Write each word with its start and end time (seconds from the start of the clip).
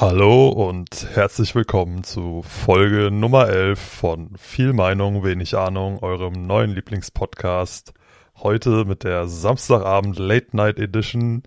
Hallo 0.00 0.48
und 0.48 1.08
herzlich 1.14 1.54
willkommen 1.54 2.04
zu 2.04 2.42
Folge 2.42 3.10
Nummer 3.10 3.50
11 3.50 3.78
von 3.78 4.30
Viel 4.38 4.72
Meinung, 4.72 5.24
wenig 5.24 5.58
Ahnung, 5.58 5.98
eurem 5.98 6.46
neuen 6.46 6.70
Lieblingspodcast. 6.70 7.92
Heute 8.38 8.86
mit 8.86 9.04
der 9.04 9.28
Samstagabend 9.28 10.18
Late 10.18 10.56
Night 10.56 10.78
Edition. 10.78 11.42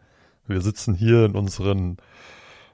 Wir 0.45 0.61
sitzen 0.61 0.93
hier 0.93 1.25
in 1.25 1.35
unseren 1.35 1.97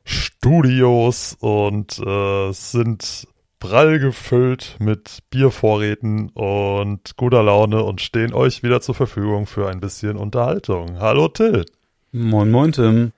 Studios 0.04 1.38
und 1.40 1.98
äh, 2.06 2.52
sind 2.52 3.26
prall 3.60 4.00
gefüllt 4.00 4.76
mit 4.80 5.20
Biervorräten 5.30 6.28
und 6.32 7.16
guter 7.16 7.42
Laune 7.42 7.86
und 7.86 8.02
stehen 8.02 8.34
euch 8.34 8.64
wieder 8.64 8.82
zur 8.82 8.96
Verfügung 8.96 9.48
für 9.48 9.70
ein 9.70 9.80
bisschen 9.80 10.18
Unterhaltung. 10.18 11.00
Hallo 11.00 11.30
Till. 11.30 11.64
Moin 12.12 12.52
Moin 12.52 12.74
Tim. 12.74 13.14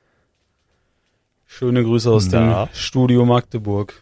Schöne 1.54 1.84
Grüße 1.84 2.10
aus 2.10 2.32
Na? 2.32 2.66
dem 2.66 2.74
Studio 2.74 3.26
Magdeburg. 3.26 4.02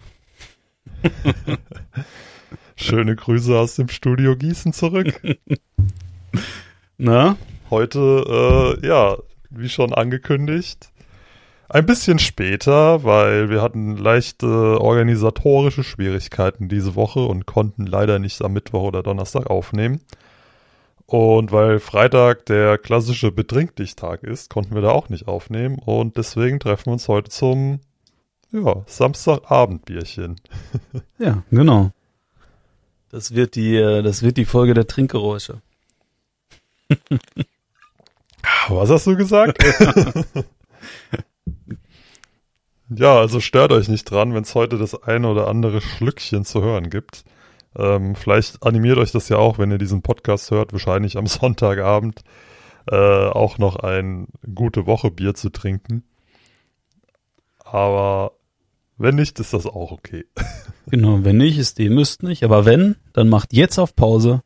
Schöne 2.76 3.16
Grüße 3.16 3.58
aus 3.58 3.74
dem 3.76 3.90
Studio 3.90 4.36
Gießen 4.36 4.72
zurück. 4.72 5.20
Na? 7.00 7.38
Heute, 7.72 8.78
äh, 8.80 8.88
ja, 8.88 9.18
wie 9.50 9.68
schon 9.68 9.96
angekündigt, 9.96 10.92
ein 11.70 11.88
bisschen 11.88 12.20
später, 12.20 13.04
weil 13.04 13.50
wir 13.50 13.64
hatten 13.64 13.98
leichte 13.98 14.80
organisatorische 14.80 15.84
Schwierigkeiten 15.84 16.70
diese 16.70 16.94
Woche 16.94 17.22
und 17.22 17.48
konnten 17.48 17.88
leider 17.88 18.20
nicht 18.20 18.44
am 18.44 18.54
Mittwoch 18.54 18.84
oder 18.84 19.02
Donnerstag 19.02 19.50
aufnehmen. 19.50 20.02
Und 21.10 21.52
weil 21.52 21.80
Freitag 21.80 22.46
der 22.46 22.78
klassische 22.78 23.32
Betrink-Dich-Tag 23.32 24.22
ist, 24.22 24.52
konnten 24.52 24.76
wir 24.76 24.84
da 24.84 24.92
auch 24.92 25.10
nicht 25.10 25.28
aufnehmen. 25.28 25.80
Und 25.80 26.18
deswegen 26.18 26.60
treffen 26.60 26.86
wir 26.86 26.94
uns 26.94 27.08
heute 27.08 27.32
zum 27.32 27.80
ja, 28.52 28.84
Samstagabendbierchen. 28.86 30.40
ja, 31.18 31.42
genau. 31.50 31.90
Das 33.10 33.34
wird 33.34 33.56
die, 33.56 33.76
äh, 33.76 34.04
das 34.04 34.22
wird 34.22 34.38
die 34.38 34.46
Folge 34.46 34.76
der 34.76 34.86
Trinkgeräusche. 34.86 35.64
Was 38.70 38.92
hast 38.92 39.08
du 39.08 39.18
gesagt? 39.18 39.64
ja, 42.90 43.18
also 43.18 43.40
stört 43.40 43.72
euch 43.72 43.88
nicht 43.88 44.06
dran, 44.06 44.36
wenn 44.36 44.44
es 44.44 44.54
heute 44.54 44.78
das 44.78 45.02
eine 45.02 45.28
oder 45.28 45.48
andere 45.48 45.82
Schlückchen 45.82 46.46
zu 46.46 46.62
hören 46.62 46.92
gibt. 46.92 47.24
Ähm, 47.76 48.16
vielleicht 48.16 48.64
animiert 48.64 48.98
euch 48.98 49.12
das 49.12 49.30
ja 49.30 49.38
auch, 49.38 49.58
wenn 49.58 49.72
ihr 49.72 49.78
diesen 49.78 50.02
Podcast 50.02 50.52
hört, 50.52 50.74
wahrscheinlich 50.74 51.18
am 51.18 51.28
Sonntagabend 51.28 52.22
äh, 52.88 52.96
auch 52.96 53.58
noch 53.58 53.78
ein 53.78 54.28
gute 54.54 54.86
Woche 54.86 55.12
Bier 55.12 55.36
zu 55.36 55.50
trinken. 55.50 56.04
Aber 57.64 58.34
wenn 58.98 59.16
nicht, 59.16 59.40
ist 59.40 59.54
das 59.54 59.66
auch 59.66 59.92
okay. 59.92 60.26
Genau, 60.92 61.24
wenn 61.24 61.38
nicht, 61.38 61.60
ist 61.60 61.78
die 61.78 61.88
müsst 61.88 62.24
nicht. 62.24 62.44
Aber 62.44 62.66
wenn, 62.66 62.96
dann 63.14 63.30
macht 63.30 63.54
jetzt 63.54 63.78
auf 63.78 63.96
Pause, 63.96 64.42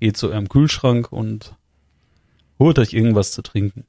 geht 0.00 0.18
zu 0.18 0.28
eurem 0.28 0.50
Kühlschrank 0.50 1.10
und 1.10 1.56
holt 2.58 2.78
euch 2.78 2.92
irgendwas 2.92 3.32
zu 3.32 3.40
trinken. 3.40 3.86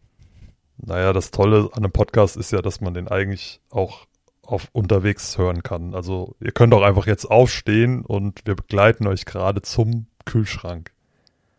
Naja, 0.78 1.12
das 1.12 1.32
Tolle 1.32 1.70
an 1.74 1.84
einem 1.84 1.92
Podcast 1.92 2.38
ist 2.38 2.54
ja, 2.54 2.62
dass 2.62 2.80
man 2.80 2.94
den 2.94 3.10
eigentlich 3.10 3.60
auch 3.70 4.06
auf 4.46 4.70
unterwegs 4.74 5.38
hören 5.38 5.64
kann. 5.64 5.96
Also 5.96 6.36
ihr 6.40 6.52
könnt 6.52 6.74
auch 6.74 6.82
einfach 6.82 7.08
jetzt 7.08 7.26
aufstehen 7.26 8.04
und 8.04 8.42
wir 8.46 8.56
begleiten 8.56 9.08
euch 9.08 9.26
gerade 9.26 9.62
zum 9.62 10.08
Kühlschrank. 10.26 10.92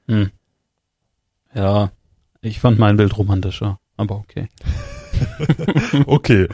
Hm. 0.06 0.30
Ja, 1.54 1.92
ich 2.40 2.60
fand 2.60 2.78
mein 2.78 2.96
Bild 2.96 3.16
romantischer, 3.16 3.78
aber 3.96 4.16
okay. 4.16 4.48
okay. 6.06 6.48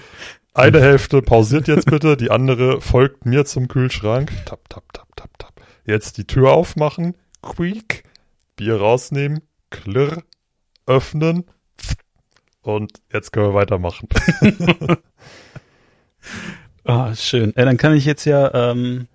Eine 0.52 0.80
Hälfte 0.80 1.22
pausiert 1.22 1.68
jetzt 1.68 1.86
bitte, 1.86 2.16
die 2.16 2.30
andere 2.30 2.80
folgt 2.80 3.24
mir 3.24 3.44
zum 3.44 3.68
Kühlschrank. 3.68 4.32
Tap, 4.46 4.68
tap, 4.68 4.92
tap, 4.92 5.08
tap, 5.16 5.38
tap. 5.38 5.60
Jetzt 5.84 6.18
die 6.18 6.26
Tür 6.26 6.52
aufmachen. 6.52 7.16
Quiek. 7.42 8.04
Bier 8.56 8.76
rausnehmen. 8.76 9.40
Klirr. 9.70 10.22
Öffnen. 10.86 11.44
Und 12.62 13.00
jetzt 13.12 13.32
können 13.32 13.48
wir 13.48 13.54
weitermachen. 13.54 14.08
Ah, 16.84 17.14
schön. 17.14 17.52
Ja, 17.56 17.64
dann 17.64 17.76
kann 17.76 17.94
ich 17.94 18.04
jetzt 18.04 18.24
ja, 18.24 18.52
ähm, 18.54 19.06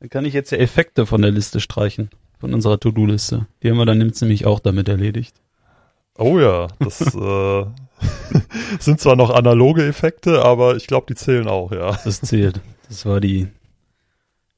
dann 0.00 0.10
kann 0.10 0.24
ich 0.24 0.34
jetzt 0.34 0.50
ja 0.52 0.58
Effekte 0.58 1.06
von 1.06 1.22
der 1.22 1.30
Liste 1.30 1.60
streichen, 1.60 2.10
von 2.38 2.54
unserer 2.54 2.78
To-Do-Liste. 2.78 3.46
Die 3.62 3.70
haben 3.70 3.78
wir 3.78 3.86
dann 3.86 3.98
nämlich 3.98 4.46
auch 4.46 4.60
damit 4.60 4.88
erledigt. 4.88 5.36
Oh 6.18 6.38
ja, 6.38 6.68
das 6.78 7.00
äh, 7.14 7.66
sind 8.78 9.00
zwar 9.00 9.16
noch 9.16 9.30
analoge 9.30 9.86
Effekte, 9.86 10.44
aber 10.44 10.76
ich 10.76 10.86
glaube, 10.86 11.06
die 11.08 11.14
zählen 11.14 11.48
auch, 11.48 11.72
ja. 11.72 11.98
Das 12.04 12.20
zählt. 12.20 12.60
Das 12.88 13.04
war 13.04 13.20
die, 13.20 13.48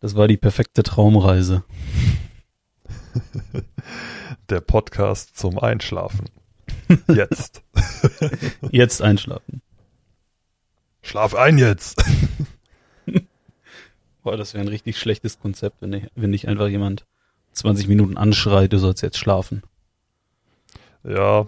das 0.01 0.15
war 0.15 0.29
die 0.29 0.37
perfekte 0.37 0.83
Traumreise. 0.83 1.65
Der 4.51 4.61
Podcast 4.61 5.37
zum 5.37 5.59
Einschlafen. 5.59 6.27
Jetzt. 7.09 7.63
Jetzt 8.71 9.03
einschlafen. 9.03 9.61
Schlaf 11.03 11.35
ein 11.35 11.59
jetzt. 11.59 12.05
Boah, 14.23 14.37
das 14.37 14.55
wäre 14.55 14.65
ein 14.65 14.69
richtig 14.69 14.99
schlechtes 14.99 15.39
Konzept, 15.39 15.81
wenn, 15.81 15.93
ich, 15.93 16.05
wenn 16.15 16.33
dich 16.33 16.49
einfach 16.49 16.69
jemand 16.69 17.07
20 17.53 17.89
Minuten 17.89 18.17
anschreit, 18.17 18.73
du 18.73 18.79
sollst 18.79 19.03
jetzt 19.03 19.19
schlafen. 19.19 19.63
Ja, 21.05 21.47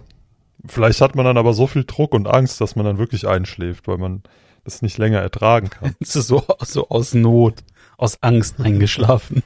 vielleicht 0.65 1.01
hat 1.01 1.15
man 1.15 1.25
dann 1.25 1.37
aber 1.37 1.53
so 1.53 1.67
viel 1.67 1.83
Druck 1.83 2.13
und 2.13 2.27
Angst, 2.27 2.61
dass 2.61 2.75
man 2.75 2.85
dann 2.85 2.97
wirklich 2.97 3.27
einschläft, 3.27 3.87
weil 3.87 3.97
man 3.97 4.23
das 4.63 4.81
nicht 4.81 4.97
länger 4.97 5.19
ertragen 5.19 5.69
kann. 5.69 5.95
Es 5.99 6.15
ist 6.15 6.27
so, 6.27 6.43
so 6.61 6.89
aus 6.89 7.13
Not, 7.13 7.63
aus 7.97 8.21
Angst 8.21 8.59
eingeschlafen. 8.59 9.43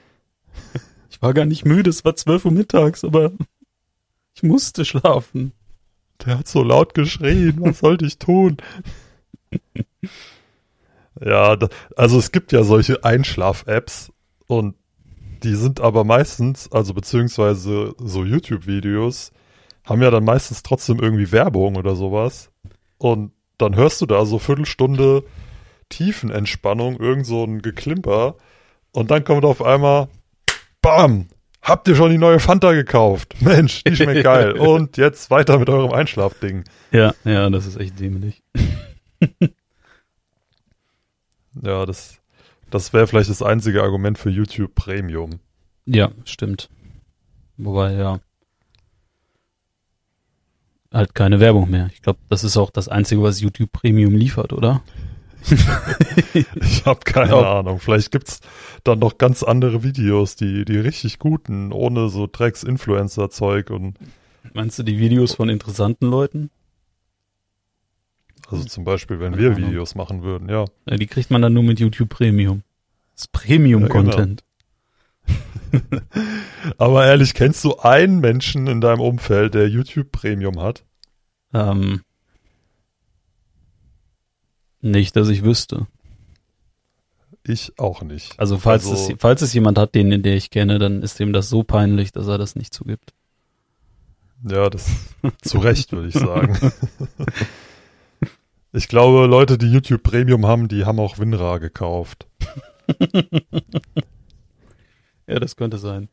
Ich 1.10 1.22
war 1.22 1.34
gar 1.34 1.46
nicht 1.46 1.66
müde, 1.66 1.90
es 1.90 2.06
war 2.06 2.16
12 2.16 2.46
Uhr 2.46 2.52
mittags, 2.52 3.04
aber 3.04 3.32
ich 4.34 4.44
musste 4.44 4.86
schlafen. 4.86 5.54
Der 6.26 6.40
hat 6.40 6.48
so 6.48 6.64
laut 6.64 6.94
geschrien, 6.94 7.56
was 7.60 7.80
sollte 7.80 8.06
ich 8.06 8.18
tun? 8.18 8.58
Ja, 11.20 11.56
da, 11.56 11.70
also 11.96 12.18
es 12.18 12.32
gibt 12.32 12.52
ja 12.52 12.64
solche 12.64 13.04
Einschlaf-Apps 13.04 14.12
und 14.48 14.76
die 15.44 15.56
sind 15.56 15.80
aber 15.80 16.04
meistens, 16.04 16.72
also 16.72 16.94
beziehungsweise 16.94 17.94
so 17.98 18.24
YouTube-Videos, 18.24 19.32
haben 19.84 20.02
ja 20.02 20.10
dann 20.10 20.26
meistens 20.26 20.64
trotzdem 20.64 21.00
irgendwie 21.00 21.32
Werbung 21.32 21.76
oder 21.76 21.96
sowas. 21.96 22.52
Und 22.98 23.32
dann 23.58 23.76
hörst 23.76 24.02
du 24.02 24.06
da 24.06 24.26
so 24.26 24.40
Viertelstunde 24.40 25.24
Tiefenentspannung, 25.90 27.00
irgend 27.00 27.26
so 27.26 27.44
ein 27.44 27.62
Geklimper. 27.62 28.36
Und 28.92 29.12
dann 29.12 29.24
kommt 29.24 29.46
auf 29.46 29.62
einmal, 29.62 30.08
bam, 30.82 31.28
habt 31.62 31.88
ihr 31.88 31.96
schon 31.96 32.12
die 32.12 32.18
neue 32.18 32.40
Fanta 32.40 32.74
gekauft? 32.74 33.36
Mensch, 33.42 33.84
die 33.84 33.96
schmeckt 33.96 34.24
geil. 34.24 34.52
Und 34.58 34.98
jetzt 34.98 35.30
weiter 35.30 35.60
mit 35.60 35.70
eurem 35.70 35.92
Einschlafding. 35.92 36.64
Ja, 36.92 37.14
ja, 37.24 37.50
das 37.50 37.66
ist 37.66 37.80
echt 37.80 38.00
dämlich. 38.00 38.42
ja, 41.62 41.86
das, 41.86 42.22
das 42.70 42.94
wäre 42.94 43.08
vielleicht 43.08 43.30
das 43.30 43.42
einzige 43.42 43.84
Argument 43.84 44.18
für 44.18 44.30
YouTube 44.30 44.76
Premium. 44.76 45.40
Ja, 45.86 46.12
stimmt. 46.26 46.70
Wobei, 47.58 47.94
ja. 47.94 48.20
Halt 50.92 51.14
keine 51.14 51.40
Werbung 51.40 51.70
mehr. 51.70 51.90
Ich 51.94 52.02
glaube, 52.02 52.20
das 52.30 52.44
ist 52.44 52.58
auch 52.58 52.70
das 52.70 52.88
Einzige, 52.88 53.22
was 53.22 53.42
YouTube 53.42 53.72
Premium 53.72 54.16
liefert, 54.16 54.54
oder? 54.54 54.82
ich 56.56 56.86
habe 56.86 57.02
keine 57.04 57.32
ja. 57.32 57.60
Ahnung. 57.60 57.80
Vielleicht 57.80 58.12
gibt's 58.12 58.40
dann 58.84 59.00
noch 59.00 59.18
ganz 59.18 59.44
andere 59.44 59.84
Videos, 59.84 60.36
die, 60.36 60.66
die 60.66 60.78
richtig 60.78 61.20
guten, 61.20 61.72
ohne 61.72 62.10
so 62.10 62.28
Drecks-Influencer-Zeug 62.28 63.70
und. 63.70 63.98
Meinst 64.54 64.80
du 64.80 64.84
die 64.84 64.98
Videos 64.98 65.36
von 65.36 65.50
interessanten 65.50 66.10
Leuten? 66.10 66.50
Also 68.48 68.64
zum 68.66 68.84
Beispiel, 68.84 69.20
wenn 69.20 69.38
wir 69.38 69.58
Videos 69.58 69.96
machen 69.96 70.24
würden, 70.24 70.50
ja. 70.50 70.66
ja. 70.86 70.98
Die 70.98 71.08
kriegt 71.08 71.32
man 71.32 71.42
dann 71.42 71.54
nur 71.54 71.64
mit 71.64 71.80
YouTube 71.80 72.10
Premium. 72.10 72.64
Das 73.14 73.24
ist 73.24 73.32
Premium-Content. 73.32 74.44
Ja, 75.28 75.36
genau. 75.72 76.02
Aber 76.78 77.06
ehrlich, 77.06 77.34
kennst 77.34 77.64
du 77.64 77.78
einen 77.78 78.20
Menschen 78.20 78.68
in 78.68 78.82
deinem 78.82 79.02
Umfeld, 79.02 79.54
der 79.54 79.68
YouTube 79.68 80.12
Premium 80.12 80.62
hat? 80.62 80.84
Ähm, 81.54 82.02
nicht, 84.82 85.16
dass 85.16 85.30
ich 85.30 85.44
wüsste. 85.44 85.88
Ich 87.48 87.78
auch 87.78 88.02
nicht. 88.02 88.40
Also 88.40 88.58
falls, 88.58 88.88
also, 88.88 89.14
es, 89.14 89.20
falls 89.20 89.42
es 89.42 89.54
jemand 89.54 89.78
hat, 89.78 89.96
den, 89.96 90.10
den 90.10 90.38
ich 90.38 90.50
kenne, 90.50 90.80
dann 90.80 91.02
ist 91.04 91.20
ihm 91.20 91.34
das 91.34 91.50
so 91.50 91.64
peinlich, 91.64 92.12
dass 92.12 92.28
er 92.28 92.38
das 92.38 92.56
nicht 92.56 92.74
zugibt. 92.74 93.14
Ja, 94.48 94.70
das 94.70 94.90
zu 95.42 95.60
Recht, 95.60 95.92
würde 95.92 96.10
ich 96.10 96.16
sagen. 96.16 96.58
Ich 98.76 98.90
glaube, 98.90 99.26
Leute, 99.26 99.58
die 99.58 99.72
YouTube 99.72 100.04
Premium 100.04 100.46
haben, 100.46 100.68
die 100.68 100.84
haben 100.84 101.00
auch 101.00 101.18
WinRAR 101.18 101.62
gekauft. 101.62 102.28
ja, 105.28 105.40
das 105.40 105.56
könnte 105.56 105.78
sein. 105.78 106.10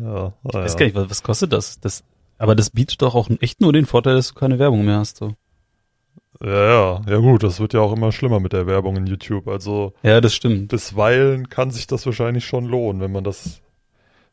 Ja, 0.00 0.32
ich 0.44 0.54
weiß 0.54 0.76
gar 0.76 0.86
nicht, 0.86 0.96
was, 0.96 1.08
was 1.08 1.22
kostet 1.22 1.52
das? 1.52 1.78
das? 1.78 2.02
Aber 2.38 2.56
das 2.56 2.70
bietet 2.70 3.02
doch 3.02 3.14
auch 3.14 3.30
echt 3.40 3.60
nur 3.60 3.72
den 3.72 3.86
Vorteil, 3.86 4.16
dass 4.16 4.28
du 4.28 4.34
keine 4.34 4.58
Werbung 4.58 4.84
mehr 4.84 4.98
hast. 4.98 5.18
So. 5.18 5.36
Ja, 6.40 6.48
ja, 6.48 7.02
ja 7.06 7.18
gut, 7.18 7.44
das 7.44 7.60
wird 7.60 7.72
ja 7.72 7.80
auch 7.80 7.92
immer 7.92 8.10
schlimmer 8.10 8.40
mit 8.40 8.52
der 8.52 8.66
Werbung 8.66 8.96
in 8.96 9.06
YouTube. 9.06 9.46
Also 9.46 9.92
Ja, 10.02 10.20
das 10.20 10.34
stimmt. 10.34 10.68
bisweilen 10.68 11.50
kann 11.50 11.70
sich 11.70 11.86
das 11.86 12.04
wahrscheinlich 12.04 12.44
schon 12.44 12.64
lohnen, 12.64 13.00
wenn 13.00 13.12
man 13.12 13.22
das, 13.22 13.62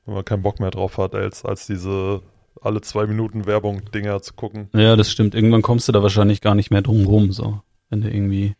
wenn 0.05 0.15
man 0.15 0.25
keinen 0.25 0.41
Bock 0.41 0.59
mehr 0.59 0.71
drauf 0.71 0.97
hat, 0.97 1.13
als, 1.13 1.45
als 1.45 1.67
diese 1.67 2.23
alle 2.61 2.81
zwei 2.81 3.05
Minuten 3.07 3.45
Werbung-Dinger 3.45 4.21
zu 4.21 4.33
gucken. 4.33 4.69
Ja, 4.73 4.95
das 4.95 5.11
stimmt. 5.11 5.35
Irgendwann 5.35 5.61
kommst 5.61 5.87
du 5.87 5.91
da 5.91 6.01
wahrscheinlich 6.01 6.41
gar 6.41 6.55
nicht 6.55 6.71
mehr 6.71 6.81
drum 6.81 7.05
rum, 7.05 7.31
so. 7.31 7.61
Wenn 7.89 8.01
du 8.01 8.09
irgendwie 8.09 8.55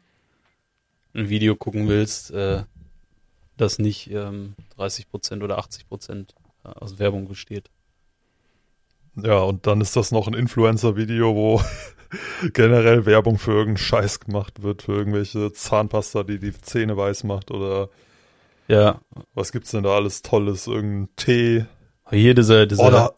ein 1.14 1.30
Video 1.30 1.56
gucken 1.56 1.88
willst, 1.88 2.32
äh, 2.32 2.64
das 3.58 3.80
nicht 3.80 4.10
ähm, 4.12 4.56
30% 4.78 5.44
oder 5.44 5.60
80% 5.60 6.30
aus 6.64 7.00
Werbung 7.00 7.28
besteht. 7.28 7.70
Ja, 9.16 9.40
und 9.40 9.68
dann 9.68 9.82
ist 9.82 9.96
das 9.96 10.12
noch 10.12 10.28
ein 10.28 10.34
Influencer-Video, 10.34 11.36
wo 11.36 11.62
generell 12.54 13.06
Werbung 13.06 13.38
für 13.38 13.52
irgendeinen 13.52 13.78
Scheiß 13.78 14.20
gemacht 14.20 14.62
wird, 14.62 14.84
für 14.84 14.94
irgendwelche 14.94 15.52
Zahnpasta, 15.52 16.24
die 16.24 16.40
die 16.40 16.54
Zähne 16.54 16.96
weiß 16.96 17.24
macht 17.24 17.52
oder 17.52 17.90
Ja, 18.68 19.02
was 19.34 19.52
gibt's 19.52 19.72
denn 19.72 19.84
da 19.84 19.96
alles 19.96 20.22
Tolles, 20.22 20.68
irgendein 20.68 21.16
Tee. 21.16 21.66
hier 22.10 22.34
diese, 22.34 22.68
diese, 22.68 22.82
Oder 22.82 23.14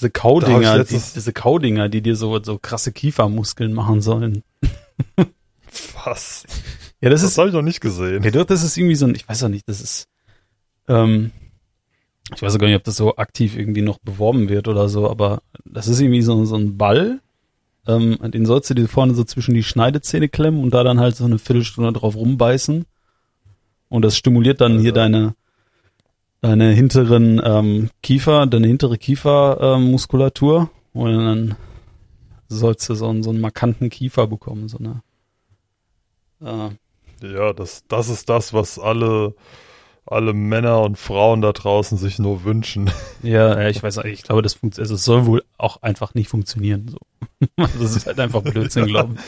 diese 0.00 0.10
Kaudinger, 0.10 0.84
die, 0.84 1.00
diese 1.14 1.32
Kaudinger, 1.32 1.88
die 1.90 2.00
dir 2.00 2.16
so, 2.16 2.42
so 2.42 2.58
krasse 2.58 2.90
Kiefermuskeln 2.90 3.74
machen 3.74 4.00
sollen. 4.00 4.42
was? 6.04 6.44
Ja, 7.00 7.10
das 7.10 7.20
Das 7.20 7.32
ist, 7.32 7.38
habe 7.38 7.48
ich 7.48 7.54
noch 7.54 7.62
nicht 7.62 7.80
gesehen. 7.80 8.22
ja, 8.22 8.30
doch, 8.30 8.44
das 8.44 8.62
ist 8.62 8.76
irgendwie 8.78 8.94
so 8.94 9.06
ein, 9.06 9.14
ich 9.14 9.28
weiß 9.28 9.44
auch 9.44 9.48
nicht, 9.48 9.68
das 9.68 9.80
ist, 9.80 10.08
ähm, 10.88 11.32
ich 12.34 12.40
weiß 12.40 12.54
auch 12.54 12.58
gar 12.58 12.66
nicht, 12.68 12.76
ob 12.76 12.84
das 12.84 12.96
so 12.96 13.16
aktiv 13.16 13.56
irgendwie 13.58 13.82
noch 13.82 13.98
beworben 13.98 14.48
wird 14.48 14.68
oder 14.68 14.88
so, 14.88 15.10
aber 15.10 15.42
das 15.64 15.86
ist 15.86 16.00
irgendwie 16.00 16.22
so, 16.22 16.44
so 16.46 16.56
ein 16.56 16.78
Ball, 16.78 17.20
ähm, 17.86 18.18
den 18.22 18.46
sollst 18.46 18.70
du 18.70 18.74
dir 18.74 18.88
vorne 18.88 19.14
so 19.14 19.24
zwischen 19.24 19.54
die 19.54 19.62
Schneidezähne 19.62 20.28
klemmen 20.28 20.62
und 20.62 20.72
da 20.72 20.82
dann 20.82 21.00
halt 21.00 21.16
so 21.16 21.24
eine 21.24 21.38
Viertelstunde 21.38 21.92
drauf 21.92 22.16
rumbeißen. 22.16 22.86
Und 23.88 24.02
das 24.02 24.16
stimuliert 24.16 24.60
dann 24.60 24.78
hier 24.78 24.92
deine, 24.92 25.34
deine 26.40 26.72
hinteren 26.72 27.40
ähm, 27.44 27.90
Kiefer, 28.02 28.46
deine 28.46 28.66
hintere 28.66 28.98
Kiefermuskulatur 28.98 30.60
Muskulatur. 30.60 30.70
und 30.92 31.24
dann 31.24 31.56
sollst 32.48 32.88
du 32.88 32.94
so 32.94 33.08
einen, 33.08 33.22
so 33.22 33.30
einen 33.30 33.40
markanten 33.40 33.90
Kiefer 33.90 34.26
bekommen, 34.26 34.68
so 34.68 34.78
eine 34.78 35.02
äh, 36.42 37.26
Ja, 37.26 37.52
das, 37.52 37.84
das 37.88 38.08
ist 38.08 38.28
das, 38.28 38.52
was 38.52 38.78
alle, 38.78 39.34
alle 40.04 40.32
Männer 40.32 40.82
und 40.82 40.98
Frauen 40.98 41.42
da 41.42 41.52
draußen 41.52 41.96
sich 41.96 42.18
nur 42.18 42.44
wünschen. 42.44 42.90
Ja, 43.22 43.60
ja, 43.60 43.68
ich 43.68 43.82
weiß, 43.82 43.98
ich 44.04 44.22
glaube, 44.22 44.40
das 44.40 44.54
funktioniert, 44.54 44.86
also 44.86 44.94
es 44.94 45.04
soll 45.04 45.26
wohl 45.26 45.44
auch 45.58 45.82
einfach 45.82 46.14
nicht 46.14 46.28
funktionieren. 46.28 46.88
So. 46.88 46.98
Das 47.56 47.94
ist 47.94 48.06
halt 48.06 48.18
einfach 48.18 48.42
Blödsinn, 48.42 48.86
glaube 48.86 49.14
ich. 49.14 49.20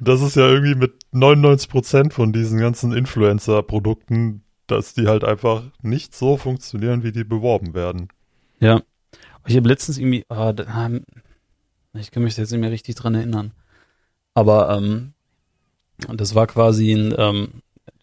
Das 0.00 0.20
ist 0.20 0.36
ja 0.36 0.46
irgendwie 0.46 0.74
mit 0.74 0.92
99% 1.12 2.12
von 2.12 2.32
diesen 2.32 2.60
ganzen 2.60 2.92
Influencer-Produkten, 2.92 4.42
dass 4.70 4.94
die 4.94 5.06
halt 5.06 5.24
einfach 5.24 5.62
nicht 5.82 6.14
so 6.14 6.36
funktionieren, 6.36 7.02
wie 7.02 7.12
die 7.12 7.24
beworben 7.24 7.74
werden. 7.74 8.08
Ja. 8.60 8.82
Ich 9.46 9.56
habe 9.56 9.68
letztens 9.68 9.98
irgendwie, 9.98 10.24
ah, 10.28 10.52
da 10.52 10.68
haben- 10.68 11.04
ich 11.94 12.10
kann 12.10 12.22
mich 12.22 12.36
jetzt 12.36 12.50
nicht 12.50 12.60
mehr 12.60 12.70
richtig 12.70 12.94
dran 12.94 13.14
erinnern. 13.14 13.52
Aber 14.34 14.76
ähm, 14.76 15.12
das 16.08 16.34
war 16.34 16.46
quasi 16.46 16.92
ein, 16.92 17.14
ähm, 17.18 17.48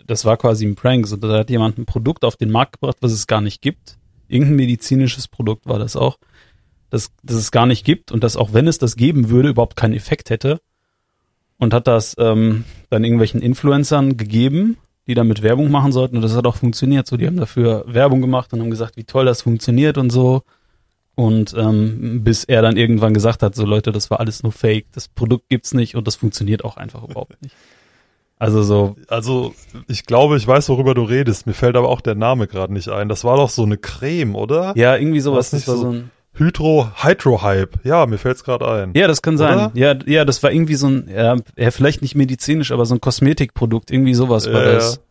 das 0.06 0.26
war 0.26 0.38
quasi 0.38 0.66
ein 0.66 0.76
Prank. 0.76 1.08
So, 1.08 1.16
da 1.16 1.40
hat 1.40 1.50
jemand 1.50 1.78
ein 1.78 1.86
Produkt 1.86 2.26
auf 2.26 2.36
den 2.36 2.52
Markt 2.52 2.74
gebracht, 2.74 2.98
was 3.02 3.12
es 3.12 3.28
gar 3.28 3.42
nicht 3.42 3.62
gibt. 3.62 3.98
Irgendein 4.28 4.56
medizinisches 4.58 5.28
Produkt 5.28 5.68
war 5.68 5.80
das 5.80 5.96
auch, 5.96 6.18
das, 6.90 7.12
das 7.24 7.38
es 7.38 7.52
gar 7.52 7.66
nicht 7.66 7.86
gibt 7.86 8.12
und 8.12 8.24
das 8.24 8.36
auch 8.36 8.54
wenn 8.54 8.68
es 8.68 8.78
das 8.78 8.96
geben 8.96 9.30
würde, 9.30 9.50
überhaupt 9.50 9.76
keinen 9.76 9.94
Effekt 9.94 10.30
hätte. 10.30 10.60
Und 11.58 11.74
hat 11.74 11.88
das 11.88 12.16
ähm, 12.20 12.66
dann 12.90 13.04
irgendwelchen 13.04 13.42
Influencern 13.42 14.18
gegeben, 14.18 14.78
die 15.08 15.14
damit 15.16 15.42
Werbung 15.42 15.72
machen 15.72 15.92
sollten 15.92 16.18
und 16.18 16.22
das 16.22 16.36
hat 16.36 16.46
auch 16.46 16.56
funktioniert. 16.58 17.08
So, 17.08 17.18
die 17.18 17.26
haben 17.28 17.38
dafür 17.38 17.84
Werbung 17.88 18.22
gemacht 18.22 18.52
und 18.54 18.60
haben 18.60 18.70
gesagt, 18.70 18.98
wie 18.98 19.04
toll 19.06 19.26
das 19.26 19.42
funktioniert 19.42 19.98
und 19.98 20.10
so. 20.12 20.44
Und 21.16 21.56
ähm, 21.58 22.24
bis 22.24 22.44
er 22.44 22.62
dann 22.62 22.78
irgendwann 22.78 23.14
gesagt 23.16 23.42
hat, 23.42 23.56
so 23.56 23.66
Leute, 23.66 23.92
das 23.92 24.12
war 24.12 24.20
alles 24.20 24.44
nur 24.44 24.52
Fake, 24.52 24.86
das 24.92 25.08
Produkt 25.08 25.50
gibt's 25.50 25.74
nicht 25.74 25.96
und 25.96 26.06
das 26.06 26.16
funktioniert 26.16 26.64
auch 26.64 26.78
einfach 26.78 27.04
überhaupt 27.04 27.42
nicht. 27.42 27.56
Also 28.40 28.62
so, 28.62 28.96
Also, 29.08 29.56
ich 29.88 30.06
glaube, 30.06 30.38
ich 30.38 30.46
weiß, 30.46 30.70
worüber 30.70 30.94
du 30.94 31.02
redest. 31.02 31.48
Mir 31.48 31.54
fällt 31.54 31.76
aber 31.76 31.90
auch 31.90 32.02
der 32.02 32.14
Name 32.14 32.46
gerade 32.46 32.72
nicht 32.72 32.88
ein. 32.90 33.10
Das 33.10 33.24
war 33.24 33.36
doch 33.38 33.50
so 33.50 33.64
eine 33.64 33.78
Creme, 33.78 34.36
oder? 34.36 34.74
ja, 34.76 34.96
irgendwie 34.96 35.22
sowas. 35.22 35.50
Das 35.50 35.68
war 35.68 35.76
so- 35.76 35.82
so 35.82 35.90
ein, 35.90 36.12
Hydro, 36.38 36.92
Hydro-Hype. 36.96 37.80
Ja, 37.84 38.06
mir 38.06 38.18
fällt's 38.18 38.44
gerade 38.44 38.68
ein. 38.68 38.92
ja, 38.96 39.08
das 39.08 39.22
kann 39.22 39.38
sein. 39.38 39.56
Oder? 39.58 39.72
Ja, 39.74 39.96
ja, 40.06 40.26
das 40.26 40.42
war 40.44 40.52
irgendwie 40.52 40.76
so 40.76 40.88
ein, 40.88 41.10
ja, 41.14 41.36
ja, 41.58 41.72
vielleicht 41.72 42.02
nicht 42.02 42.16
medizinisch, 42.16 42.72
aber 42.72 42.86
so 42.86 42.96
ein 42.96 43.02
Kosmetikprodukt, 43.02 43.92
irgendwie 43.92 44.14
sowas 44.14 44.52
war 44.52 44.64
Ja, 44.66 44.74
das. 44.74 45.02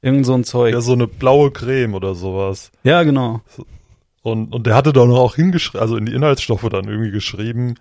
Irgend 0.00 0.26
so 0.26 0.34
ein 0.34 0.44
Zeug. 0.44 0.74
Ja, 0.74 0.80
so 0.80 0.92
eine 0.92 1.06
blaue 1.08 1.50
Creme 1.50 1.94
oder 1.94 2.14
sowas. 2.14 2.70
Ja, 2.84 3.02
genau. 3.02 3.40
Und, 4.22 4.54
und 4.54 4.66
der 4.66 4.74
hatte 4.74 4.92
doch 4.92 5.06
noch 5.06 5.18
auch 5.18 5.34
hingeschrieben, 5.36 5.80
also 5.80 5.96
in 5.96 6.06
die 6.06 6.12
Inhaltsstoffe 6.14 6.68
dann 6.70 6.86
irgendwie 6.86 7.10
geschrieben, 7.10 7.74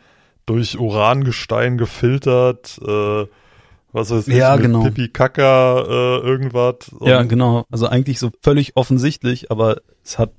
durch 0.46 0.80
Urangestein 0.80 1.78
gefiltert, 1.78 2.80
äh, 2.82 3.26
was 3.92 4.12
weiß 4.12 4.28
ich, 4.28 4.36
Ja, 4.36 4.56
mit 4.56 4.66
genau. 4.66 4.84
Pipi 4.84 5.10
Kaka, 5.10 5.82
äh, 5.82 6.18
irgendwas. 6.20 6.92
Ja, 7.02 7.24
genau. 7.24 7.66
Also 7.70 7.88
eigentlich 7.88 8.20
so 8.20 8.32
völlig 8.42 8.76
offensichtlich, 8.78 9.52
aber 9.52 9.78
es 10.04 10.18
hat, 10.20 10.32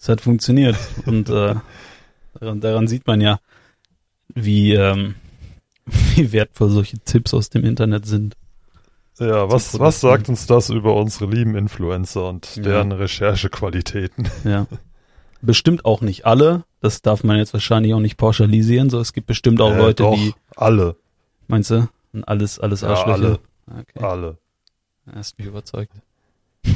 es 0.00 0.08
hat 0.08 0.20
funktioniert. 0.20 0.76
Und 1.06 1.28
äh, 1.28 1.54
daran, 2.40 2.60
daran 2.60 2.86
sieht 2.88 3.06
man 3.06 3.20
ja, 3.20 3.40
wie, 4.34 4.72
ähm, 4.74 5.14
wie 5.86 6.32
wertvoll 6.32 6.70
solche 6.70 6.98
Tipps 6.98 7.34
aus 7.34 7.50
dem 7.50 7.64
Internet 7.64 8.06
sind. 8.06 8.36
Ja, 9.18 9.50
was, 9.50 9.78
was 9.80 10.00
sagt 10.00 10.28
uns 10.28 10.46
das 10.46 10.70
über 10.70 10.94
unsere 10.94 11.28
lieben 11.28 11.56
Influencer 11.56 12.28
und 12.28 12.54
Ja. 12.56 12.62
deren 12.62 12.92
Recherchequalitäten? 12.92 14.28
Ja. 14.44 14.66
Bestimmt 15.40 15.84
auch 15.84 16.00
nicht 16.00 16.26
alle. 16.26 16.64
Das 16.80 17.00
darf 17.02 17.22
man 17.22 17.36
jetzt 17.36 17.52
wahrscheinlich 17.52 17.94
auch 17.94 18.00
nicht 18.00 18.16
pauschalisieren. 18.16 18.90
So, 18.90 18.98
es 19.00 19.12
gibt 19.12 19.28
bestimmt 19.28 19.60
auch 19.60 19.72
Äh, 19.72 19.78
Leute, 19.78 20.02
doch, 20.02 20.14
die, 20.14 20.34
alle, 20.56 20.96
meinst 21.46 21.70
du, 21.70 21.88
sind 22.12 22.26
alles, 22.26 22.58
alles 22.58 22.80
Ja, 22.80 22.88
Arschlöcher. 22.88 23.12
alle. 23.12 23.38
Okay, 23.80 24.04
alle. 24.04 24.38
hast 25.14 25.38
mich 25.38 25.46
überzeugt. 25.46 25.92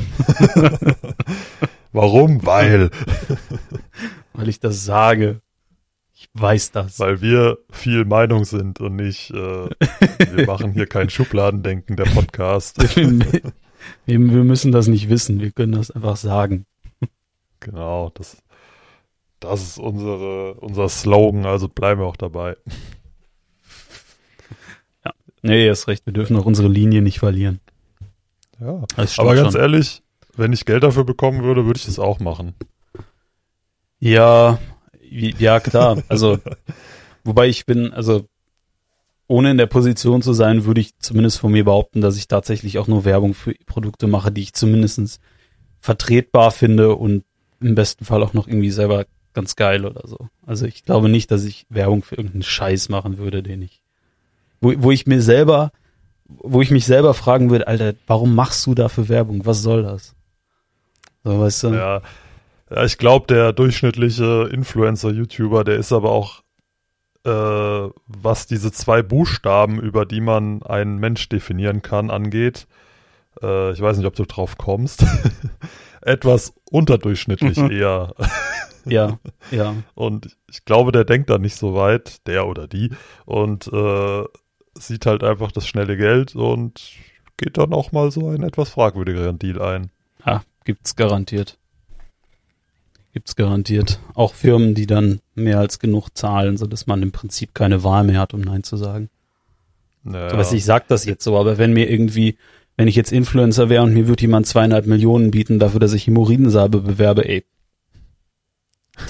Warum? 1.92 2.44
Weil, 2.44 2.90
Weil 4.32 4.48
ich 4.48 4.60
das 4.60 4.84
sage. 4.84 5.40
Ich 6.14 6.28
weiß 6.34 6.70
das. 6.70 7.00
weil 7.00 7.20
wir 7.20 7.58
viel 7.70 8.04
Meinung 8.04 8.44
sind 8.44 8.80
und 8.80 8.94
nicht, 8.94 9.30
äh, 9.30 9.34
wir 9.34 10.46
machen 10.46 10.72
hier 10.72 10.86
kein 10.86 11.10
Schubladendenken, 11.10 11.96
der 11.96 12.04
Podcast. 12.04 12.78
wir, 12.96 13.20
wir 14.06 14.18
müssen 14.44 14.70
das 14.70 14.86
nicht 14.86 15.08
wissen. 15.08 15.40
Wir 15.40 15.50
können 15.50 15.72
das 15.72 15.90
einfach 15.90 16.16
sagen. 16.16 16.64
Genau, 17.58 18.10
das, 18.14 18.36
das 19.40 19.62
ist 19.62 19.78
unsere, 19.78 20.54
unser 20.54 20.88
Slogan, 20.88 21.44
also 21.44 21.68
bleiben 21.68 22.00
wir 22.00 22.06
auch 22.06 22.16
dabei. 22.16 22.56
Nee, 25.42 25.68
hast 25.68 25.88
recht. 25.88 26.06
Wir 26.06 26.12
dürfen 26.12 26.36
auch 26.36 26.46
unsere 26.46 26.68
Linie 26.68 27.02
nicht 27.02 27.18
verlieren. 27.18 27.60
Ja. 28.60 28.84
Aber 29.16 29.34
ganz 29.34 29.52
schon. 29.54 29.60
ehrlich, 29.60 30.02
wenn 30.36 30.52
ich 30.52 30.64
Geld 30.64 30.82
dafür 30.82 31.04
bekommen 31.04 31.42
würde, 31.42 31.66
würde 31.66 31.78
ich 31.78 31.86
das 31.86 31.98
auch 31.98 32.20
machen. 32.20 32.54
Ja, 33.98 34.58
ja, 35.10 35.60
klar. 35.60 36.02
Also, 36.08 36.38
wobei 37.24 37.48
ich 37.48 37.66
bin, 37.66 37.92
also, 37.92 38.26
ohne 39.28 39.50
in 39.50 39.58
der 39.58 39.66
Position 39.66 40.22
zu 40.22 40.32
sein, 40.32 40.64
würde 40.64 40.80
ich 40.80 40.98
zumindest 40.98 41.38
von 41.38 41.52
mir 41.52 41.64
behaupten, 41.64 42.00
dass 42.00 42.16
ich 42.16 42.28
tatsächlich 42.28 42.78
auch 42.78 42.88
nur 42.88 43.04
Werbung 43.04 43.34
für 43.34 43.54
Produkte 43.66 44.06
mache, 44.06 44.32
die 44.32 44.42
ich 44.42 44.52
zumindestens 44.52 45.20
vertretbar 45.80 46.50
finde 46.50 46.94
und 46.96 47.24
im 47.60 47.74
besten 47.74 48.04
Fall 48.04 48.22
auch 48.22 48.34
noch 48.34 48.46
irgendwie 48.46 48.70
selber 48.70 49.06
ganz 49.34 49.56
geil 49.56 49.86
oder 49.86 50.06
so. 50.06 50.28
Also 50.46 50.66
ich 50.66 50.84
glaube 50.84 51.08
nicht, 51.08 51.30
dass 51.30 51.44
ich 51.44 51.66
Werbung 51.68 52.02
für 52.02 52.16
irgendeinen 52.16 52.42
Scheiß 52.42 52.88
machen 52.88 53.18
würde, 53.18 53.42
den 53.42 53.62
ich, 53.62 53.82
wo, 54.60 54.72
wo 54.76 54.90
ich 54.90 55.06
mir 55.06 55.22
selber, 55.22 55.72
wo 56.26 56.60
ich 56.60 56.70
mich 56.70 56.84
selber 56.84 57.14
fragen 57.14 57.50
würde, 57.50 57.66
Alter, 57.66 57.94
warum 58.06 58.34
machst 58.34 58.66
du 58.66 58.74
dafür 58.74 59.08
Werbung? 59.08 59.46
Was 59.46 59.62
soll 59.62 59.82
das? 59.82 60.14
So, 61.24 61.40
weißt 61.40 61.64
du? 61.64 61.68
Ja, 61.68 62.02
ja 62.70 62.84
ich 62.84 62.98
glaube, 62.98 63.26
der 63.26 63.52
durchschnittliche 63.52 64.48
Influencer-YouTuber, 64.52 65.64
der 65.64 65.76
ist 65.76 65.92
aber 65.92 66.10
auch, 66.10 66.42
äh, 67.24 67.90
was 68.06 68.46
diese 68.46 68.72
zwei 68.72 69.02
Buchstaben, 69.02 69.80
über 69.80 70.06
die 70.06 70.20
man 70.20 70.62
einen 70.62 70.98
Mensch 70.98 71.28
definieren 71.28 71.82
kann, 71.82 72.10
angeht, 72.10 72.66
äh, 73.40 73.72
ich 73.72 73.80
weiß 73.80 73.96
nicht, 73.96 74.06
ob 74.06 74.16
du 74.16 74.24
drauf 74.24 74.58
kommst, 74.58 75.04
etwas 76.00 76.54
unterdurchschnittlich 76.70 77.58
eher. 77.58 78.14
Ja, 78.84 79.18
ja. 79.50 79.74
Und 79.94 80.36
ich 80.50 80.64
glaube, 80.64 80.92
der 80.92 81.04
denkt 81.04 81.30
da 81.30 81.38
nicht 81.38 81.56
so 81.56 81.74
weit, 81.74 82.26
der 82.26 82.46
oder 82.46 82.66
die, 82.66 82.90
und 83.24 83.68
äh, 83.72 84.24
sieht 84.74 85.06
halt 85.06 85.22
einfach 85.22 85.52
das 85.52 85.66
schnelle 85.66 85.96
Geld 85.96 86.34
und 86.34 86.92
geht 87.36 87.58
dann 87.58 87.72
auch 87.72 87.92
mal 87.92 88.10
so 88.10 88.28
einen 88.28 88.42
etwas 88.42 88.70
fragwürdigeren 88.70 89.38
Deal 89.38 89.60
ein. 89.60 89.90
Gibt's 90.64 90.96
garantiert. 90.96 91.58
Gibt's 93.12 93.36
garantiert. 93.36 93.98
Auch 94.14 94.34
Firmen, 94.34 94.74
die 94.74 94.86
dann 94.86 95.20
mehr 95.34 95.58
als 95.58 95.78
genug 95.78 96.10
zahlen, 96.14 96.56
so 96.56 96.66
dass 96.66 96.86
man 96.86 97.02
im 97.02 97.12
Prinzip 97.12 97.54
keine 97.54 97.84
Wahl 97.84 98.04
mehr 98.04 98.18
hat, 98.18 98.32
um 98.32 98.40
Nein 98.40 98.62
zu 98.62 98.76
sagen. 98.76 99.10
Naja. 100.02 100.30
So, 100.30 100.38
was 100.38 100.52
ich 100.52 100.64
sag 100.64 100.88
das 100.88 101.04
jetzt 101.04 101.24
so, 101.24 101.38
aber 101.38 101.58
wenn 101.58 101.72
mir 101.72 101.90
irgendwie, 101.90 102.38
wenn 102.76 102.88
ich 102.88 102.96
jetzt 102.96 103.12
Influencer 103.12 103.68
wäre 103.68 103.82
und 103.82 103.92
mir 103.92 104.08
würde 104.08 104.22
jemand 104.22 104.46
zweieinhalb 104.46 104.86
Millionen 104.86 105.30
bieten 105.30 105.58
dafür, 105.58 105.80
dass 105.80 105.92
ich 105.92 106.06
Hämorrhoidensalbe 106.06 106.80
bewerbe, 106.80 107.28
ey. 107.28 107.44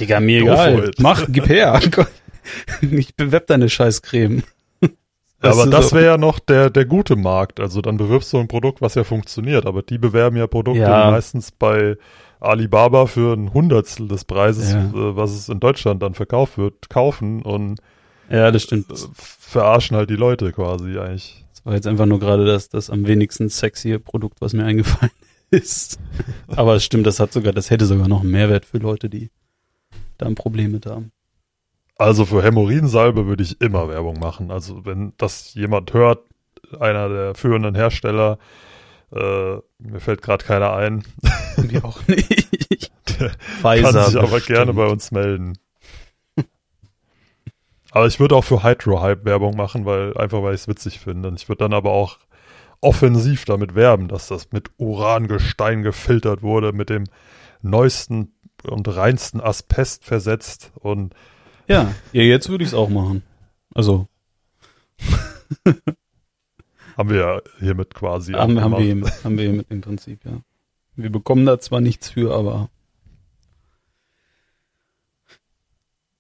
Digga, 0.01 0.21
mir 0.21 0.43
egal. 0.43 0.89
it. 0.89 0.99
Mach, 0.99 1.27
gib 1.29 1.49
her. 1.49 1.81
ich 2.91 3.15
bewerb 3.15 3.47
deine 3.47 3.69
Scheißcreme. 3.69 4.43
Ja, 5.43 5.51
aber 5.53 5.67
das 5.67 5.93
wäre 5.93 6.05
ja 6.05 6.17
noch 6.19 6.39
der, 6.39 6.71
der 6.71 6.85
gute 6.85 7.17
Markt. 7.17 7.59
Also 7.61 7.81
dann 7.83 7.97
bewirbst 7.97 8.33
du 8.33 8.39
ein 8.39 8.49
Produkt, 8.49 8.81
was 8.81 8.95
ja 8.95 9.05
funktioniert. 9.05 9.67
Aber 9.67 9.83
die 9.83 9.99
bewerben 9.99 10.37
ja 10.37 10.47
Produkte 10.47 10.81
Ja. 10.83 11.11
meistens 11.11 11.51
bei 11.51 11.97
Alibaba 12.41 13.07
für 13.07 13.35
ein 13.35 13.53
Hundertstel 13.53 14.09
des 14.09 14.25
Preises, 14.25 14.73
Ja. 14.73 14.81
äh, 14.87 15.17
was 15.17 15.33
es 15.33 15.49
in 15.49 15.61
Deutschland 15.61 16.03
dann 16.03 16.15
verkauft 16.15 16.59
wird, 16.59 16.89
kaufen 16.91 17.43
und 17.43 17.81
Ja, 18.31 18.51
das 18.51 18.63
stimmt. 18.63 18.91
äh, 18.91 18.95
verarschen 19.17 19.97
halt 19.97 20.11
die 20.11 20.17
Leute 20.17 20.53
quasi 20.53 20.99
eigentlich. 20.99 21.45
Das 21.53 21.65
war 21.67 21.75
jetzt 21.75 21.87
einfach 21.87 22.07
nur 22.07 22.19
gerade 22.19 22.45
das, 22.45 22.69
das 22.69 22.91
am 22.91 23.07
wenigsten 23.07 23.49
sexy 23.49 23.99
Produkt, 23.99 24.41
was 24.41 24.53
mir 24.55 24.65
eingefallen 24.65 25.13
ist. 25.51 25.99
Aber 26.49 26.75
es 26.77 26.85
stimmt, 26.85 27.07
das 27.07 27.21
hat 27.21 27.33
sogar, 27.33 27.53
das 27.53 27.71
hätte 27.71 27.87
sogar 27.87 28.09
noch 28.09 28.23
einen 28.23 28.31
Mehrwert 28.31 28.65
für 28.65 28.79
Leute, 28.79 29.09
die 29.09 29.31
da 30.19 30.27
ein 30.27 30.35
Problem 30.35 30.73
mit 30.73 30.87
haben. 30.87 31.13
Also 32.03 32.27
für 32.27 32.43
Hämorrhoidensalbe 32.43 33.27
würde 33.27 33.45
ich 33.45 33.61
immer 33.61 33.89
Werbung 33.89 34.19
machen. 34.19 34.51
Also 34.51 34.85
wenn 34.85 35.13
das 35.19 35.55
jemand 35.55 35.93
hört, 35.93 36.21
einer 36.81 37.09
der 37.09 37.35
führenden 37.37 37.77
Hersteller, 37.77 38.39
äh, 39.13 39.57
mir 39.79 40.01
fällt 40.01 40.21
gerade 40.21 40.45
keiner 40.45 40.73
ein, 40.73 41.05
Mir 41.71 41.85
auch 41.85 42.05
nicht. 42.09 42.91
der 43.21 43.31
Pfizer 43.61 43.93
kann 43.93 44.07
sich 44.07 44.19
aber 44.19 44.29
bestimmt. 44.29 44.47
gerne 44.47 44.73
bei 44.73 44.87
uns 44.87 45.13
melden. 45.13 45.59
aber 47.93 48.07
ich 48.07 48.19
würde 48.19 48.35
auch 48.35 48.45
für 48.45 48.65
Hydro-Hype 48.65 49.25
Werbung 49.25 49.55
machen, 49.55 49.85
weil 49.85 50.17
einfach 50.17 50.43
weil 50.43 50.55
ich 50.55 50.63
es 50.63 50.69
witzig 50.69 50.99
finde. 50.99 51.29
Und 51.29 51.41
ich 51.41 51.49
würde 51.49 51.61
dann 51.61 51.73
aber 51.73 51.93
auch 51.93 52.19
offensiv 52.81 53.45
damit 53.45 53.77
werben, 53.77 54.09
dass 54.09 54.27
das 54.27 54.51
mit 54.51 54.71
Urangestein 54.77 55.85
gefiltert 55.85 56.43
wurde, 56.43 56.73
mit 56.73 56.91
dem 56.91 57.05
neuesten 57.61 58.35
und 58.65 58.89
reinsten 58.89 59.41
Asbest 59.41 60.05
versetzt 60.05 60.73
und 60.75 61.15
Ja, 61.73 61.95
ja 62.13 62.23
jetzt 62.23 62.49
würde 62.49 62.65
ich 62.65 62.71
es 62.71 62.75
auch 62.75 62.89
machen. 62.89 63.23
Also 63.75 64.07
haben 66.97 67.09
wir 67.11 67.17
ja 67.21 67.41
hiermit 67.59 67.95
quasi 67.95 68.33
haben, 68.33 68.61
haben, 68.61 68.73
wir, 68.73 68.81
hiermit- 68.81 69.25
haben 69.25 69.37
wir 69.39 69.45
hiermit 69.45 69.67
im 69.71 69.81
Prinzip, 69.81 70.25
ja. 70.25 70.41
Wir 70.95 71.11
bekommen 71.11 71.47
da 71.47 71.59
zwar 71.59 71.81
nichts 71.81 72.11
für, 72.11 72.35
aber 72.35 72.69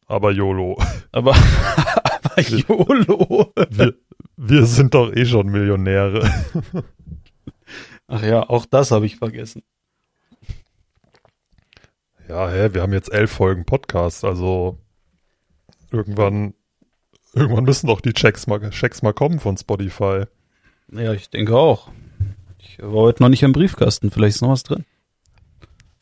aber 0.06 0.30
YOLO. 0.32 0.78
aber, 1.12 1.34
aber 2.22 2.40
YOLO. 2.40 3.52
Wir, 3.70 3.94
wir 4.36 4.66
sind 4.66 4.94
doch 4.94 5.12
eh 5.14 5.26
schon 5.26 5.48
Millionäre. 5.48 6.28
Ach 8.08 8.22
ja, 8.22 8.48
auch 8.48 8.66
das 8.66 8.90
habe 8.90 9.06
ich 9.06 9.16
vergessen. 9.16 9.62
Ja, 12.28 12.48
hä, 12.50 12.70
wir 12.72 12.82
haben 12.82 12.92
jetzt 12.92 13.12
elf 13.12 13.30
Folgen 13.30 13.64
Podcast, 13.66 14.24
also 14.24 14.78
irgendwann, 15.92 16.54
irgendwann 17.34 17.64
müssen 17.64 17.86
doch 17.86 18.00
die 18.00 18.12
Checks 18.12 18.46
mal, 18.46 18.70
Checks 18.70 19.02
mal 19.02 19.12
kommen 19.12 19.40
von 19.40 19.56
Spotify. 19.56 20.24
Ja, 20.90 21.12
ich 21.12 21.30
denke 21.30 21.56
auch. 21.56 21.90
Ich 22.58 22.78
war 22.80 23.02
heute 23.02 23.22
noch 23.22 23.28
nicht 23.28 23.42
im 23.42 23.52
Briefkasten, 23.52 24.10
vielleicht 24.10 24.36
ist 24.36 24.42
noch 24.42 24.50
was 24.50 24.62
drin. 24.62 24.84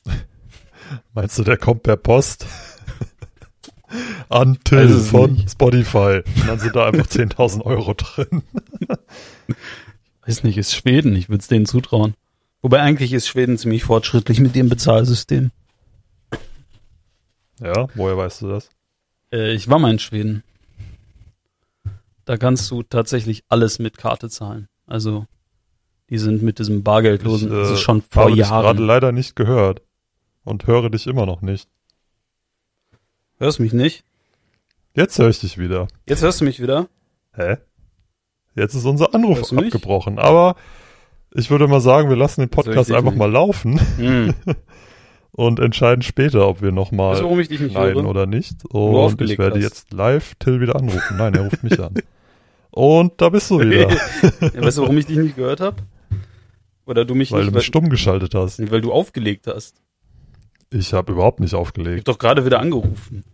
Meinst 1.14 1.38
du, 1.38 1.44
der 1.44 1.56
kommt 1.56 1.82
per 1.82 1.96
Post? 1.96 2.46
An 4.28 4.58
Till 4.62 4.78
es 4.78 5.10
von 5.10 5.32
nicht. 5.32 5.50
Spotify. 5.50 6.22
Und 6.36 6.48
dann 6.48 6.58
sind 6.58 6.76
da 6.76 6.86
einfach 6.86 7.06
10.000 7.06 7.62
Euro 7.62 7.94
drin. 7.94 8.42
Weiß 10.24 10.44
nicht, 10.44 10.58
ist 10.58 10.74
Schweden, 10.74 11.16
ich 11.16 11.28
würde 11.28 11.40
es 11.40 11.48
denen 11.48 11.66
zutrauen. 11.66 12.14
Wobei 12.62 12.80
eigentlich 12.80 13.12
ist 13.12 13.26
Schweden 13.26 13.58
ziemlich 13.58 13.84
fortschrittlich 13.84 14.38
mit 14.38 14.54
ihrem 14.54 14.68
Bezahlsystem. 14.68 15.50
Ja, 17.60 17.88
woher 17.94 18.16
weißt 18.16 18.42
du 18.42 18.48
das? 18.48 18.70
Äh, 19.32 19.52
ich 19.52 19.68
war 19.68 19.78
mal 19.78 19.90
in 19.90 19.98
Schweden. 19.98 20.42
Da 22.24 22.36
kannst 22.36 22.70
du 22.70 22.82
tatsächlich 22.82 23.44
alles 23.48 23.78
mit 23.78 23.96
Karte 23.96 24.28
zahlen. 24.28 24.68
Also, 24.86 25.26
die 26.10 26.18
sind 26.18 26.42
mit 26.42 26.58
diesem 26.58 26.82
Bargeldlosen, 26.82 27.48
Ich, 27.48 27.54
äh, 27.54 27.60
das 27.60 27.70
ist 27.72 27.80
schon 27.80 28.02
vor 28.02 28.24
Habe 28.24 28.34
dich 28.34 28.42
gerade 28.46 28.64
Jahren. 28.66 28.78
leider 28.86 29.12
nicht 29.12 29.36
gehört. 29.36 29.82
Und 30.44 30.66
höre 30.66 30.90
dich 30.90 31.06
immer 31.06 31.26
noch 31.26 31.42
nicht. 31.42 31.68
Hörst 33.38 33.60
mich 33.60 33.72
nicht? 33.72 34.04
Jetzt 34.94 35.18
höre 35.18 35.28
ich 35.28 35.40
dich 35.40 35.58
wieder. 35.58 35.88
Jetzt 36.06 36.22
hörst 36.22 36.40
du 36.40 36.44
mich 36.44 36.60
wieder? 36.60 36.88
Hä? 37.34 37.58
Jetzt 38.54 38.74
ist 38.74 38.84
unser 38.84 39.14
Anruf 39.14 39.52
abgebrochen. 39.52 40.18
Aber 40.18 40.56
ich 41.32 41.50
würde 41.50 41.68
mal 41.68 41.80
sagen, 41.80 42.08
wir 42.08 42.16
lassen 42.16 42.40
den 42.40 42.46
ich 42.46 42.50
Podcast 42.50 42.90
einfach 42.90 43.10
nicht. 43.12 43.18
mal 43.18 43.30
laufen 43.30 43.78
Hm. 43.96 44.34
und 45.32 45.60
entscheiden 45.60 46.02
später, 46.02 46.46
ob 46.48 46.60
wir 46.62 46.70
du, 46.70 46.74
nochmal 46.74 47.14
ich 47.40 47.70
schneiden 47.70 48.06
oder 48.06 48.26
nicht. 48.26 48.62
du 48.64 48.68
Und 48.78 49.20
ich 49.20 49.38
werde 49.38 49.56
hast. 49.56 49.62
jetzt 49.62 49.92
live 49.92 50.34
Till 50.36 50.60
wieder 50.60 50.76
anrufen. 50.76 51.16
Nein, 51.16 51.34
er 51.34 51.42
ruft 51.44 51.62
mich 51.62 51.78
an. 51.80 51.94
Und 52.70 53.20
da 53.20 53.28
bist 53.30 53.50
du 53.50 53.60
wieder, 53.60 53.90
ja, 53.90 54.62
weißt 54.62 54.78
du, 54.78 54.82
warum 54.82 54.98
ich 54.98 55.06
dich 55.06 55.18
nicht 55.18 55.36
gehört 55.36 55.60
habe? 55.60 55.76
Oder 56.86 57.04
du 57.04 57.14
mich 57.14 57.30
weil 57.32 57.40
du 57.40 57.46
nicht, 57.46 57.54
mich 57.54 57.66
stumm 57.66 57.88
geschaltet 57.88 58.34
hast. 58.34 58.58
weil, 58.58 58.70
weil 58.70 58.80
du 58.80 58.92
aufgelegt 58.92 59.46
hast. 59.46 59.76
Ich 60.70 60.92
habe 60.92 61.12
überhaupt 61.12 61.40
nicht 61.40 61.52
Ich 61.52 61.58
aufgelegt. 61.58 61.98
hab 62.08 62.14
doch 62.14 62.18
gerade 62.18 62.44
wieder 62.44 62.60
angerufen. 62.60 63.24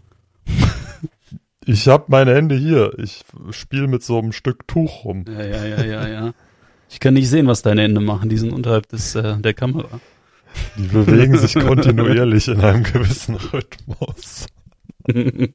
Ich 1.69 1.89
habe 1.89 2.05
meine 2.07 2.33
Hände 2.33 2.55
hier. 2.55 2.93
Ich 2.97 3.25
spiele 3.51 3.89
mit 3.89 4.01
so 4.05 4.19
einem 4.21 4.31
Stück 4.31 4.69
Tuch 4.69 5.05
rum. 5.05 5.25
Ja, 5.27 5.45
ja, 5.45 5.65
ja, 5.65 5.85
ja, 5.85 6.07
ja. 6.09 6.33
Ich 6.89 7.01
kann 7.01 7.15
nicht 7.15 7.29
sehen, 7.29 7.49
was 7.49 7.63
deine 7.63 7.83
Hände 7.83 8.01
machen. 8.01 8.29
Die 8.29 8.37
sind 8.39 8.53
unterhalb 8.53 8.89
des, 8.89 9.17
äh, 9.17 9.37
der 9.39 9.53
Kamera. 9.53 9.89
Die 10.77 10.89
bewegen 10.89 11.37
sich 11.39 11.55
kontinuierlich 11.55 12.49
in 12.49 12.61
einem 12.61 12.83
gewissen 12.83 13.37
Rhythmus. 13.37 14.47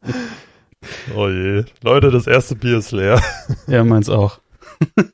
Oh 1.16 1.30
je. 1.30 1.64
Leute, 1.84 2.10
das 2.10 2.26
erste 2.26 2.56
Bier 2.56 2.80
ist 2.80 2.92
leer. 2.92 3.22
ja, 3.68 3.84
meins 3.84 4.10
auch. 4.10 4.40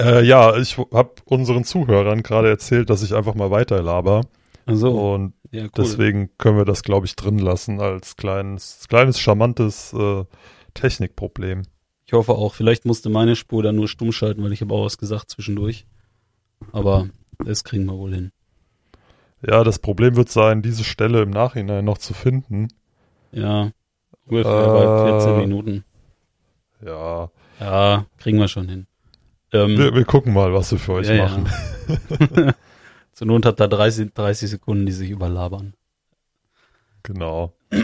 Äh, 0.00 0.24
ja, 0.24 0.56
ich 0.56 0.78
habe 0.78 1.10
unseren 1.24 1.64
Zuhörern 1.64 2.22
gerade 2.22 2.48
erzählt, 2.48 2.88
dass 2.88 3.02
ich 3.02 3.14
einfach 3.16 3.34
mal 3.34 3.50
weiterlaber. 3.50 4.20
Also, 4.64 4.90
Und 4.92 5.32
ja, 5.50 5.64
cool. 5.64 5.70
deswegen 5.76 6.30
können 6.38 6.56
wir 6.56 6.64
das, 6.64 6.84
glaube 6.84 7.06
ich, 7.06 7.16
drin 7.16 7.38
lassen 7.38 7.80
als 7.80 8.16
kleines, 8.16 8.86
kleines 8.88 9.18
charmantes 9.18 9.92
äh, 9.94 10.24
Technikproblem. 10.74 11.62
Ich 12.06 12.12
hoffe 12.12 12.32
auch. 12.32 12.54
Vielleicht 12.54 12.84
musste 12.84 13.08
meine 13.08 13.34
Spur 13.34 13.64
dann 13.64 13.74
nur 13.74 13.88
stumm 13.88 14.12
schalten, 14.12 14.44
weil 14.44 14.52
ich 14.52 14.60
habe 14.60 14.72
auch 14.72 14.84
was 14.84 14.98
gesagt 14.98 15.30
zwischendurch. 15.30 15.86
Aber 16.72 17.08
das 17.44 17.64
kriegen 17.64 17.86
wir 17.86 17.96
wohl 17.96 18.14
hin. 18.14 18.32
Ja, 19.46 19.62
das 19.64 19.78
Problem 19.78 20.16
wird 20.16 20.28
sein, 20.30 20.62
diese 20.62 20.84
Stelle 20.84 21.22
im 21.22 21.30
Nachhinein 21.30 21.84
noch 21.84 21.98
zu 21.98 22.12
finden. 22.14 22.68
Ja, 23.32 23.70
ungefähr 24.26 24.64
Äh. 24.64 24.66
bei 24.66 25.18
14 25.18 25.36
Minuten. 25.38 25.84
Ja, 26.84 27.30
Ja, 27.60 28.06
kriegen 28.18 28.38
wir 28.38 28.48
schon 28.48 28.68
hin. 28.68 28.86
Ähm, 29.52 29.78
wir, 29.78 29.94
wir 29.94 30.04
gucken 30.04 30.32
mal, 30.34 30.52
was 30.52 30.70
wir 30.72 30.78
für 30.78 30.92
euch 30.94 31.08
ja, 31.08 31.14
ja. 31.14 31.24
machen. 31.28 31.48
Zur 33.12 33.26
Not 33.26 33.46
hat 33.46 33.58
da 33.60 33.66
30, 33.66 34.12
30 34.14 34.50
Sekunden, 34.50 34.86
die 34.86 34.92
sich 34.92 35.10
überlabern. 35.10 35.74
Genau. 37.02 37.52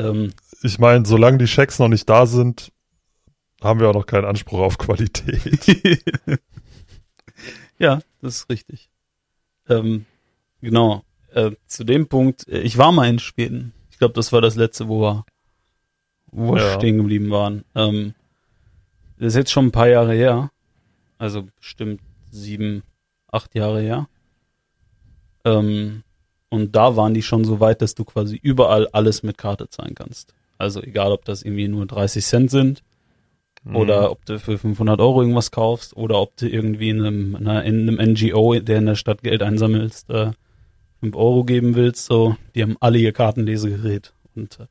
Ähm, 0.00 0.32
Ich 0.62 0.78
meine, 0.78 1.04
solange 1.04 1.38
die 1.38 1.46
Checks 1.46 1.80
noch 1.80 1.88
nicht 1.88 2.08
da 2.08 2.26
sind, 2.26 2.70
haben 3.60 3.80
wir 3.80 3.88
auch 3.90 3.94
noch 3.94 4.06
keinen 4.06 4.26
Anspruch 4.26 4.60
auf 4.60 4.78
Qualität. 4.78 5.60
ja, 7.78 8.00
das 8.20 8.36
ist 8.36 8.50
richtig. 8.50 8.88
Ähm, 9.68 10.06
genau. 10.60 11.02
Äh, 11.32 11.52
zu 11.66 11.84
dem 11.84 12.08
Punkt, 12.08 12.48
äh, 12.48 12.60
ich 12.60 12.78
war 12.78 12.92
mal 12.92 13.08
in 13.08 13.18
Schweden. 13.18 13.72
Ich 13.90 13.98
glaube, 13.98 14.14
das 14.14 14.32
war 14.32 14.40
das 14.40 14.54
letzte, 14.56 14.88
wo 14.88 15.00
wir, 15.02 15.24
wo 16.30 16.54
wir 16.54 16.62
Ja. 16.62 16.74
stehen 16.74 16.96
geblieben 16.98 17.30
waren. 17.30 17.64
Ähm, 17.74 18.14
das 19.18 19.28
ist 19.28 19.36
jetzt 19.36 19.50
schon 19.52 19.66
ein 19.66 19.72
paar 19.72 19.88
Jahre 19.88 20.14
her. 20.14 20.50
Also 21.18 21.46
bestimmt 21.58 22.00
sieben, 22.30 22.82
acht 23.30 23.54
Jahre 23.54 23.80
her. 23.80 24.08
Ähm, 25.44 26.02
und 26.50 26.74
da 26.74 26.96
waren 26.96 27.14
die 27.14 27.22
schon 27.22 27.44
so 27.44 27.60
weit, 27.60 27.82
dass 27.82 27.94
du 27.94 28.04
quasi 28.04 28.36
überall 28.42 28.88
alles 28.88 29.22
mit 29.22 29.36
Karte 29.38 29.68
zahlen 29.68 29.94
kannst. 29.94 30.34
Also 30.56 30.82
egal, 30.82 31.12
ob 31.12 31.24
das 31.24 31.42
irgendwie 31.42 31.68
nur 31.68 31.86
30 31.86 32.24
Cent 32.24 32.50
sind 32.50 32.82
Mhm. 33.68 33.76
oder 33.76 34.10
ob 34.10 34.24
du 34.24 34.38
für 34.38 34.56
500 34.56 34.98
Euro 34.98 35.20
irgendwas 35.20 35.50
kaufst 35.50 35.94
oder 35.94 36.18
ob 36.18 36.36
du 36.36 36.48
irgendwie 36.48 36.88
in 36.88 37.04
einem, 37.04 37.36
in 37.36 37.48
einem 37.48 38.12
NGO, 38.12 38.58
der 38.60 38.78
in 38.78 38.86
der 38.86 38.94
Stadt 38.94 39.22
Geld 39.22 39.42
einsammelst, 39.42 40.08
äh, 40.08 40.30
5 41.00 41.14
Euro 41.14 41.44
geben 41.44 41.74
willst, 41.74 42.06
so, 42.06 42.36
die 42.54 42.62
haben 42.62 42.78
alle 42.80 42.98
ihr 42.98 43.12
Kartenlesegerät 43.12 44.14
und 44.34 44.58
äh, 44.58 44.66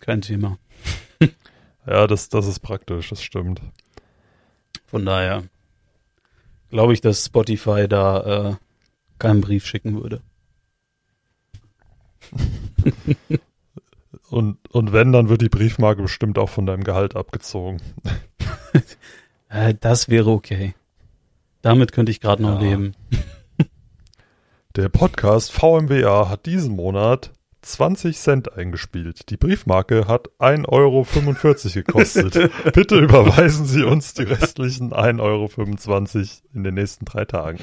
kein 0.00 0.20
Thema. 0.20 0.58
Ja, 1.86 2.06
das, 2.06 2.28
das 2.28 2.46
ist 2.46 2.58
praktisch, 2.58 3.08
das 3.08 3.22
stimmt. 3.22 3.62
Von 4.84 5.06
daher 5.06 5.44
glaube 6.68 6.92
ich, 6.92 7.00
dass 7.00 7.24
Spotify 7.24 7.88
da 7.88 8.50
äh, 8.50 8.56
keinen 9.18 9.40
Brief 9.40 9.64
schicken 9.64 10.02
würde. 10.02 10.20
Und, 14.30 14.58
und 14.70 14.92
wenn, 14.92 15.12
dann 15.12 15.28
wird 15.28 15.40
die 15.42 15.48
Briefmarke 15.48 16.02
bestimmt 16.02 16.38
auch 16.38 16.50
von 16.50 16.66
deinem 16.66 16.84
Gehalt 16.84 17.16
abgezogen. 17.16 17.80
Äh, 19.50 19.72
das 19.80 20.10
wäre 20.10 20.30
okay. 20.30 20.74
Damit 21.62 21.92
könnte 21.92 22.12
ich 22.12 22.20
gerade 22.20 22.42
noch 22.42 22.60
Ja. 22.60 22.68
leben. 22.68 22.94
Der 24.76 24.90
Podcast 24.90 25.52
VMWA 25.52 26.28
hat 26.28 26.44
diesen 26.44 26.76
Monat 26.76 27.32
20 27.62 28.18
Cent 28.18 28.52
eingespielt. 28.52 29.30
Die 29.30 29.38
Briefmarke 29.38 30.06
hat 30.06 30.28
1,45 30.38 30.66
Euro 30.68 31.06
gekostet. 31.72 32.50
Bitte 32.74 32.98
überweisen 32.98 33.64
Sie 33.64 33.82
uns 33.82 34.12
die 34.12 34.24
restlichen 34.24 34.92
1,25 34.92 35.20
Euro 35.20 36.28
in 36.52 36.64
den 36.64 36.74
nächsten 36.74 37.06
drei 37.06 37.24
Tagen. 37.24 37.58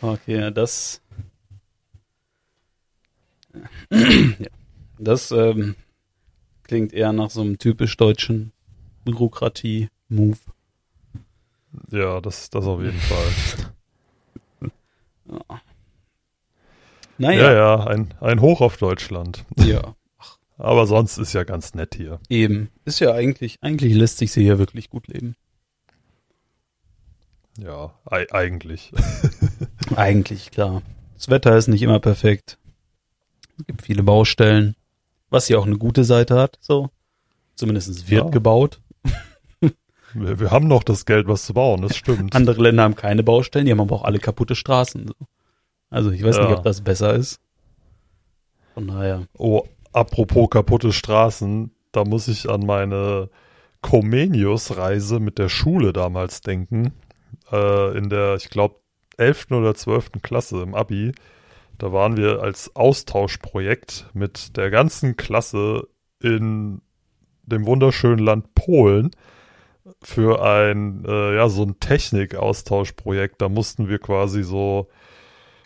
Okay, 0.00 0.40
ja, 0.40 0.50
das. 0.50 1.02
ja, 3.90 4.48
das 4.98 5.30
ähm, 5.30 5.74
klingt 6.62 6.92
eher 6.92 7.12
nach 7.12 7.30
so 7.30 7.40
einem 7.42 7.58
typisch 7.58 7.96
deutschen 7.96 8.52
Bürokratie-Move. 9.04 10.38
Ja, 11.90 12.20
das, 12.20 12.50
das 12.50 12.64
auf 12.66 12.80
jeden 12.82 12.98
Fall. 13.00 14.70
Naja, 17.18 17.42
Ja, 17.42 17.52
ja, 17.52 17.84
ein, 17.86 18.12
ein 18.20 18.40
Hoch 18.40 18.60
auf 18.60 18.76
Deutschland. 18.76 19.44
ja. 19.56 19.94
Aber 20.56 20.86
sonst 20.86 21.18
ist 21.18 21.32
ja 21.32 21.42
ganz 21.42 21.74
nett 21.74 21.96
hier. 21.96 22.20
Eben. 22.28 22.70
Ist 22.84 23.00
ja 23.00 23.12
eigentlich, 23.12 23.56
eigentlich 23.60 23.92
lässt 23.92 24.18
sich 24.18 24.32
hier 24.32 24.58
wirklich 24.60 24.88
gut 24.88 25.08
leben. 25.08 25.34
Ja, 27.58 27.92
ei- 28.04 28.30
eigentlich. 28.32 28.92
Eigentlich, 29.96 30.50
klar. 30.52 30.82
Das 31.14 31.28
Wetter 31.28 31.56
ist 31.56 31.66
nicht 31.68 31.82
immer 31.82 31.98
perfekt. 32.00 32.56
Es 33.58 33.66
gibt 33.66 33.82
viele 33.82 34.02
Baustellen. 34.04 34.74
Was 35.34 35.48
ja 35.48 35.58
auch 35.58 35.66
eine 35.66 35.78
gute 35.78 36.04
Seite 36.04 36.36
hat, 36.38 36.58
so. 36.60 36.90
Zumindest 37.56 38.08
wird 38.08 38.24
Ja. 38.24 38.30
gebaut. 38.30 38.80
Wir, 40.14 40.38
wir 40.38 40.50
haben 40.52 40.68
noch 40.68 40.84
das 40.84 41.06
Geld, 41.06 41.26
was 41.26 41.44
zu 41.44 41.54
bauen, 41.54 41.82
das 41.82 41.96
stimmt. 41.96 42.36
Andere 42.36 42.62
Länder 42.62 42.84
haben 42.84 42.94
keine 42.94 43.24
Baustellen, 43.24 43.66
die 43.66 43.72
haben 43.72 43.80
aber 43.80 43.96
auch 43.96 44.04
alle 44.04 44.20
kaputte 44.20 44.54
Straßen. 44.54 45.08
So. 45.08 45.14
Also 45.90 46.12
ich 46.12 46.22
weiß 46.22 46.38
nicht, 46.38 46.50
Ja. 46.50 46.56
ob 46.56 46.62
das 46.62 46.82
besser 46.82 47.14
ist. 47.14 47.40
Von 48.74 48.86
daher. 48.86 49.26
Oh, 49.36 49.64
apropos 49.92 50.50
kaputte 50.50 50.92
Straßen, 50.92 51.72
da 51.90 52.04
muss 52.04 52.28
ich 52.28 52.48
an 52.48 52.60
meine 52.64 53.28
Comenius-Reise 53.82 55.18
mit 55.18 55.38
der 55.38 55.48
Schule 55.48 55.92
damals 55.92 56.42
denken. 56.42 56.92
Äh, 57.50 57.98
in 57.98 58.08
der, 58.08 58.36
ich 58.36 58.50
glaube, 58.50 58.76
11. 59.16 59.50
oder 59.50 59.74
12. 59.74 60.22
Klasse 60.22 60.62
im 60.62 60.76
Abi. 60.76 61.10
Da 61.78 61.92
waren 61.92 62.16
wir 62.16 62.42
als 62.42 62.74
Austauschprojekt 62.74 64.06
mit 64.14 64.56
der 64.56 64.70
ganzen 64.70 65.16
Klasse 65.16 65.88
in 66.20 66.80
dem 67.42 67.66
wunderschönen 67.66 68.24
Land 68.24 68.54
Polen 68.54 69.10
für 70.02 70.42
ein, 70.42 71.04
äh, 71.06 71.36
ja, 71.36 71.48
so 71.48 71.62
ein 71.62 71.78
Technik-Austauschprojekt. 71.78 73.42
Da 73.42 73.48
mussten 73.48 73.88
wir 73.88 73.98
quasi 73.98 74.42
so 74.42 74.88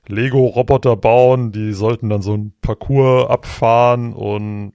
Lego-Roboter 0.09 0.97
bauen, 0.97 1.53
die 1.53 1.73
sollten 1.73 2.09
dann 2.09 2.23
so 2.23 2.35
ein 2.35 2.53
Parcours 2.61 3.29
abfahren 3.29 4.12
und 4.15 4.73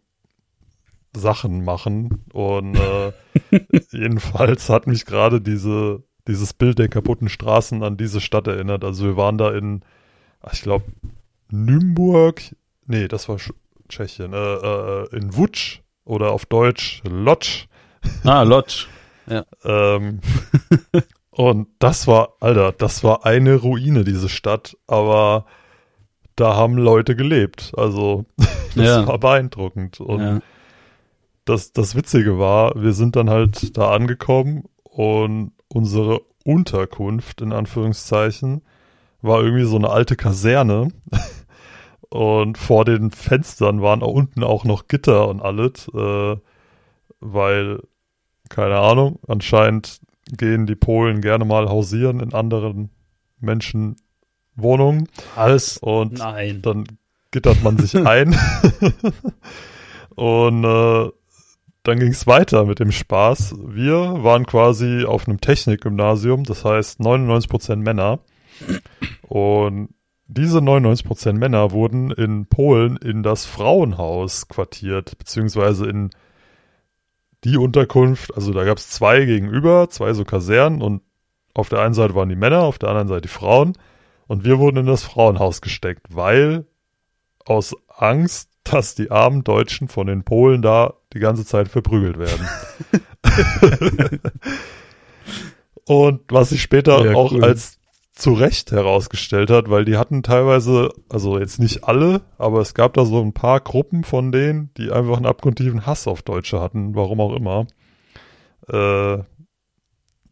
Sachen 1.16 1.63
machen. 1.66 2.24
Und 2.32 2.75
äh, 2.75 3.12
jedenfalls 3.92 4.70
hat 4.70 4.88
mich 4.88 5.06
gerade 5.06 5.42
diese, 5.42 6.04
dieses 6.28 6.54
Bild 6.54 6.80
der 6.80 6.88
kaputten 6.88 7.30
Straßen 7.30 7.84
an 7.84 7.98
diese 7.98 8.22
Stadt 8.22 8.48
erinnert. 8.48 8.84
Also 8.84 9.06
wir 9.06 9.18
waren 9.18 9.38
da 9.38 9.52
in, 9.52 9.82
ich 10.52 10.62
glaube, 10.62 10.86
Nürnberg, 11.53 12.41
nee, 12.88 13.07
das 13.07 13.29
war 13.29 13.36
Sch- 13.38 13.53
Tschechien, 13.88 14.33
äh, 14.33 14.38
äh, 14.38 15.15
in 15.15 15.36
Wutsch 15.36 15.81
oder 16.03 16.31
auf 16.31 16.45
Deutsch 16.45 17.01
Lodz. 17.07 17.65
Ah, 18.24 18.41
Lodge. 18.43 18.86
Ähm, 19.63 20.19
und 21.31 21.67
das 21.79 22.07
war, 22.07 22.34
Alter, 22.41 22.73
das 22.73 23.06
war 23.06 23.25
eine 23.25 23.56
Ruine, 23.56 24.04
diese 24.04 24.28
Stadt, 24.28 24.75
aber 24.86 25.45
da 26.36 26.58
haben 26.58 26.78
Leute 26.78 27.15
gelebt. 27.15 27.71
Also, 27.78 28.25
das 28.75 28.86
Ja. 28.86 29.08
war 29.08 29.17
beeindruckend. 29.19 30.01
Und 30.01 30.19
Ja. 30.21 30.39
das, 31.45 31.71
das 31.71 31.95
Witzige 31.95 32.38
war, 32.38 32.73
wir 32.75 32.91
sind 32.91 33.15
dann 33.15 33.30
halt 33.30 33.78
da 33.78 33.91
angekommen 33.91 34.65
und 34.84 35.54
unsere 35.69 36.19
Unterkunft, 36.43 37.39
in 37.39 37.54
Anführungszeichen, 37.54 38.62
war 39.21 39.41
irgendwie 39.41 39.63
so 39.65 39.78
eine 39.78 39.89
alte 39.89 40.17
Kaserne. 40.17 40.89
Und 42.13 42.60
vor 42.60 42.86
den 42.86 43.10
Fenstern 43.10 43.82
waren 43.82 44.04
auch 44.04 44.13
unten 44.13 44.43
auch 44.43 44.65
noch 44.65 44.88
Gitter 44.88 45.28
und 45.30 45.41
alles, 45.41 45.88
äh, 45.95 46.38
weil, 47.19 47.80
keine 48.49 48.78
Ahnung, 48.78 49.17
anscheinend 49.28 49.99
gehen 50.30 50.67
die 50.67 50.76
Polen 50.76 51.21
gerne 51.21 51.43
mal 51.43 51.69
hausieren 51.69 52.19
in 52.19 52.36
anderen 52.36 52.91
Menschen 53.39 53.95
Wohnungen 54.56 55.10
Alles. 55.36 55.80
und 55.80 56.19
Nein. 56.19 56.62
dann 56.62 56.84
gittert 57.32 57.63
man 57.63 57.80
sich 57.80 57.95
ein. 58.06 58.38
und 60.13 60.63
äh, 60.65 61.10
dann 61.82 61.99
ging 61.99 62.12
es 62.12 62.28
weiter 62.28 62.65
mit 62.65 62.78
dem 62.78 62.91
Spaß. 62.91 63.56
Wir 63.58 64.23
waren 64.23 64.45
quasi 64.45 65.04
auf 65.04 65.28
einem 65.28 65.41
Technikgymnasium, 65.41 66.43
das 66.43 66.63
heißt 66.63 67.02
99% 67.02 67.78
Männer. 67.78 68.19
Und 69.23 69.89
diese 70.34 70.60
99% 70.60 71.34
Männer 71.34 71.72
wurden 71.72 72.12
in 72.12 72.46
Polen 72.46 72.98
in 72.98 73.24
das 73.24 73.46
Frauenhaus 73.46 74.48
quartiert, 74.48 75.17
beziehungsweise 75.17 75.88
in 75.88 76.10
die 77.43 77.58
Unterkunft, 77.58 78.36
also 78.36 78.54
da 78.54 78.63
gab 78.63 78.78
es 78.78 78.89
zwei 78.89 79.26
gegenüber, 79.26 79.89
zwei 79.89 80.13
so 80.13 80.24
Kasernen 80.24 80.82
und 80.82 81.02
auf 81.54 81.69
der 81.69 81.80
einen 81.80 81.93
Seite 81.93 82.15
waren 82.15 82.30
die 82.30 82.36
Männer, 82.36 82.62
auf 82.62 82.80
der 82.80 82.89
anderen 82.89 83.08
Seite 83.08 83.22
die 83.22 83.28
Frauen. 83.28 83.74
Und 84.28 84.46
wir 84.46 84.58
wurden 84.58 84.78
in 84.78 84.86
das 84.86 85.04
Frauenhaus 85.04 85.62
gesteckt, 85.62 86.08
weil 86.10 86.65
aus 87.46 87.76
Angst, 87.88 88.50
dass 88.63 88.96
die 88.96 89.12
armen 89.12 89.43
Deutschen 89.43 89.88
von 89.89 90.08
den 90.08 90.24
Polen 90.24 90.62
da 90.62 90.93
die 91.13 91.19
ganze 91.19 91.46
Zeit 91.46 91.67
verprügelt 91.67 92.17
werden. 92.17 92.48
Und 95.86 96.22
was 96.30 96.50
sich 96.50 96.62
später 96.62 97.06
Ja, 97.06 97.13
auch 97.13 97.32
cool. 97.32 97.43
als 97.43 97.78
zu 98.13 98.34
Recht 98.34 98.71
herausgestellt 98.71 99.49
hat, 99.49 99.69
weil 99.69 99.86
die 99.86 99.97
hatten 99.97 100.21
teilweise, 100.21 100.93
also 101.10 101.39
jetzt 101.39 101.60
nicht 101.60 101.84
alle, 101.86 102.21
aber 102.38 102.62
es 102.62 102.76
gab 102.76 102.93
da 102.93 103.06
so 103.06 103.19
ein 103.19 103.34
paar 103.34 103.60
Gruppen 103.60 104.04
von 104.04 104.32
denen, 104.32 104.69
die 104.78 104.91
einfach 104.91 105.17
einen 105.17 105.26
abgrundtiefen 105.26 105.88
Hass 105.88 106.08
auf 106.08 106.21
Deutsche 106.21 106.62
hatten, 106.62 106.95
warum 106.95 107.19
auch 107.19 107.36
immer. 107.36 107.65
Äh, 108.67 109.23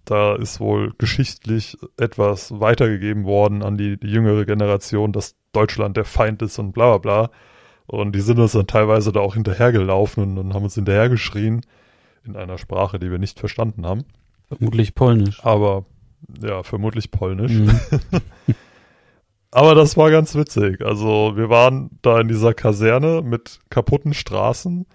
da 0.06 0.36
ist 0.36 0.60
wohl 0.60 0.94
geschichtlich 0.98 1.78
etwas 1.98 2.60
weitergegeben 2.60 3.26
worden 3.26 3.64
an 3.64 3.78
die, 3.78 4.00
die 4.00 4.12
jüngere 4.12 4.46
Generation, 4.46 5.12
dass 5.12 5.36
Deutschland 5.52 5.98
der 5.98 6.06
Feind 6.06 6.42
ist 6.44 6.60
und 6.60 6.74
bla 6.74 6.98
bla 6.98 7.28
bla. 7.28 7.32
Und 7.88 8.14
die 8.14 8.22
sind 8.22 8.40
uns 8.40 8.54
dann 8.54 8.68
teilweise 8.68 9.12
da 9.12 9.20
auch 9.20 9.34
hinterhergelaufen 9.34 10.24
und, 10.24 10.38
und 10.38 10.54
haben 10.54 10.64
uns 10.64 10.76
hinterhergeschrien 10.76 11.62
in 12.24 12.36
einer 12.36 12.58
Sprache, 12.58 13.00
die 13.00 13.10
wir 13.10 13.18
nicht 13.18 13.40
verstanden 13.40 13.86
haben. 13.86 14.06
Vermutlich 14.48 14.96
polnisch. 14.96 15.44
Aber 15.44 15.86
ja, 16.42 16.64
vermutlich 16.64 17.12
polnisch. 17.12 17.52
Mhm. 17.52 17.80
Aber 19.52 19.76
das 19.76 19.98
war 19.98 20.10
ganz 20.10 20.36
witzig. 20.36 20.82
Also 20.82 21.34
wir 21.36 21.50
waren 21.50 22.00
da 22.02 22.22
in 22.22 22.30
dieser 22.30 22.54
Kaserne 22.54 23.22
mit 23.22 23.60
kaputten 23.70 24.14
Straßen. 24.14 24.86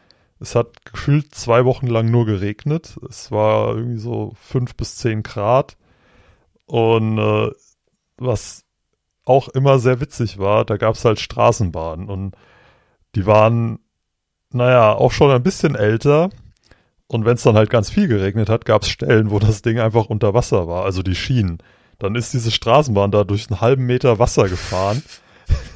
Es 0.40 0.54
hat 0.54 0.84
gefühlt 0.84 1.34
zwei 1.34 1.64
Wochen 1.64 1.86
lang 1.86 2.10
nur 2.10 2.24
geregnet. 2.24 2.98
Es 3.08 3.30
war 3.30 3.76
irgendwie 3.76 3.98
so 3.98 4.32
fünf 4.40 4.74
bis 4.74 4.96
zehn 4.96 5.22
Grad. 5.22 5.76
Und 6.66 7.18
äh, 7.18 7.50
was 8.16 8.64
auch 9.24 9.48
immer 9.48 9.78
sehr 9.78 10.00
witzig 10.00 10.38
war, 10.38 10.64
da 10.64 10.76
gab 10.76 10.94
es 10.94 11.04
halt 11.04 11.20
Straßenbahnen 11.20 12.08
und 12.08 12.36
die 13.14 13.26
waren, 13.26 13.80
naja, 14.52 14.92
auch 14.94 15.12
schon 15.12 15.30
ein 15.30 15.42
bisschen 15.42 15.74
älter. 15.74 16.30
Und 17.08 17.24
wenn 17.24 17.34
es 17.34 17.42
dann 17.42 17.56
halt 17.56 17.70
ganz 17.70 17.90
viel 17.90 18.08
geregnet 18.08 18.48
hat, 18.48 18.64
gab 18.64 18.82
es 18.82 18.88
Stellen, 18.88 19.30
wo 19.30 19.38
das 19.38 19.62
Ding 19.62 19.78
einfach 19.78 20.06
unter 20.06 20.34
Wasser 20.34 20.66
war, 20.66 20.84
also 20.84 21.02
die 21.02 21.14
Schienen. 21.14 21.58
Dann 21.98 22.14
ist 22.14 22.34
diese 22.34 22.50
Straßenbahn 22.50 23.10
da 23.10 23.24
durch 23.24 23.48
einen 23.48 23.60
halben 23.60 23.86
Meter 23.86 24.18
Wasser 24.18 24.48
gefahren. 24.48 25.02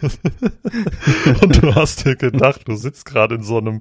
und 1.42 1.62
du 1.62 1.74
hast 1.74 2.04
dir 2.04 2.16
gedacht, 2.16 2.62
du 2.66 2.74
sitzt 2.74 3.04
gerade 3.04 3.36
in 3.36 3.44
so 3.44 3.58
einem, 3.58 3.80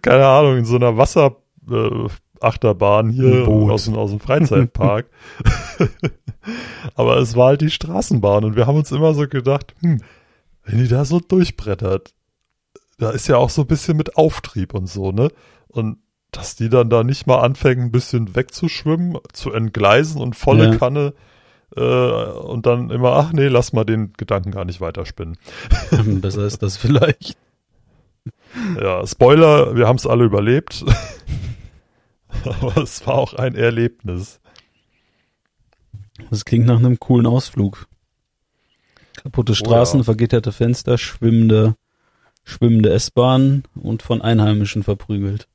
keine 0.00 0.26
Ahnung, 0.26 0.56
in 0.56 0.64
so 0.64 0.76
einer 0.76 0.96
Wasserachterbahn 0.96 3.10
äh, 3.10 3.12
hier 3.12 3.48
aus 3.48 3.84
dem, 3.84 3.94
aus 3.94 4.10
dem 4.10 4.20
Freizeitpark. 4.20 5.06
Aber 6.94 7.18
es 7.18 7.36
war 7.36 7.48
halt 7.48 7.60
die 7.60 7.70
Straßenbahn 7.70 8.44
und 8.44 8.56
wir 8.56 8.66
haben 8.66 8.78
uns 8.78 8.90
immer 8.90 9.12
so 9.12 9.28
gedacht, 9.28 9.74
hm, 9.82 10.00
wenn 10.64 10.78
die 10.78 10.88
da 10.88 11.04
so 11.04 11.20
durchbrettert, 11.20 12.14
da 12.98 13.10
ist 13.10 13.28
ja 13.28 13.36
auch 13.36 13.50
so 13.50 13.60
ein 13.62 13.68
bisschen 13.68 13.98
mit 13.98 14.16
Auftrieb 14.16 14.72
und 14.72 14.86
so, 14.86 15.12
ne? 15.12 15.30
Und 15.68 15.98
dass 16.38 16.54
die 16.54 16.68
dann 16.68 16.88
da 16.88 17.02
nicht 17.02 17.26
mal 17.26 17.40
anfängt, 17.40 17.80
ein 17.80 17.90
bisschen 17.90 18.36
wegzuschwimmen, 18.36 19.18
zu 19.32 19.52
entgleisen 19.52 20.20
und 20.22 20.36
volle 20.36 20.70
Ja. 20.70 20.76
Kanne 20.76 21.14
äh, 21.76 21.80
und 21.80 22.64
dann 22.64 22.90
immer, 22.90 23.14
ach 23.14 23.32
nee, 23.32 23.48
lass 23.48 23.72
mal 23.72 23.82
den 23.82 24.12
Gedanken 24.12 24.52
gar 24.52 24.64
nicht 24.64 24.80
weiterspinnen. 24.80 25.36
Besser 26.20 26.46
ist 26.46 26.62
das 26.62 26.76
vielleicht. 26.76 27.36
Ja, 28.80 29.06
Spoiler, 29.06 29.76
wir 29.76 29.86
haben 29.86 29.96
es 29.96 30.06
alle 30.06 30.24
überlebt. 30.24 30.84
Aber 32.44 32.76
es 32.78 33.06
war 33.06 33.14
auch 33.14 33.34
ein 33.34 33.54
Erlebnis. 33.54 34.40
Das 36.30 36.44
klingt 36.44 36.66
nach 36.66 36.78
einem 36.78 36.98
coolen 36.98 37.26
Ausflug. 37.26 37.86
Kaputte 39.16 39.54
Straßen, 39.54 40.00
ja. 40.00 40.04
vergitterte 40.04 40.52
Fenster, 40.52 40.98
schwimmende, 40.98 41.76
schwimmende 42.44 42.90
S-Bahn 42.90 43.64
und 43.74 44.02
von 44.02 44.20
Einheimischen 44.22 44.82
verprügelt. 44.82 45.46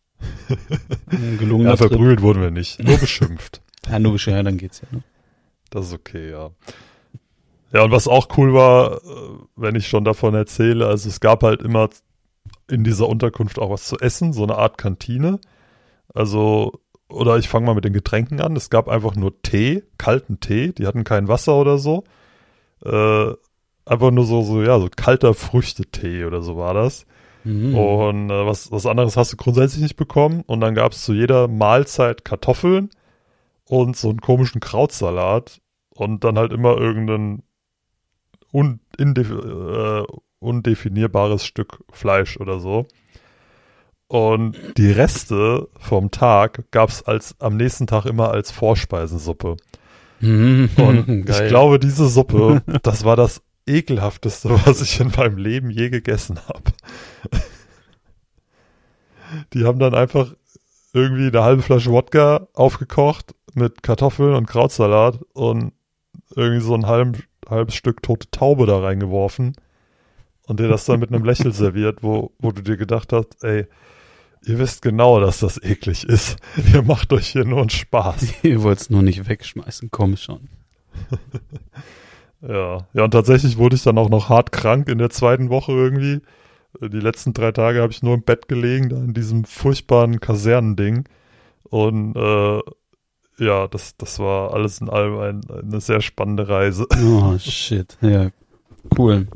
Ein 1.11 1.37
gelungener 1.37 1.71
Ja, 1.71 1.77
verprügelt 1.77 2.21
wurden 2.21 2.41
wir 2.41 2.51
nicht, 2.51 2.83
nur 2.83 2.97
beschimpft. 2.97 3.61
Ja, 3.89 3.99
nur 3.99 4.17
ja, 4.17 4.41
dann 4.41 4.57
geht's 4.57 4.79
ja. 4.79 4.87
Ne? 4.91 5.03
Das 5.69 5.87
ist 5.87 5.93
okay, 5.93 6.31
ja. 6.31 6.51
Ja, 7.73 7.83
und 7.83 7.91
was 7.91 8.07
auch 8.07 8.29
cool 8.37 8.53
war, 8.53 8.93
äh, 8.93 8.99
wenn 9.57 9.75
ich 9.75 9.87
schon 9.87 10.05
davon 10.05 10.35
erzähle, 10.35 10.87
also 10.87 11.09
es 11.09 11.19
gab 11.19 11.43
halt 11.43 11.61
immer 11.61 11.89
in 12.69 12.83
dieser 12.83 13.09
Unterkunft 13.09 13.59
auch 13.59 13.69
was 13.69 13.87
zu 13.87 13.97
essen, 13.97 14.31
so 14.31 14.43
eine 14.43 14.55
Art 14.55 14.77
Kantine. 14.77 15.39
Also, 16.13 16.79
oder 17.09 17.37
ich 17.37 17.49
fange 17.49 17.65
mal 17.65 17.75
mit 17.75 17.83
den 17.83 17.93
Getränken 17.93 18.39
an. 18.41 18.55
Es 18.55 18.69
gab 18.69 18.87
einfach 18.87 19.15
nur 19.15 19.41
Tee, 19.41 19.83
kalten 19.97 20.39
Tee, 20.39 20.71
die 20.71 20.87
hatten 20.87 21.03
kein 21.03 21.27
Wasser 21.27 21.55
oder 21.55 21.77
so. 21.77 22.03
Äh, 22.85 23.33
einfach 23.85 24.11
nur 24.11 24.25
so, 24.25 24.43
so, 24.43 24.61
ja, 24.61 24.79
so 24.79 24.89
kalter 24.95 25.33
Früchtetee 25.33 26.25
oder 26.25 26.41
so 26.41 26.57
war 26.57 26.73
das. 26.73 27.05
Mhm. 27.43 27.75
Und 27.75 28.29
äh, 28.29 28.45
was, 28.45 28.71
was 28.71 28.85
anderes 28.85 29.17
hast 29.17 29.33
du 29.33 29.37
grundsätzlich 29.37 29.81
nicht 29.81 29.95
bekommen. 29.95 30.43
Und 30.45 30.61
dann 30.61 30.75
gab 30.75 30.93
es 30.93 31.03
zu 31.03 31.13
jeder 31.13 31.47
Mahlzeit 31.47 32.25
Kartoffeln 32.25 32.89
und 33.65 33.97
so 33.97 34.09
einen 34.09 34.21
komischen 34.21 34.61
Krautsalat 34.61 35.61
und 35.89 36.23
dann 36.23 36.37
halt 36.37 36.53
immer 36.53 36.77
irgendein 36.77 37.43
un, 38.51 38.79
indef, 38.97 39.31
äh, 39.31 40.03
undefinierbares 40.39 41.45
Stück 41.45 41.83
Fleisch 41.91 42.37
oder 42.37 42.59
so. 42.59 42.87
Und 44.07 44.57
die 44.77 44.91
Reste 44.91 45.69
vom 45.79 46.11
Tag 46.11 46.65
gab 46.71 46.89
es 46.89 47.03
als 47.03 47.35
am 47.39 47.57
nächsten 47.57 47.87
Tag 47.87 48.05
immer 48.05 48.31
als 48.31 48.51
Vorspeisensuppe. 48.51 49.57
Mhm. 50.19 50.69
Und 50.77 51.05
Geil. 51.25 51.43
ich 51.43 51.47
glaube, 51.49 51.79
diese 51.79 52.07
Suppe, 52.07 52.61
das 52.83 53.05
war 53.05 53.15
das 53.15 53.41
ekelhafteste, 53.65 54.49
was 54.65 54.81
ich 54.81 54.99
in 54.99 55.11
meinem 55.15 55.37
Leben 55.37 55.69
je 55.69 55.89
gegessen 55.89 56.39
habe. 56.47 56.73
Die 59.53 59.65
haben 59.65 59.79
dann 59.79 59.95
einfach 59.95 60.33
irgendwie 60.93 61.27
eine 61.27 61.43
halbe 61.43 61.61
Flasche 61.61 61.91
Wodka 61.91 62.47
aufgekocht 62.53 63.33
mit 63.53 63.83
Kartoffeln 63.83 64.35
und 64.35 64.45
Krautsalat 64.45 65.19
und 65.33 65.73
irgendwie 66.35 66.61
so 66.61 66.75
ein 66.75 66.85
halb, 66.85 67.23
halbes 67.49 67.75
Stück 67.75 68.01
tote 68.03 68.29
Taube 68.31 68.65
da 68.65 68.79
reingeworfen 68.79 69.55
und 70.47 70.59
dir 70.59 70.67
das 70.67 70.85
dann 70.85 70.99
mit 70.99 71.11
einem 71.11 71.25
Lächeln 71.25 71.51
serviert, 71.51 72.03
wo, 72.03 72.31
wo 72.39 72.51
du 72.51 72.61
dir 72.61 72.77
gedacht 72.77 73.13
hast, 73.13 73.43
ey, 73.43 73.65
ihr 74.45 74.59
wisst 74.59 74.81
genau, 74.81 75.19
dass 75.19 75.39
das 75.39 75.61
eklig 75.61 76.03
ist. 76.03 76.37
Ihr 76.73 76.81
macht 76.81 77.13
euch 77.13 77.27
hier 77.27 77.45
nur 77.45 77.61
einen 77.61 77.69
Spaß. 77.69 78.33
Ihr 78.43 78.61
wollt 78.61 78.79
es 78.79 78.89
nur 78.89 79.01
nicht 79.01 79.27
wegschmeißen, 79.27 79.89
komm 79.91 80.17
schon. 80.17 80.49
Ja, 82.47 82.87
ja, 82.93 83.03
und 83.05 83.11
tatsächlich 83.11 83.57
wurde 83.57 83.75
ich 83.75 83.83
dann 83.83 83.97
auch 83.97 84.09
noch 84.09 84.27
hart 84.29 84.51
krank 84.51 84.89
in 84.89 84.97
der 84.97 85.09
zweiten 85.09 85.49
Woche 85.49 85.71
irgendwie. 85.71 86.21
Die 86.81 86.99
letzten 86.99 87.33
drei 87.33 87.51
Tage 87.51 87.81
habe 87.81 87.91
ich 87.93 88.03
nur 88.03 88.15
im 88.15 88.23
Bett 88.23 88.47
gelegen, 88.47 88.89
da 88.89 88.97
in 88.97 89.13
diesem 89.13 89.45
furchtbaren 89.45 90.19
Kasernending. 90.19 91.05
Und 91.69 92.15
äh, 92.15 92.59
ja, 93.43 93.67
das, 93.67 93.95
das 93.97 94.19
war 94.19 94.53
alles 94.53 94.81
in 94.81 94.89
allem 94.89 95.17
ein, 95.19 95.41
eine 95.51 95.79
sehr 95.81 96.01
spannende 96.01 96.49
Reise. 96.49 96.85
Oh, 97.01 97.37
shit. 97.37 97.97
Ja, 98.01 98.31
cool. 98.97 99.27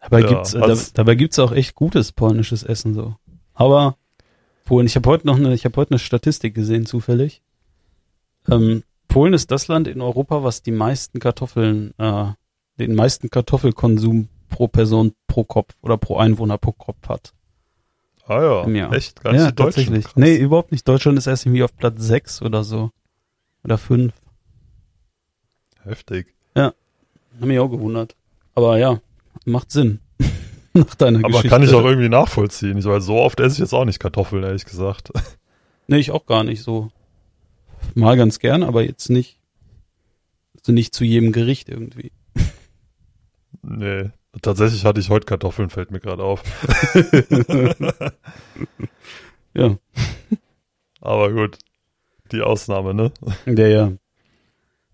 Dabei 0.00 0.20
Ja, 0.20 0.26
gibt's, 0.28 0.54
äh, 0.54 0.60
was- 0.60 0.92
da, 0.92 1.02
dabei 1.02 1.14
gibt's 1.16 1.38
auch 1.38 1.52
echt 1.52 1.74
gutes 1.74 2.12
polnisches 2.12 2.62
Essen 2.62 2.94
so. 2.94 3.16
Aber 3.54 3.96
Polen, 4.64 4.86
ich 4.86 4.96
habe 4.96 5.08
heute 5.08 5.26
noch 5.26 5.36
eine, 5.36 5.54
ich 5.54 5.64
habe 5.64 5.76
heute 5.76 5.92
eine 5.92 5.98
Statistik 5.98 6.54
gesehen 6.54 6.86
zufällig. 6.86 7.42
Ähm, 8.50 8.82
Polen 9.16 9.32
ist 9.32 9.50
das 9.50 9.66
Land 9.68 9.88
in 9.88 10.02
Europa, 10.02 10.42
was 10.42 10.62
die 10.62 10.72
meisten 10.72 11.20
Kartoffeln, 11.20 11.94
äh, 11.96 12.26
den 12.78 12.94
meisten 12.94 13.30
Kartoffelkonsum 13.30 14.28
pro 14.50 14.68
Person 14.68 15.14
pro 15.26 15.42
Kopf 15.42 15.74
oder 15.80 15.96
pro 15.96 16.18
Einwohner 16.18 16.58
pro 16.58 16.72
Kopf 16.72 17.08
hat. 17.08 17.32
Ah 18.26 18.42
ja, 18.42 18.64
Im 18.64 18.76
Jahr. 18.76 18.92
echt? 18.92 19.24
Nicht 19.24 19.34
ja, 19.36 19.50
tatsächlich. 19.52 20.04
Krass. 20.04 20.16
Nee, 20.16 20.36
überhaupt 20.36 20.70
nicht. 20.70 20.86
Deutschland 20.86 21.16
ist 21.16 21.26
erst 21.26 21.46
irgendwie 21.46 21.62
auf 21.62 21.74
Platz 21.74 21.94
6 22.02 22.42
oder 22.42 22.62
so. 22.62 22.90
Oder 23.64 23.78
5. 23.78 24.12
Heftig. 25.84 26.34
Hab 26.54 26.74
mich 27.40 27.58
auch 27.58 27.70
gewundert. 27.70 28.16
Aber 28.54 28.76
ja, 28.76 29.00
macht 29.46 29.70
Sinn. 29.70 30.00
Nach 30.74 30.94
deiner 30.94 31.20
Aber 31.20 31.28
Geschichte. 31.28 31.48
kann 31.48 31.62
ich 31.62 31.72
auch 31.72 31.86
irgendwie 31.86 32.10
nachvollziehen. 32.10 32.76
Ich, 32.76 32.84
weil 32.84 33.00
so 33.00 33.16
oft 33.16 33.40
esse 33.40 33.54
ich 33.54 33.60
jetzt 33.60 33.72
auch 33.72 33.86
nicht 33.86 33.98
Kartoffeln, 33.98 34.44
ehrlich 34.44 34.66
gesagt. 34.66 35.10
Nee, 35.86 35.98
ich 35.98 36.10
auch 36.10 36.26
gar 36.26 36.44
nicht 36.44 36.62
so. 36.62 36.90
Mal 37.96 38.16
ganz 38.16 38.38
gern, 38.38 38.62
aber 38.62 38.82
jetzt 38.82 39.08
nicht. 39.08 39.38
Also 40.58 40.72
nicht 40.72 40.94
zu 40.94 41.04
jedem 41.04 41.32
Gericht 41.32 41.68
irgendwie. 41.68 42.12
Nee. 43.62 44.10
Tatsächlich 44.42 44.84
hatte 44.84 45.00
ich 45.00 45.08
heute 45.08 45.24
Kartoffeln, 45.24 45.70
fällt 45.70 45.90
mir 45.90 46.00
gerade 46.00 46.22
auf. 46.22 46.42
Ja, 49.54 49.78
Aber 51.00 51.32
gut. 51.32 51.56
Die 52.30 52.42
Ausnahme, 52.42 52.92
ne? 52.92 53.10
der 53.46 53.68
ja. 53.68 53.92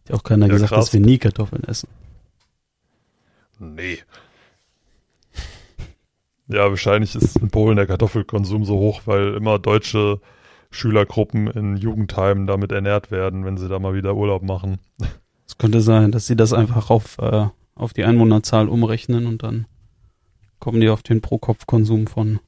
Hat 0.05 0.13
auch 0.13 0.23
keiner 0.23 0.47
Ja, 0.47 0.53
gesagt, 0.53 0.73
krass. 0.73 0.85
dass 0.87 0.93
wir 0.93 1.01
nie 1.01 1.19
Kartoffeln 1.19 1.65
essen. 1.65 1.89
Nee. 3.59 3.99
Ja, 6.47 6.69
wahrscheinlich 6.71 7.17
ist 7.17 7.37
in 7.39 7.51
Polen 7.51 7.77
der 7.77 7.87
Kartoffelkonsum 7.89 8.65
so 8.65 8.79
hoch, 8.79 9.03
weil 9.07 9.35
immer 9.35 9.59
deutsche 9.59 10.21
Schülergruppen 10.73 11.47
in 11.49 11.77
Jugendheimen 11.77 12.47
damit 12.47 12.73
ernährt 12.73 13.11
werden, 13.11 13.45
wenn 13.45 13.57
sie 13.57 13.69
da 13.69 13.79
mal 13.79 13.95
wieder 13.95 14.17
Urlaub 14.17 14.43
machen. 14.43 14.79
Es 15.47 15.59
könnte 15.59 15.81
sein, 15.81 16.13
dass 16.13 16.27
sie 16.27 16.35
das 16.35 16.53
einfach 16.53 16.91
auf, 16.91 17.19
äh, 17.19 17.47
auf 17.75 17.93
die 17.93 18.05
Einwohnerzahl 18.05 18.69
umrechnen 18.69 19.27
und 19.27 19.43
dann 19.43 19.67
kommen 20.59 20.81
die 20.81 20.89
auf 20.89 21.03
den 21.03 21.21
Pro-Kopf-Konsum 21.21 22.07
von 22.07 22.41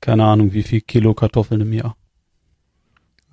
keine 0.00 0.24
Ahnung, 0.24 0.52
wie 0.52 0.62
viel 0.62 0.80
Kilo 0.80 1.14
Kartoffeln 1.14 1.60
im 1.60 1.72
Jahr. 1.72 1.96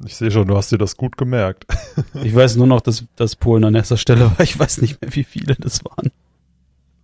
Ich 0.03 0.15
sehe 0.15 0.31
schon, 0.31 0.47
du 0.47 0.57
hast 0.57 0.71
dir 0.71 0.77
das 0.77 0.97
gut 0.97 1.17
gemerkt. 1.17 1.65
Ich 2.23 2.35
weiß 2.35 2.57
nur 2.57 2.67
noch, 2.67 2.81
dass, 2.81 3.05
dass 3.15 3.35
Polen 3.35 3.63
an 3.63 3.75
erster 3.75 3.97
Stelle 3.97 4.25
war. 4.25 4.39
Ich 4.41 4.57
weiß 4.57 4.81
nicht 4.81 5.01
mehr, 5.01 5.15
wie 5.15 5.23
viele 5.23 5.55
das 5.55 5.83
waren. 5.85 6.11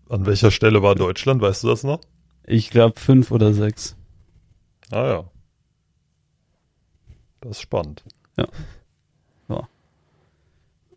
An 0.10 0.26
welcher 0.26 0.52
Stelle 0.52 0.82
war 0.84 0.96
Deutschland, 0.96 1.42
weißt 1.42 1.64
du 1.64 1.68
das 1.68 1.84
noch? 1.84 2.02
Ich 2.46 2.70
glaube 2.70 3.00
fünf 3.00 3.32
oder 3.32 3.54
sechs. 3.54 3.96
Ah 4.90 5.06
ja. 5.06 5.31
Das 7.42 7.58
ist 7.58 7.62
spannend. 7.62 8.04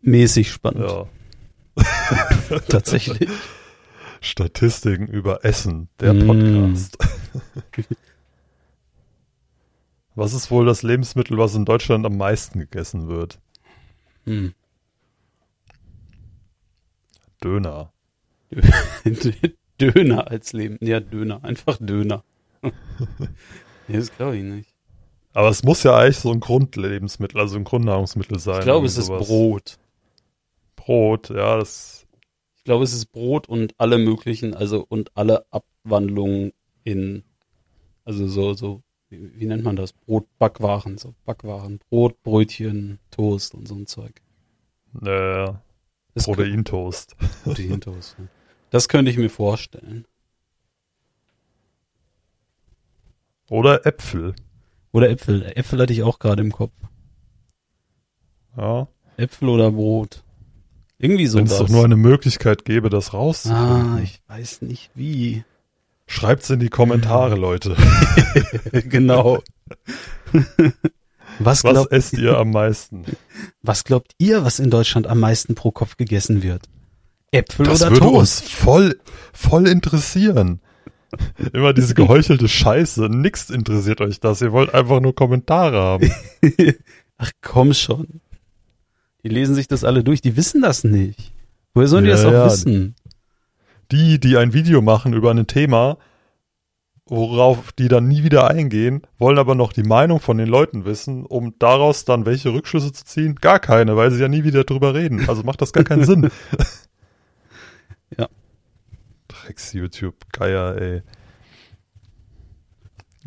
Mäßig 0.01 0.51
spannend. 0.51 0.87
Ja. 0.87 1.07
Tatsächlich. 2.69 3.27
Statistiken 4.21 5.07
über 5.07 5.43
Essen, 5.43 5.89
der 5.99 6.13
Mm. 6.13 6.27
Podcast. 6.27 6.97
Was 10.13 10.33
ist 10.33 10.51
wohl 10.51 10.65
das 10.67 10.83
Lebensmittel, 10.83 11.37
was 11.39 11.55
in 11.55 11.65
Deutschland 11.65 12.05
am 12.05 12.15
meisten 12.17 12.59
gegessen 12.59 13.07
wird? 13.07 13.39
Hm. 14.25 14.53
Döner. 17.43 17.91
Döner 19.81 20.27
als 20.29 20.53
Leben. 20.53 20.77
Ja, 20.81 20.99
Döner. 20.99 21.43
Einfach 21.43 21.77
Döner. 21.81 22.23
nee, 22.61 23.97
das 23.97 24.15
glaube 24.15 24.37
ich 24.37 24.43
nicht. 24.43 24.74
Aber 25.35 25.49
es 25.49 25.63
muss 25.63 25.83
ja 25.83 25.97
eigentlich 25.97 26.17
so 26.19 26.31
ein 26.31 26.39
Grundlebensmittel, 26.39 27.41
also 27.41 27.57
ein 27.57 27.65
Grundnahrungsmittel 27.65 28.39
sein. 28.39 28.59
Ich 28.59 28.63
glaube, 28.63 28.85
es 28.87 28.93
irgendwie 28.97 29.01
ist 29.01 29.07
sowas. 29.07 29.27
Brot. 29.27 29.79
Brot, 30.77 31.29
ja, 31.29 31.57
das. 31.57 32.07
Ich 32.55 32.63
glaube, 32.63 32.85
es 32.85 32.93
ist 32.93 33.07
Brot 33.07 33.49
und 33.49 33.75
alle 33.77 33.97
möglichen, 33.97 34.53
also 34.53 34.85
und 34.87 35.11
alle 35.13 35.45
Abwandlungen 35.51 36.53
in, 36.85 37.23
also 38.05 38.27
so, 38.29 38.53
so, 38.53 38.81
wie, 39.09 39.37
wie 39.37 39.45
nennt 39.45 39.65
man 39.65 39.75
das? 39.75 39.91
Brot, 39.91 40.25
Backwaren, 40.39 40.97
so 40.97 41.13
Backwaren. 41.25 41.79
Brot, 41.89 42.23
Brötchen, 42.23 42.99
Toast 43.11 43.53
und 43.55 43.67
so 43.67 43.75
ein 43.75 43.87
Zeug. 43.87 44.21
Äh, 45.01 45.51
Das 46.13 46.23
Proteintoast. 46.23 47.17
Proteintoast. 47.43 48.15
ja. 48.17 48.25
Das 48.69 48.87
könnte 48.87 49.11
ich 49.11 49.17
mir 49.17 49.29
vorstellen. 49.29 50.05
Oder 53.49 53.85
Äpfel. 53.85 54.33
Oder 54.95 55.09
Äpfel. 55.09 55.51
Äpfel 55.55 55.81
hatte 55.81 55.91
ich 55.91 56.03
auch 56.03 56.19
gerade 56.19 56.41
im 56.41 56.53
Kopf. 56.53 56.71
Ja. 58.55 58.87
Äpfel 59.17 59.49
oder 59.49 59.69
Brot. 59.69 60.23
Irgendwie 60.97 61.31
Wenn 61.33 61.47
es 61.47 61.57
doch 61.57 61.67
nur 61.67 61.83
eine 61.83 61.97
Möglichkeit 61.97 62.63
gäbe, 62.63 62.89
das 62.89 63.13
rauszufinden. 63.13 63.97
ah, 63.97 63.99
ich 64.01 64.21
weiß 64.29 64.61
nicht 64.61 64.91
wie. 64.95 65.43
Schreibt's 66.07 66.49
in 66.49 66.61
die 66.61 66.69
Kommentare, 66.69 67.35
Leute. 67.35 67.75
genau. 68.71 69.43
was, 70.31 70.45
Was 71.39 71.63
glaubt, 71.63 71.91
esst 71.91 72.13
ihr 72.13 72.37
am 72.37 72.51
meisten? 72.51 73.03
was 73.61 73.83
glaubt 73.83 74.13
ihr, 74.17 74.45
was 74.45 74.59
in 74.59 74.69
Deutschland 74.69 75.07
am 75.07 75.19
meisten 75.19 75.55
pro 75.55 75.71
Kopf 75.71 75.97
gegessen 75.97 76.41
wird? 76.41 76.69
Äpfel 77.31 77.65
Das 77.65 77.81
oder 77.81 77.91
würde 77.91 78.05
Toast? 78.05 78.43
uns 78.43 78.49
voll, 78.49 79.01
voll 79.33 79.67
interessieren. 79.67 80.61
Immer 81.53 81.73
diese 81.73 81.93
geheuchelte 81.93 82.47
Scheiße. 82.47 83.03
Nix 83.09 83.49
interessiert 83.49 84.01
euch 84.01 84.19
das. 84.19 84.41
Ihr 84.41 84.51
wollt 84.51 84.73
einfach 84.73 84.99
nur 84.99 85.15
Kommentare 85.15 85.77
haben. 85.77 86.11
Ach 87.17 87.31
komm 87.41 87.73
schon. 87.73 88.21
Die 89.23 89.29
lesen 89.29 89.55
sich 89.55 89.67
das 89.67 89.83
alle 89.83 90.03
durch, 90.03 90.21
die 90.21 90.37
wissen 90.37 90.61
das 90.61 90.83
nicht. 90.83 91.31
Woher 91.73 91.87
sollen 91.87 92.03
die 92.03 92.11
Ja, 92.11 92.15
das 92.17 92.25
auch 92.25 92.31
ja. 92.31 92.45
wissen? 92.45 92.95
Die, 93.91 94.19
die 94.19 94.37
ein 94.37 94.53
Video 94.53 94.81
machen 94.81 95.13
über 95.13 95.31
ein 95.31 95.47
Thema, 95.47 95.97
worauf 97.07 97.71
die 97.71 97.87
dann 97.87 98.07
nie 98.07 98.23
wieder 98.23 98.49
eingehen, 98.49 99.01
wollen 99.19 99.37
aber 99.37 99.55
noch 99.55 99.73
die 99.73 99.83
Meinung 99.83 100.19
von 100.19 100.37
den 100.37 100.47
Leuten 100.47 100.85
wissen, 100.85 101.25
um 101.25 101.53
daraus 101.59 102.05
dann 102.05 102.25
welche 102.25 102.51
Rückschlüsse 102.53 102.93
zu 102.93 103.05
ziehen? 103.05 103.35
Gar 103.35 103.59
keine, 103.59 103.95
weil 103.95 104.11
sie 104.11 104.21
ja 104.21 104.27
nie 104.27 104.43
wieder 104.43 104.63
drüber 104.63 104.93
reden. 104.95 105.27
Also 105.29 105.43
macht 105.43 105.61
das 105.61 105.73
gar 105.73 105.83
keinen 105.83 106.05
Sinn. 106.05 106.29
Drecks-YouTube-Geier, 109.45 110.81
ey. 110.81 111.01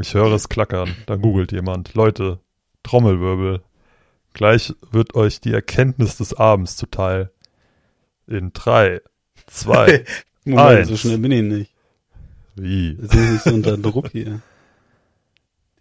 Ich 0.01 0.15
höre 0.15 0.33
es 0.33 0.49
klackern. 0.49 0.95
Da 1.07 1.17
googelt 1.17 1.53
jemand. 1.53 1.95
Leute, 1.95 2.41
Trommelwirbel. 2.83 3.63
Gleich 4.33 4.75
wird 4.91 5.15
euch 5.15 5.41
die 5.41 5.53
Erkenntnis 5.53 6.17
des 6.17 6.35
Abends 6.35 6.77
zuteil. 6.77 7.31
In 8.27 8.53
drei, 8.53 9.01
zwei, 9.47 10.05
Moment, 10.45 10.79
Eins. 10.79 10.89
so 10.89 10.97
schnell 10.97 11.19
bin 11.19 11.33
ich 11.33 11.43
nicht. 11.43 11.75
wie? 12.57 12.91
Jetzt 12.93 13.11
bin 13.11 13.25
ich 13.25 13.31
nicht 13.31 13.43
so 13.45 13.55
unter 13.55 13.79
Druck 13.79 14.11
hier. 14.11 14.41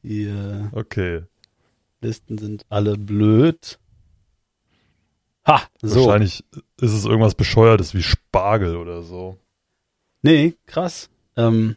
Die 0.03 0.23
äh, 0.23 0.65
Okay. 0.71 1.23
Listen 1.99 2.37
sind 2.37 2.65
alle 2.69 2.95
blöd. 2.97 3.79
Ha, 5.45 5.61
so. 5.81 6.05
Wahrscheinlich 6.05 6.45
ist 6.79 6.93
es 6.93 7.05
irgendwas 7.05 7.35
Bescheuertes 7.35 7.93
wie 7.95 8.03
Spargel 8.03 8.75
oder 8.77 9.01
so. 9.01 9.37
Nee, 10.21 10.55
krass. 10.65 11.09
Ähm, 11.35 11.75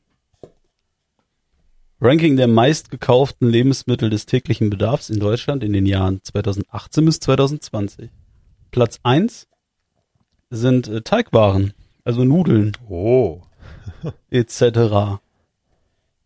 Ranking 2.01 2.37
der 2.37 2.49
meistgekauften 2.49 3.49
Lebensmittel 3.49 4.09
des 4.09 4.25
täglichen 4.25 4.71
Bedarfs 4.71 5.11
in 5.11 5.21
Deutschland 5.21 5.63
in 5.63 5.73
den 5.75 5.85
Jahren 5.85 6.21
2018 6.23 7.05
bis 7.05 7.21
2020. 7.21 8.11
Platz 8.71 9.01
1 9.03 9.47
sind 10.49 10.89
äh, 10.89 11.03
Teigwaren, 11.03 11.75
also 12.05 12.25
Nudeln 12.25 12.73
Oh. 12.89 13.43
etc. 14.31 15.21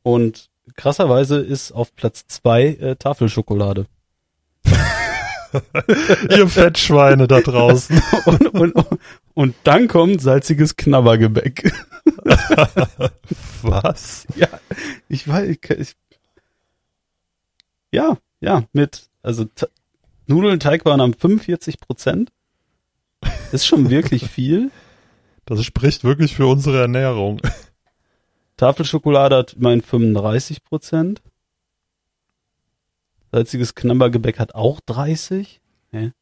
Und 0.03 0.51
krasserweise 0.77 1.39
ist 1.39 1.73
auf 1.73 1.95
Platz 1.97 2.27
2 2.29 2.65
äh, 2.67 2.97
Tafelschokolade. 2.97 3.87
Ihr 6.31 6.49
Fettschweine 6.49 7.27
da 7.27 7.41
draußen. 7.41 8.01
Und, 8.27 8.55
und, 8.55 8.75
und 9.35 9.55
dann 9.65 9.89
kommt 9.89 10.21
salziges 10.21 10.77
Knabbergebäck. 10.77 11.73
Was? 13.63 14.27
Ja, 14.37 14.49
ich 15.09 15.27
weiß, 15.27 15.49
ich, 15.49 15.71
ich, 15.71 15.97
ja, 17.93 18.17
ja, 18.41 18.65
mit, 18.73 19.09
also 19.23 19.47
Nudeln, 20.27 20.61
Teigwaren 20.61 21.01
haben 21.01 21.15
45 21.15 21.81
Prozent. 21.81 22.33
Ist 23.53 23.67
schon 23.67 23.91
wirklich 23.91 24.29
viel. 24.29 24.71
Das 25.45 25.63
spricht 25.65 26.05
wirklich 26.05 26.35
für 26.35 26.47
unsere 26.47 26.81
Ernährung. 26.81 27.41
Tafelschokolade 28.57 29.37
hat 29.37 29.55
immerhin 29.55 29.83
35 29.83 30.63
Prozent. 30.63 31.23
Salziges 33.33 33.75
Knabbergebäck 33.75 34.39
hat 34.39 34.55
auch 34.55 34.81
30. 34.87 35.61
Hä? 35.91 36.13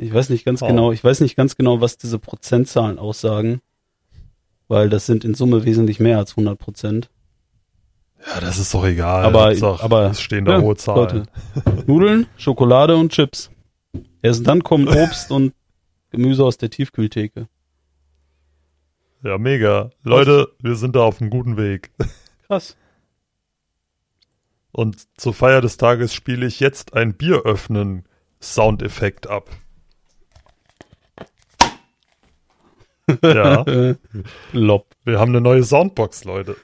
Ich 0.00 0.14
weiß 0.14 0.30
nicht 0.30 0.44
ganz 0.44 0.62
Oh. 0.62 0.66
genau, 0.66 0.92
ich 0.92 1.04
weiß 1.04 1.20
nicht 1.20 1.36
ganz 1.36 1.56
genau, 1.56 1.80
was 1.80 1.98
diese 1.98 2.18
Prozentzahlen 2.18 2.98
aussagen. 2.98 3.60
Weil 4.66 4.88
das 4.88 5.04
sind 5.06 5.24
in 5.24 5.34
Summe 5.34 5.64
wesentlich 5.64 6.00
mehr 6.00 6.16
als 6.18 6.32
100 6.36 6.58
Prozent. 6.58 7.10
Ja, 8.34 8.40
das 8.40 8.58
ist 8.58 8.72
doch 8.72 8.84
egal. 8.84 9.24
Aber- 9.24 9.46
Hauptsache, 9.48 9.82
aber- 9.82 10.10
es 10.10 10.20
stehen 10.20 10.44
da 10.44 10.52
Ja, 10.58 10.60
hohe 10.62 10.76
Zahlen. 10.76 11.26
Leute. 11.64 11.84
Nudeln, 11.86 12.26
Schokolade 12.36 12.96
und 12.96 13.12
Chips. 13.12 13.50
Erst 14.22 14.46
dann 14.46 14.62
kommen 14.62 14.88
Obst 14.88 15.30
und 15.30 15.54
Gemüse 16.10 16.44
aus 16.44 16.56
der 16.56 16.70
Tiefkühltheke. 16.70 17.48
Ja, 19.22 19.36
mega. 19.38 19.90
Leute, 20.02 20.48
wir 20.60 20.76
sind 20.76 20.96
da 20.96 21.00
auf 21.00 21.20
einem 21.20 21.30
guten 21.30 21.56
Weg. 21.56 21.90
Krass. 22.46 22.76
Und 24.72 25.06
zur 25.18 25.34
Feier 25.34 25.60
des 25.60 25.76
Tages 25.76 26.14
spiele 26.14 26.46
ich 26.46 26.60
jetzt 26.60 26.94
ein 26.94 27.14
Bier 27.14 27.42
öffnen 27.44 28.04
Soundeffekt 28.40 29.26
ab. 29.28 29.50
Ja, 33.22 33.64
Lob. 34.52 34.86
wir 35.04 35.18
haben 35.18 35.30
eine 35.30 35.40
neue 35.40 35.62
Soundbox, 35.64 36.24
Leute. 36.24 36.56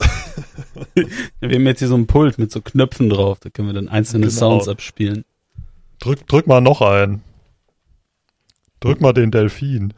Wir 1.40 1.54
haben 1.56 1.66
jetzt 1.66 1.78
hier 1.78 1.88
so 1.88 1.96
ein 1.96 2.06
Pult 2.06 2.38
mit 2.38 2.50
so 2.52 2.60
Knöpfen 2.60 3.08
drauf, 3.08 3.38
da 3.40 3.50
können 3.50 3.68
wir 3.68 3.74
dann 3.74 3.88
einzelne 3.88 4.26
Genau. 4.26 4.38
Sounds 4.38 4.68
abspielen. 4.68 5.24
Drück, 5.98 6.26
drück 6.26 6.46
mal 6.46 6.60
noch 6.60 6.82
ein. 6.82 7.22
Drück 8.80 9.00
mal 9.00 9.12
den 9.12 9.30
Delfin. 9.30 9.94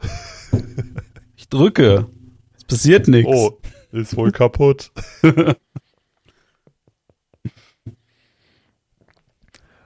Ich 1.35 1.49
drücke. 1.49 2.07
Es 2.57 2.63
passiert 2.65 3.07
nichts. 3.07 3.31
Oh, 3.31 3.59
ist 3.91 4.15
wohl 4.15 4.31
kaputt. 4.31 4.91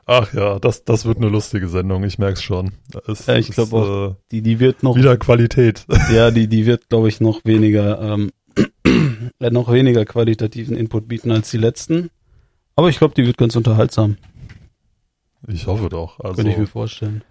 Ach 0.06 0.34
ja, 0.34 0.60
das, 0.60 0.84
das 0.84 1.06
wird 1.06 1.18
eine 1.18 1.30
lustige 1.30 1.70
Sendung, 1.70 2.04
ich 2.04 2.20
merk's 2.20 2.44
schon. 2.44 2.74
Es 3.08 3.26
Ja, 3.26 3.36
ich 3.36 3.50
ist, 3.50 3.56
glaub 3.56 3.74
auch. 3.74 4.10
Äh, 4.12 4.16
Die, 4.32 4.42
die 4.42 4.60
wird 4.60 4.84
noch, 4.84 4.96
wieder 4.96 5.16
Qualität. 5.18 5.86
ja, 6.14 6.30
die, 6.32 6.48
die 6.48 6.66
wird, 6.66 6.90
glaube 6.90 7.08
ich, 7.08 7.22
noch 7.22 7.42
weniger, 7.46 8.02
ähm, 8.02 8.32
äh, 9.40 9.50
noch 9.50 9.72
weniger 9.72 10.04
qualitativen 10.06 10.76
Input 10.76 11.08
bieten 11.08 11.32
als 11.32 11.52
die 11.52 11.58
letzten. 11.58 12.10
Aber 12.76 12.90
ich 12.90 12.98
glaube, 12.98 13.14
die 13.16 13.26
wird 13.26 13.38
ganz 13.38 13.56
unterhaltsam. 13.56 14.18
Ich 15.48 15.68
hoffe 15.68 15.90
doch. 15.90 16.20
Also 16.20 16.36
Könnte 16.36 16.52
ich 16.52 16.58
mir 16.58 16.68
vorstellen. 16.68 17.24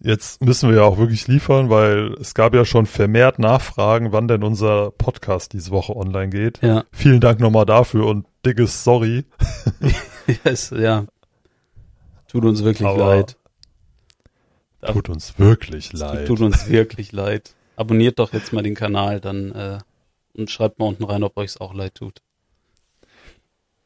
jetzt 0.00 0.42
müssen 0.44 0.68
wir 0.70 0.76
ja 0.76 0.82
auch 0.84 0.98
wirklich 0.98 1.26
liefern, 1.26 1.70
weil 1.70 2.14
es 2.20 2.34
gab 2.34 2.54
ja 2.54 2.64
schon 2.64 2.86
vermehrt 2.86 3.38
Nachfragen, 3.38 4.12
wann 4.12 4.28
denn 4.28 4.42
unser 4.42 4.90
Podcast 4.90 5.52
diese 5.52 5.70
Woche 5.70 5.96
online 5.96 6.30
geht. 6.30 6.60
Ja, 6.62 6.84
Vielen 6.92 7.20
Dank 7.20 7.40
nochmal 7.40 7.66
dafür 7.66 8.06
und 8.06 8.26
dickes 8.46 8.84
Sorry. 8.84 9.24
yes, 10.44 10.72
ja. 10.76 11.04
Tut 12.30 12.44
uns 12.44 12.62
wirklich 12.62 12.86
Aber 12.86 13.16
leid. 13.16 13.36
Tut 14.86 15.08
uns 15.08 15.36
wirklich 15.38 15.92
Es 15.92 16.00
leid. 16.00 16.28
Tut 16.28 16.40
uns 16.40 16.68
wirklich 16.68 17.10
leid. 17.10 17.56
Abonniert 17.74 18.20
doch 18.20 18.32
jetzt 18.32 18.52
mal 18.52 18.62
den 18.62 18.76
Kanal 18.76 19.20
dann 19.20 19.50
äh, 19.50 19.78
und 20.34 20.48
schreibt 20.48 20.78
mal 20.78 20.86
unten 20.86 21.02
rein, 21.02 21.24
ob 21.24 21.36
euch 21.36 21.50
es 21.50 21.60
auch 21.60 21.74
leid 21.74 21.96
tut. 21.96 22.22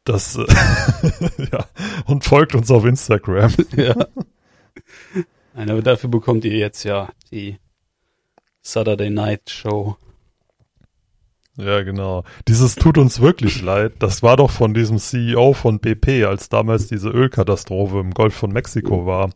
Das, 0.05 0.37
äh, 0.37 0.45
ja, 1.53 1.67
und 2.05 2.25
folgt 2.25 2.55
uns 2.55 2.71
auf 2.71 2.85
Instagram. 2.85 3.55
ja. 3.77 3.95
Nein, 5.55 5.71
aber 5.71 5.81
dafür 5.81 6.11
bekommt 6.11 6.45
ihr 6.45 6.59
jetzt 6.59 6.83
ja 6.83 7.09
die 7.31 7.59
Saturday 8.61 9.09
Night 9.09 9.49
Show. 9.49 9.97
Ja, 11.57 11.83
genau. 11.83 12.25
Dieses 12.49 12.75
tut 12.75 12.99
uns 12.99 13.21
wirklich 13.21 13.63
leid. 13.63 13.93
Das 14.01 14.23
war 14.23 14.37
doch 14.37 14.51
von 14.51 14.75
diesem 14.75 14.99
CEO 14.99 15.53
von 15.53 15.79
BP, 15.79 16.25
als 16.27 16.49
damals 16.49 16.89
diese 16.89 17.11
Ölkatastrophe 17.11 18.01
im 18.01 18.11
Golf 18.13 18.35
von 18.35 18.53
Mexiko 18.53 19.07
war. 19.07 19.31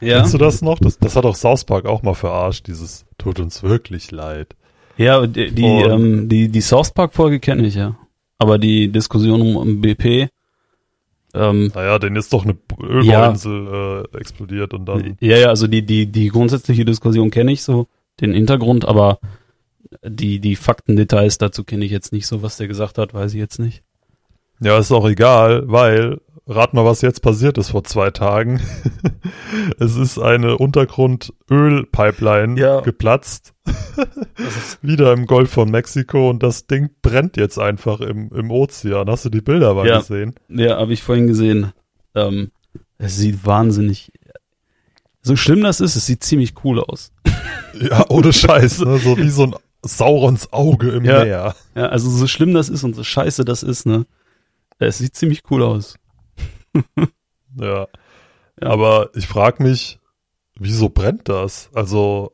Ja, 0.00 0.18
Kennst 0.18 0.34
du 0.34 0.38
das 0.38 0.62
noch? 0.62 0.78
Das, 0.80 0.98
das 0.98 1.14
hat 1.16 1.24
auch 1.24 1.36
South 1.36 1.64
Park 1.64 1.86
auch 1.86 2.02
mal 2.02 2.14
verarscht, 2.14 2.66
dieses 2.66 3.04
tut 3.18 3.38
uns 3.38 3.62
wirklich 3.62 4.10
leid. 4.10 4.56
ja 4.96 5.26
die, 5.26 5.52
die, 5.52 5.62
Und- 5.62 5.90
ähm, 5.90 6.28
die, 6.28 6.48
die 6.48 6.60
South 6.60 6.90
Park 6.92 7.14
Folge 7.14 7.38
kenne 7.40 7.66
ich 7.66 7.76
ja. 7.76 7.96
Aber 8.38 8.58
die 8.58 8.88
Diskussion 8.90 9.40
um, 9.56 9.80
BP, 9.80 10.28
ähm, 11.34 11.70
Naja, 11.74 11.98
denn 12.00 12.16
ist 12.16 12.32
doch 12.32 12.44
eine 12.44 12.56
Ölbohrinsel 12.82 14.06
äh, 14.12 14.16
explodiert 14.18 14.74
und 14.74 14.86
dann. 14.86 15.16
ja, 15.20 15.36
ja, 15.36 15.48
also 15.48 15.68
die, 15.68 15.82
die, 15.86 16.06
die 16.06 16.28
grundsätzliche 16.28 16.84
Diskussion 16.84 17.30
kenne 17.30 17.52
ich 17.52 17.62
so, 17.62 17.86
den 18.20 18.32
Hintergrund, 18.32 18.84
aber 18.86 19.20
die, 20.04 20.40
die 20.40 20.56
Faktendetails 20.56 21.38
dazu 21.38 21.64
kenne 21.64 21.84
ich 21.84 21.90
jetzt 21.90 22.12
nicht 22.12 22.26
so, 22.26 22.42
was 22.42 22.56
der 22.56 22.68
gesagt 22.68 22.98
hat, 22.98 23.14
weiß 23.14 23.32
ich 23.34 23.38
jetzt 23.40 23.58
nicht. 23.58 23.82
Ja, 24.60 24.78
ist 24.78 24.92
auch 24.92 25.08
egal, 25.08 25.62
weil, 25.66 26.20
rat 26.46 26.74
mal, 26.74 26.84
was 26.84 27.00
jetzt 27.00 27.22
passiert 27.22 27.56
ist 27.58 27.70
vor 27.70 27.84
zwei 27.84 28.10
Tagen. 28.10 28.60
es 29.78 29.96
ist 29.96 30.18
eine 30.18 30.58
Untergrund-Öl-Pipeline 30.58 32.60
Ja. 32.60 32.80
geplatzt. 32.80 33.54
Wieder 34.82 35.12
im 35.12 35.26
Golf 35.26 35.50
von 35.50 35.70
Mexiko 35.70 36.30
und 36.30 36.42
das 36.42 36.66
Ding 36.66 36.90
brennt 37.02 37.36
jetzt 37.36 37.58
einfach 37.58 38.00
im, 38.00 38.30
im 38.34 38.50
Ozean. 38.50 39.08
Hast 39.08 39.24
du 39.24 39.30
die 39.30 39.40
Bilder 39.40 39.74
mal 39.74 39.86
Ja. 39.86 39.98
gesehen? 39.98 40.34
Ja, 40.48 40.78
habe 40.78 40.92
ich 40.92 41.02
vorhin 41.02 41.26
gesehen. 41.26 41.72
Ähm, 42.14 42.50
es 42.98 43.16
sieht 43.16 43.44
wahnsinnig. 43.46 44.12
So 45.22 45.36
schlimm 45.36 45.62
das 45.62 45.80
ist, 45.80 45.96
es 45.96 46.06
sieht 46.06 46.24
ziemlich 46.24 46.54
cool 46.64 46.80
aus. 46.80 47.12
Ja, 47.80 48.04
ohne 48.10 48.32
Scheiß. 48.32 48.80
Ne? 48.80 48.98
So 48.98 49.16
wie 49.18 49.28
so 49.30 49.44
ein 49.44 49.54
Saurons 49.82 50.52
Auge 50.52 50.90
im 50.90 51.04
Ja. 51.04 51.24
Meer. 51.24 51.56
Ja, 51.74 51.86
also 51.86 52.10
so 52.10 52.26
schlimm 52.26 52.54
das 52.54 52.68
ist 52.68 52.84
und 52.84 52.94
so 52.94 53.02
scheiße 53.04 53.44
das 53.44 53.62
ist, 53.62 53.86
ne? 53.86 54.06
Es 54.78 54.98
sieht 54.98 55.16
ziemlich 55.16 55.42
cool 55.50 55.62
aus. 55.62 55.96
Ja. 57.56 57.88
Ja. 58.60 58.68
Aber 58.68 59.10
ich 59.16 59.26
frage 59.26 59.60
mich, 59.62 59.98
wieso 60.54 60.88
brennt 60.88 61.28
das? 61.28 61.68
Also, 61.74 62.30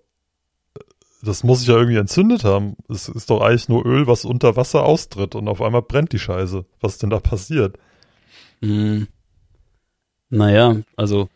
das 1.23 1.43
muss 1.43 1.61
sich 1.61 1.69
ja 1.69 1.77
irgendwie 1.77 1.97
entzündet 1.97 2.45
haben. 2.45 2.77
Es 2.91 3.09
ist 3.09 3.31
doch 3.31 3.41
eigentlich 3.41 3.71
nur 3.71 3.87
Öl, 3.87 4.07
was 4.07 4.27
unter 4.27 4.57
Wasser 4.57 4.83
austritt 4.85 5.35
und 5.35 5.49
auf 5.49 5.63
einmal 5.63 5.81
brennt 5.81 6.13
die 6.13 6.19
Scheiße. 6.19 6.67
Was 6.81 6.93
ist 6.95 7.03
denn 7.03 7.09
da 7.09 7.19
passiert? 7.19 7.79
Hm. 8.61 9.09
Naja, 10.29 10.77
also 10.97 11.31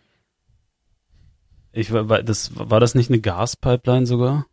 ich 1.73 1.93
war, 1.93 2.23
das 2.23 2.51
war 2.55 2.81
das 2.81 2.95
nicht 2.95 3.09
eine 3.11 3.21
Gaspipeline 3.21 4.05
sogar? 4.07 4.47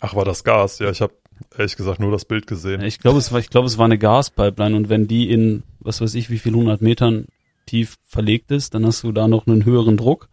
Ach, 0.00 0.14
war 0.14 0.24
das 0.24 0.44
Gas? 0.44 0.78
Ja, 0.78 0.90
ich 0.90 1.00
habe 1.00 1.14
ehrlich 1.56 1.76
gesagt 1.76 2.00
nur 2.00 2.10
das 2.10 2.24
Bild 2.24 2.46
gesehen. 2.46 2.82
Ich 2.82 2.98
glaube, 2.98 3.18
es 3.18 3.32
war, 3.32 3.40
ich 3.40 3.50
glaube, 3.50 3.66
es 3.66 3.78
war 3.78 3.84
eine 3.84 3.98
Gaspipeline 3.98 4.76
und 4.76 4.88
wenn 4.88 5.06
die 5.06 5.30
in 5.30 5.62
was 5.80 6.00
weiß 6.00 6.14
ich 6.14 6.30
wie 6.30 6.38
viel 6.38 6.54
hundert 6.54 6.82
Metern 6.82 7.26
tief 7.66 7.96
verlegt 8.04 8.50
ist, 8.50 8.74
dann 8.74 8.84
hast 8.84 9.02
du 9.04 9.12
da 9.12 9.28
noch 9.28 9.46
einen 9.46 9.64
höheren 9.64 9.96
Druck. 9.96 10.28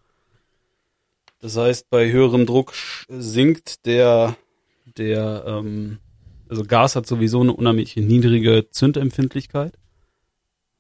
Das 1.41 1.57
heißt, 1.57 1.89
bei 1.89 2.11
höherem 2.11 2.45
Druck 2.45 2.73
sinkt 3.07 3.85
der 3.85 4.35
der 4.97 5.43
ähm, 5.47 5.99
also 6.49 6.63
Gas 6.63 6.95
hat 6.95 7.07
sowieso 7.07 7.41
eine 7.41 7.53
unheimlich 7.53 7.95
niedrige 7.95 8.69
Zündempfindlichkeit. 8.69 9.77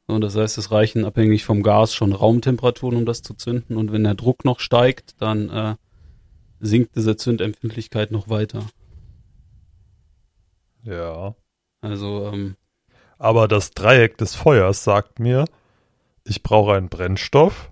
Und 0.07 0.21
das 0.21 0.35
heißt, 0.35 0.57
es 0.59 0.71
reichen 0.71 1.03
abhängig 1.03 1.45
vom 1.45 1.63
Gas 1.63 1.93
schon 1.95 2.13
Raumtemperaturen, 2.13 2.97
um 2.97 3.05
das 3.05 3.23
zu 3.23 3.33
zünden. 3.33 3.75
Und 3.75 3.91
wenn 3.91 4.03
der 4.03 4.13
Druck 4.13 4.45
noch 4.45 4.59
steigt, 4.59 5.15
dann 5.19 5.49
äh, 5.49 5.75
sinkt 6.59 6.95
diese 6.95 7.15
Zündempfindlichkeit 7.17 8.11
noch 8.11 8.29
weiter. 8.29 8.65
Ja. 10.83 11.35
Also, 11.81 12.31
ähm, 12.31 12.55
Aber 13.17 13.47
das 13.47 13.71
Dreieck 13.71 14.17
des 14.17 14.35
Feuers 14.35 14.83
sagt 14.83 15.19
mir, 15.19 15.45
ich 16.23 16.43
brauche 16.43 16.73
einen 16.73 16.89
Brennstoff, 16.89 17.71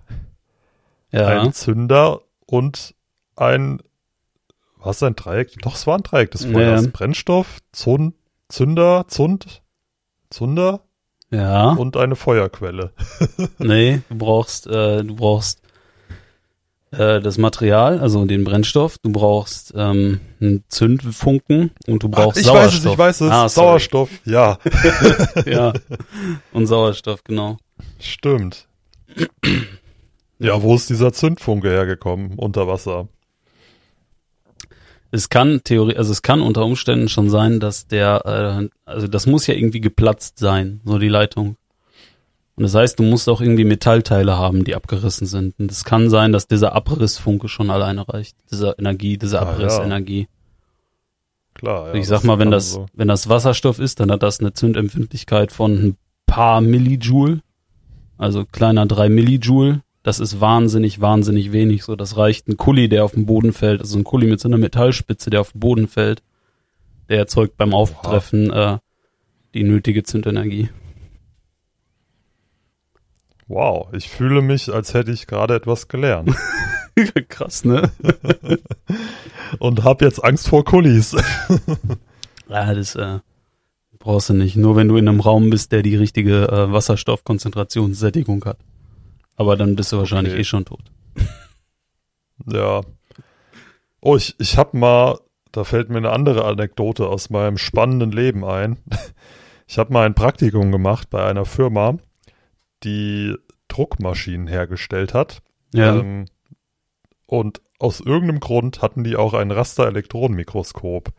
ja. 1.10 1.26
einen 1.26 1.52
Zünder 1.52 2.22
und 2.46 2.94
ein, 3.36 3.80
was 4.76 5.02
ein 5.02 5.16
Dreieck? 5.16 5.56
Doch, 5.62 5.74
es 5.74 5.86
war 5.86 5.96
ein 5.98 6.02
Dreieck 6.02 6.30
des 6.30 6.44
Feuers. 6.44 6.84
Ja. 6.84 6.90
Brennstoff, 6.92 7.58
Zund, 7.72 8.14
Zünder, 8.48 9.06
Zund, 9.08 9.62
Zunder 10.30 10.82
Ja. 11.30 11.72
und 11.72 11.96
eine 11.96 12.16
Feuerquelle. 12.16 12.92
Nee, 13.58 14.02
du 14.08 14.18
brauchst, 14.18 14.66
äh, 14.66 15.02
du 15.02 15.16
brauchst 15.16 15.60
äh, 16.98 17.20
das 17.20 17.38
Material, 17.38 17.98
also 18.00 18.24
den 18.24 18.44
Brennstoff, 18.44 18.98
du 18.98 19.10
brauchst 19.10 19.72
ähm, 19.76 20.20
einen 20.40 20.64
Zündfunken 20.68 21.70
und 21.86 22.02
du 22.02 22.08
brauchst 22.08 22.38
Ach, 22.38 22.40
ich 22.40 22.46
Sauerstoff. 22.46 22.72
weiß 22.72 22.74
es, 22.74 22.92
ich 22.92 22.98
weiß 22.98 23.20
es. 23.22 23.30
Ah. 23.30 23.48
Sauerstoff, 23.48 24.10
ja, 24.24 24.58
ja. 25.46 25.72
Und 26.52 26.66
Sauerstoff, 26.66 27.24
genau. 27.24 27.58
stimmt. 27.98 28.66
Ja, 30.38 30.62
wo 30.62 30.74
ist 30.74 30.90
dieser 30.90 31.12
Zündfunke 31.12 31.70
hergekommen 31.70 32.34
unter 32.36 32.66
Wasser? 32.66 33.08
Es 35.10 35.28
kann 35.28 35.60
Theorie, 35.62 35.96
also 35.96 36.10
es 36.10 36.22
kann 36.22 36.42
unter 36.42 36.64
Umständen 36.64 37.08
schon 37.08 37.30
sein, 37.30 37.60
dass 37.60 37.86
der, 37.86 38.24
äh, 38.64 38.68
also 38.84 39.06
das 39.06 39.26
muss 39.26 39.46
ja 39.46 39.54
irgendwie 39.54 39.80
geplatzt 39.80 40.38
sein, 40.40 40.80
so 40.84 40.98
die 40.98 41.08
Leitung. 41.08 41.56
Und 42.56 42.62
das 42.62 42.74
heißt, 42.74 42.98
du 42.98 43.02
musst 43.02 43.28
auch 43.28 43.40
irgendwie 43.40 43.64
Metallteile 43.64 44.38
haben, 44.38 44.64
die 44.64 44.76
abgerissen 44.76 45.26
sind. 45.26 45.54
Und 45.58 45.70
es 45.72 45.84
kann 45.84 46.08
sein, 46.08 46.32
dass 46.32 46.46
dieser 46.46 46.74
Abrissfunke 46.74 47.48
schon 47.48 47.70
alleine 47.70 48.08
reicht. 48.08 48.36
Diese 48.50 48.76
Energie, 48.78 49.18
diese 49.18 49.40
Ah, 49.40 49.44
ja. 49.44 49.50
Abrissenergie. 49.50 50.28
Klar, 51.54 51.88
ja. 51.88 51.94
ich 51.94 52.06
sag 52.06 52.22
mal, 52.24 52.38
wenn 52.38 52.50
das, 52.50 52.72
so. 52.72 52.86
wenn 52.94 53.08
das 53.08 53.28
Wasserstoff 53.28 53.78
ist, 53.80 53.98
dann 54.00 54.10
hat 54.10 54.22
das 54.22 54.40
eine 54.40 54.52
Zündempfindlichkeit 54.52 55.50
von 55.50 55.72
ein 55.72 55.96
paar 56.26 56.60
Millijoule. 56.60 57.40
Also 58.18 58.44
kleiner 58.44 58.86
drei 58.86 59.08
Millijoule. 59.08 59.82
Das 60.04 60.20
ist 60.20 60.40
wahnsinnig, 60.40 61.00
wahnsinnig 61.00 61.50
wenig. 61.50 61.82
So, 61.82 61.96
das 61.96 62.16
reicht 62.16 62.46
ein 62.46 62.56
Kuli, 62.56 62.88
der 62.88 63.04
auf 63.04 63.12
dem 63.12 63.26
Boden 63.26 63.52
fällt, 63.52 63.80
also 63.80 63.98
ein 63.98 64.04
Kuli 64.04 64.26
mit 64.26 64.38
so 64.38 64.48
einer 64.48 64.58
Metallspitze, 64.58 65.30
der 65.30 65.40
auf 65.40 65.52
den 65.52 65.60
Boden 65.60 65.88
fällt. 65.88 66.22
Der 67.08 67.18
erzeugt 67.18 67.56
beim 67.56 67.74
Auftreffen 67.74 68.50
äh, 68.52 68.78
die 69.54 69.64
nötige 69.64 70.02
Zündenergie. 70.02 70.68
Wow, 73.54 73.86
ich 73.92 74.08
fühle 74.08 74.42
mich, 74.42 74.74
als 74.74 74.94
hätte 74.94 75.12
ich 75.12 75.28
gerade 75.28 75.54
etwas 75.54 75.86
gelernt. 75.86 76.34
Krass, 77.28 77.64
ne? 77.64 77.88
und 79.60 79.84
habe 79.84 80.04
jetzt 80.04 80.24
Angst 80.24 80.48
vor 80.48 80.64
Kulis. 80.64 81.14
Ja, 82.48 82.74
das 82.74 82.94
äh, 82.96 83.20
brauchst 83.98 84.28
du 84.28 84.34
nicht. 84.34 84.56
Nur 84.56 84.74
wenn 84.76 84.88
du 84.88 84.96
in 84.96 85.08
einem 85.08 85.20
Raum 85.20 85.48
bist, 85.50 85.70
der 85.72 85.82
die 85.82 85.94
richtige 85.96 86.48
äh, 86.48 86.70
Wasserstoffkonzentrationssättigung 86.72 88.44
hat. 88.44 88.58
Aber 89.36 89.56
dann 89.56 89.76
bist 89.76 89.92
du 89.92 89.98
wahrscheinlich 89.98 90.34
Okay. 90.34 90.42
eh 90.42 90.44
schon 90.44 90.64
tot. 90.66 90.82
ja. 92.46 92.82
Oh, 94.02 94.16
ich, 94.16 94.34
ich 94.38 94.58
habe 94.58 94.76
mal, 94.76 95.18
da 95.52 95.62
fällt 95.64 95.88
mir 95.88 95.96
eine 95.98 96.10
andere 96.10 96.44
Anekdote 96.44 97.06
aus 97.06 97.30
meinem 97.30 97.56
spannenden 97.56 98.10
Leben 98.10 98.44
ein. 98.44 98.78
Ich 99.66 99.78
habe 99.78 99.92
mal 99.92 100.04
ein 100.04 100.14
Praktikum 100.14 100.70
gemacht 100.70 101.08
bei 101.08 101.24
einer 101.24 101.46
Firma, 101.46 101.96
die 102.82 103.34
Druckmaschinen 103.74 104.46
hergestellt 104.46 105.14
hat. 105.14 105.42
Ja. 105.72 105.96
Ähm, 105.98 106.26
und 107.26 107.60
aus 107.78 108.00
irgendeinem 108.00 108.40
Grund 108.40 108.82
hatten 108.82 109.02
die 109.04 109.16
auch 109.16 109.34
ein 109.34 109.50
Raster-Elektronenmikroskop. 109.50 111.10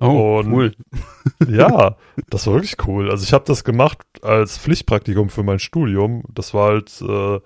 oh, 0.00 0.38
und- 0.40 0.52
cool. 0.52 0.72
Ja, 1.48 1.96
das 2.28 2.46
war 2.46 2.54
wirklich 2.54 2.76
cool. 2.86 3.10
Also 3.10 3.24
ich 3.24 3.32
habe 3.32 3.44
das 3.46 3.64
gemacht 3.64 3.98
als 4.22 4.58
Pflichtpraktikum 4.58 5.30
für 5.30 5.42
mein 5.42 5.58
Studium. 5.58 6.22
Das 6.32 6.52
war 6.54 6.70
halt 6.72 7.00
äh, 7.02 7.40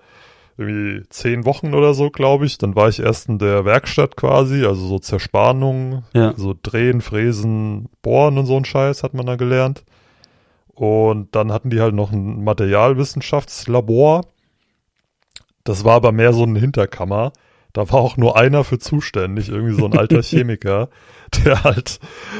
irgendwie 0.57 1.03
zehn 1.09 1.45
Wochen 1.45 1.73
oder 1.73 1.93
so, 1.93 2.09
glaube 2.09 2.45
ich. 2.45 2.57
Dann 2.57 2.75
war 2.75 2.89
ich 2.89 2.99
erst 2.99 3.29
in 3.29 3.39
der 3.39 3.65
Werkstatt 3.65 4.15
quasi, 4.17 4.65
also 4.65 4.85
so 4.87 4.99
Zerspannung, 4.99 6.03
Ja. 6.13 6.33
so 6.37 6.55
drehen, 6.61 7.01
fräsen, 7.01 7.89
bohren 8.01 8.37
und 8.37 8.45
so 8.45 8.57
ein 8.57 8.65
Scheiß 8.65 9.03
hat 9.03 9.13
man 9.13 9.25
da 9.25 9.35
gelernt. 9.37 9.83
Und 10.75 11.33
dann 11.35 11.51
hatten 11.51 11.69
die 11.69 11.79
halt 11.81 11.95
noch 11.95 12.11
ein 12.11 12.43
Materialwissenschaftslabor. 12.43 14.25
Das 15.63 15.83
war 15.83 15.95
aber 15.95 16.11
mehr 16.11 16.33
so 16.33 16.43
eine 16.43 16.59
Hinterkammer. 16.59 17.33
Da 17.73 17.91
war 17.91 17.99
auch 17.99 18.15
nur 18.15 18.37
einer 18.37 18.63
für 18.63 18.79
zuständig, 18.79 19.49
irgendwie 19.49 19.73
so 19.73 19.85
ein 19.85 19.97
alter 19.97 20.21
Chemiker, 20.23 20.89
der 21.43 21.63
halt 21.63 21.99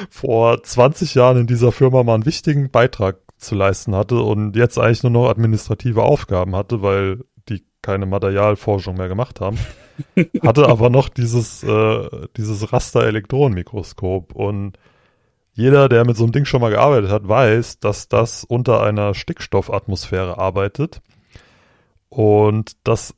vor 0.09 0.63
20 0.63 1.15
Jahren 1.15 1.39
in 1.39 1.47
dieser 1.47 1.71
Firma 1.71 2.03
mal 2.03 2.13
einen 2.13 2.25
wichtigen 2.25 2.69
Beitrag 2.69 3.17
zu 3.37 3.55
leisten 3.55 3.95
hatte 3.95 4.21
und 4.21 4.55
jetzt 4.55 4.77
eigentlich 4.79 5.03
nur 5.03 5.11
noch 5.11 5.29
administrative 5.29 6.03
Aufgaben 6.03 6.55
hatte, 6.55 6.81
weil 6.81 7.25
die 7.49 7.65
keine 7.81 8.05
Materialforschung 8.05 8.95
mehr 8.95 9.09
gemacht 9.09 9.41
haben. 9.41 9.57
hatte 10.41 10.67
aber 10.67 10.89
noch 10.89 11.09
dieses, 11.09 11.63
äh, 11.63 12.09
dieses 12.37 12.71
Raster-Elektronenmikroskop 12.71 14.33
und 14.33 14.77
jeder, 15.55 15.87
der 15.87 16.05
mit 16.05 16.17
so 16.17 16.23
einem 16.23 16.33
Ding 16.33 16.45
schon 16.45 16.61
mal 16.61 16.69
gearbeitet 16.69 17.09
hat, 17.09 17.27
weiß, 17.27 17.79
dass 17.79 18.09
das 18.09 18.43
unter 18.43 18.83
einer 18.83 19.13
Stickstoffatmosphäre 19.13 20.37
arbeitet. 20.37 21.01
Und 22.09 22.73
das 22.83 23.15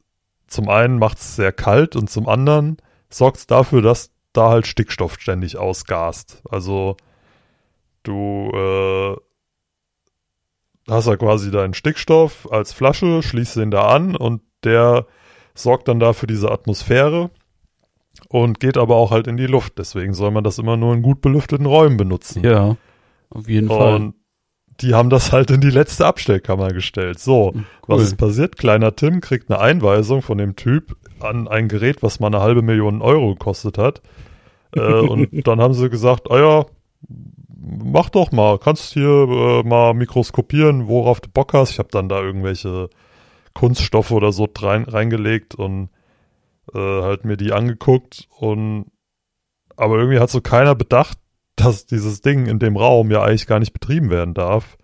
zum 0.47 0.69
einen 0.69 1.00
macht 1.00 1.17
es 1.17 1.36
sehr 1.36 1.52
kalt 1.52 1.95
und 1.95 2.10
zum 2.10 2.30
anderen 2.30 2.78
sorgt 3.10 3.38
es 3.38 3.47
dafür, 3.47 3.82
dass 3.82 4.12
da 4.34 4.50
halt 4.50 4.67
Stickstoff 4.67 5.19
ständig 5.19 5.58
ausgast. 5.58 6.43
Also 6.50 6.95
du 8.04 8.52
äh, 8.54 9.15
hast 10.88 11.08
ja 11.08 11.17
quasi 11.17 11.50
deinen 11.50 11.73
Stickstoff 11.73 12.47
als 12.52 12.71
Flasche, 12.71 13.23
schließt 13.23 13.56
den 13.56 13.71
da 13.71 13.88
an 13.88 14.15
und 14.15 14.41
der 14.63 15.08
sorgt 15.56 15.88
dann 15.88 16.00
da 16.00 16.13
für 16.13 16.28
diese 16.28 16.52
Atmosphäre 16.52 17.32
und 18.30 18.60
geht 18.60 18.78
aber 18.78 18.96
auch 18.96 19.12
halt 19.12 19.28
in 19.28 19.38
die 19.38 19.48
Luft. 19.48 19.78
Deswegen 19.78 20.13
soll 20.13 20.32
man 20.32 20.44
das 20.44 20.60
immer 20.60 20.78
nur 20.78 20.94
in 20.94 21.02
gut 21.02 21.22
belüfteten 21.22 21.66
Räumen 21.66 21.98
benutzen. 21.98 22.44
Ja, 22.44 22.78
auf 23.30 23.48
jeden 23.48 23.68
Fall. 23.68 23.96
Und 23.96 24.16
die 24.82 24.94
haben 24.94 25.10
das 25.10 25.32
halt 25.32 25.50
in 25.50 25.62
die 25.62 25.70
letzte 25.70 26.06
Abstellkammer 26.06 26.70
gestellt. 26.70 27.20
So, 27.20 27.54
was 27.88 28.04
ist 28.04 28.18
passiert? 28.18 28.58
Kleiner 28.58 28.96
Tim 28.96 29.22
kriegt 29.22 29.50
eine 29.50 29.60
Einweisung 29.60 30.22
von 30.22 30.38
dem 30.38 30.56
Typ 30.56 30.96
an 31.20 31.48
ein 31.48 31.68
Gerät, 31.68 32.04
was 32.04 32.20
mal 32.20 32.28
eine 32.28 32.41
halbe 32.41 32.62
Million 32.62 33.01
Euro 33.01 33.34
gekostet 33.34 33.78
hat. 33.78 34.01
äh, 34.76 34.82
und 34.82 35.47
dann 35.47 35.60
haben 35.60 35.74
sie 35.74 35.89
gesagt, 35.89 36.30
ah 36.30 36.39
ja, 36.39 36.66
mach 37.60 38.10
doch 38.10 38.32
mal, 38.32 38.60
kannst 38.60 38.93
hier 38.93 39.10
äh, 39.10 39.64
mal 39.64 39.93
mikroskopieren, 39.93 40.88
worauf 40.88 41.22
du 41.22 41.30
Bock 41.30 41.54
hast. 41.54 41.72
Ich 41.72 41.80
habe 41.80 41.89
dann 41.91 42.10
da 42.10 42.22
irgendwelche 42.22 42.89
Kunststoffe 43.54 44.12
oder 44.12 44.32
so 44.32 44.47
rein, 44.60 44.84
reingelegt 44.84 45.56
und 45.56 45.89
äh, 46.74 47.01
halt 47.01 47.26
mir 47.26 47.38
die 47.38 47.51
angeguckt 47.51 48.28
und 48.39 48.86
aber 49.76 49.97
irgendwie 49.97 50.20
hat 50.20 50.30
so 50.30 50.41
keiner 50.41 50.76
bedacht, 50.76 51.20
dass 51.55 51.86
dieses 51.86 52.22
Ding 52.22 52.47
in 52.47 52.59
dem 52.59 52.78
Raum 52.78 53.11
ja 53.11 53.24
eigentlich 53.24 53.47
gar 53.47 53.59
nicht 53.59 53.74
betrieben 53.74 54.09
werden 54.09 54.34
darf, 54.34 54.78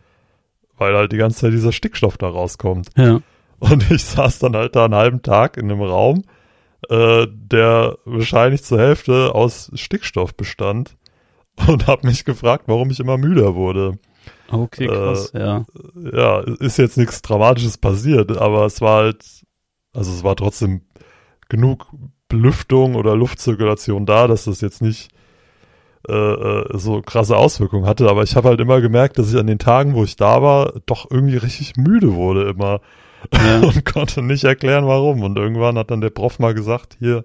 weil 0.77 0.95
halt 0.95 1.11
die 1.11 1.17
ganze 1.17 1.39
Zeit 1.39 1.53
dieser 1.53 1.71
Stickstoff 1.71 2.17
da 2.17 2.27
rauskommt. 2.27 2.89
ja. 2.95 3.21
Und 3.59 3.89
ich 3.91 4.03
saß 4.03 4.39
dann 4.39 4.55
halt 4.55 4.75
da 4.75 4.85
einen 4.85 4.95
halben 4.95 5.21
Tag 5.21 5.55
in 5.55 5.71
einem 5.71 5.81
Raum, 5.81 6.23
äh, 6.89 7.27
der 7.29 7.97
wahrscheinlich 8.03 8.63
zur 8.63 8.79
Hälfte 8.79 9.33
aus 9.33 9.71
Stickstoff 9.73 10.35
bestand 10.35 10.97
und 11.67 11.87
habe 11.87 12.05
mich 12.07 12.25
gefragt, 12.25 12.65
warum 12.67 12.89
ich 12.89 12.99
immer 12.99 13.17
müder 13.17 13.55
wurde. 13.55 13.99
Okay, 14.49 14.87
krass, 14.87 15.31
ja. 15.33 15.65
Ja, 15.95 16.39
ist 16.41 16.77
jetzt 16.77 16.97
nichts 16.97 17.21
Dramatisches 17.21 17.77
passiert, 17.77 18.37
aber 18.37 18.65
es 18.65 18.81
war 18.81 19.03
halt, 19.03 19.25
also 19.93 20.11
es 20.11 20.23
war 20.23 20.35
trotzdem 20.35 20.81
genug 21.53 21.87
Belüftung 22.29 22.95
oder 22.95 23.15
Luftzirkulation 23.15 24.07
da, 24.07 24.27
dass 24.27 24.45
das 24.45 24.61
jetzt 24.61 24.81
nicht 24.81 25.11
äh, 26.09 26.13
äh, 26.13 26.77
so 26.77 27.01
krasse 27.01 27.37
Auswirkungen 27.37 27.85
hatte. 27.85 28.09
Aber 28.09 28.23
ich 28.23 28.35
habe 28.35 28.49
halt 28.49 28.59
immer 28.59 28.81
gemerkt, 28.81 29.19
dass 29.19 29.31
ich 29.31 29.39
an 29.39 29.45
den 29.45 29.59
Tagen, 29.59 29.93
wo 29.93 30.03
ich 30.03 30.15
da 30.15 30.41
war, 30.41 30.73
doch 30.87 31.09
irgendwie 31.11 31.37
richtig 31.37 31.77
müde 31.77 32.15
wurde 32.15 32.49
immer 32.49 32.81
ja. 33.31 33.59
und 33.61 33.85
konnte 33.85 34.23
nicht 34.23 34.43
erklären, 34.43 34.87
warum. 34.87 35.21
Und 35.21 35.37
irgendwann 35.37 35.77
hat 35.77 35.91
dann 35.91 36.01
der 36.01 36.09
Prof 36.09 36.39
mal 36.39 36.55
gesagt, 36.55 36.97
hier, 36.99 37.23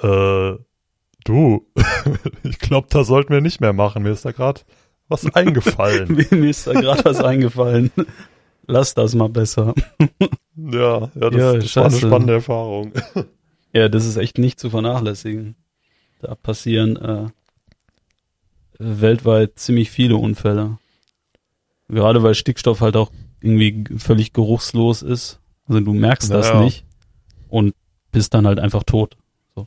äh, 0.00 0.54
du, 1.24 1.66
ich 2.44 2.60
glaube, 2.60 2.86
da 2.90 3.02
sollten 3.02 3.32
wir 3.32 3.40
nicht 3.40 3.60
mehr 3.60 3.72
machen. 3.72 4.04
Mir 4.04 4.10
ist 4.10 4.24
da 4.24 4.30
gerade 4.30 4.60
was 5.08 5.26
eingefallen. 5.34 6.26
Mir 6.30 6.50
ist 6.50 6.68
da 6.68 6.74
gerade 6.74 7.04
was 7.04 7.20
eingefallen. 7.20 7.90
Lass 8.68 8.94
das 8.94 9.16
mal 9.16 9.28
besser. 9.28 9.74
Ja, 10.56 11.10
ja, 11.14 11.30
das, 11.30 11.34
ja, 11.34 11.52
das 11.54 11.76
war 11.76 11.84
eine 11.86 11.96
spannende 11.96 12.32
Erfahrung. 12.34 12.92
ja, 13.72 13.88
das 13.88 14.06
ist 14.06 14.16
echt 14.16 14.38
nicht 14.38 14.58
zu 14.58 14.70
vernachlässigen. 14.70 15.54
Da 16.20 16.34
passieren 16.34 16.96
äh, 16.96 17.26
weltweit 18.78 19.58
ziemlich 19.58 19.90
viele 19.90 20.16
Unfälle. 20.16 20.78
Gerade 21.88 22.22
weil 22.22 22.34
Stickstoff 22.34 22.80
halt 22.80 22.96
auch 22.96 23.12
irgendwie 23.40 23.84
völlig 23.98 24.32
geruchslos 24.32 25.02
ist. 25.02 25.40
Also 25.68 25.80
du 25.80 25.92
merkst 25.92 26.30
das 26.30 26.48
ja. 26.48 26.62
nicht 26.62 26.84
und 27.48 27.74
bist 28.12 28.34
dann 28.34 28.46
halt 28.46 28.58
einfach 28.58 28.82
tot. 28.82 29.16
So. 29.54 29.66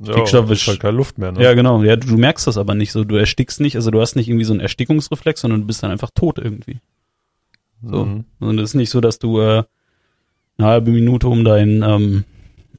Ja, 0.00 0.12
Stickstoff 0.12 0.50
ist 0.50 0.66
halt 0.66 0.80
keine 0.80 0.96
Luft 0.96 1.18
mehr. 1.18 1.32
Ne? 1.32 1.42
Ja, 1.42 1.54
genau. 1.54 1.82
Ja, 1.82 1.96
du, 1.96 2.08
du, 2.08 2.16
merkst 2.16 2.46
das 2.46 2.58
aber 2.58 2.74
nicht 2.74 2.90
so. 2.92 3.04
Du 3.04 3.16
erstickst 3.16 3.60
nicht. 3.60 3.76
Also 3.76 3.90
du 3.90 4.00
hast 4.00 4.16
nicht 4.16 4.28
irgendwie 4.28 4.44
so 4.44 4.52
einen 4.52 4.60
Erstickungsreflex, 4.60 5.40
sondern 5.40 5.60
du 5.60 5.66
bist 5.66 5.82
dann 5.82 5.90
einfach 5.90 6.10
tot 6.14 6.38
irgendwie. 6.38 6.80
So. 7.82 8.04
Mhm. 8.04 8.24
Und 8.40 8.58
es 8.58 8.70
ist 8.70 8.74
nicht 8.74 8.90
so, 8.90 9.00
dass 9.00 9.18
du 9.18 9.40
äh, 9.40 9.64
eine 10.58 10.68
halbe 10.68 10.90
Minute 10.90 11.28
um 11.28 11.44
dein 11.44 11.82
ähm, 11.82 12.24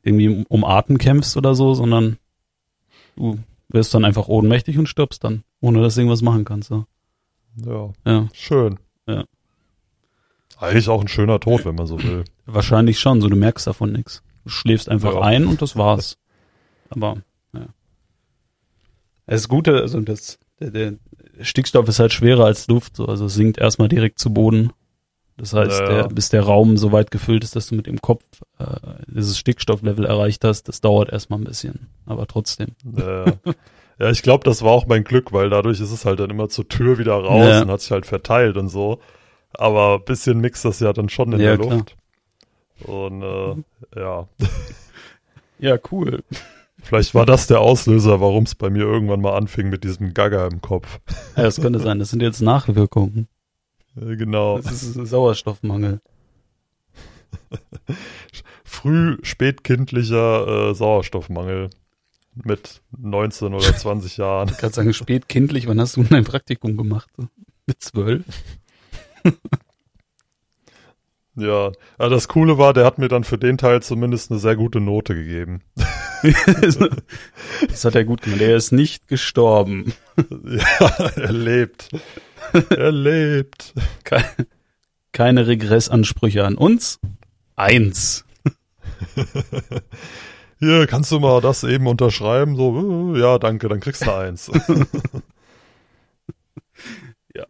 irgendwie 0.04 0.46
um 0.48 0.64
Atem 0.64 0.98
kämpfst 0.98 1.36
oder 1.36 1.56
so, 1.56 1.74
sondern 1.74 2.18
du 3.16 3.40
wirst 3.70 3.94
dann 3.94 4.06
einfach 4.06 4.28
ohnmächtig 4.28 4.78
und 4.78 4.88
stirbst 4.88 5.24
dann, 5.24 5.44
ohne 5.60 5.82
dass 5.82 5.96
du 5.96 6.02
irgendwas 6.02 6.22
machen 6.22 6.46
kannst. 6.46 6.70
So. 6.70 6.86
Ja. 7.66 7.92
ja. 8.06 8.28
Schön. 8.34 8.80
Ja. 9.08 9.26
Eigentlich 10.58 10.88
auch 10.90 11.02
ein 11.02 11.08
schöner 11.08 11.40
Tod, 11.40 11.66
wenn 11.66 11.76
man 11.76 11.88
so 11.88 12.02
will. 12.02 12.24
Wahrscheinlich 12.46 13.00
schon, 13.00 13.22
so 13.22 13.28
du 13.28 13.36
merkst 13.36 13.68
davon 13.68 13.92
nichts. 13.92 14.24
Du 14.44 14.50
schläfst 14.50 14.90
einfach 14.90 15.16
ja. 15.16 15.22
ein 15.22 15.48
und 15.48 15.62
das 15.62 15.76
war's. 15.76 16.18
Aber, 16.90 17.18
ja. 17.54 17.66
Das 19.26 19.48
Gute, 19.50 19.82
also 19.82 20.00
das, 20.02 20.40
der, 20.60 20.70
der 20.70 20.94
Stickstoff 21.42 21.88
ist 21.88 22.00
halt 22.00 22.14
schwerer 22.14 22.46
als 22.46 22.68
Luft, 22.68 22.96
so, 22.96 23.08
also 23.08 23.28
sinkt 23.28 23.58
erstmal 23.58 23.90
direkt 23.90 24.20
zu 24.20 24.32
Boden. 24.34 24.72
Das 25.38 25.54
heißt, 25.54 25.80
ja, 25.80 25.88
der, 25.88 26.08
bis 26.08 26.30
der 26.30 26.44
Raum 26.44 26.78
so 26.78 26.92
weit 26.92 27.12
gefüllt 27.12 27.44
ist, 27.44 27.56
dass 27.56 27.68
du 27.68 27.76
mit 27.76 27.88
dem 27.88 28.02
Kopf 28.02 28.24
äh, 28.58 28.66
dieses 29.08 29.38
Stickstofflevel 29.38 30.06
erreicht 30.06 30.46
hast, 30.46 30.64
das 30.70 30.80
dauert 30.80 31.12
erstmal 31.12 31.40
ein 31.40 31.44
bisschen. 31.44 31.88
Aber 32.06 32.26
trotzdem. 32.26 32.70
Ja, 32.98 33.26
ja 34.00 34.10
ich 34.12 34.22
glaube, 34.22 34.46
das 34.46 34.62
war 34.62 34.72
auch 34.72 34.88
mein 34.88 35.04
Glück, 35.04 35.34
weil 35.34 35.50
dadurch 35.50 35.82
ist 35.82 35.92
es 35.92 36.06
halt 36.06 36.20
dann 36.22 36.30
immer 36.30 36.48
zur 36.48 36.70
Tür 36.70 36.98
wieder 36.98 37.16
raus 37.16 37.48
ja. 37.48 37.62
und 37.64 37.72
hat 37.72 37.82
sich 37.82 37.92
halt 37.92 38.06
verteilt 38.06 38.56
und 38.56 38.70
so. 38.70 39.00
Aber 39.52 39.96
ein 39.96 40.06
bisschen 40.06 40.40
mixt 40.40 40.64
das 40.64 40.80
ja 40.80 40.94
dann 40.94 41.10
schon 41.10 41.34
in 41.34 41.40
der 41.40 41.58
Luft. 41.58 41.98
Und 42.86 43.22
äh, 43.22 43.56
ja. 44.00 44.28
Ja, 45.58 45.78
cool. 45.92 46.24
Vielleicht 46.84 47.16
war 47.16 47.26
das 47.26 47.48
der 47.48 47.60
Auslöser, 47.60 48.22
warum 48.22 48.44
es 48.44 48.56
bei 48.56 48.70
mir 48.70 48.84
irgendwann 48.84 49.22
mal 49.22 49.36
anfing 49.36 49.70
mit 49.70 49.84
diesem 49.84 50.14
Gaga 50.14 50.48
im 50.48 50.62
Kopf. 50.62 51.00
Ja, 51.36 51.44
das 51.44 51.60
könnte 51.60 51.80
sein. 51.80 51.98
Das 51.98 52.10
sind 52.10 52.22
jetzt 52.22 52.42
Nachwirkungen. 52.42 53.28
Genau. 53.96 54.60
Das 54.60 54.84
ist 54.84 54.94
Sauerstoffmangel. 54.94 56.02
Früh 58.64 59.18
spätkindlicher 59.24 60.70
äh, 60.70 60.76
Sauerstoffmangel 60.76 61.70
mit 62.36 62.82
19 62.98 63.54
oder 63.54 63.76
20 63.76 64.18
Jahren. 64.18 64.50
Ich 64.50 64.58
kann 64.58 64.74
sagen, 64.74 64.94
spätkindlich, 64.94 65.68
wann 65.68 65.80
hast 65.80 65.96
du 65.96 66.04
dein 66.04 66.26
Praktikum 66.26 66.76
gemacht? 66.76 67.10
Mit 67.66 67.82
zwölf? 67.82 68.26
ja, 71.36 71.72
aber 71.98 72.10
das 72.10 72.28
Coole 72.28 72.58
war, 72.58 72.74
der 72.74 72.86
hat 72.86 72.98
mir 72.98 73.08
dann 73.08 73.24
für 73.24 73.38
den 73.38 73.58
Teil 73.58 73.82
zumindest 73.82 74.30
eine 74.30 74.40
sehr 74.40 74.56
gute 74.56 74.82
Note 74.82 75.16
gegeben. 75.16 75.62
das 77.70 77.86
hat 77.86 77.96
er 77.96 78.04
gut 78.04 78.22
gemacht. 78.22 78.42
Er 78.42 78.58
ist 78.58 78.72
nicht 78.72 79.08
gestorben. 79.08 79.94
ja, 80.18 80.88
er 81.16 81.32
lebt. 81.32 81.90
Er 82.70 82.92
lebt. 82.92 83.74
Keine, 84.04 84.48
keine 85.12 85.48
Regressansprüche 85.48 86.46
an 86.46 86.56
uns. 86.56 87.00
Eins. 87.56 88.26
Hier, 90.60 90.88
kannst 90.88 91.12
du 91.12 91.20
mal 91.20 91.42
das 91.42 91.64
eben 91.64 91.88
unterschreiben? 91.88 92.56
So, 92.56 93.14
äh, 93.16 93.20
ja, 93.20 93.38
danke, 93.40 93.68
dann 93.68 93.80
kriegst 93.80 94.06
du 94.06 94.12
eins. 94.12 94.50
ja. 97.36 97.46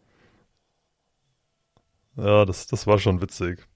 Ja, 2.16 2.44
das, 2.44 2.66
das 2.66 2.86
war 2.86 2.98
schon 2.98 3.20
witzig. 3.20 3.66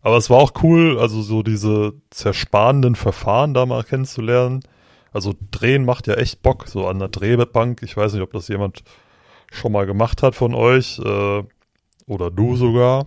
Aber 0.00 0.16
es 0.16 0.30
war 0.30 0.38
auch 0.38 0.52
cool, 0.62 0.98
also 0.98 1.22
so 1.22 1.42
diese 1.42 1.94
zersparenden 2.10 2.94
Verfahren 2.94 3.54
da 3.54 3.66
mal 3.66 3.82
kennenzulernen. 3.82 4.60
Also 5.12 5.34
drehen 5.50 5.84
macht 5.84 6.06
ja 6.06 6.14
echt 6.14 6.42
Bock, 6.42 6.68
so 6.68 6.86
an 6.86 6.98
der 6.98 7.08
Drehbank. 7.08 7.82
Ich 7.82 7.96
weiß 7.96 8.12
nicht, 8.12 8.22
ob 8.22 8.32
das 8.32 8.48
jemand 8.48 8.82
schon 9.50 9.72
mal 9.72 9.86
gemacht 9.86 10.22
hat 10.22 10.34
von 10.34 10.54
euch 10.54 10.98
äh, 10.98 11.42
oder 12.06 12.30
du 12.30 12.56
sogar. 12.56 13.06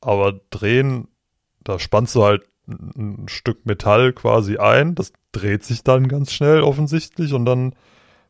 Aber 0.00 0.40
drehen, 0.50 1.08
da 1.62 1.78
spannst 1.78 2.14
du 2.14 2.24
halt 2.24 2.42
ein 2.66 3.26
Stück 3.28 3.66
Metall 3.66 4.12
quasi 4.12 4.56
ein, 4.56 4.94
das 4.94 5.12
dreht 5.32 5.64
sich 5.64 5.82
dann 5.82 6.08
ganz 6.08 6.32
schnell 6.32 6.62
offensichtlich 6.62 7.32
und 7.32 7.44
dann 7.44 7.74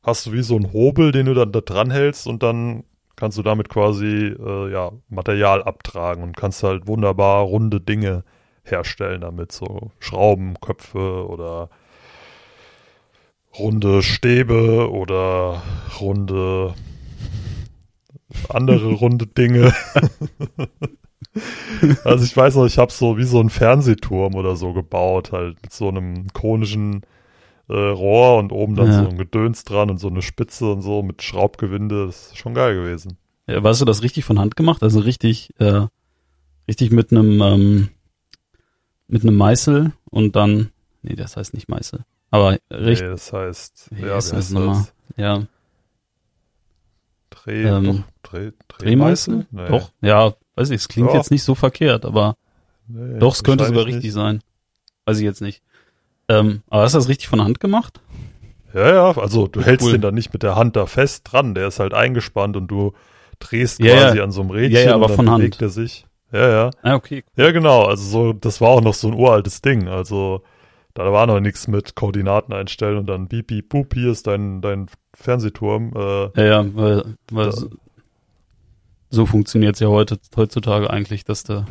hast 0.02 0.26
du 0.26 0.32
wie 0.32 0.42
so 0.42 0.56
einen 0.56 0.72
Hobel, 0.72 1.12
den 1.12 1.26
du 1.26 1.34
dann 1.34 1.52
da 1.52 1.60
dran 1.60 1.90
hältst 1.90 2.26
und 2.26 2.42
dann 2.42 2.84
kannst 3.16 3.36
du 3.36 3.42
damit 3.42 3.68
quasi 3.68 4.34
äh, 4.38 4.72
ja, 4.72 4.92
Material 5.08 5.62
abtragen 5.62 6.22
und 6.22 6.36
kannst 6.36 6.62
halt 6.62 6.86
wunderbar 6.86 7.42
runde 7.42 7.80
Dinge 7.80 8.24
herstellen 8.62 9.20
damit, 9.20 9.52
so 9.52 9.90
Schraubenköpfe 9.98 11.26
oder 11.28 11.68
runde 13.58 14.02
Stäbe 14.02 14.90
oder 14.90 15.62
runde 16.00 16.74
andere 18.48 18.92
runde 18.92 19.26
Dinge. 19.26 19.72
also 22.04 22.24
ich 22.24 22.36
weiß 22.36 22.56
noch, 22.56 22.66
ich 22.66 22.78
habe 22.78 22.92
so 22.92 23.18
wie 23.18 23.24
so 23.24 23.40
einen 23.40 23.50
Fernsehturm 23.50 24.34
oder 24.34 24.56
so 24.56 24.72
gebaut, 24.72 25.32
halt 25.32 25.62
mit 25.62 25.72
so 25.72 25.88
einem 25.88 26.28
konischen 26.32 27.02
äh, 27.68 27.74
Rohr 27.74 28.38
und 28.38 28.52
oben 28.52 28.74
dann 28.74 28.88
ja. 28.88 29.04
so 29.04 29.08
ein 29.08 29.16
Gedöns 29.16 29.64
dran 29.64 29.90
und 29.90 29.98
so 29.98 30.08
eine 30.08 30.22
Spitze 30.22 30.72
und 30.72 30.82
so 30.82 31.02
mit 31.02 31.22
Schraubgewinde. 31.22 32.06
Das 32.06 32.28
ist 32.28 32.38
schon 32.38 32.54
geil 32.54 32.74
gewesen. 32.74 33.16
Ja, 33.46 33.62
warst 33.62 33.80
du 33.80 33.84
das 33.84 34.02
richtig 34.02 34.24
von 34.24 34.38
Hand 34.38 34.56
gemacht? 34.56 34.82
Also 34.82 35.00
richtig, 35.00 35.50
äh, 35.58 35.86
richtig 36.68 36.90
mit 36.90 37.12
einem 37.12 37.40
ähm, 37.40 37.88
mit 39.10 39.22
einem 39.22 39.36
Meißel 39.36 39.92
und 40.10 40.36
dann, 40.36 40.70
nee, 41.02 41.16
das 41.16 41.36
heißt 41.36 41.52
nicht 41.52 41.68
Meißel, 41.68 42.04
aber 42.30 42.58
richtig. 42.70 43.02
Nee, 43.02 43.12
das 43.12 43.32
heißt, 43.32 43.88
wie 43.92 44.02
ja, 44.02 44.14
heißt 44.14 44.32
das 44.32 44.50
nochmal? 44.50 44.84
Ja. 45.16 45.42
Dreh, 47.44 47.62
ähm, 47.64 47.84
doch, 47.84 48.30
Dreh, 48.30 48.50
Drehmeißel? 48.68 49.46
Nee. 49.50 49.68
Doch, 49.68 49.90
ja, 50.00 50.34
weiß 50.56 50.70
ich, 50.70 50.76
es 50.76 50.88
klingt 50.88 51.10
ja. 51.10 51.16
jetzt 51.16 51.30
nicht 51.30 51.42
so 51.42 51.54
verkehrt, 51.54 52.04
aber 52.04 52.36
nee, 52.86 53.18
doch, 53.18 53.34
es 53.34 53.42
könnte 53.42 53.64
sogar 53.64 53.86
richtig 53.86 54.04
nicht. 54.04 54.12
sein. 54.12 54.40
Weiß 55.06 55.18
ich 55.18 55.24
jetzt 55.24 55.40
nicht. 55.40 55.62
Ähm, 56.28 56.62
aber 56.68 56.82
hast 56.82 56.94
du 56.94 56.98
das 56.98 57.08
richtig 57.08 57.28
von 57.28 57.42
Hand 57.42 57.60
gemacht? 57.60 58.00
Ja, 58.74 58.92
ja, 58.92 59.18
also 59.18 59.48
du 59.48 59.62
hältst 59.62 59.86
cool. 59.86 59.92
den 59.92 60.00
dann 60.00 60.14
nicht 60.14 60.32
mit 60.32 60.42
der 60.42 60.54
Hand 60.54 60.76
da 60.76 60.86
fest 60.86 61.24
dran, 61.24 61.54
der 61.54 61.68
ist 61.68 61.80
halt 61.80 61.94
eingespannt 61.94 62.56
und 62.56 62.68
du 62.68 62.92
drehst 63.40 63.80
ja, 63.80 63.96
quasi 63.96 64.18
ja. 64.18 64.24
an 64.24 64.30
so 64.30 64.42
einem 64.42 64.50
Rädchen 64.50 64.76
ja, 64.76 64.90
ja, 64.90 64.94
aber 64.94 65.06
und 65.06 65.10
dann 65.10 65.26
von 65.26 65.36
bewegt 65.38 65.54
Hand. 65.56 65.62
er 65.62 65.70
sich. 65.70 66.06
Ja, 66.32 66.48
ja. 66.48 66.70
Ah, 66.82 66.94
okay. 66.94 67.24
Ja, 67.36 67.50
genau, 67.50 67.84
also 67.84 68.04
so, 68.04 68.32
das 68.32 68.60
war 68.60 68.68
auch 68.68 68.80
noch 68.82 68.94
so 68.94 69.08
ein 69.08 69.14
uraltes 69.14 69.62
Ding, 69.62 69.88
also 69.88 70.42
da 71.04 71.12
war 71.12 71.26
noch 71.26 71.40
nichts 71.40 71.68
mit 71.68 71.94
Koordinaten 71.94 72.52
einstellen 72.52 72.98
und 72.98 73.06
dann 73.06 73.28
beep, 73.28 73.48
beep, 73.48 73.68
boop, 73.68 73.94
hier 73.94 74.10
ist 74.10 74.26
dein, 74.26 74.60
dein 74.60 74.86
Fernsehturm. 75.14 75.92
Äh, 75.94 76.40
ja, 76.40 76.44
ja, 76.62 76.74
weil, 76.74 77.16
weil 77.30 77.52
so, 77.52 77.68
so 79.10 79.26
funktioniert 79.26 79.74
es 79.74 79.80
ja 79.80 79.88
heute, 79.88 80.18
heutzutage 80.36 80.90
eigentlich, 80.90 81.24
dass, 81.24 81.44
du, 81.44 81.64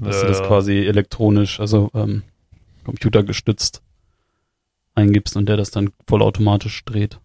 dass 0.00 0.16
ja, 0.16 0.22
du 0.22 0.28
das 0.28 0.42
quasi 0.42 0.78
elektronisch, 0.78 1.60
also 1.60 1.90
ähm, 1.94 2.22
computergestützt 2.84 3.82
eingibst 4.94 5.36
und 5.36 5.48
der 5.48 5.56
das 5.56 5.70
dann 5.70 5.90
vollautomatisch 6.06 6.84
dreht. 6.84 7.20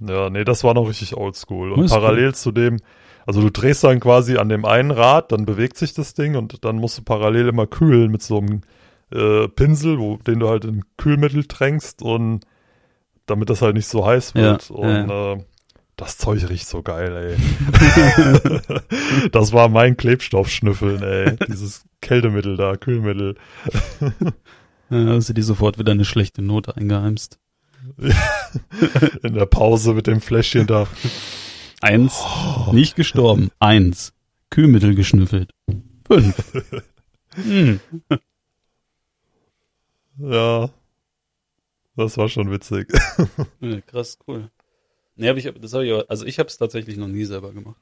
Ja, 0.00 0.30
nee, 0.30 0.44
das 0.44 0.64
war 0.64 0.74
noch 0.74 0.88
richtig 0.88 1.16
oldschool. 1.16 1.72
Und 1.72 1.88
parallel 1.88 2.28
cool. 2.28 2.34
zu 2.34 2.52
dem, 2.52 2.78
also 3.26 3.40
du 3.40 3.50
drehst 3.50 3.84
dann 3.84 4.00
quasi 4.00 4.36
an 4.36 4.48
dem 4.48 4.64
einen 4.64 4.90
Rad, 4.90 5.32
dann 5.32 5.44
bewegt 5.44 5.76
sich 5.76 5.92
das 5.92 6.14
Ding 6.14 6.36
und 6.36 6.64
dann 6.64 6.76
musst 6.76 6.98
du 6.98 7.02
parallel 7.02 7.48
immer 7.48 7.66
kühlen 7.66 8.10
mit 8.10 8.22
so 8.22 8.38
einem 8.38 8.62
äh, 9.12 9.48
Pinsel, 9.48 9.98
wo, 9.98 10.16
den 10.16 10.40
du 10.40 10.48
halt 10.48 10.64
in 10.64 10.84
Kühlmittel 10.96 11.44
tränkst 11.44 12.02
und 12.02 12.40
damit 13.26 13.50
das 13.50 13.62
halt 13.62 13.74
nicht 13.74 13.88
so 13.88 14.06
heiß 14.06 14.34
wird. 14.34 14.68
Ja, 14.68 14.74
und 14.74 15.08
ja. 15.08 15.32
Äh, 15.34 15.44
das 15.96 16.16
Zeug 16.16 16.48
riecht 16.48 16.68
so 16.68 16.82
geil, 16.82 17.36
ey. 17.36 19.30
das 19.32 19.52
war 19.52 19.68
mein 19.68 19.96
Klebstoffschnüffeln, 19.96 21.02
ey. 21.02 21.36
Dieses 21.48 21.84
Kältemittel 22.00 22.56
da, 22.56 22.76
Kühlmittel. 22.76 23.36
Ja, 24.90 25.18
du 25.18 25.34
dir 25.34 25.44
sofort 25.44 25.78
wieder 25.78 25.92
eine 25.92 26.06
schlechte 26.06 26.40
Note 26.40 26.74
eingeheimst. 26.74 27.38
In 29.22 29.34
der 29.34 29.44
Pause 29.44 29.92
mit 29.92 30.06
dem 30.06 30.22
Fläschchen 30.22 30.66
da. 30.66 30.86
Eins, 31.82 32.24
nicht 32.72 32.96
gestorben. 32.96 33.50
Eins, 33.58 34.14
Kühlmittel 34.48 34.94
geschnüffelt. 34.94 35.50
Fünf. 36.06 36.52
Hm. 37.34 37.80
Ja. 40.18 40.70
Das 41.96 42.16
war 42.16 42.28
schon 42.28 42.50
witzig. 42.50 42.92
Ja, 43.60 43.80
krass, 43.80 44.18
cool. 44.26 44.50
Nee, 45.16 45.28
hab 45.28 45.36
ich, 45.36 45.44
das 45.60 45.72
hab 45.74 45.82
ich, 45.82 45.92
aber- 45.92 46.06
also 46.08 46.24
ich 46.26 46.38
habe 46.38 46.48
es 46.48 46.56
tatsächlich 46.58 46.96
noch 46.96 47.08
nie 47.08 47.24
selber 47.24 47.52
gemacht. 47.52 47.80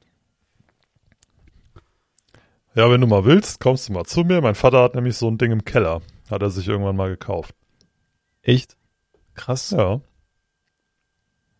Ja, 2.75 2.89
wenn 2.91 3.01
du 3.01 3.07
mal 3.07 3.25
willst, 3.25 3.59
kommst 3.59 3.89
du 3.89 3.93
mal 3.93 4.05
zu 4.05 4.21
mir. 4.23 4.41
Mein 4.41 4.55
Vater 4.55 4.81
hat 4.83 4.95
nämlich 4.95 5.17
so 5.17 5.27
ein 5.29 5.37
Ding 5.37 5.51
im 5.51 5.65
Keller. 5.65 6.01
Hat 6.29 6.41
er 6.41 6.49
sich 6.49 6.67
irgendwann 6.67 6.95
mal 6.95 7.09
gekauft. 7.09 7.55
Echt? 8.41 8.77
Krass. 9.33 9.71
Ja. 9.71 10.01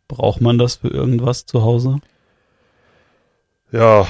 Braucht 0.07 0.41
man 0.41 0.57
das 0.57 0.75
für 0.77 0.89
irgendwas 0.89 1.45
zu 1.45 1.63
Hause? 1.63 1.99
Ja, 3.71 4.07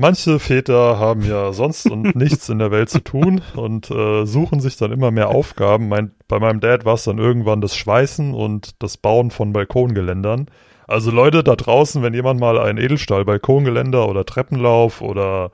manche 0.00 0.38
Väter 0.38 0.98
haben 0.98 1.22
ja 1.22 1.52
sonst 1.52 1.86
und 1.86 2.16
nichts 2.16 2.48
in 2.48 2.58
der 2.58 2.70
Welt 2.70 2.88
zu 2.88 3.00
tun 3.00 3.42
und 3.54 3.90
äh, 3.90 4.24
suchen 4.24 4.60
sich 4.60 4.76
dann 4.76 4.92
immer 4.92 5.10
mehr 5.10 5.28
Aufgaben. 5.28 5.88
Mein, 5.88 6.12
bei 6.26 6.38
meinem 6.38 6.60
Dad 6.60 6.84
war 6.84 6.94
es 6.94 7.04
dann 7.04 7.18
irgendwann 7.18 7.60
das 7.60 7.76
Schweißen 7.76 8.34
und 8.34 8.82
das 8.82 8.96
Bauen 8.96 9.30
von 9.30 9.52
Balkongeländern. 9.52 10.46
Also 10.86 11.10
Leute 11.10 11.44
da 11.44 11.54
draußen, 11.54 12.02
wenn 12.02 12.14
jemand 12.14 12.40
mal 12.40 12.58
ein 12.58 12.78
Edelstahl-Balkongeländer 12.78 14.08
oder 14.08 14.24
Treppenlauf 14.24 15.02
oder 15.02 15.52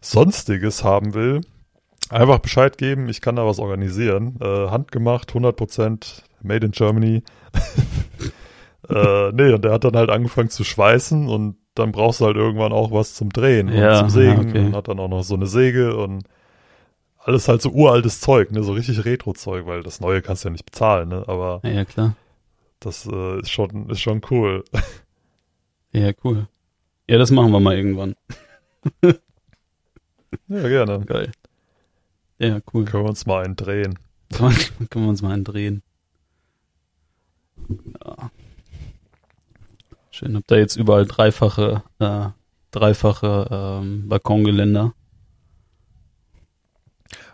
sonstiges 0.00 0.84
haben 0.84 1.14
will, 1.14 1.40
einfach 2.10 2.38
Bescheid 2.38 2.78
geben, 2.78 3.08
ich 3.08 3.20
kann 3.20 3.36
da 3.36 3.46
was 3.46 3.58
organisieren. 3.58 4.36
Äh, 4.40 4.68
handgemacht, 4.68 5.32
100% 5.32 6.22
made 6.42 6.66
in 6.66 6.72
Germany. 6.72 7.22
äh, 8.88 9.32
nee, 9.32 9.52
und 9.52 9.64
der 9.64 9.72
hat 9.72 9.84
dann 9.84 9.96
halt 9.96 10.10
angefangen 10.10 10.50
zu 10.50 10.64
schweißen 10.64 11.28
und 11.28 11.56
dann 11.74 11.92
brauchst 11.92 12.20
du 12.20 12.26
halt 12.26 12.36
irgendwann 12.36 12.72
auch 12.72 12.90
was 12.92 13.14
zum 13.14 13.30
Drehen 13.30 13.68
Ja, 13.68 13.92
und 13.92 13.96
zum 13.98 14.10
Sägen 14.10 14.42
ja, 14.42 14.48
okay. 14.48 14.66
und 14.66 14.76
hat 14.76 14.88
dann 14.88 14.98
auch 14.98 15.08
noch 15.08 15.22
so 15.22 15.34
eine 15.34 15.46
Säge 15.46 15.96
und 15.96 16.24
alles 17.18 17.48
halt 17.48 17.62
so 17.62 17.70
uraltes 17.70 18.20
Zeug, 18.20 18.50
ne, 18.50 18.62
so 18.62 18.72
richtig 18.72 19.04
Retro-Zeug, 19.04 19.66
weil 19.66 19.82
das 19.82 20.00
Neue 20.00 20.22
kannst 20.22 20.44
du 20.44 20.48
ja 20.48 20.52
nicht 20.52 20.64
bezahlen, 20.64 21.08
ne, 21.10 21.24
aber 21.26 21.60
Ja, 21.64 21.84
klar. 21.84 22.16
das 22.80 23.06
äh, 23.06 23.40
ist 23.40 23.50
schon, 23.50 23.88
ist 23.90 24.00
schon 24.00 24.20
cool. 24.30 24.64
Ja, 25.92 26.12
cool. 26.22 26.46
Ja, 27.08 27.18
das 27.18 27.32
machen 27.32 27.50
wir 27.50 27.58
mal 27.58 27.76
irgendwann. 27.76 28.14
ja, 29.02 30.68
gerne. 30.68 31.04
Geil. 31.04 31.32
Ja, 32.38 32.60
cool. 32.72 32.84
Können 32.84 33.04
wir 33.04 33.08
uns 33.10 33.26
mal 33.26 33.44
einen 33.44 33.56
drehen. 33.56 33.98
Können 34.30 35.04
wir 35.06 35.08
uns 35.08 35.20
mal 35.20 35.32
einen 35.32 35.42
drehen. 35.42 35.82
Ja. 38.04 38.30
Schön, 40.20 40.36
habt 40.36 40.50
ihr 40.50 40.58
jetzt 40.58 40.76
überall 40.76 41.06
dreifache, 41.06 41.82
äh, 41.98 42.26
dreifache 42.72 43.48
ähm, 43.50 44.06
Balkongeländer. 44.06 44.92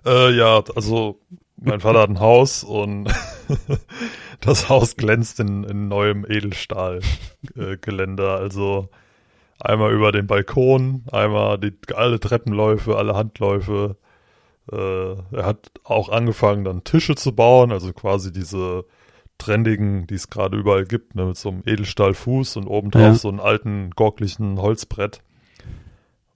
Äh, 0.05 0.30
ja, 0.37 0.62
also 0.76 1.18
mein 1.57 1.80
Vater 1.80 2.03
hat 2.03 2.11
ein 2.11 2.20
Haus 2.20 2.62
und 2.62 3.12
das 4.41 4.68
Haus 4.68 4.95
glänzt 4.95 5.41
in, 5.41 5.64
in 5.64 5.89
neuem 5.89 6.24
Edelstahlgeländer. 6.24 8.37
Äh, 8.37 8.41
also 8.41 8.89
einmal 9.59 9.93
über 9.93 10.12
den 10.12 10.28
Balkon, 10.28 11.03
einmal 11.11 11.59
die, 11.59 11.72
alle 11.93 12.20
Treppenläufe, 12.20 12.97
alle 12.97 13.16
Handläufe. 13.16 13.97
Äh, 14.70 15.14
er 15.32 15.45
hat 15.45 15.72
auch 15.82 16.09
angefangen, 16.09 16.62
dann 16.62 16.84
Tische 16.84 17.16
zu 17.16 17.34
bauen, 17.34 17.72
also 17.72 17.93
quasi 17.93 18.32
diese 18.32 18.84
trendigen, 19.39 20.07
die 20.07 20.14
es 20.14 20.30
gerade 20.30 20.57
überall 20.57 20.84
gibt, 20.84 21.14
ne, 21.14 21.26
mit 21.26 21.37
so 21.37 21.51
einem 21.51 21.62
Edelstahlfuß 21.66 22.57
und 22.57 22.66
obendrauf 22.66 23.03
Ja. 23.03 23.14
so 23.14 23.28
einen 23.28 23.41
alten, 23.41 23.91
gorklichen 23.91 24.61
Holzbrett. 24.61 25.22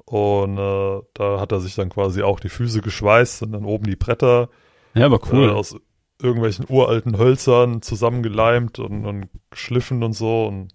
Und 0.05 0.59
äh, 0.59 1.01
da 1.15 1.41
hat 1.41 1.53
er 1.53 1.61
sich 1.61 1.75
dann 1.77 1.89
quasi 1.89 2.23
auch 2.23 2.41
die 2.41 2.49
Füße 2.49 2.81
geschweißt 2.81 3.43
und 3.43 3.53
dann 3.53 3.65
oben 3.65 3.85
die 3.85 3.97
Bretter 3.97 4.49
Ja, 4.95 5.07
aber 5.07 5.21
cool. 5.33 5.39
cool. 5.45 5.49
äh, 5.49 5.53
aus 5.53 5.77
irgendwelchen 6.21 6.67
uralten 6.69 7.17
Hölzern 7.17 7.81
zusammengeleimt 7.81 8.79
und, 8.79 9.07
und 9.07 9.29
geschliffen 9.51 10.03
und 10.03 10.13
so. 10.13 10.47
Und 10.47 10.73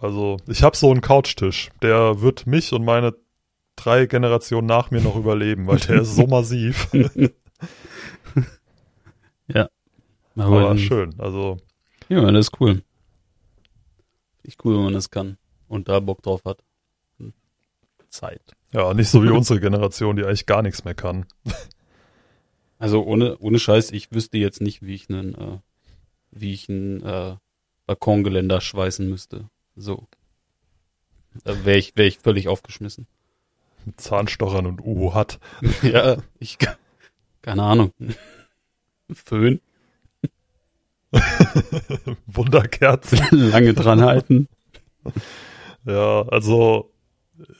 also 0.00 0.36
ich 0.46 0.62
habe 0.62 0.76
so 0.76 0.90
einen 0.90 1.00
Couchtisch, 1.00 1.70
der 1.82 2.20
wird 2.22 2.46
mich 2.46 2.72
und 2.72 2.84
meine 2.84 3.14
drei 3.74 4.06
Generationen 4.06 4.66
nach 4.66 4.90
mir 4.90 5.00
noch 5.02 5.16
überleben, 5.16 5.66
weil 5.66 5.78
der 5.80 6.00
ist 6.02 6.14
so 6.16 6.26
massiv. 6.28 6.88
aber 10.36 10.70
Aber 10.70 10.78
schön. 10.78 11.14
Also 11.18 11.58
Ja, 12.08 12.30
das 12.30 12.48
ist 12.48 12.60
cool. 12.60 12.82
Nicht 14.44 14.64
cool, 14.64 14.76
wenn 14.76 14.84
man 14.84 14.94
das 14.94 15.10
kann 15.10 15.38
und 15.68 15.88
da 15.88 16.00
Bock 16.00 16.22
drauf 16.22 16.44
hat. 16.44 16.62
Zeit. 18.08 18.40
ja, 18.72 18.94
nicht 18.94 19.10
so 19.10 19.22
wie 19.22 19.28
unsere 19.30 19.60
Generation, 19.60 20.16
die 20.16 20.24
eigentlich 20.24 20.46
gar 20.46 20.62
nichts 20.62 20.84
mehr 20.84 20.94
kann. 20.94 21.26
Also 22.78 23.04
ohne, 23.04 23.38
ohne 23.38 23.58
Scheiß, 23.58 23.90
ich 23.92 24.12
wüsste 24.12 24.38
jetzt 24.38 24.60
nicht, 24.60 24.82
wie 24.82 24.94
ich 24.94 25.08
einen, 25.08 25.34
äh, 25.34 25.58
wie 26.30 26.52
ich 26.52 26.68
ein 26.68 27.02
äh, 27.02 27.36
Balkongeländer 27.86 28.60
schweißen 28.60 29.08
müsste. 29.08 29.48
So. 29.76 30.06
Da 31.44 31.64
wäre 31.64 31.78
ich, 31.78 31.96
wär 31.96 32.06
ich 32.06 32.18
völlig 32.18 32.48
aufgeschmissen. 32.48 33.06
Mit 33.84 34.00
Zahnstochern 34.00 34.66
und 34.66 34.80
Uhu 34.80 35.14
hat. 35.14 35.38
ja, 35.82 36.18
ich, 36.38 36.58
keine 37.40 37.62
Ahnung. 37.62 37.92
Föhn, 39.12 39.60
Wunderkerzen. 42.26 43.20
lange 43.50 43.74
dran 43.74 44.02
halten. 44.02 44.48
Ja, 45.88 46.22
also 46.22 46.90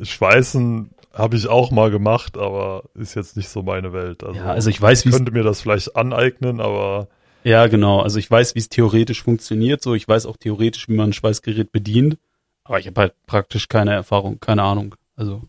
Schweißen 0.03 0.91
habe 1.13 1.37
ich 1.37 1.47
auch 1.47 1.71
mal 1.71 1.93
gemacht, 1.93 2.37
aber 2.37 2.83
ist 2.95 3.15
jetzt 3.15 3.37
nicht 3.37 3.49
so 3.49 3.63
meine 3.63 3.93
Welt. 3.93 4.25
Also, 4.25 4.37
Ja, 4.37 4.47
also 4.47 4.69
ich 4.69 4.83
weiß, 4.83 5.05
wie 5.05 5.11
ich 5.11 5.15
könnte 5.15 5.31
mir 5.31 5.45
das 5.45 5.61
vielleicht 5.61 5.95
aneignen, 5.95 6.61
aber 6.61 7.07
Ja, 7.45 7.69
genau. 7.69 8.01
Also 8.01 8.19
ich 8.19 8.29
weiß, 8.29 8.57
wie 8.57 8.59
es 8.59 8.69
theoretisch 8.69 9.23
funktioniert. 9.23 9.81
So, 9.81 9.95
ich 9.95 10.09
weiß 10.09 10.27
auch 10.27 10.37
theoretisch, 10.39 10.89
wie 10.89 10.95
man 10.95 11.11
ein 11.11 11.13
Schweißgerät 11.13 11.71
bedient. 11.71 12.19
Aber 12.65 12.81
ich 12.81 12.89
habe 12.89 13.01
halt 13.01 13.15
praktisch 13.27 13.69
keine 13.69 13.93
Erfahrung, 13.93 14.41
keine 14.41 14.65
Ahnung. 14.65 14.97
Also 15.15 15.43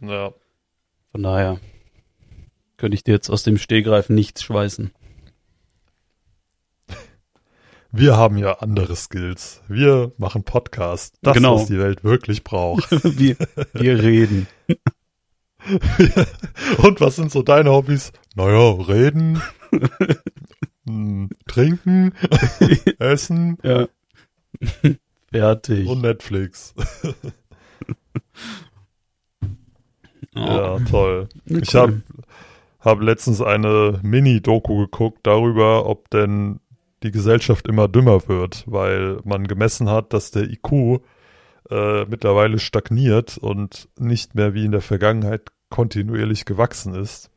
ja. 0.00 0.32
von 1.12 1.22
daher 1.22 1.60
könnte 2.76 2.96
ich 2.96 3.04
dir 3.04 3.12
jetzt 3.12 3.30
aus 3.30 3.44
dem 3.44 3.56
Stehgreif 3.56 4.08
nichts 4.08 4.42
schweißen. 4.42 4.90
Wir 7.92 8.16
haben 8.16 8.38
ja 8.38 8.58
andere 8.60 8.94
Skills. 8.94 9.62
Wir 9.68 10.12
machen 10.16 10.44
Podcast. 10.44 11.16
Das, 11.22 11.34
Genau. 11.34 11.56
was 11.56 11.66
die 11.66 11.78
Welt 11.78 12.04
wirklich 12.04 12.44
braucht. 12.44 12.90
wir, 13.18 13.36
wir 13.72 14.02
reden. 14.02 14.46
Und 16.78 17.00
was 17.00 17.16
sind 17.16 17.30
so 17.32 17.42
deine 17.42 17.70
Hobbys? 17.70 18.12
Naja, 18.34 18.70
reden, 18.70 19.42
hm, 20.86 21.28
trinken, 21.46 22.12
essen 22.98 23.58
Ja. 23.62 23.88
Fertig. 25.30 25.86
und 25.88 26.00
Netflix. 26.00 26.74
Oh, 30.34 30.40
Ja, 30.40 30.78
toll. 30.90 31.28
na 31.44 31.58
Ich 31.60 31.74
habe 31.74 32.02
hab 32.80 33.00
letztens 33.02 33.40
eine 33.42 34.00
Mini-Doku 34.02 34.78
geguckt 34.78 35.20
darüber, 35.24 35.86
ob 35.86 36.08
denn 36.10 36.60
die 37.02 37.10
Gesellschaft 37.10 37.66
immer 37.66 37.88
dümmer 37.88 38.28
wird, 38.28 38.64
weil 38.66 39.18
man 39.24 39.46
gemessen 39.46 39.88
hat, 39.88 40.12
dass 40.12 40.30
der 40.30 40.44
IQ 40.44 41.00
äh, 41.70 42.04
mittlerweile 42.04 42.58
stagniert 42.58 43.38
und 43.38 43.88
nicht 43.98 44.34
mehr 44.34 44.54
wie 44.54 44.64
in 44.64 44.72
der 44.72 44.80
Vergangenheit 44.80 45.50
kontinuierlich 45.70 46.44
gewachsen 46.44 46.94
ist. 46.94 47.30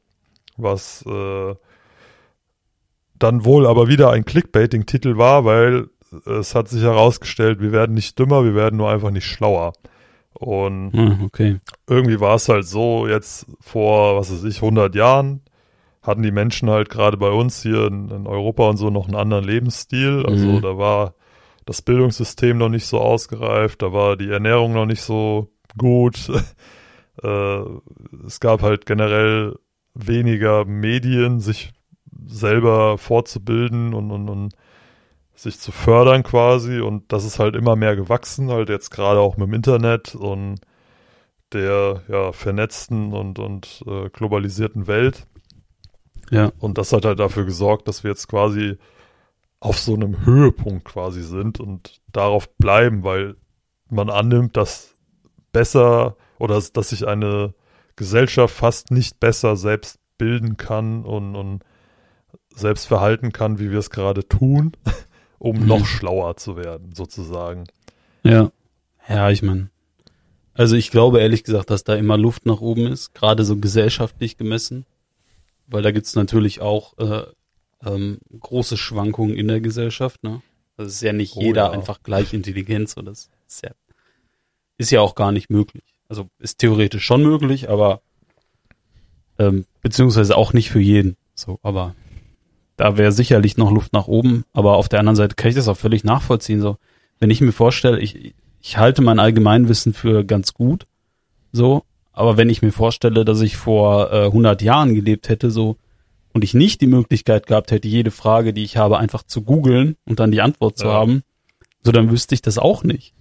Was 0.58 1.04
äh, 1.06 1.56
dann 3.18 3.46
wohl 3.46 3.66
aber 3.68 3.88
wieder 3.88 4.12
ein 4.12 4.26
Clickbaiting-Titel 4.26 5.18
war, 5.18 5.46
weil 5.46 5.88
es 6.26 6.56
hat 6.56 6.68
sich 6.68 6.84
herausgestellt, 6.84 7.60
wir 7.60 7.72
werden 7.72 7.94
nicht 7.94 8.20
dümmer, 8.20 8.44
wir 8.44 8.56
werden 8.56 8.78
nur 8.78 8.90
einfach 8.90 9.12
nicht 9.12 9.26
schlauer. 9.26 9.74
Und 10.34 10.92
Ah, 10.96 11.20
okay. 11.24 11.60
irgendwie 11.88 12.20
war 12.20 12.36
es 12.36 12.50
halt 12.50 12.66
so, 12.66 13.08
jetzt 13.08 13.46
vor, 13.62 14.18
was 14.18 14.32
weiß 14.32 14.44
ich, 14.44 14.58
100 14.58 14.94
Jahren 14.96 15.42
hatten 16.04 16.22
die 16.22 16.32
Menschen 16.32 16.70
halt 16.70 16.90
gerade 16.90 17.18
bei 17.18 17.30
uns 17.30 17.62
hier 17.64 17.88
in, 17.88 18.10
in 18.10 18.28
Europa 18.28 18.70
und 18.70 18.78
so 18.78 18.90
noch 18.90 19.08
einen 19.08 19.16
anderen 19.16 19.46
Lebensstil. 19.46 20.26
Also 20.28 20.58
Mhm. 20.58 20.62
da 20.62 20.78
war 20.78 21.16
das 21.66 21.82
Bildungssystem 21.82 22.58
noch 22.58 22.70
nicht 22.70 22.86
so 22.86 23.00
ausgereift, 23.00 23.82
da 23.82 23.94
war 23.94 24.18
die 24.18 24.30
Ernährung 24.30 24.74
noch 24.74 24.86
nicht 24.86 25.02
so 25.02 25.50
gut. 25.78 26.30
äh, 27.24 27.60
es 28.28 28.40
gab 28.42 28.62
halt 28.62 28.86
generell 28.86 29.56
weniger 29.94 30.66
Medien, 30.66 31.40
sich 31.40 31.72
selber 32.28 32.98
fortzubilden 32.98 33.94
und, 33.94 34.12
und, 34.12 34.30
und 34.30 34.54
sich 35.36 35.60
zu 35.60 35.72
fördern 35.72 36.24
quasi. 36.24 36.80
Und 36.80 37.12
das 37.14 37.24
ist 37.24 37.40
halt 37.40 37.56
immer 37.56 37.76
mehr 37.76 37.96
gewachsen, 37.96 38.50
halt 38.52 38.70
jetzt 38.70 38.90
gerade 38.92 39.20
auch 39.20 39.38
mit 39.38 39.48
dem 39.48 39.54
Internet 39.54 40.16
und 40.16 40.60
der 41.54 42.02
ja 42.08 42.32
vernetzten 42.32 43.14
und, 43.14 43.40
und 43.40 43.84
äh, 43.88 44.10
globalisierten 44.10 44.88
Welt. 44.88 45.28
Ja. 46.32 46.52
Und 46.60 46.78
das 46.78 46.94
hat 46.94 47.06
halt 47.06 47.20
dafür 47.20 47.46
gesorgt, 47.46 47.88
dass 47.88 48.04
wir 48.04 48.12
jetzt 48.12 48.28
quasi 48.28 48.78
auf 49.60 49.80
so 49.80 49.94
einem 49.94 50.26
Höhepunkt 50.26 50.86
quasi 50.86 51.22
sind 51.24 51.60
und 51.60 52.02
darauf 52.12 52.50
bleiben, 52.58 53.04
weil 53.04 53.36
man 53.90 54.10
annimmt, 54.10 54.58
dass 54.58 54.96
besser 55.52 56.18
oder 56.40 56.62
dass 56.74 56.90
sich 56.90 57.08
eine 57.08 57.54
Gesellschaft 57.96 58.54
fast 58.56 58.92
nicht 58.92 59.20
besser 59.20 59.56
selbst 59.56 60.00
bilden 60.18 60.58
kann 60.58 61.06
und, 61.06 61.36
und 61.36 61.64
selbst 62.54 62.88
verhalten 62.88 63.32
kann, 63.32 63.60
wie 63.60 63.72
wir 63.72 63.80
es 63.80 63.90
gerade 63.90 64.28
tun, 64.28 64.74
um 65.40 65.60
Mhm. 65.60 65.68
noch 65.68 65.86
schlauer 65.86 66.36
zu 66.38 66.56
werden, 66.58 66.94
sozusagen. 66.94 67.66
Ja. 68.24 68.52
Ja, 69.08 69.30
ich 69.30 69.44
meine. 69.44 69.70
Also 70.54 70.76
ich 70.76 70.92
glaube 70.92 71.20
ehrlich 71.20 71.44
gesagt, 71.44 71.70
dass 71.70 71.84
da 71.84 71.96
immer 71.96 72.18
Luft 72.18 72.46
nach 72.46 72.62
oben 72.62 72.88
ist, 72.88 73.14
gerade 73.14 73.44
so 73.44 73.58
gesellschaftlich 73.58 74.38
gemessen. 74.38 74.86
Weil 75.68 75.82
da 75.82 75.92
gibt's 75.92 76.16
natürlich 76.16 76.62
auch 76.62 76.98
äh, 76.98 77.24
ähm, 77.86 78.20
große 78.40 78.78
Schwankungen 78.78 79.36
in 79.36 79.48
der 79.48 79.62
Gesellschaft, 79.62 80.24
ne? 80.24 80.42
Das 80.78 80.88
ist 80.88 81.02
ja 81.02 81.14
nicht 81.14 81.36
Oh 81.36 81.42
jeder 81.42 81.66
ja. 81.66 81.72
einfach 81.72 82.02
gleich 82.02 82.34
intelligent, 82.34 82.90
so 82.90 83.02
das 83.02 83.30
ist 83.48 83.64
ja, 83.64 83.72
ist 84.78 84.92
ja 84.92 85.02
auch 85.02 85.16
gar 85.16 85.32
nicht 85.32 85.50
möglich. 85.50 85.84
Also 86.10 86.30
ist 86.40 86.58
theoretisch 86.58 87.06
schon 87.06 87.22
möglich, 87.22 87.70
aber 87.70 88.02
ähm, 89.38 89.66
beziehungsweise 89.82 90.36
auch 90.36 90.54
nicht 90.54 90.70
für 90.70 90.80
jeden. 90.80 91.16
So, 91.36 91.60
aber 91.62 91.96
da 92.76 92.98
wäre 92.98 93.12
sicherlich 93.12 93.58
noch 93.58 93.72
Luft 93.72 93.94
nach 93.94 94.08
oben, 94.08 94.46
aber 94.54 94.78
auf 94.78 94.90
der 94.90 95.00
anderen 95.00 95.16
Seite 95.16 95.36
kann 95.36 95.50
ich 95.50 95.56
das 95.56 95.68
auch 95.68 95.78
völlig 95.78 96.04
nachvollziehen. 96.04 96.62
So, 96.62 96.78
wenn 97.20 97.30
ich 97.30 97.42
mir 97.42 97.52
vorstelle, 97.52 98.00
ich, 98.00 98.34
ich 98.62 98.78
halte 98.78 99.02
mein 99.02 99.20
Allgemeinwissen 99.20 99.94
für 99.94 100.24
ganz 100.24 100.54
gut, 100.54 100.86
so, 101.52 101.84
aber 102.14 102.38
wenn 102.38 102.50
ich 102.50 102.62
mir 102.62 102.72
vorstelle, 102.72 103.26
dass 103.26 103.42
ich 103.42 103.58
vor 103.58 104.12
äh, 104.14 104.26
100 104.26 104.62
Jahren 104.62 104.96
gelebt 104.96 105.28
hätte, 105.30 105.52
so, 105.52 105.78
und 106.34 106.44
ich 106.44 106.54
nicht 106.54 106.82
die 106.82 106.88
Möglichkeit 106.88 107.46
gehabt 107.48 107.72
hätte, 107.72 107.88
jede 107.88 108.10
Frage, 108.12 108.54
die 108.54 108.64
ich 108.64 108.78
habe, 108.78 108.98
einfach 108.98 109.24
zu 109.24 109.42
googeln 109.44 109.98
und 110.06 110.20
dann 110.20 110.32
die 110.32 110.42
Antwort 110.42 110.78
zu 110.78 110.86
Ja. 110.88 110.94
haben, 110.94 111.24
so, 111.84 111.92
dann 111.92 112.10
wüsste 112.10 112.34
ich 112.34 112.42
das 112.42 112.58
auch 112.58 112.84
nicht. 112.84 113.14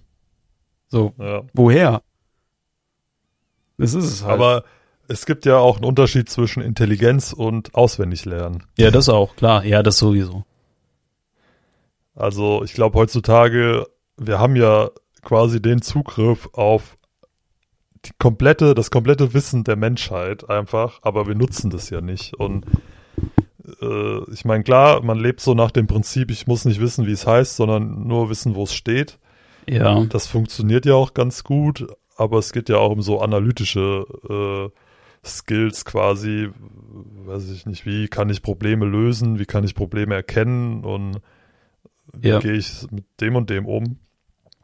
So, 0.87 1.13
Ja. 1.19 1.41
woher? 1.53 2.01
Das 3.77 3.93
ist 3.93 4.05
es 4.05 4.23
halt. 4.23 4.33
Aber 4.33 4.63
es 5.07 5.25
gibt 5.25 5.45
ja 5.45 5.57
auch 5.57 5.75
einen 5.77 5.85
Unterschied 5.85 6.29
zwischen 6.29 6.63
Intelligenz 6.63 7.33
und 7.33 7.75
Auswendiglernen. 7.75 8.63
ja, 8.77 8.89
das 8.91 9.09
auch, 9.09 9.35
klar. 9.35 9.65
Ja, 9.65 9.83
das 9.83 9.97
sowieso. 9.97 10.43
Also 12.15 12.63
ich 12.63 12.73
glaube 12.73 12.97
heutzutage, 12.99 13.85
wir 14.17 14.39
haben 14.39 14.55
ja 14.55 14.89
quasi 15.23 15.61
den 15.61 15.81
Zugriff 15.81 16.49
auf 16.53 16.97
die 18.05 18.11
komplette, 18.19 18.73
das 18.73 18.91
komplette 18.91 19.33
Wissen 19.33 19.63
der 19.63 19.75
Menschheit 19.75 20.49
einfach, 20.49 20.99
aber 21.03 21.27
wir 21.27 21.35
nutzen 21.35 21.69
das 21.69 21.89
ja 21.89 22.01
nicht. 22.01 22.33
Und 22.35 22.65
äh, 23.81 24.31
ich 24.31 24.45
meine, 24.45 24.63
klar, 24.63 25.03
man 25.03 25.19
lebt 25.19 25.39
so 25.39 25.53
nach 25.53 25.71
dem 25.71 25.87
Prinzip, 25.87 26.31
ich 26.31 26.47
muss 26.47 26.65
nicht 26.65 26.81
wissen, 26.81 27.07
wie 27.07 27.11
es 27.13 27.25
heißt, 27.25 27.55
sondern 27.55 28.07
nur 28.07 28.29
wissen, 28.29 28.55
wo 28.55 28.63
es 28.63 28.73
steht. 28.73 29.19
Ja. 29.69 30.03
Das 30.05 30.27
funktioniert 30.27 30.85
ja 30.85 30.95
auch 30.95 31.13
ganz 31.13 31.43
gut, 31.43 31.87
aber 32.17 32.39
es 32.39 32.51
geht 32.51 32.67
ja 32.69 32.77
auch 32.77 32.91
um 32.91 33.01
so 33.01 33.21
analytische 33.21 34.05
äh, 34.29 34.79
Skills 35.25 35.85
quasi, 35.85 36.49
weiß 37.25 37.49
ich 37.51 37.65
nicht, 37.65 37.85
wie 37.85 38.09
kann 38.09 38.29
ich 38.29 38.41
Probleme 38.41 38.85
lösen, 38.85 39.39
wie 39.39 39.45
kann 39.45 39.63
ich 39.63 39.75
Probleme 39.75 40.13
erkennen 40.13 40.83
und 40.83 41.21
wie 42.11 42.27
Ja. 42.27 42.39
gehe 42.39 42.53
ich 42.53 42.85
mit 42.91 43.05
dem 43.21 43.37
und 43.37 43.49
dem 43.49 43.65
um. 43.65 43.97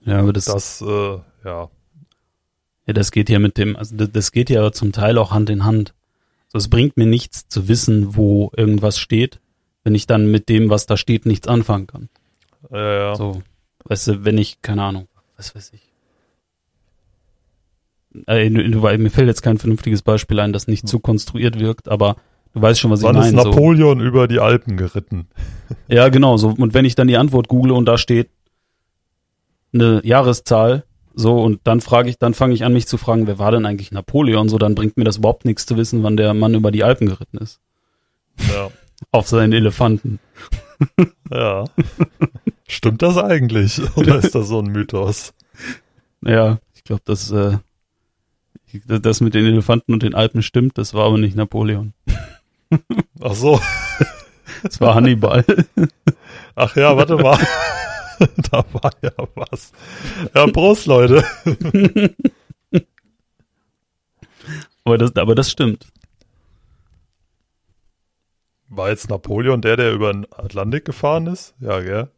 Ja, 0.01 0.19
aber 0.19 0.33
das, 0.33 0.45
Das, 0.45 0.81
äh, 0.81 1.19
ja, 1.45 1.69
ja, 2.89 2.93
das 2.93 3.11
geht 3.11 3.29
ja 3.29 3.37
mit 3.37 3.59
dem, 3.59 3.75
also 3.75 3.95
das, 3.95 4.31
geht 4.31 4.49
ja 4.49 4.71
zum 4.71 4.91
Teil 4.91 5.19
auch 5.19 5.29
Hand 5.29 5.51
in 5.51 5.63
Hand. 5.63 5.93
So, 6.47 6.57
es 6.57 6.69
bringt 6.69 6.97
mir 6.97 7.05
nichts 7.05 7.47
zu 7.47 7.67
wissen, 7.67 8.15
wo 8.15 8.51
irgendwas 8.57 8.97
steht, 8.97 9.39
wenn 9.83 9.93
ich 9.93 10.07
dann 10.07 10.31
mit 10.31 10.49
dem, 10.49 10.71
was 10.71 10.87
da 10.87 10.97
steht, 10.97 11.27
nichts 11.27 11.47
anfangen 11.47 11.85
kann. 11.85 12.09
ja, 12.71 12.93
ja. 12.93 13.15
So, 13.15 13.43
weißt 13.83 14.07
du, 14.07 14.25
wenn 14.25 14.39
ich, 14.39 14.63
keine 14.63 14.81
Ahnung, 14.81 15.07
was 15.37 15.53
weiß 15.53 15.71
ich. 15.73 15.81
Äh, 18.25 18.49
mir 18.49 19.11
fällt 19.11 19.27
jetzt 19.27 19.43
kein 19.43 19.59
vernünftiges 19.59 20.01
Beispiel 20.01 20.39
ein, 20.39 20.51
das 20.51 20.65
nicht 20.65 20.87
zu 20.87 20.99
konstruiert 20.99 21.59
wirkt, 21.59 21.89
aber 21.89 22.15
du 22.55 22.61
weißt 22.63 22.79
schon, 22.79 22.89
was 22.89 23.03
Wann 23.03 23.17
ich 23.17 23.27
ist 23.27 23.33
meine. 23.33 23.43
So. 23.43 23.49
Napoleon 23.51 23.99
über 23.99 24.27
die 24.27 24.39
Alpen 24.39 24.77
geritten? 24.77 25.27
Ja, 25.87 26.09
genau. 26.09 26.37
So 26.37 26.55
und 26.57 26.73
wenn 26.73 26.85
ich 26.85 26.95
dann 26.95 27.07
die 27.07 27.17
Antwort 27.17 27.49
google 27.49 27.73
und 27.73 27.85
da 27.85 27.99
steht 27.99 28.31
eine 29.71 30.01
Jahreszahl, 30.03 30.85
so 31.19 31.41
und 31.41 31.59
dann 31.65 31.81
frage 31.81 32.09
ich, 32.09 32.17
dann 32.17 32.33
fange 32.33 32.53
ich 32.53 32.63
an, 32.63 32.71
mich 32.71 32.87
zu 32.87 32.97
fragen, 32.97 33.27
wer 33.27 33.39
war 33.39 33.51
denn 33.51 33.65
eigentlich 33.65 33.91
Napoleon? 33.91 34.47
So, 34.47 34.57
dann 34.57 34.73
bringt 34.73 34.95
mir 34.95 35.03
das 35.03 35.17
überhaupt 35.17 35.43
nichts 35.43 35.65
zu 35.65 35.75
wissen, 35.75 36.01
wann 36.01 36.15
der 36.15 36.33
Mann 36.33 36.53
über 36.53 36.71
die 36.71 36.83
Alpen 36.83 37.07
geritten 37.07 37.37
ist. 37.37 37.59
Ja, 38.53 38.69
Auf 39.11 39.27
seinen 39.27 39.53
Elefanten. 39.53 40.19
ja. 41.29 41.65
Stimmt 42.67 43.01
das 43.01 43.17
eigentlich? 43.17 43.81
Oder 43.97 44.17
ist 44.17 44.33
das 44.33 44.47
so 44.47 44.59
ein 44.59 44.67
Mythos? 44.71 45.33
Ja, 46.21 46.59
ich 46.73 46.83
glaube, 46.85 47.01
das, 47.05 47.31
äh, 47.31 47.57
das 48.85 49.19
mit 49.19 49.33
den 49.33 49.45
Elefanten 49.45 49.93
und 49.93 50.03
den 50.03 50.15
Alpen 50.15 50.41
stimmt. 50.41 50.77
Das 50.77 50.93
war 50.93 51.05
aber 51.05 51.17
nicht 51.17 51.35
Napoleon. 51.35 51.93
Ach 53.21 53.35
so. 53.35 53.59
Das 54.63 54.81
war 54.81 54.95
Hannibal. 54.95 55.45
Ach 56.55 56.75
ja, 56.75 56.97
warte 56.97 57.15
mal. 57.15 57.39
da 58.51 58.65
war 58.73 58.91
ja 59.01 59.11
was. 59.35 59.71
Ja, 60.33 60.47
Prost, 60.47 60.85
Leute. 60.85 61.23
aber 64.83 64.97
das, 64.97 65.15
aber 65.15 65.35
das 65.35 65.51
stimmt. 65.51 65.87
War 68.67 68.89
jetzt 68.89 69.09
Napoleon 69.09 69.61
der, 69.61 69.77
der 69.77 69.93
über 69.93 70.13
den 70.13 70.25
Atlantik 70.31 70.85
gefahren 70.85 71.27
ist? 71.27 71.55
Ja, 71.59 71.79
gell? 71.81 72.09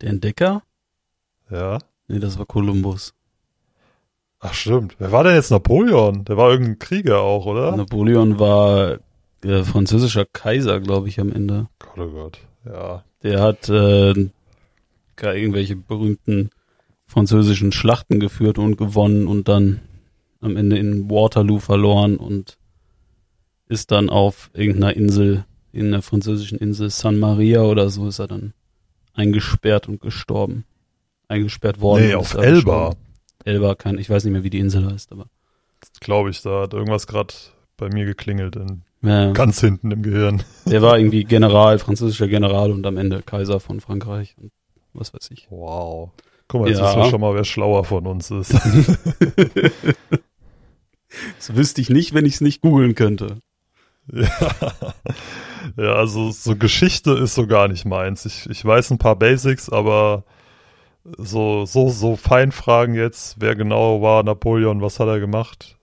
Der 0.00 0.10
Entdecker? 0.10 0.62
Ja. 1.50 1.78
Nee, 2.08 2.18
das 2.18 2.38
war 2.38 2.46
Kolumbus. 2.46 3.14
Ach 4.40 4.54
stimmt. 4.54 4.96
Wer 4.98 5.12
war 5.12 5.24
denn 5.24 5.34
jetzt 5.34 5.50
Napoleon? 5.50 6.24
Der 6.24 6.36
war 6.36 6.50
irgendein 6.50 6.78
Krieger 6.78 7.20
auch, 7.20 7.46
oder? 7.46 7.76
Napoleon 7.76 8.38
war 8.38 8.98
äh, 9.44 9.62
französischer 9.62 10.24
Kaiser, 10.24 10.80
glaube 10.80 11.08
ich, 11.08 11.20
am 11.20 11.32
Ende. 11.32 11.68
Gott, 11.78 11.98
oh 11.98 12.10
Gott. 12.10 12.40
Ja. 12.64 13.04
Der 13.22 13.40
hat 13.40 13.68
äh, 13.68 14.30
gar 15.20 15.34
irgendwelche 15.36 15.76
berühmten 15.76 16.50
französischen 17.06 17.70
Schlachten 17.72 18.18
geführt 18.18 18.58
und 18.58 18.76
gewonnen 18.76 19.26
und 19.26 19.48
dann 19.48 19.80
am 20.40 20.56
Ende 20.56 20.78
in 20.78 21.08
Waterloo 21.10 21.58
verloren 21.58 22.16
und 22.16 22.58
ist 23.68 23.90
dann 23.92 24.08
auf 24.10 24.50
irgendeiner 24.52 24.96
Insel, 24.96 25.44
in 25.72 25.92
der 25.92 26.02
französischen 26.02 26.58
Insel 26.58 26.90
San 26.90 27.18
Maria 27.20 27.62
oder 27.62 27.90
so, 27.90 28.08
ist 28.08 28.18
er 28.18 28.26
dann 28.26 28.52
eingesperrt 29.14 29.88
und 29.88 30.00
gestorben. 30.00 30.64
Eingesperrt 31.28 31.80
worden. 31.80 32.08
Nee, 32.08 32.14
auf 32.14 32.34
er 32.34 32.42
Elba. 32.42 32.88
gestorben. 32.88 32.96
Elba, 33.44 33.74
kein, 33.76 33.98
ich 33.98 34.10
weiß 34.10 34.24
nicht 34.24 34.32
mehr, 34.32 34.42
wie 34.42 34.50
die 34.50 34.58
Insel 34.58 34.90
heißt, 34.90 35.12
aber. 35.12 35.26
Glaube 36.00 36.30
ich, 36.30 36.42
da 36.42 36.62
hat 36.62 36.74
irgendwas 36.74 37.06
gerade 37.06 37.32
bei 37.76 37.88
mir 37.88 38.04
geklingelt. 38.04 38.56
In, 38.56 38.82
Ja, 39.02 39.30
ganz 39.32 39.60
hinten 39.60 39.90
im 39.92 40.02
Gehirn. 40.02 40.42
der 40.66 40.82
war 40.82 40.98
irgendwie 40.98 41.24
General, 41.36 41.78
französischer 41.78 42.28
General 42.28 42.72
und 42.72 42.84
am 42.86 42.96
Ende 42.96 43.22
Kaiser 43.22 43.60
von 43.60 43.80
Frankreich 43.80 44.34
und 44.40 44.50
was 44.92 45.12
weiß 45.14 45.30
ich. 45.32 45.46
Wow. 45.50 46.10
Guck 46.48 46.62
mal, 46.62 46.68
jetzt 46.68 46.78
Ja. 46.78 46.86
wissen 46.88 46.98
wir 47.00 47.10
schon 47.10 47.20
mal, 47.20 47.34
wer 47.34 47.44
schlauer 47.44 47.84
von 47.84 48.06
uns 48.06 48.30
ist. 48.30 48.54
Das 51.38 51.56
wüsste 51.56 51.80
ich 51.80 51.90
nicht, 51.90 52.14
wenn 52.14 52.24
ich 52.24 52.34
es 52.34 52.40
nicht 52.40 52.60
googeln 52.62 52.94
könnte. 52.94 53.38
ja. 54.12 54.28
ja, 55.76 55.92
also 55.94 56.30
so 56.30 56.54
Geschichte 56.54 57.10
ist 57.12 57.34
so 57.34 57.46
gar 57.48 57.66
nicht 57.66 57.84
meins. 57.84 58.24
Ich, 58.26 58.48
ich 58.48 58.64
weiß 58.64 58.90
ein 58.92 58.98
paar 58.98 59.16
Basics, 59.16 59.68
aber 59.68 60.22
so, 61.18 61.66
so, 61.66 61.88
so 61.88 62.14
Feinfragen 62.14 62.94
jetzt, 62.94 63.40
wer 63.40 63.56
genau 63.56 64.02
war 64.02 64.22
Napoleon, 64.22 64.82
was 64.82 65.00
hat 65.00 65.08
er 65.08 65.18
gemacht? 65.18 65.78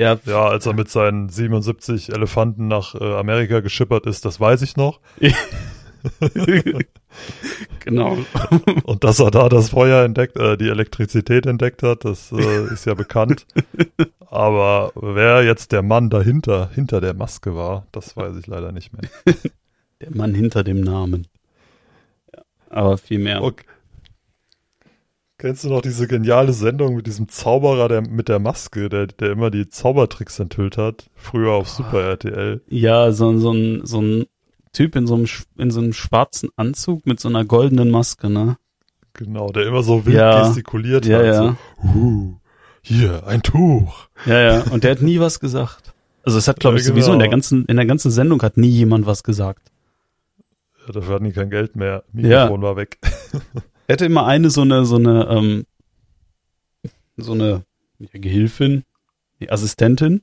Ja, 0.00 0.16
Ja, 0.24 0.46
als 0.48 0.64
er 0.64 0.72
mit 0.72 0.88
seinen 0.88 1.28
77 1.28 2.10
Elefanten 2.12 2.68
nach 2.68 2.94
äh, 2.94 3.04
Amerika 3.16 3.60
geschippert 3.60 4.06
ist, 4.06 4.24
das 4.24 4.40
weiß 4.40 4.62
ich 4.62 4.76
noch. 4.76 5.00
genau. 7.80 8.18
Und 8.84 9.04
dass 9.04 9.18
er 9.20 9.30
da 9.30 9.48
das 9.48 9.70
Feuer 9.70 10.04
entdeckt, 10.04 10.36
äh, 10.36 10.56
die 10.56 10.68
Elektrizität 10.68 11.46
entdeckt 11.46 11.82
hat, 11.82 12.04
das 12.04 12.32
äh, 12.32 12.64
ist 12.72 12.86
ja 12.86 12.94
bekannt. 12.94 13.46
Aber 14.26 14.92
wer 14.94 15.42
jetzt 15.42 15.72
der 15.72 15.82
Mann 15.82 16.10
dahinter, 16.10 16.70
hinter 16.74 17.00
der 17.00 17.14
Maske 17.14 17.54
war, 17.54 17.86
das 17.92 18.16
weiß 18.16 18.36
ich 18.36 18.46
leider 18.46 18.72
nicht 18.72 18.92
mehr. 18.92 19.08
Der 20.00 20.14
Mann 20.14 20.34
hinter 20.34 20.64
dem 20.64 20.80
Namen. 20.80 21.26
Ja, 22.34 22.42
aber 22.70 22.98
viel 22.98 23.18
mehr. 23.18 23.42
Okay. 23.42 23.64
Kennst 25.40 25.62
du 25.62 25.68
noch 25.68 25.82
diese 25.82 26.08
geniale 26.08 26.52
Sendung 26.52 26.96
mit 26.96 27.06
diesem 27.06 27.28
Zauberer 27.28 27.86
der, 27.86 28.02
mit 28.02 28.28
der 28.28 28.40
Maske, 28.40 28.88
der, 28.88 29.06
der 29.06 29.30
immer 29.30 29.52
die 29.52 29.68
Zaubertricks 29.68 30.40
enthüllt 30.40 30.76
hat? 30.76 31.08
Früher 31.14 31.52
auf 31.52 31.68
Super 31.68 32.02
RTL. 32.02 32.60
Ja, 32.68 33.12
so, 33.12 33.38
so, 33.38 33.52
ein, 33.52 33.86
so 33.86 34.02
ein 34.02 34.26
Typ 34.78 34.94
in 34.94 35.08
so, 35.08 35.16
einem, 35.16 35.26
in 35.56 35.72
so 35.72 35.80
einem 35.80 35.92
schwarzen 35.92 36.50
Anzug 36.54 37.04
mit 37.04 37.18
so 37.18 37.28
einer 37.28 37.44
goldenen 37.44 37.90
Maske, 37.90 38.30
ne? 38.30 38.58
Genau, 39.12 39.48
der 39.50 39.66
immer 39.66 39.82
so 39.82 40.06
wild 40.06 40.16
Ja. 40.16 40.46
gestikuliert 40.46 41.04
Ja, 41.04 41.18
hat. 41.18 41.24
ja. 41.26 41.34
So, 41.82 41.88
uh, 41.98 42.36
hier, 42.80 43.26
ein 43.26 43.42
Tuch. 43.42 44.06
Ja, 44.24 44.38
ja. 44.40 44.62
Und 44.70 44.84
der 44.84 44.92
hat 44.92 45.02
nie 45.02 45.18
was 45.18 45.40
gesagt. 45.40 45.92
Also 46.22 46.38
es 46.38 46.46
hat, 46.46 46.60
glaube 46.60 46.76
ich, 46.76 46.84
Ja, 46.84 46.90
sowieso 46.90 47.12
in 47.12 47.18
der 47.18 47.26
genau. 47.26 47.38
ganzen, 47.38 47.64
in 47.64 47.74
der 47.74 47.86
ganzen 47.86 48.12
Sendung 48.12 48.40
hat 48.42 48.56
nie 48.56 48.68
jemand 48.68 49.04
was 49.04 49.24
gesagt. 49.24 49.72
Ja, 50.86 50.92
dafür 50.92 51.14
hatten 51.16 51.24
die 51.24 51.32
kein 51.32 51.50
Geld 51.50 51.74
mehr. 51.74 52.04
Mikrofon 52.12 52.62
war 52.62 52.76
weg. 52.76 52.98
Er 53.88 53.94
hatte 53.94 54.06
immer 54.06 54.26
eine 54.26 54.48
so 54.50 54.60
eine, 54.60 54.84
so 54.84 54.94
eine, 54.94 55.26
ähm, 55.28 55.66
so 57.16 57.32
eine 57.32 57.64
ja, 57.98 58.08
Gehilfin, 58.12 58.84
die 59.40 59.50
Assistentin 59.50 60.22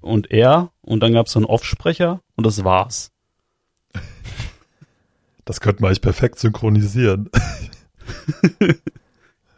und 0.00 0.30
er 0.30 0.70
und 0.80 1.00
dann 1.02 1.12
gab 1.12 1.26
es 1.26 1.32
so 1.32 1.38
einen 1.40 1.44
Offsprecher 1.46 2.22
und 2.34 2.46
das 2.46 2.64
war's. 2.64 3.10
Das 5.48 5.60
könnte 5.60 5.80
man 5.80 5.88
eigentlich 5.88 6.02
perfekt 6.02 6.38
synchronisieren. 6.38 7.30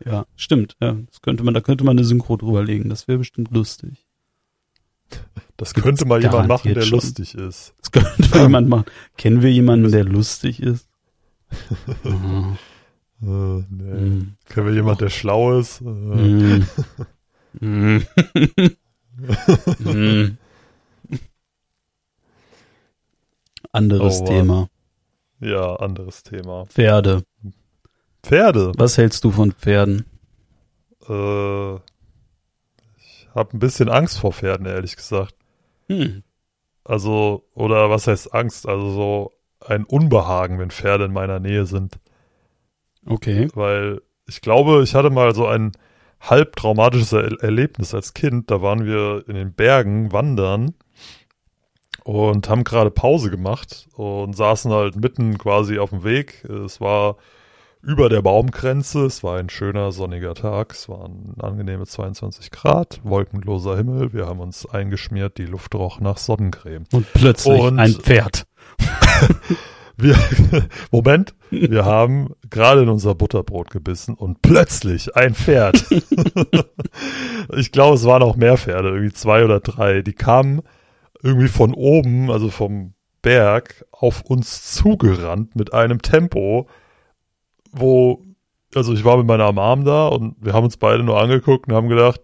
Ja, 0.03 0.25
stimmt. 0.35 0.77
Ja, 0.81 0.93
das 1.11 1.21
könnte 1.21 1.45
man, 1.45 1.53
da 1.53 1.61
könnte 1.61 1.85
man 1.85 1.99
eine 1.99 2.07
Synchro 2.07 2.39
drüber 2.39 2.65
legen. 2.65 2.89
Das 2.89 3.07
wäre 3.07 3.19
bestimmt 3.19 3.51
lustig. 3.51 4.07
Das 5.59 5.75
Gibt's 5.75 5.83
könnte 5.85 6.07
mal 6.07 6.23
jemand 6.23 6.49
machen, 6.49 6.73
der 6.73 6.81
schon. 6.83 6.93
lustig 7.01 7.35
ist. 7.35 7.75
Das 7.83 7.91
könnte 7.93 8.31
mal 8.31 8.43
jemand 8.45 8.69
machen. 8.71 8.85
Kennen 9.19 9.43
wir 9.43 9.53
jemanden, 9.53 9.91
der 9.93 10.05
lustig 10.05 10.63
ist? 10.63 10.89
Mhm. 12.05 12.57
Äh, 13.23 13.27
nee. 13.27 14.01
Mhm. 14.01 14.33
Kennen 14.49 14.67
wir 14.69 14.73
jemand, 14.75 15.03
der 15.03 15.11
schlau 15.11 15.59
ist? 15.59 15.83
Äh, 15.83 15.85
Mhm. 15.85 16.67
Mhm. 17.61 18.07
Mhm. 19.81 20.39
Anderes 23.73 24.21
Oh. 24.23 24.27
Thema. 24.27 24.69
Ja, 25.41 25.77
anderes 25.77 26.23
Thema. 26.23 26.67
Pferde. 26.67 27.23
Pferde. 28.23 28.73
Was 28.77 28.99
hältst 28.99 29.25
du 29.25 29.31
von 29.31 29.53
Pferden? 29.53 30.05
Äh, 31.09 31.75
ich 32.97 33.29
habe 33.35 33.57
ein 33.57 33.59
bisschen 33.59 33.89
Angst 33.89 34.19
vor 34.19 34.33
Pferden, 34.33 34.67
ehrlich 34.67 34.97
gesagt. 34.97 35.35
Hm. 35.89 36.23
Also, 36.85 37.45
oder 37.55 37.89
was 37.89 38.07
heißt 38.07 38.35
Angst? 38.35 38.69
Also 38.69 38.91
so 38.91 39.33
ein 39.67 39.85
Unbehagen, 39.85 40.59
wenn 40.59 40.71
Pferde 40.71 41.05
in 41.05 41.13
meiner 41.13 41.41
Nähe 41.41 41.67
sind. 41.67 41.99
Okay. 43.07 43.49
Weil 43.55 44.03
ich 44.27 44.43
glaube, 44.43 44.83
ich 44.83 44.95
hatte 44.95 45.11
mal 45.11 45.35
so 45.35 45.47
ein 45.47 45.73
halb 46.21 46.57
traumatisches 46.57 47.13
er 47.13 47.43
Erlebnis 47.43 47.95
als 47.95 48.13
Kind. 48.13 48.51
Da 48.51 48.61
waren 48.61 48.85
wir 48.85 49.25
in 49.27 49.35
den 49.35 49.55
Bergen 49.55 50.13
wandern 50.13 50.75
und 52.11 52.49
haben 52.49 52.65
gerade 52.65 52.91
Pause 52.91 53.31
gemacht 53.31 53.87
und 53.95 54.35
saßen 54.37 54.73
halt 54.73 54.97
mitten 54.97 55.39
quasi 55.39 55.79
auf 55.79 55.91
dem 55.91 56.03
Weg. 56.03 56.45
Es 56.45 56.81
war 56.81 57.19
über 57.83 58.09
der 58.09 58.21
Baumgrenze. 58.21 59.07
Es 59.07 59.23
war 59.23 59.39
ein 59.39 59.49
schöner 59.49 59.93
sonniger 59.93 60.35
Tag. 60.35 60.73
Es 60.73 60.89
waren 60.89 61.35
angenehme 61.39 61.87
22 61.87 62.51
Grad, 62.51 63.01
wolkenloser 63.05 63.77
Himmel. 63.77 64.13
Wir 64.13 64.27
haben 64.27 64.41
uns 64.41 64.67
eingeschmiert. 64.67 65.39
Die 65.39 65.47
Luft 65.47 65.73
roch 65.77 66.01
nach 66.01 66.17
Sonnencreme. 66.19 66.83
Und 66.93 67.07
plötzlich 67.13 67.61
Und- 67.61 67.79
ein 67.79 67.93
Pferd. 67.93 68.45
Wir, 69.97 70.17
Moment, 70.91 71.35
wir 71.51 71.85
haben 71.85 72.35
gerade 72.49 72.85
in 72.85 72.89
unser 72.89 73.15
Butterbrot 73.15 73.69
gebissen 73.69 74.15
und 74.15 74.41
plötzlich 74.41 75.15
ein 75.15 75.35
Pferd. 75.35 75.85
ich 77.55 77.71
glaube, 77.71 77.97
es 77.97 78.05
waren 78.07 78.23
auch 78.23 78.35
mehr 78.35 78.57
Pferde, 78.57 78.89
irgendwie 78.89 79.13
zwei 79.13 79.45
oder 79.45 79.61
drei. 79.61 80.01
Die 80.01 80.15
kamen 80.15 80.63
irgendwie 81.23 81.49
von 81.49 81.75
oben, 81.75 82.31
also 82.31 82.49
vom 82.51 82.95
Berg, 83.23 83.85
auf 83.93 84.23
uns 84.23 84.75
zugerannt 84.75 85.55
mit 85.57 85.75
einem 85.75 86.01
Tempo, 86.03 86.69
wo, 87.73 88.23
also 88.75 88.95
ich 88.95 89.05
war 89.05 89.19
mit 89.19 89.27
meiner 89.27 89.53
Mom 89.53 89.85
da 89.85 90.09
und 90.09 90.37
wir 90.41 90.53
haben 90.53 90.65
uns 90.65 90.77
beide 90.77 91.03
nur 91.03 91.21
angeguckt 91.21 91.69
und 91.69 91.75
haben 91.75 91.89
gedacht, 91.89 92.21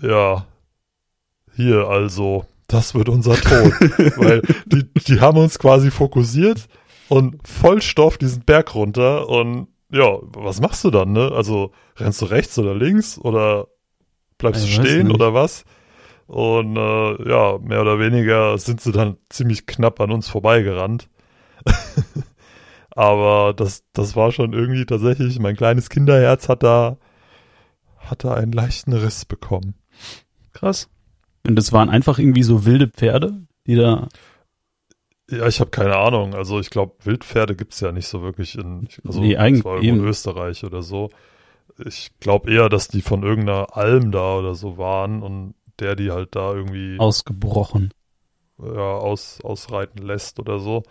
ja, 0.00 0.46
hier 1.54 1.88
also, 1.88 2.46
das 2.68 2.94
wird 2.94 3.08
unser 3.08 3.34
Tod. 3.34 3.72
Weil 4.16 4.42
die, 4.66 4.84
die 5.06 5.20
haben 5.20 5.38
uns 5.38 5.58
quasi 5.58 5.90
fokussiert 5.90 6.68
und 7.08 7.46
voll 7.46 7.82
Stoff 7.82 8.18
diesen 8.18 8.44
Berg 8.44 8.74
runter 8.74 9.28
und 9.28 9.68
ja, 9.90 10.18
was 10.22 10.60
machst 10.60 10.84
du 10.84 10.90
dann, 10.90 11.12
ne? 11.12 11.32
Also 11.32 11.72
rennst 11.96 12.20
du 12.20 12.26
rechts 12.26 12.58
oder 12.58 12.74
links 12.74 13.18
oder 13.18 13.68
bleibst 14.36 14.64
Ich 14.64 14.76
du 14.76 14.82
weiß 14.82 14.88
stehen 14.88 15.10
oder 15.10 15.32
was? 15.32 15.64
Und 16.28 16.76
äh, 16.76 17.28
ja, 17.28 17.58
mehr 17.58 17.80
oder 17.80 17.98
weniger 17.98 18.56
sind 18.58 18.82
sie 18.82 18.92
dann 18.92 19.16
ziemlich 19.30 19.64
knapp 19.66 19.98
an 19.98 20.12
uns 20.12 20.28
vorbeigerannt. 20.28 21.08
Aber 22.90 23.54
das, 23.54 23.84
das 23.94 24.14
war 24.14 24.30
schon 24.30 24.52
irgendwie 24.52 24.84
tatsächlich, 24.84 25.38
mein 25.38 25.56
kleines 25.56 25.88
Kinderherz 25.88 26.50
hat 26.50 26.62
da, 26.62 26.98
hat 27.96 28.24
da 28.24 28.34
einen 28.34 28.52
leichten 28.52 28.92
Riss 28.92 29.24
bekommen. 29.24 29.74
Krass. 30.52 30.90
Und 31.46 31.56
das 31.56 31.72
waren 31.72 31.88
einfach 31.88 32.18
irgendwie 32.18 32.42
so 32.42 32.66
wilde 32.66 32.88
Pferde, 32.88 33.40
die 33.66 33.76
da. 33.76 34.08
Ja, 35.30 35.46
ich 35.46 35.60
habe 35.60 35.70
keine 35.70 35.96
Ahnung. 35.96 36.34
Also 36.34 36.60
ich 36.60 36.68
glaube, 36.68 36.94
Wildpferde 37.04 37.56
gibt's 37.56 37.80
ja 37.80 37.90
nicht 37.90 38.06
so 38.06 38.20
wirklich 38.20 38.56
in 38.58 38.86
also 39.06 39.20
Nee, 39.20 39.38
eigentlich 39.38 39.64
in. 39.82 40.04
Österreich 40.04 40.64
oder 40.64 40.82
so. 40.82 41.08
Ich 41.86 42.10
glaube 42.20 42.50
eher, 42.50 42.68
dass 42.68 42.88
die 42.88 43.02
von 43.02 43.22
irgendeiner 43.22 43.76
Alm 43.76 44.10
da 44.10 44.36
oder 44.36 44.54
so 44.54 44.76
waren 44.76 45.22
und 45.22 45.54
der 45.80 45.96
die 45.96 46.10
halt 46.10 46.34
da 46.34 46.52
irgendwie 46.52 46.98
ausgebrochen. 46.98 47.92
ja, 48.62 48.96
aus, 48.96 49.40
ausreiten 49.42 50.04
lässt 50.04 50.38
oder 50.38 50.58
so. 50.58 50.82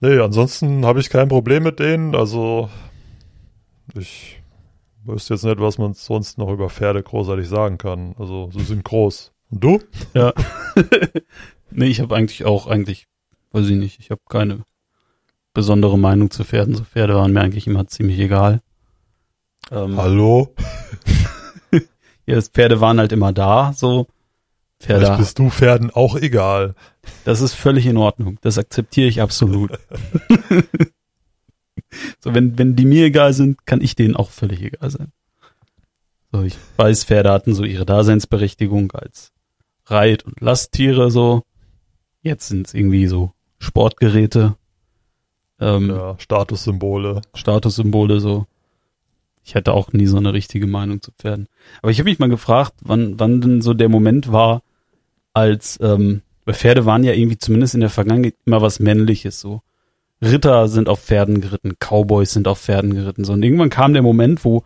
Nee, 0.00 0.18
ansonsten 0.18 0.84
habe 0.84 1.00
ich 1.00 1.08
kein 1.08 1.28
Problem 1.28 1.62
mit 1.62 1.78
denen. 1.78 2.14
Also 2.14 2.68
ich 3.94 4.42
wüsste 5.04 5.34
jetzt 5.34 5.44
nicht, 5.44 5.60
was 5.60 5.78
man 5.78 5.94
sonst 5.94 6.38
noch 6.38 6.50
über 6.50 6.68
Pferde 6.68 7.02
großartig 7.02 7.48
sagen 7.48 7.78
kann. 7.78 8.14
Also 8.18 8.50
sie 8.52 8.64
sind 8.64 8.84
groß. 8.84 9.32
Und 9.50 9.64
du? 9.64 9.80
Ja. 10.14 10.32
nee, 11.70 11.86
ich 11.86 12.00
habe 12.00 12.14
eigentlich 12.16 12.44
auch, 12.44 12.66
eigentlich, 12.66 13.06
weiß 13.52 13.68
ich 13.68 13.76
nicht, 13.76 13.98
ich 13.98 14.10
habe 14.10 14.20
keine 14.28 14.64
besondere 15.54 15.98
Meinung 15.98 16.30
zu 16.30 16.44
Pferden. 16.44 16.74
So 16.74 16.84
Pferde 16.84 17.14
waren 17.14 17.32
mir 17.32 17.40
eigentlich 17.40 17.66
immer 17.66 17.86
ziemlich 17.86 18.18
egal. 18.18 18.60
Ähm, 19.70 19.96
Hallo? 19.96 20.54
ja, 22.26 22.40
Pferde 22.40 22.80
waren 22.80 22.98
halt 22.98 23.12
immer 23.12 23.32
da, 23.32 23.72
so. 23.74 24.06
Vielleicht 24.80 25.02
Pferde, 25.06 25.18
bist 25.18 25.38
du 25.38 25.50
Pferden 25.50 25.90
auch 25.90 26.16
egal. 26.16 26.74
das 27.24 27.40
ist 27.40 27.54
völlig 27.54 27.86
in 27.86 27.96
Ordnung. 27.96 28.38
Das 28.42 28.58
akzeptiere 28.58 29.08
ich 29.08 29.20
absolut. 29.20 29.70
so, 32.20 32.34
wenn, 32.34 32.58
wenn 32.58 32.76
die 32.76 32.84
mir 32.84 33.06
egal 33.06 33.32
sind, 33.32 33.66
kann 33.66 33.80
ich 33.80 33.94
denen 33.94 34.16
auch 34.16 34.30
völlig 34.30 34.60
egal 34.62 34.90
sein. 34.90 35.12
So, 36.32 36.42
ich 36.42 36.56
weiß, 36.76 37.04
Pferde 37.04 37.30
hatten 37.30 37.54
so 37.54 37.64
ihre 37.64 37.86
Daseinsberechtigung 37.86 38.92
als 38.92 39.32
Reit- 39.86 40.24
und 40.24 40.40
Lasttiere, 40.40 41.10
so. 41.10 41.42
Jetzt 42.22 42.48
sind 42.48 42.66
es 42.66 42.74
irgendwie 42.74 43.06
so 43.06 43.32
Sportgeräte, 43.58 44.56
ähm, 45.60 45.90
Ja, 45.90 46.18
Statussymbole. 46.18 47.22
Statussymbole, 47.34 48.18
so. 48.20 48.46
Ich 49.44 49.54
hätte 49.54 49.72
auch 49.72 49.92
nie 49.92 50.06
so 50.06 50.16
eine 50.16 50.32
richtige 50.32 50.66
Meinung 50.66 51.02
zu 51.02 51.12
Pferden. 51.12 51.48
Aber 51.82 51.90
ich 51.90 51.98
habe 51.98 52.08
mich 52.08 52.18
mal 52.18 52.28
gefragt, 52.28 52.74
wann, 52.80 53.18
wann 53.20 53.40
denn 53.40 53.60
so 53.60 53.74
der 53.74 53.88
Moment 53.88 54.32
war, 54.32 54.62
als, 55.34 55.78
ähm, 55.82 56.22
Pferde 56.52 56.84
waren 56.84 57.04
ja 57.04 57.12
irgendwie 57.12 57.38
zumindest 57.38 57.74
in 57.74 57.80
der 57.80 57.90
Vergangenheit 57.90 58.34
immer 58.44 58.60
was 58.60 58.80
Männliches, 58.80 59.40
so. 59.40 59.62
Ritter 60.22 60.68
sind 60.68 60.88
auf 60.88 61.00
Pferden 61.00 61.40
geritten, 61.40 61.74
Cowboys 61.78 62.32
sind 62.32 62.48
auf 62.48 62.60
Pferden 62.60 62.94
geritten, 62.94 63.24
so. 63.24 63.32
Und 63.32 63.42
irgendwann 63.42 63.70
kam 63.70 63.92
der 63.92 64.02
Moment, 64.02 64.44
wo 64.44 64.62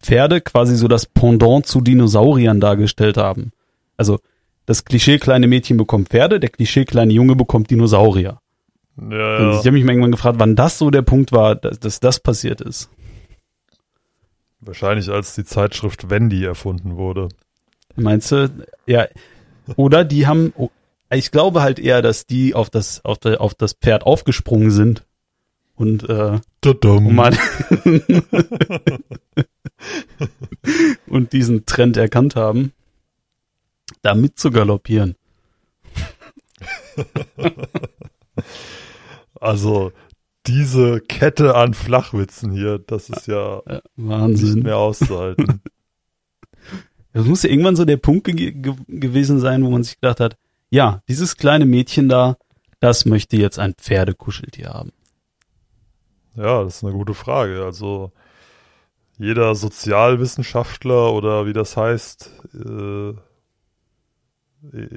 Pferde 0.00 0.40
quasi 0.40 0.76
so 0.76 0.88
das 0.88 1.06
Pendant 1.06 1.66
zu 1.66 1.80
Dinosauriern 1.80 2.60
dargestellt 2.60 3.16
haben. 3.16 3.52
Also, 3.96 4.18
das 4.66 4.84
Klischee 4.84 5.18
kleine 5.18 5.46
Mädchen 5.46 5.76
bekommt 5.76 6.08
Pferde, 6.08 6.40
der 6.40 6.50
Klischee 6.50 6.84
kleine 6.84 7.12
Junge 7.12 7.36
bekommt 7.36 7.70
Dinosaurier. 7.70 8.40
Ja, 8.96 9.06
Und 9.06 9.10
ja. 9.10 9.50
ich 9.52 9.58
habe 9.58 9.72
mich 9.72 9.84
mal 9.84 9.92
irgendwann 9.92 10.12
gefragt, 10.12 10.38
wann 10.38 10.56
das 10.56 10.78
so 10.78 10.90
der 10.90 11.02
Punkt 11.02 11.32
war, 11.32 11.54
dass, 11.54 11.80
dass 11.80 12.00
das 12.00 12.20
passiert 12.20 12.60
ist. 12.60 12.90
Wahrscheinlich 14.60 15.08
als 15.08 15.34
die 15.34 15.44
Zeitschrift 15.44 16.10
Wendy 16.10 16.44
erfunden 16.44 16.96
wurde. 16.96 17.28
Meinst 17.96 18.30
du? 18.32 18.50
Ja. 18.86 19.06
Oder 19.76 20.04
die 20.04 20.26
haben, 20.26 20.52
oh, 20.56 20.70
ich 21.10 21.30
glaube 21.30 21.62
halt 21.62 21.78
eher, 21.78 22.02
dass 22.02 22.26
die 22.26 22.54
auf 22.54 22.70
das, 22.70 23.04
auf, 23.04 23.18
der, 23.18 23.40
auf 23.40 23.54
das 23.54 23.72
Pferd 23.74 24.04
aufgesprungen 24.04 24.70
sind 24.70 25.04
und 25.76 26.08
äh, 26.08 26.40
Tudum. 26.60 27.06
um 27.06 27.14
mal 27.14 27.36
und 31.06 31.32
diesen 31.32 31.64
Trend 31.64 31.96
erkannt 31.96 32.36
haben, 32.36 32.72
da 34.02 34.14
mit 34.14 34.38
zu 34.38 34.50
galoppieren. 34.50 35.16
Also 39.40 39.92
diese 40.46 41.00
Kette 41.00 41.54
an 41.54 41.74
Flachwitzen 41.74 42.50
hier, 42.52 42.78
das 42.78 43.08
ist 43.10 43.26
ja 43.26 43.62
Ja, 43.68 43.74
nicht 43.74 43.82
Wahnsinn. 43.96 44.62
mehr 44.62 44.78
auszuhalten. 44.78 45.60
Das 47.12 47.26
muss 47.26 47.42
ja 47.42 47.50
irgendwann 47.50 47.74
so 47.74 47.84
der 47.84 47.96
Punkt 47.96 48.24
ge 48.24 48.52
ge 48.52 48.72
gewesen 48.86 49.40
sein, 49.40 49.64
wo 49.64 49.70
man 49.70 49.82
sich 49.82 49.96
gedacht 50.00 50.20
hat, 50.20 50.36
ja, 50.70 51.02
dieses 51.08 51.36
kleine 51.36 51.66
Mädchen 51.66 52.08
da, 52.08 52.36
das 52.78 53.04
möchte 53.04 53.36
jetzt 53.36 53.58
ein 53.58 53.74
Pferdekuscheltier 53.74 54.68
haben. 54.68 54.92
ja, 56.36 56.62
das 56.62 56.76
ist 56.76 56.84
eine 56.84 56.92
gute 56.92 57.14
Frage. 57.14 57.64
Also 57.64 58.12
jeder 59.18 59.56
Sozialwissenschaftler 59.56 61.12
oder 61.12 61.46
wie 61.46 61.52
das 61.52 61.76
heißt, 61.76 62.30
äh, 62.54 63.14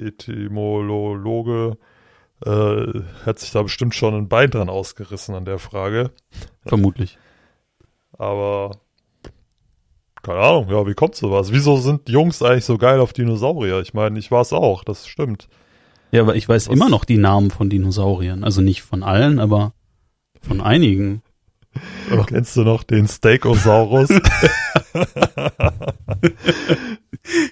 Etymologe, 0.06 1.76
äh, 2.44 3.00
hat 3.24 3.38
sich 3.38 3.50
da 3.52 3.62
bestimmt 3.62 3.94
schon 3.94 4.14
ein 4.14 4.28
Bein 4.28 4.50
dran 4.50 4.68
ausgerissen 4.68 5.34
an 5.34 5.44
der 5.44 5.58
Frage. 5.58 6.10
Vermutlich. 6.64 7.18
Aber 8.16 8.72
keine 10.22 10.40
Ahnung, 10.40 10.70
ja, 10.70 10.86
wie 10.86 10.94
kommt 10.94 11.14
sowas? 11.16 11.52
Wieso 11.52 11.76
sind 11.76 12.08
Jungs 12.08 12.40
eigentlich 12.42 12.64
so 12.64 12.78
geil 12.78 13.00
auf 13.00 13.12
Dinosaurier? 13.12 13.80
Ich 13.80 13.92
meine, 13.92 14.18
ich 14.18 14.30
war 14.30 14.40
es 14.40 14.52
auch, 14.52 14.82
das 14.82 15.06
stimmt. 15.06 15.48
Ja, 16.12 16.22
aber 16.22 16.34
ich 16.36 16.48
weiß 16.48 16.68
Was? 16.68 16.74
immer 16.74 16.88
noch 16.88 17.04
die 17.04 17.18
Namen 17.18 17.50
von 17.50 17.68
Dinosauriern. 17.68 18.44
Also 18.44 18.62
nicht 18.62 18.82
von 18.82 19.02
allen, 19.02 19.38
aber 19.38 19.74
von 20.40 20.60
einigen. 20.60 21.22
Kennst 22.26 22.56
du 22.56 22.62
noch 22.62 22.84
den 22.84 23.08
Stegosaurus? 23.08 24.08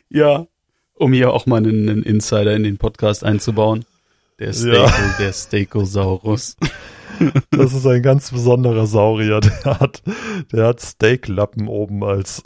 Ja. 0.08 0.46
Um 0.94 1.12
hier 1.12 1.32
auch 1.32 1.46
mal 1.46 1.56
einen, 1.56 1.88
einen 1.88 2.02
Insider 2.02 2.54
in 2.54 2.62
den 2.62 2.78
Podcast 2.78 3.24
einzubauen. 3.24 3.84
Der 4.38 4.52
Stego, 4.52 4.74
Ja. 4.84 5.14
der 5.18 5.32
Stegosaurus. 5.32 6.56
das 7.50 7.72
ist 7.74 7.86
ein 7.86 8.02
ganz 8.02 8.30
besonderer 8.30 8.86
Saurier. 8.86 9.40
Der 9.40 9.80
hat, 9.80 10.02
der 10.52 10.66
hat 10.68 10.80
Steaklappen 10.80 11.68
oben 11.68 12.02
als 12.02 12.42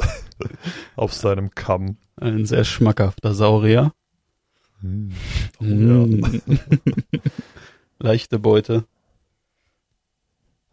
auf 0.96 1.14
seinem 1.14 1.50
Kamm. 1.54 1.96
Ein 2.16 2.44
sehr 2.46 2.64
schmackhafter 2.64 3.34
Saurier. 3.34 3.92
Hm. 4.80 5.12
Mm. 5.60 6.40
Leichte 7.98 8.38
Beute. 8.38 8.84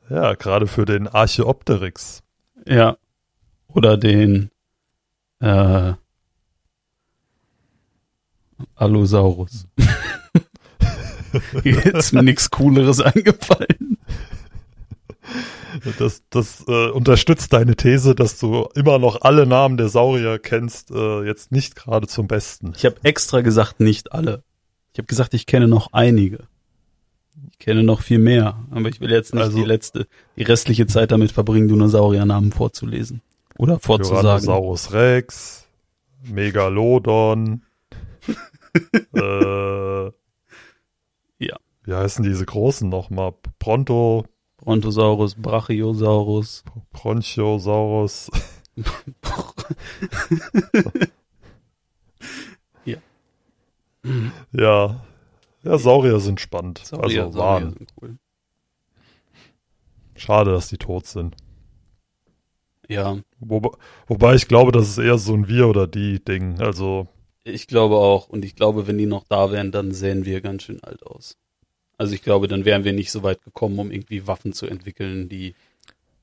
Ja, 0.10 0.34
gerade 0.34 0.68
für 0.68 0.86
den 0.86 1.08
Archeopteryx. 1.08 2.24
Ja. 2.68 2.98
Oder 3.68 3.98
den 3.98 4.52
äh, 5.40 5.94
Allosaurus. 8.76 9.68
Ist 11.64 12.14
mir 12.14 12.24
nichts 12.24 12.50
Cooleres 12.52 13.00
eingefallen. 13.02 13.98
Das, 15.98 16.22
das 16.30 16.64
äh, 16.68 16.90
unterstützt 16.90 17.52
deine 17.54 17.76
These, 17.76 18.14
dass 18.16 18.38
du 18.40 18.68
immer 18.76 19.00
noch 19.00 19.22
alle 19.22 19.46
Namen 19.48 19.78
der 19.78 19.90
Saurier 19.90 20.38
kennst, 20.40 20.92
äh, 20.92 21.24
jetzt 21.24 21.52
nicht 21.52 21.76
gerade 21.76 22.08
zum 22.08 22.28
Besten. 22.28 22.74
Ich 22.78 22.86
habe 22.86 22.96
extra 23.04 23.42
gesagt, 23.42 23.80
nicht 23.80 24.12
alle. 24.12 24.44
Ich 24.94 25.00
habe 25.00 25.08
gesagt, 25.08 25.34
ich 25.34 25.46
kenne 25.46 25.68
noch 25.68 25.92
einige. 25.92 26.40
Ich 27.52 27.58
kenne 27.60 27.84
noch 27.84 28.02
viel 28.02 28.20
mehr, 28.20 28.60
aber 28.70 28.90
ich 28.90 29.02
will 29.02 29.10
jetzt 29.12 29.34
nicht 29.34 29.44
Also- 29.44 29.58
die 29.58 29.64
letzte, 29.66 30.08
die 30.38 30.44
restliche 30.44 30.86
Zeit 30.86 31.12
damit 31.12 31.32
verbringen, 31.32 31.68
Dinosauriernamen 31.68 32.52
vorzulesen 32.52 33.22
oder 33.58 33.80
vorzusagen. 33.80 34.22
Tyrannosaurus 34.22 34.94
Rex, 34.94 35.66
Megalodon, 36.24 37.64
äh. 39.14 40.12
Wie 41.84 41.94
heißen 41.94 42.24
diese 42.24 42.46
großen 42.46 42.88
nochmal? 42.90 43.34
Bronto, 43.60 44.26
Brontosaurus, 44.58 45.36
Brachiosaurus. 45.36 46.64
Bronchiosaurus. 46.92 48.30
Ja. 52.86 52.98
Ja. 54.52 55.06
Ja, 55.64 55.78
Saurier 55.78 56.20
sind 56.20 56.42
spannend. 56.42 56.80
Saurier, 56.84 57.24
also 57.24 57.38
Saurier 57.38 57.64
waren. 57.66 57.74
sind 57.78 57.94
cool. 58.02 58.18
Schade, 60.16 60.52
dass 60.52 60.68
die 60.68 60.78
tot 60.78 61.06
sind. 61.08 61.36
Ja, 62.90 63.18
Wobei, 63.40 63.70
wobei 64.08 64.36
ich 64.36 64.48
glaube, 64.50 64.72
das 64.74 64.90
ist 64.90 64.98
eher 64.98 65.18
so 65.18 65.34
ein 65.34 65.48
Wir- 65.48 65.68
oder 65.70 65.88
Die-Ding. 65.88 66.60
Also, 66.60 67.08
ich 67.46 67.68
glaube 67.68 67.96
auch. 67.96 68.28
Und 68.28 68.44
ich 68.44 68.56
glaube, 68.56 68.88
wenn 68.88 68.98
die 68.98 69.06
noch 69.06 69.24
da 69.24 69.52
wären, 69.52 69.72
dann 69.72 69.92
sähen 69.94 70.26
wir 70.26 70.42
ganz 70.42 70.64
schön 70.64 70.84
alt 70.84 71.02
aus. 71.04 71.38
Also 72.04 72.16
ich 72.16 72.22
glaube, 72.22 72.50
dann 72.50 72.66
wären 72.66 72.84
wir 72.84 72.92
nicht 72.92 73.14
so 73.14 73.24
weit 73.24 73.42
gekommen, 73.44 73.80
um 73.80 73.90
irgendwie 73.90 74.28
Waffen 74.28 74.52
zu 74.52 74.68
entwickeln, 74.68 75.30
die 75.30 75.56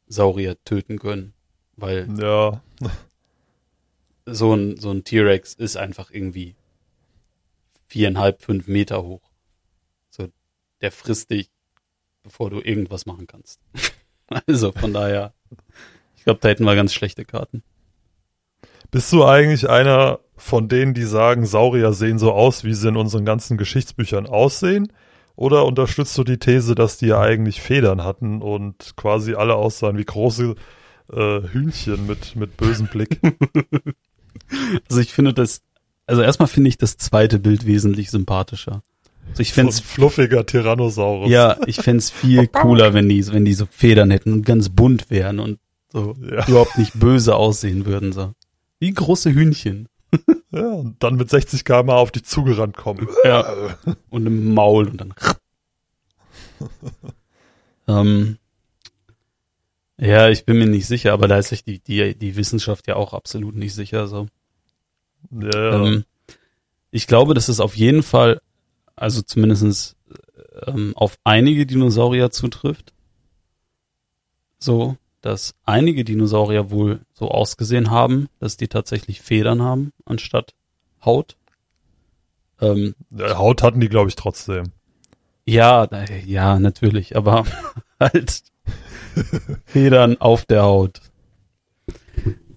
Saurier 0.08 0.62
töten 0.64 0.98
können. 0.98 1.32
Weil 1.74 2.06
ja. 2.20 2.62
so 4.26 4.52
ein, 4.52 4.76
so 4.76 4.90
ein 4.90 5.04
T-Rex 5.04 5.54
ist 5.54 5.78
einfach 5.78 6.10
irgendwie 6.10 6.54
viereinhalb, 7.88 8.42
fünf 8.42 8.68
Meter 8.68 9.02
hoch. 9.04 9.22
So, 10.10 10.28
der 10.82 10.92
frisst 10.92 11.30
dich, 11.30 11.48
bevor 12.22 12.50
du 12.50 12.60
irgendwas 12.60 13.06
machen 13.06 13.26
kannst. 13.26 13.58
also 14.46 14.72
von 14.72 14.92
daher, 14.92 15.32
ich 16.14 16.24
glaube, 16.24 16.40
da 16.42 16.50
hätten 16.50 16.64
wir 16.64 16.74
ganz 16.74 16.92
schlechte 16.92 17.24
Karten. 17.24 17.62
Bist 18.90 19.10
du 19.14 19.24
eigentlich 19.24 19.66
einer 19.70 20.20
von 20.36 20.68
denen, 20.68 20.92
die 20.92 21.04
sagen, 21.04 21.46
Saurier 21.46 21.94
sehen 21.94 22.18
so 22.18 22.32
aus, 22.32 22.64
wie 22.64 22.74
sie 22.74 22.88
in 22.88 22.98
unseren 22.98 23.24
ganzen 23.24 23.56
Geschichtsbüchern 23.56 24.26
aussehen? 24.26 24.92
Oder 25.40 25.64
unterstützt 25.64 26.18
du 26.18 26.22
die 26.22 26.36
These, 26.36 26.74
dass 26.74 26.98
die 26.98 27.06
ja 27.06 27.18
eigentlich 27.18 27.62
Federn 27.62 28.04
hatten 28.04 28.42
und 28.42 28.92
quasi 28.96 29.32
alle 29.32 29.54
aussahen 29.54 29.96
wie 29.96 30.04
große 30.04 30.54
äh, 31.10 31.40
Hühnchen 31.50 32.06
mit, 32.06 32.36
mit 32.36 32.58
bösem 32.58 32.86
Blick? 32.88 33.18
Also 34.88 35.00
ich 35.00 35.12
finde 35.12 35.32
das, 35.34 35.60
also 36.06 36.22
erstmal 36.22 36.48
finde 36.48 36.68
ich 36.68 36.78
das 36.78 36.96
zweite 36.96 37.38
Bild 37.38 37.66
wesentlich 37.66 38.10
sympathischer. 38.10 38.82
Also 39.30 39.42
ich 39.42 39.52
so 39.52 39.60
ein 39.60 39.70
fluffiger 39.72 40.46
Tyrannosaurus. 40.46 41.30
ja, 41.30 41.56
ich 41.66 41.76
fände 41.76 42.02
viel 42.02 42.46
cooler, 42.46 42.94
wenn 42.94 43.08
die, 43.08 43.26
wenn 43.28 43.44
die 43.44 43.54
so 43.54 43.66
Federn 43.66 44.10
hätten 44.10 44.32
und 44.32 44.46
ganz 44.46 44.68
bunt 44.68 45.10
wären 45.10 45.40
und 45.40 45.58
so 45.92 46.16
Ja. 46.20 46.46
überhaupt 46.48 46.78
nicht 46.78 46.98
böse 46.98 47.34
aussehen 47.36 47.86
würden, 47.86 48.12
so. 48.12 48.32
Wie 48.78 48.92
große 48.92 49.32
Hühnchen. 49.32 49.88
ja. 50.50 50.66
Und 50.66 51.02
dann 51.02 51.16
mit 51.16 51.30
60 51.30 51.64
km 51.64 51.90
auf 51.90 52.10
dich 52.10 52.24
zugerannt 52.24 52.76
kommen. 52.76 53.08
Ja. 53.24 53.76
Und 54.10 54.26
im 54.26 54.54
Maul 54.54 54.88
und 54.88 55.00
dann. 55.00 55.14
ähm, 57.88 58.38
ja, 59.98 60.28
ich 60.28 60.44
bin 60.44 60.58
mir 60.58 60.66
nicht 60.66 60.86
sicher, 60.86 61.12
aber 61.12 61.28
da 61.28 61.38
ist 61.38 61.48
sich 61.48 61.64
die, 61.64 61.78
die, 61.80 62.14
die 62.14 62.36
Wissenschaft 62.36 62.86
ja 62.86 62.96
auch 62.96 63.12
absolut 63.12 63.54
nicht 63.54 63.74
sicher. 63.74 64.06
So. 64.06 64.26
Ja. 65.30 65.84
Ähm, 65.84 66.04
ich 66.90 67.06
glaube, 67.06 67.34
dass 67.34 67.48
es 67.48 67.60
auf 67.60 67.76
jeden 67.76 68.02
Fall, 68.02 68.40
also 68.96 69.22
zumindestens 69.22 69.96
ähm, 70.66 70.92
auf 70.96 71.18
einige 71.24 71.66
Dinosaurier 71.66 72.30
zutrifft. 72.30 72.92
So, 74.58 74.96
dass 75.20 75.54
einige 75.64 76.04
Dinosaurier 76.04 76.70
wohl 76.70 77.00
so 77.12 77.28
ausgesehen 77.30 77.90
haben, 77.90 78.28
dass 78.38 78.56
die 78.56 78.68
tatsächlich 78.68 79.20
Federn 79.20 79.62
haben, 79.62 79.92
anstatt 80.04 80.54
Haut. 81.04 81.36
Ähm, 82.60 82.94
Haut 83.18 83.62
hatten 83.62 83.80
die, 83.80 83.88
glaube 83.88 84.08
ich, 84.08 84.16
trotzdem. 84.16 84.72
Ja, 85.44 85.84
äh, 85.84 86.20
ja, 86.24 86.58
natürlich, 86.58 87.16
aber 87.16 87.44
halt 88.00 88.42
Federn 89.66 90.20
auf 90.20 90.44
der 90.44 90.62
Haut. 90.62 91.00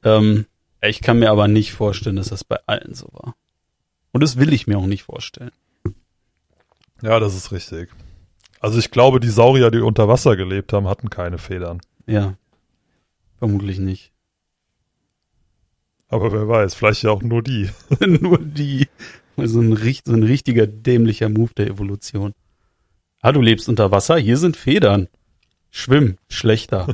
Ähm, 0.04 0.46
ich 0.82 1.02
kann 1.02 1.20
mir 1.20 1.32
aber 1.32 1.48
nicht 1.48 1.74
vorstellen, 1.74 2.18
dass 2.18 2.30
das 2.30 2.44
bei 2.44 2.58
allen 2.66 2.94
so 2.94 3.08
war. 3.14 3.36
Und 4.12 4.22
das 4.22 4.38
will 4.38 4.54
ich 4.54 4.68
mir 4.68 4.78
auch 4.78 4.86
nicht 4.86 5.04
vorstellen. 5.04 5.52
Ja, 7.02 7.20
das 7.20 7.36
ist 7.36 7.52
richtig. 7.52 7.90
Also 8.60 8.80
ich 8.80 8.92
glaube, 8.92 9.20
die 9.20 9.30
Saurier, 9.30 9.72
die 9.72 9.80
unter 9.80 10.08
Wasser 10.08 10.36
gelebt 10.36 10.72
haben, 10.72 10.88
hatten 10.88 11.10
keine 11.10 11.38
Federn. 11.38 11.82
Ja, 12.06 12.36
vermutlich 13.44 13.78
nicht. 13.78 14.14
Aber 16.08 16.32
wer 16.32 16.48
weiß, 16.48 16.76
vielleicht 16.76 17.04
ja 17.04 17.12
auch 17.12 17.22
nur 17.22 17.44
die. 17.44 17.70
Nur 18.00 18.40
die. 18.40 18.88
So 19.36 19.60
ein, 19.60 19.76
so 20.06 20.14
ein 20.14 20.24
richtiger 20.24 20.66
dämlicher 20.66 21.28
Move 21.28 21.52
der 21.58 21.68
Evolution. 21.68 22.34
Ah, 23.20 23.34
du 23.34 23.42
lebst 23.42 23.68
unter 23.68 23.92
Wasser, 23.92 24.16
hier 24.16 24.38
sind 24.38 24.56
Federn. 24.56 25.10
Schwimm, 25.72 26.16
schlechter. 26.30 26.88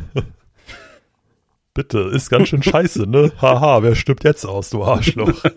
Bitte, 1.75 1.99
ist 1.99 2.31
ganz 2.31 2.47
schön 2.47 2.63
scheiße, 2.63 3.05
ne? 3.07 3.31
Haha, 3.39 3.83
wer 3.83 3.93
stirbt 3.93 4.23
jetzt 4.23 4.45
aus, 4.45 4.71
du 4.71 4.83
Arschloch? 4.83 5.43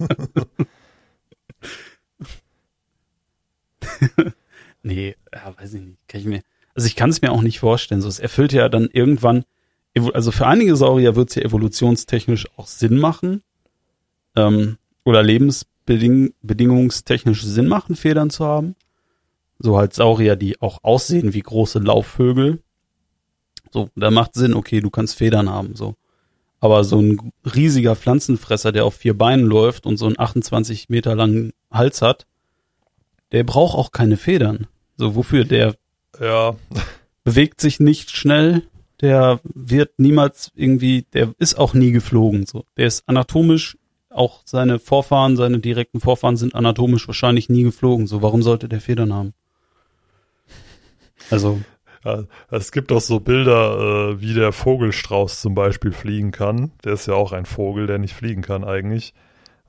Nee, 4.84 5.14
ja, 5.32 5.54
weiß 5.56 5.74
ich 5.74 5.80
nicht. 5.80 6.08
Kann 6.08 6.20
ich 6.20 6.26
mir, 6.26 6.42
also 6.74 6.86
ich 6.88 6.96
kann 6.96 7.08
es 7.08 7.22
mir 7.22 7.30
auch 7.30 7.42
nicht 7.42 7.60
vorstellen. 7.60 8.02
So, 8.02 8.08
es 8.08 8.18
erfüllt 8.18 8.52
ja 8.52 8.68
dann 8.68 8.88
irgendwann, 8.92 9.44
also 10.12 10.30
für 10.32 10.46
einige 10.46 10.76
Saurier 10.76 11.16
wird 11.16 11.30
es 11.30 11.36
ja 11.36 11.42
evolutionstechnisch 11.42 12.46
auch 12.56 12.66
Sinn 12.66 12.98
machen. 12.98 13.42
Ähm, 14.34 14.78
oder 15.04 15.22
lebensbedingungstechnisch 15.22 17.44
Sinn 17.44 17.68
machen, 17.68 17.96
Federn 17.96 18.30
zu 18.30 18.44
haben. 18.44 18.74
So 19.58 19.76
halt 19.76 19.92
Saurier, 19.94 20.36
die 20.36 20.60
auch 20.60 20.78
aussehen 20.82 21.34
wie 21.34 21.40
große 21.40 21.80
Laufvögel. 21.80 22.62
So, 23.70 23.90
da 23.94 24.10
macht 24.10 24.34
Sinn, 24.34 24.54
okay, 24.54 24.80
du 24.80 24.90
kannst 24.90 25.16
Federn 25.16 25.48
haben, 25.48 25.76
so. 25.76 25.94
Aber 26.60 26.84
so 26.84 27.00
ein 27.00 27.32
riesiger 27.54 27.96
Pflanzenfresser, 27.96 28.70
der 28.70 28.84
auf 28.84 28.94
vier 28.94 29.18
Beinen 29.18 29.46
läuft 29.46 29.86
und 29.86 29.96
so 29.96 30.06
einen 30.06 30.18
28 30.18 30.88
Meter 30.88 31.16
langen 31.16 31.52
Hals 31.72 32.02
hat, 32.02 32.26
der 33.32 33.42
braucht 33.44 33.76
auch 33.76 33.90
keine 33.90 34.16
Federn. 34.16 34.68
So, 34.96 35.16
wofür? 35.16 35.44
Der 35.44 35.74
ja, 36.20 36.54
bewegt 37.24 37.60
sich 37.60 37.80
nicht 37.80 38.10
schnell, 38.10 38.62
der 39.02 39.40
wird 39.42 39.98
niemals 39.98 40.50
irgendwie, 40.54 41.02
der 41.12 41.34
ist 41.38 41.58
auch 41.58 41.74
nie 41.74 41.92
geflogen, 41.92 42.46
so. 42.46 42.64
Der 42.76 42.86
ist 42.86 43.08
anatomisch 43.08 43.76
auch 44.14 44.42
seine 44.44 44.78
Vorfahren, 44.78 45.36
seine 45.36 45.58
direkten 45.58 46.00
Vorfahren 46.00 46.36
sind 46.36 46.54
anatomisch 46.54 47.06
wahrscheinlich 47.08 47.48
nie 47.48 47.62
geflogen. 47.62 48.06
So, 48.06 48.22
warum 48.22 48.42
sollte 48.42 48.68
der 48.68 48.80
Federn 48.80 49.12
haben? 49.12 49.34
Also. 51.30 51.60
Ja, 52.04 52.24
es 52.50 52.72
gibt 52.72 52.90
auch 52.90 53.00
so 53.00 53.20
Bilder, 53.20 54.10
äh, 54.10 54.20
wie 54.20 54.34
der 54.34 54.52
Vogelstrauß 54.52 55.40
zum 55.40 55.54
Beispiel 55.54 55.92
fliegen 55.92 56.32
kann. 56.32 56.72
Der 56.84 56.94
ist 56.94 57.06
ja 57.06 57.14
auch 57.14 57.32
ein 57.32 57.46
Vogel, 57.46 57.86
der 57.86 57.98
nicht 57.98 58.14
fliegen 58.14 58.42
kann 58.42 58.64
eigentlich. 58.64 59.14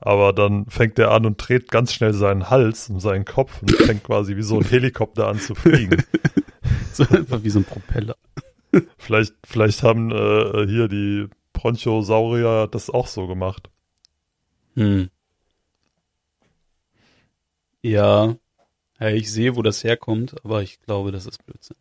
Aber 0.00 0.32
dann 0.32 0.66
fängt 0.66 0.98
er 0.98 1.12
an 1.12 1.26
und 1.26 1.36
dreht 1.36 1.70
ganz 1.70 1.92
schnell 1.92 2.12
seinen 2.12 2.50
Hals 2.50 2.90
und 2.90 3.00
seinen 3.00 3.24
Kopf 3.24 3.62
und 3.62 3.70
fängt 3.70 4.04
quasi 4.04 4.36
wie 4.36 4.42
so 4.42 4.58
ein 4.58 4.64
Helikopter 4.68 5.28
an 5.28 5.38
zu 5.38 5.54
fliegen. 5.54 6.02
so 6.92 7.04
einfach 7.08 7.42
wie 7.44 7.50
so 7.50 7.60
ein 7.60 7.64
Propeller. 7.64 8.16
Vielleicht, 8.98 9.34
vielleicht 9.46 9.82
haben 9.82 10.10
äh, 10.10 10.66
hier 10.66 10.88
die 10.88 11.28
Bronchosaurier 11.52 12.68
das 12.70 12.90
auch 12.90 13.06
so 13.06 13.26
gemacht. 13.26 13.70
Hm. 14.74 15.10
Ja. 17.82 18.34
ja, 18.98 19.08
ich 19.08 19.30
sehe, 19.30 19.56
wo 19.56 19.62
das 19.62 19.84
herkommt, 19.84 20.36
aber 20.44 20.62
ich 20.62 20.80
glaube, 20.80 21.12
das 21.12 21.26
ist 21.26 21.44
Blödsinn. 21.44 21.76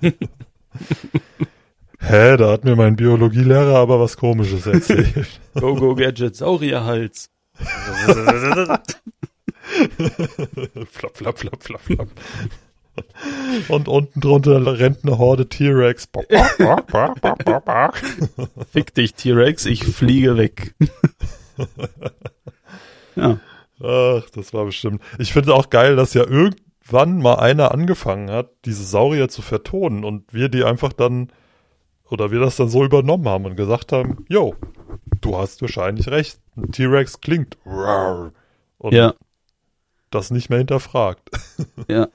Hä, 2.00 2.36
da 2.36 2.50
hat 2.52 2.64
mir 2.64 2.76
mein 2.76 2.96
Biologielehrer 2.96 3.76
aber 3.76 4.00
was 4.00 4.16
komisches 4.16 4.66
erzählt. 4.66 5.40
go, 5.54 5.74
go, 5.74 5.94
Gadget, 5.94 6.36
Saurierhals. 6.36 7.30
flap, 10.90 11.16
flap, 11.16 11.38
flap, 11.38 11.62
flap, 11.62 11.80
flap. 11.80 12.08
Und 13.68 13.88
unten 13.88 14.20
drunter 14.20 14.78
rennt 14.78 15.04
eine 15.04 15.18
Horde 15.18 15.48
T-Rex. 15.48 16.08
Fick 18.72 18.94
dich, 18.94 19.14
T-Rex, 19.14 19.66
ich 19.66 19.84
fliege 19.84 20.36
weg. 20.36 20.74
ja. 23.16 23.38
Ach, 23.82 24.30
das 24.30 24.54
war 24.54 24.64
bestimmt. 24.64 25.02
Ich 25.18 25.32
finde 25.32 25.54
auch 25.54 25.70
geil, 25.70 25.96
dass 25.96 26.14
ja 26.14 26.24
irgendwann 26.26 27.18
mal 27.20 27.34
einer 27.34 27.72
angefangen 27.72 28.30
hat, 28.30 28.50
diese 28.64 28.84
Saurier 28.84 29.28
zu 29.28 29.42
vertonen 29.42 30.04
und 30.04 30.32
wir 30.32 30.48
die 30.48 30.64
einfach 30.64 30.92
dann, 30.92 31.30
oder 32.08 32.30
wir 32.30 32.40
das 32.40 32.56
dann 32.56 32.68
so 32.68 32.84
übernommen 32.84 33.28
haben 33.28 33.44
und 33.44 33.56
gesagt 33.56 33.92
haben, 33.92 34.24
yo, 34.28 34.54
du 35.20 35.36
hast 35.36 35.60
wahrscheinlich 35.60 36.08
recht. 36.08 36.40
Ein 36.56 36.72
T-Rex 36.72 37.20
klingt. 37.20 37.58
Und 38.78 38.94
ja. 38.94 39.14
das 40.10 40.30
nicht 40.30 40.48
mehr 40.48 40.58
hinterfragt. 40.58 41.30
Ja. 41.88 42.08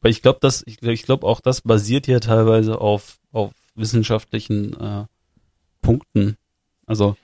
Weil 0.00 0.10
ich 0.10 0.22
glaube, 0.22 0.38
dass 0.40 0.62
ich, 0.66 0.82
ich 0.82 1.02
glaube 1.02 1.26
auch, 1.26 1.40
das 1.40 1.62
basiert 1.62 2.06
ja 2.06 2.20
teilweise 2.20 2.80
auf 2.80 3.18
auf 3.32 3.52
wissenschaftlichen 3.74 4.74
äh, 4.78 5.04
Punkten. 5.82 6.36
Also 6.86 7.16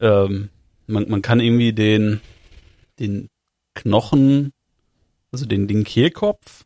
ähm, 0.00 0.50
man, 0.86 1.08
man 1.08 1.22
kann 1.22 1.40
irgendwie 1.40 1.72
den 1.72 2.20
den 2.98 3.28
Knochen, 3.74 4.52
also 5.30 5.46
den 5.46 5.68
den 5.68 5.84
Kehlkopf, 5.84 6.64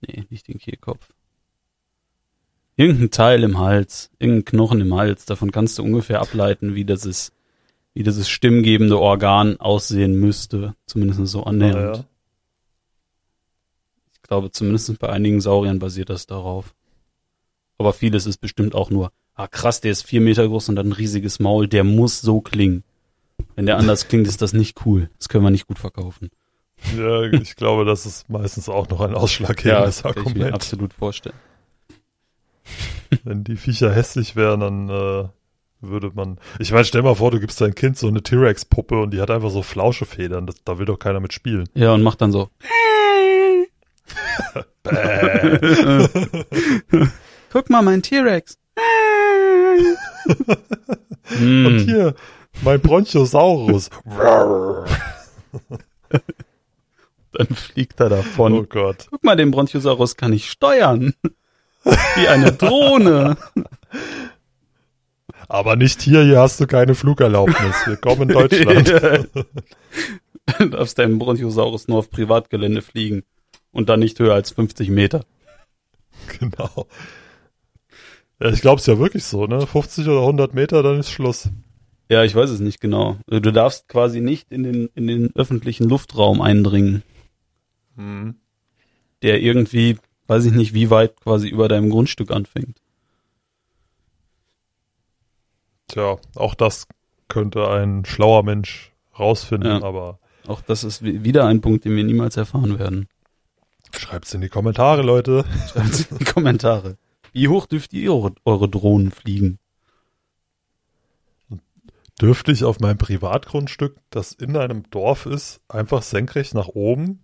nee, 0.00 0.24
nicht 0.28 0.48
den 0.48 0.58
Kehlkopf, 0.58 1.12
irgendein 2.76 3.10
Teil 3.10 3.42
im 3.42 3.58
Hals, 3.58 4.10
irgendein 4.18 4.44
Knochen 4.44 4.80
im 4.80 4.94
Hals, 4.94 5.24
davon 5.24 5.50
kannst 5.50 5.78
du 5.78 5.82
ungefähr 5.82 6.20
ableiten, 6.20 6.74
wie 6.74 6.84
das 6.84 7.06
ist, 7.06 7.32
wie 7.94 8.02
dieses 8.02 8.28
stimmgebende 8.28 8.98
Organ 8.98 9.60
aussehen 9.60 10.18
müsste, 10.18 10.74
zumindest 10.86 11.26
so 11.26 11.44
annähernd. 11.44 11.76
Ah, 11.76 11.98
ja. 11.98 12.04
Ich 14.24 14.28
glaube, 14.28 14.50
zumindest 14.50 14.98
bei 14.98 15.10
einigen 15.10 15.42
Sauriern 15.42 15.78
basiert 15.78 16.08
das 16.08 16.24
darauf. 16.24 16.74
Aber 17.76 17.92
vieles 17.92 18.24
ist 18.24 18.38
bestimmt 18.38 18.74
auch 18.74 18.88
nur, 18.88 19.12
ah 19.34 19.46
krass, 19.48 19.82
der 19.82 19.92
ist 19.92 20.06
vier 20.06 20.22
Meter 20.22 20.48
groß 20.48 20.70
und 20.70 20.78
hat 20.78 20.86
ein 20.86 20.92
riesiges 20.92 21.40
Maul, 21.40 21.68
der 21.68 21.84
muss 21.84 22.22
so 22.22 22.40
klingen. 22.40 22.84
Wenn 23.54 23.66
der 23.66 23.76
anders 23.76 24.08
klingt, 24.08 24.26
ist 24.26 24.40
das 24.40 24.54
nicht 24.54 24.86
cool. 24.86 25.10
Das 25.18 25.28
können 25.28 25.44
wir 25.44 25.50
nicht 25.50 25.66
gut 25.66 25.78
verkaufen. 25.78 26.30
Ja, 26.96 27.24
ich 27.24 27.54
glaube, 27.54 27.84
das 27.84 28.06
ist 28.06 28.30
meistens 28.30 28.70
auch 28.70 28.88
noch 28.88 29.02
ein 29.02 29.14
ausschlaggebendes 29.14 30.00
ja, 30.00 30.06
Argument. 30.06 30.34
Kann 30.34 30.36
ich 30.36 30.48
mir 30.48 30.54
absolut 30.54 30.94
vorstellen. 30.94 31.36
Wenn 33.24 33.44
die 33.44 33.56
Viecher 33.56 33.92
hässlich 33.92 34.36
wären, 34.36 34.60
dann 34.60 34.88
äh, 34.88 35.28
würde 35.82 36.12
man. 36.14 36.38
Ich 36.58 36.72
meine, 36.72 36.86
stell 36.86 37.02
mal 37.02 37.14
vor, 37.14 37.30
du 37.30 37.40
gibst 37.40 37.60
dein 37.60 37.74
Kind 37.74 37.98
so 37.98 38.08
eine 38.08 38.22
T-Rex-Puppe 38.22 39.02
und 39.02 39.10
die 39.12 39.20
hat 39.20 39.30
einfach 39.30 39.50
so 39.50 39.60
Flauschefedern. 39.60 40.46
Das, 40.46 40.56
da 40.64 40.78
will 40.78 40.86
doch 40.86 40.98
keiner 40.98 41.20
mit 41.20 41.34
spielen. 41.34 41.68
Ja, 41.74 41.92
und 41.92 42.02
macht 42.02 42.22
dann 42.22 42.32
so. 42.32 42.48
Guck 47.52 47.70
mal, 47.70 47.82
mein 47.82 48.02
T-Rex. 48.02 48.58
Hm. 51.24 51.66
Und 51.66 51.78
hier, 51.80 52.14
mein 52.62 52.80
Bronchosaurus. 52.80 53.90
Dann 57.32 57.46
fliegt 57.48 57.98
er 58.00 58.10
davon. 58.10 58.52
oh 58.52 58.64
Gott. 58.64 59.06
Guck 59.10 59.24
mal, 59.24 59.36
den 59.36 59.50
Bronchosaurus 59.50 60.16
kann 60.16 60.32
ich 60.32 60.50
steuern. 60.50 61.14
Wie 61.84 62.28
eine 62.28 62.52
Drohne. 62.52 63.36
Aber 65.48 65.76
nicht 65.76 66.02
hier, 66.02 66.22
hier 66.24 66.40
hast 66.40 66.60
du 66.60 66.66
keine 66.66 66.94
Flugerlaubnis. 66.94 67.86
Willkommen 67.86 68.22
in 68.22 68.28
Deutschland. 68.28 68.88
Du 70.58 70.68
darfst 70.68 70.98
deinen 70.98 71.18
Bronchosaurus 71.18 71.88
nur 71.88 71.98
auf 71.98 72.10
Privatgelände 72.10 72.82
fliegen 72.82 73.24
und 73.74 73.88
dann 73.90 74.00
nicht 74.00 74.18
höher 74.18 74.32
als 74.34 74.52
50 74.52 74.88
Meter. 74.88 75.24
genau. 76.38 76.86
Ja, 78.40 78.50
ich 78.50 78.60
glaube 78.62 78.80
es 78.80 78.86
ja 78.86 78.98
wirklich 78.98 79.24
so, 79.24 79.46
ne? 79.46 79.66
50 79.66 80.08
oder 80.08 80.20
100 80.20 80.54
Meter, 80.54 80.82
dann 80.82 80.98
ist 80.98 81.10
Schluss. 81.10 81.50
Ja, 82.10 82.22
ich 82.24 82.34
weiß 82.34 82.50
es 82.50 82.60
nicht 82.60 82.80
genau. 82.80 83.16
Du 83.26 83.40
darfst 83.52 83.88
quasi 83.88 84.20
nicht 84.20 84.50
in 84.52 84.62
den, 84.62 84.88
in 84.94 85.06
den 85.06 85.34
öffentlichen 85.36 85.88
Luftraum 85.88 86.40
eindringen. 86.42 87.02
Hm. 87.96 88.36
Der 89.22 89.40
irgendwie, 89.40 89.96
weiß 90.26 90.44
ich 90.46 90.52
nicht, 90.52 90.74
wie 90.74 90.90
weit 90.90 91.20
quasi 91.20 91.48
über 91.48 91.68
deinem 91.68 91.90
Grundstück 91.90 92.30
anfängt. 92.30 92.78
Tja, 95.88 96.16
auch 96.34 96.54
das 96.54 96.86
könnte 97.28 97.68
ein 97.70 98.04
schlauer 98.04 98.42
Mensch 98.42 98.92
rausfinden, 99.18 99.70
Ja. 99.80 99.82
aber 99.82 100.18
Auch 100.46 100.60
das 100.60 100.84
ist 100.84 101.02
wi- 101.02 101.24
wieder 101.24 101.46
ein 101.46 101.60
Punkt, 101.60 101.84
den 101.84 101.96
wir 101.96 102.04
niemals 102.04 102.36
erfahren 102.36 102.78
werden. 102.78 103.08
Schreibt's 103.98 104.34
in 104.34 104.40
die 104.40 104.48
Kommentare, 104.48 105.02
Leute. 105.02 105.44
Schreibt 105.72 106.10
in 106.10 106.18
die 106.18 106.24
Kommentare. 106.24 106.96
Wie 107.32 107.48
hoch 107.48 107.66
dürft 107.66 107.92
ihr 107.92 108.12
eure, 108.12 108.34
eure 108.44 108.68
Drohnen 108.68 109.10
fliegen? 109.10 109.58
Dürfte 112.20 112.52
ich 112.52 112.62
auf 112.62 112.78
meinem 112.78 112.98
Privatgrundstück, 112.98 113.96
das 114.10 114.32
in 114.32 114.56
einem 114.56 114.88
Dorf 114.90 115.26
ist, 115.26 115.60
einfach 115.68 116.02
senkrecht 116.02 116.54
nach 116.54 116.68
oben 116.68 117.20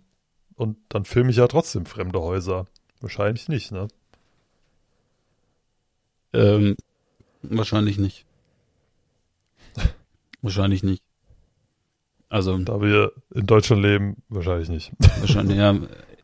und 0.55 0.77
dann 0.89 1.05
filme 1.05 1.31
ich 1.31 1.37
ja 1.37 1.47
trotzdem 1.47 1.85
fremde 1.85 2.19
Häuser? 2.19 2.67
Wahrscheinlich 2.99 3.47
nicht, 3.47 3.71
ne? 3.71 3.87
Ähm, 6.33 6.75
wahrscheinlich 7.41 7.97
nicht. 7.97 8.25
wahrscheinlich 10.41 10.83
nicht. 10.83 11.03
Also, 12.27 12.57
Da 12.57 12.81
wir 12.81 13.11
in 13.33 13.45
Deutschland 13.45 13.81
leben, 13.81 14.23
wahrscheinlich 14.29 14.69
nicht. 14.69 14.91
wahrscheinlich, 15.19 15.57
ja. 15.57 15.75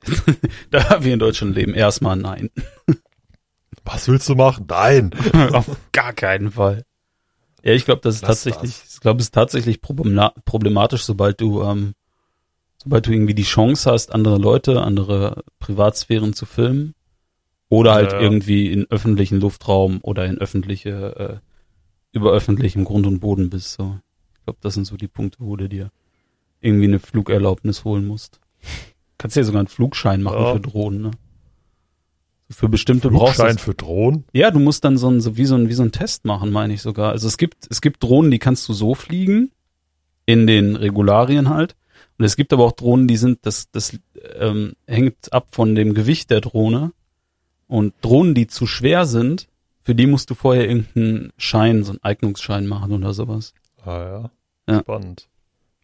da 0.72 1.04
wir 1.04 1.14
in 1.14 1.20
Deutschland 1.20 1.56
leben, 1.56 1.74
erstmal 1.74 2.16
nein. 2.16 2.50
Was 3.84 4.08
willst 4.08 4.28
du 4.30 4.36
machen? 4.36 4.66
Nein! 4.68 5.12
Auf 5.54 5.78
gar 5.92 6.14
keinen 6.14 6.52
Fall. 6.52 6.84
Ja, 7.64 7.74
ich 7.74 7.86
glaube, 7.86 8.02
das 8.02 8.16
ist 8.16 8.22
Lass 8.22 8.44
tatsächlich, 8.44 8.82
ich 8.94 9.00
glaube, 9.00 9.20
es 9.20 9.28
ist 9.28 9.34
tatsächlich 9.34 9.78
problema- 9.82 10.34
problematisch, 10.46 11.04
sobald 11.04 11.40
du, 11.42 11.62
ähm, 11.64 11.94
sobald 12.82 13.08
du 13.08 13.12
irgendwie 13.12 13.34
die 13.36 13.44
Chance 13.44 13.90
hast, 13.92 14.14
andere 14.14 14.38
Leute, 14.38 14.82
andere 14.82 15.44
Privatsphären 15.60 16.34
zu 16.34 16.46
filmen. 16.46 16.94
Oder 17.70 17.94
halt 17.94 18.14
Ja. 18.14 18.22
irgendwie 18.22 18.72
in 18.72 18.86
öffentlichen 18.90 19.42
Luftraum 19.42 20.00
oder 20.02 20.26
in 20.26 20.38
öffentliche, 20.38 21.42
äh, 21.42 22.16
über 22.18 22.32
öffentlichem 22.32 22.86
Grund 22.86 23.06
und 23.06 23.20
Boden 23.20 23.50
bist. 23.50 23.74
So. 23.74 24.00
Ich 24.38 24.44
glaube, 24.46 24.60
das 24.62 24.74
sind 24.76 24.86
so 24.86 24.96
die 24.96 25.10
Punkte, 25.10 25.40
wo 25.42 25.58
du 25.58 25.68
dir 25.68 25.92
irgendwie 26.62 26.86
eine 26.86 27.00
Flugerlaubnis 27.00 27.84
holen 27.84 28.06
musst. 28.08 28.40
Kannst 29.18 29.36
ja 29.36 29.44
sogar 29.44 29.60
einen 29.60 29.68
Flugschein 29.68 30.22
machen 30.24 30.40
Ja. 30.40 30.54
für 30.54 30.60
Drohnen, 30.60 31.02
ne? 31.02 31.12
Für 32.50 32.70
bestimmte 32.70 33.10
brauchst 33.10 33.40
du 33.40 33.44
Flugschein 33.44 33.58
für 33.58 33.74
Drohnen? 33.74 34.24
ja, 34.32 34.52
du 34.52 34.60
musst 34.60 34.86
dann 34.86 34.98
so 34.98 35.10
ein, 35.10 35.20
so 35.20 35.36
wie 35.36 35.46
so 35.46 35.56
ein, 35.56 35.68
wie 35.68 35.74
so 35.74 35.84
ein 35.84 35.92
Test 35.92 36.24
machen, 36.24 36.52
meine 36.52 36.74
ich 36.74 36.82
sogar. 36.82 37.12
Also 37.12 37.28
es 37.28 37.38
gibt, 37.38 37.68
es 37.70 37.82
gibt 37.82 38.02
Drohnen, 38.04 38.32
die 38.32 38.40
kannst 38.40 38.68
du 38.70 38.74
so 38.74 38.96
fliegen, 38.96 39.52
in 40.26 40.48
den 40.48 40.76
Regularien 40.78 41.50
halt. 41.50 41.76
Und 42.18 42.24
es 42.26 42.36
gibt 42.38 42.54
aber 42.54 42.64
auch 42.64 42.72
Drohnen, 42.72 43.08
die 43.08 43.18
sind, 43.18 43.40
das, 43.46 43.70
das 43.72 43.98
ähm, 44.40 44.74
hängt 44.88 45.34
ab 45.34 45.48
von 45.52 45.76
dem 45.76 45.94
Gewicht 45.94 46.30
der 46.32 46.40
Drohne. 46.42 46.94
Und 47.68 47.94
Drohnen, 48.02 48.34
die 48.34 48.48
zu 48.48 48.66
schwer 48.66 49.06
sind, 49.06 49.48
für 49.84 49.94
die 49.94 50.08
musst 50.08 50.30
du 50.30 50.36
vorher 50.36 50.70
irgendeinen 50.70 51.34
Schein, 51.38 51.84
so 51.84 51.92
einen 51.92 52.04
Eignungsschein 52.04 52.66
machen 52.66 52.94
oder 52.94 53.14
sowas. 53.14 53.54
Ah 53.84 54.00
ja. 54.68 54.74
Ja. 54.74 54.80
Spannend. 54.80 55.28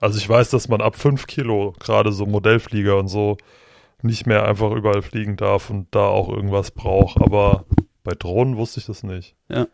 Also 0.04 0.18
ich 0.18 0.28
weiß, 0.28 0.50
dass 0.50 0.68
man 0.68 0.82
ab 0.82 0.98
5 0.98 1.28
Kilo, 1.28 1.74
gerade 1.80 2.12
so 2.12 2.26
Modellflieger 2.26 2.98
und 2.98 3.08
so, 3.08 3.38
nicht 4.02 4.28
mehr 4.28 4.46
einfach 4.46 4.72
überall 4.72 5.02
fliegen 5.02 5.38
darf 5.38 5.70
und 5.70 5.88
da 5.92 6.08
auch 6.08 6.28
irgendwas 6.28 6.72
braucht. 6.72 7.22
Aber 7.22 7.64
bei 8.04 8.12
Drohnen 8.14 8.58
wusste 8.58 8.82
ich 8.82 8.86
das 8.86 9.04
nicht. 9.04 9.38
Ja, 9.48 9.68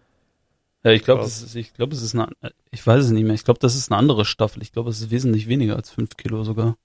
ich 0.84 1.03
glaube, 1.03 1.25
ich 1.25 1.73
glaube, 1.73 1.95
es 1.95 2.03
ist 2.03 2.13
eine, 2.13 2.30
ich 2.69 2.86
weiß 2.86 3.05
es 3.05 3.09
nicht 3.11 3.23
mehr. 3.23 3.34
Ich 3.34 3.43
glaube, 3.43 3.59
das 3.59 3.75
ist 3.75 3.91
eine 3.91 3.97
andere 3.97 4.23
Staffel. 4.23 4.61
Ich 4.61 4.71
glaube, 4.71 4.91
es 4.91 5.01
ist 5.01 5.09
wesentlich 5.09 5.47
weniger 5.47 5.75
als 5.75 5.89
fünf 5.89 6.15
Kilo 6.15 6.43
sogar. 6.43 6.77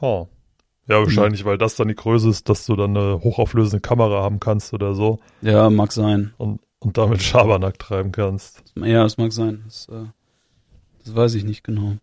Ha. 0.00 0.26
Ja, 0.88 0.98
wahrscheinlich, 1.00 1.44
weil 1.44 1.58
das 1.58 1.76
dann 1.76 1.88
die 1.88 1.94
Größe 1.94 2.30
ist, 2.30 2.48
dass 2.48 2.64
du 2.64 2.74
dann 2.74 2.96
eine 2.96 3.20
hochauflösende 3.22 3.82
Kamera 3.82 4.22
haben 4.22 4.40
kannst 4.40 4.72
oder 4.72 4.94
so 4.94 5.18
Ja, 5.42 5.68
mag 5.68 5.92
sein. 5.92 6.32
und, 6.38 6.60
und 6.78 6.96
damit 6.96 7.22
Schabernack 7.22 7.78
treiben 7.78 8.12
kannst. 8.12 8.62
Ja, 8.76 9.04
es 9.04 9.18
mag 9.18 9.32
sein. 9.32 9.62
Das, 9.66 9.88
äh, 9.90 10.06
das 11.06 11.14
weiß 11.14 11.34
ich 11.34 11.44
nicht 11.44 11.62
genau. 11.62 11.96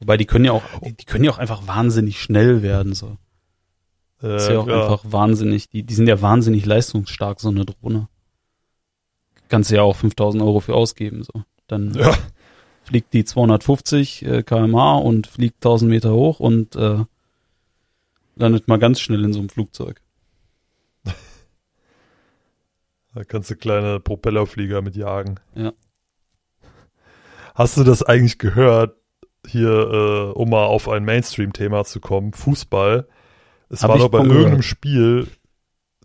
Wobei 0.00 0.16
die 0.16 0.26
können 0.26 0.44
ja 0.44 0.52
auch, 0.52 0.62
die, 0.84 0.92
die 0.92 1.04
können 1.04 1.24
ja 1.24 1.30
auch 1.30 1.38
einfach 1.38 1.66
wahnsinnig 1.66 2.20
schnell 2.20 2.62
werden. 2.62 2.94
So. 2.94 3.16
Äh, 4.20 4.28
Das 4.28 4.42
ist 4.44 4.50
ja 4.50 4.58
auch 4.58 4.66
einfach 4.66 5.04
wahnsinnig. 5.04 5.70
Die, 5.70 5.84
die 5.84 5.94
sind 5.94 6.08
ja 6.08 6.20
wahnsinnig 6.20 6.66
leistungsstark, 6.66 7.40
so 7.40 7.48
eine 7.48 7.64
Drohne. 7.64 8.08
Kannst 9.48 9.70
du 9.70 9.76
ja 9.76 9.82
auch 9.82 9.96
5000 9.96 10.42
Euro 10.42 10.60
für 10.60 10.74
ausgeben. 10.74 11.22
So. 11.22 11.44
Dann 11.68 11.94
ja, 11.98 12.16
fliegt 12.82 13.12
die 13.12 13.24
250 13.24 14.24
äh, 14.24 14.42
kmh 14.42 14.96
und 14.96 15.28
fliegt 15.28 15.56
1000 15.58 15.88
Meter 15.88 16.12
hoch 16.12 16.40
und 16.40 16.74
äh, 16.74 17.04
landet 18.34 18.66
mal 18.66 18.78
ganz 18.78 19.00
schnell 19.00 19.24
in 19.24 19.32
so 19.32 19.38
einem 19.38 19.48
Flugzeug. 19.48 20.02
da 23.14 23.24
kannst 23.24 23.50
du 23.50 23.56
kleine 23.56 24.00
Propellerflieger 24.00 24.82
mit 24.82 24.96
jagen. 24.96 25.38
Ja. 25.54 25.72
Hast 27.58 27.76
du 27.76 27.82
das 27.82 28.04
eigentlich 28.04 28.38
gehört, 28.38 28.94
hier, 29.44 29.68
äh, 29.68 30.32
um 30.32 30.48
mal 30.48 30.64
auf 30.64 30.88
ein 30.88 31.04
Mainstream-Thema 31.04 31.84
zu 31.84 31.98
kommen, 31.98 32.32
Fußball? 32.32 33.08
Es 33.68 33.82
Hab 33.82 33.90
war 33.90 33.98
doch 33.98 34.10
bei 34.10 34.18
von 34.18 34.28
irgendeinem 34.28 34.58
gehört. 34.58 34.64
Spiel 34.64 35.26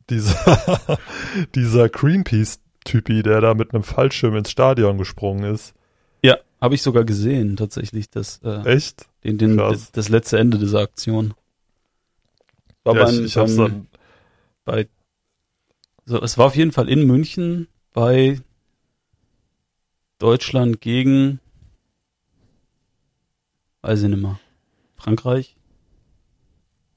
dieser, 0.10 0.98
dieser 1.56 1.90
Greenpeace-Typi, 1.90 3.22
der 3.22 3.40
da 3.40 3.54
mit 3.54 3.72
einem 3.72 3.84
Fallschirm 3.84 4.36
ins 4.36 4.50
Stadion 4.50 4.98
gesprungen 4.98 5.54
ist. 5.54 5.76
Ja, 6.24 6.38
habe 6.60 6.74
ich 6.74 6.82
sogar 6.82 7.04
gesehen, 7.04 7.56
tatsächlich, 7.56 8.10
das, 8.10 8.40
äh, 8.44 8.64
Echt? 8.68 9.06
den, 9.24 9.38
den, 9.38 9.58
das 9.58 10.10
letzte 10.10 10.40
Ende 10.40 10.58
dieser 10.58 10.80
Aktion. 10.80 11.36
War 12.84 12.96
ja, 12.96 13.06
beim- 13.06 13.14
ich, 13.14 13.26
ich 13.26 13.38
hab's 13.38 13.56
dann, 13.56 13.88
bei 14.66 14.88
so, 16.06 16.20
es 16.20 16.38
war 16.40 16.48
auf 16.48 16.56
jeden 16.56 16.72
Fall 16.72 16.90
in 16.90 17.06
München 17.06 17.68
bei 17.94 18.42
Deutschland 20.18 20.82
gegen 20.82 21.40
weiß 23.84 24.02
ich 24.02 24.10
nicht 24.10 24.22
mehr. 24.22 24.40
Frankreich? 24.96 25.56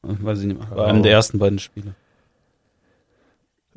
Weiß 0.02 0.40
ich 0.40 0.46
nicht 0.46 0.58
mehr. 0.58 0.68
Ja. 0.76 0.84
einem 0.86 1.02
der 1.02 1.12
ersten 1.12 1.38
beiden 1.38 1.58
Spiele. 1.58 1.94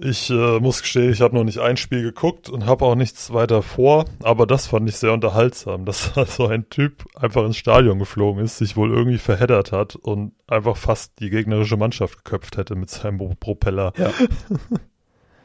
Ich 0.01 0.29
äh, 0.29 0.59
muss 0.61 0.81
gestehen, 0.81 1.11
ich 1.11 1.19
habe 1.19 1.35
noch 1.35 1.43
nicht 1.43 1.57
ein 1.59 1.75
Spiel 1.75 2.03
geguckt 2.03 2.47
und 2.47 2.65
habe 2.65 2.85
auch 2.85 2.95
nichts 2.95 3.33
weiter 3.33 3.61
vor, 3.61 4.05
aber 4.23 4.47
das 4.47 4.67
fand 4.67 4.87
ich 4.87 4.95
sehr 4.95 5.11
unterhaltsam, 5.11 5.83
dass 5.85 6.13
da 6.13 6.25
so 6.25 6.47
ein 6.47 6.69
Typ 6.69 7.03
einfach 7.15 7.43
ins 7.43 7.57
Stadion 7.57 7.99
geflogen 7.99 8.41
ist, 8.45 8.57
sich 8.59 8.77
wohl 8.77 8.91
irgendwie 8.93 9.17
verheddert 9.17 9.73
hat 9.73 9.97
und 9.97 10.31
einfach 10.47 10.77
fast 10.77 11.19
die 11.19 11.29
gegnerische 11.29 11.75
Mannschaft 11.75 12.23
geköpft 12.23 12.55
hätte 12.55 12.75
mit 12.75 12.89
seinem 12.89 13.17
Pro- 13.17 13.35
Propeller. 13.39 13.93
Ja. 13.97 14.13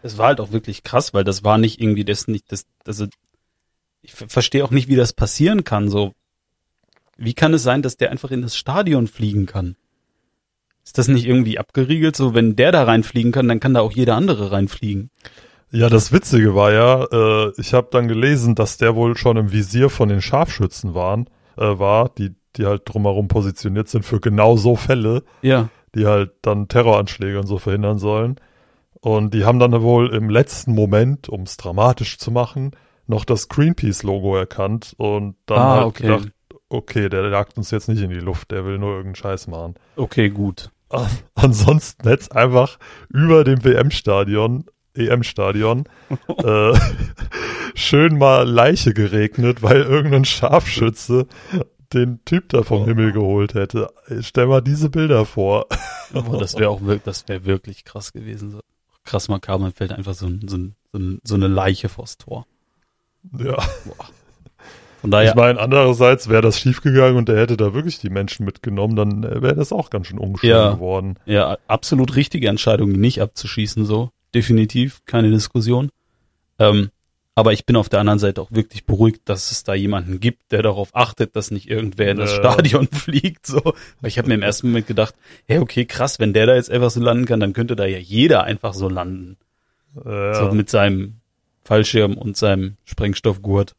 Es 0.07 0.19
war 0.19 0.27
halt 0.27 0.41
auch 0.41 0.53
wirklich 0.53 0.83
krass, 0.83 1.15
weil 1.15 1.25
das 1.25 1.45
war 1.45 1.57
nicht 1.57 1.81
irgendwie 1.81 2.05
das 2.05 2.29
nicht 2.29 2.53
das 2.53 2.67
also 2.87 3.07
ich 4.03 4.13
ver- 4.13 4.29
verstehe 4.29 4.63
auch 4.63 4.71
nicht, 4.71 4.87
wie 4.87 4.97
das 4.97 5.15
passieren 5.15 5.65
kann 5.65 5.89
so. 5.89 6.13
Wie 7.17 7.35
kann 7.35 7.55
es 7.55 7.63
sein, 7.63 7.83
dass 7.83 7.97
der 7.97 8.11
einfach 8.11 8.31
in 8.31 8.43
das 8.43 8.57
Stadion 8.57 9.07
fliegen 9.07 9.47
kann? 9.47 9.77
Ist 10.85 10.99
das 10.99 11.09
nicht 11.09 11.27
irgendwie 11.27 11.59
abgeriegelt? 11.59 12.15
So, 12.17 12.35
wenn 12.35 12.57
der 12.57 12.73
da 12.73 12.85
reinfliegen 12.85 13.33
kann, 13.33 13.49
dann 13.49 13.61
kann 13.61 13.75
da 13.75 13.81
auch 13.81 13.93
jeder 13.93 14.17
andere 14.17 14.53
reinfliegen. 14.53 15.11
Ja, 15.71 15.89
das 15.89 16.13
Witzige 16.13 16.55
war 16.55 16.73
ja, 16.73 17.05
äh, 17.11 17.53
ich 17.57 17.73
habe 17.75 17.89
dann 17.91 18.07
gelesen, 18.07 18.55
dass 18.55 18.77
der 18.77 18.95
wohl 18.95 19.17
schon 19.17 19.37
im 19.37 19.51
Visier 19.51 19.89
von 19.91 20.09
den 20.09 20.21
Scharfschützen 20.21 20.95
waren, 20.95 21.29
äh, 21.57 21.63
war, 21.79 22.11
die, 22.11 22.35
die 22.57 22.67
halt 22.67 22.83
drumherum 22.85 23.29
positioniert 23.29 23.89
sind 23.89 24.05
für 24.05 24.21
genau 24.21 24.57
so 24.57 24.77
Fälle. 24.77 25.25
Ja. 25.43 25.69
die 25.95 26.07
halt 26.07 26.33
dann 26.43 26.69
Terroranschläge 26.69 27.39
und 27.41 27.47
so 27.47 27.59
verhindern 27.59 27.99
sollen. 27.99 28.37
Und 29.01 29.33
die 29.35 29.45
haben 29.45 29.59
dann 29.59 29.81
wohl 29.83 30.13
im 30.15 30.29
letzten 30.29 30.75
Moment, 30.75 31.29
um 31.29 31.43
es 31.43 31.57
dramatisch 31.57 32.19
zu 32.19 32.31
machen, 32.31 32.73
noch 33.07 33.25
das 33.25 33.49
Greenpeace-Logo 33.49 34.37
erkannt 34.37 34.95
und 34.97 35.37
dann 35.47 35.59
Ah, 35.59 35.75
halt 35.77 35.87
okay. 35.87 36.03
gedacht, 36.03 36.29
okay, 36.75 37.09
der 37.09 37.29
jagt 37.31 37.57
uns 37.57 37.71
jetzt 37.71 37.89
nicht 37.89 38.03
in 38.03 38.11
die 38.11 38.21
Luft, 38.21 38.51
der 38.51 38.65
will 38.65 38.79
nur 38.79 38.91
irgendeinen 38.91 39.15
Scheiß 39.17 39.47
machen. 39.47 39.75
Okay, 39.97 40.29
gut. 40.31 40.71
An- 40.91 41.09
Ansonsten 41.35 42.07
hätte 42.09 42.23
es 42.23 42.31
einfach 42.31 42.79
über 43.09 43.45
dem 43.45 43.65
WM-Stadion, 43.65 44.65
EM-Stadion, 44.95 45.85
äh, 46.45 46.79
schön 47.75 48.19
mal 48.19 48.49
Leiche 48.49 48.95
geregnet, 48.95 49.63
weil 49.63 49.83
irgendein 49.83 50.25
Scharfschütze 50.25 51.27
den 51.93 52.25
Typ 52.25 52.49
da 52.49 52.63
vom 52.63 52.85
Himmel 52.87 53.13
geholt 53.13 53.55
hätte. 53.55 53.93
Stell 54.21 54.47
mal 54.47 54.61
diese 54.61 54.91
Bilder 54.91 55.25
vor. 55.25 55.67
Aber 56.13 56.39
das 56.39 56.57
wäre 56.59 56.71
auch 56.71 56.81
wirklich, 56.83 57.03
das 57.05 57.29
wäre 57.29 57.45
wirklich 57.45 57.85
krass 57.85 58.13
gewesen. 58.13 58.59
Krass 59.05 59.29
makaber, 59.29 59.71
fällt 59.71 59.93
einfach 59.93 60.15
so, 60.15 60.29
so, 60.47 60.59
so, 60.93 60.99
ein, 60.99 61.21
so 61.23 61.35
eine 61.35 61.47
Leiche 61.49 61.89
vors 61.89 62.17
Tor. 62.19 62.47
Ja. 63.39 63.57
Von 65.05 65.11
daher, 65.11 65.29
Ich 65.29 65.35
meine, 65.37 65.61
andererseits 65.61 66.31
wäre 66.31 66.41
das 66.41 66.59
schiefgegangen 66.59 67.17
und 67.19 67.29
er 67.29 67.37
hätte 67.39 67.59
da 67.59 67.75
wirklich 67.75 67.99
die 67.99 68.09
Menschen 68.09 68.47
mitgenommen, 68.47 68.97
dann 68.97 69.23
wäre 69.23 69.55
das 69.55 69.71
auch 69.71 69.91
ganz 69.91 70.07
schön 70.07 70.19
ungeschön 70.19 70.49
Ja. 70.49 70.73
geworden. 70.73 71.19
ja, 71.27 71.59
absolut 71.69 72.17
richtige 72.17 72.49
Entscheidung, 72.49 72.91
nicht 72.93 73.21
abzuschießen, 73.21 73.85
so. 73.85 74.09
Definitiv, 74.35 75.03
keine 75.05 75.31
Diskussion. 75.31 75.91
Ähm, 76.59 76.89
aber 77.35 77.53
ich 77.53 77.67
bin 77.67 77.77
auf 77.77 77.91
der 77.91 78.01
anderen 78.01 78.19
Seite 78.19 78.41
auch 78.41 78.51
wirklich 78.51 78.87
beruhigt, 78.87 79.21
dass 79.27 79.51
es 79.51 79.63
da 79.63 79.75
jemanden 79.75 80.21
gibt, 80.21 80.53
der 80.53 80.63
darauf 80.63 80.89
achtet, 80.95 81.37
dass 81.37 81.51
nicht 81.51 81.69
irgendwer 81.69 82.13
in 82.13 82.17
das 82.17 82.31
Ja. 82.33 82.39
Stadion 82.39 82.87
fliegt. 82.93 83.47
So. 83.47 83.61
Weil 83.63 84.09
ich 84.09 84.17
habe 84.17 84.29
mir 84.29 84.35
im 84.35 84.43
ersten 84.43 84.69
Moment 84.69 84.87
gedacht, 84.87 85.15
hey, 85.47 85.59
okay, 85.59 85.85
krass, 85.85 86.19
wenn 86.19 86.33
der 86.33 86.47
da 86.47 86.55
jetzt 86.55 86.71
einfach 86.71 86.91
so 86.91 87.01
landen 87.01 87.27
kann, 87.27 87.41
dann 87.41 87.53
könnte 87.53 87.77
da 87.77 87.85
ja 87.85 87.99
jeder 87.99 88.45
einfach 88.45 88.73
so 88.73 88.89
landen. 88.89 89.37
Äh, 90.03 90.35
So 90.35 90.51
mit 90.53 90.71
seinem 90.71 91.17
Fallschirm 91.65 92.17
und 92.17 92.37
seinem 92.39 92.77
Sprengstoffgurt. 92.85 93.75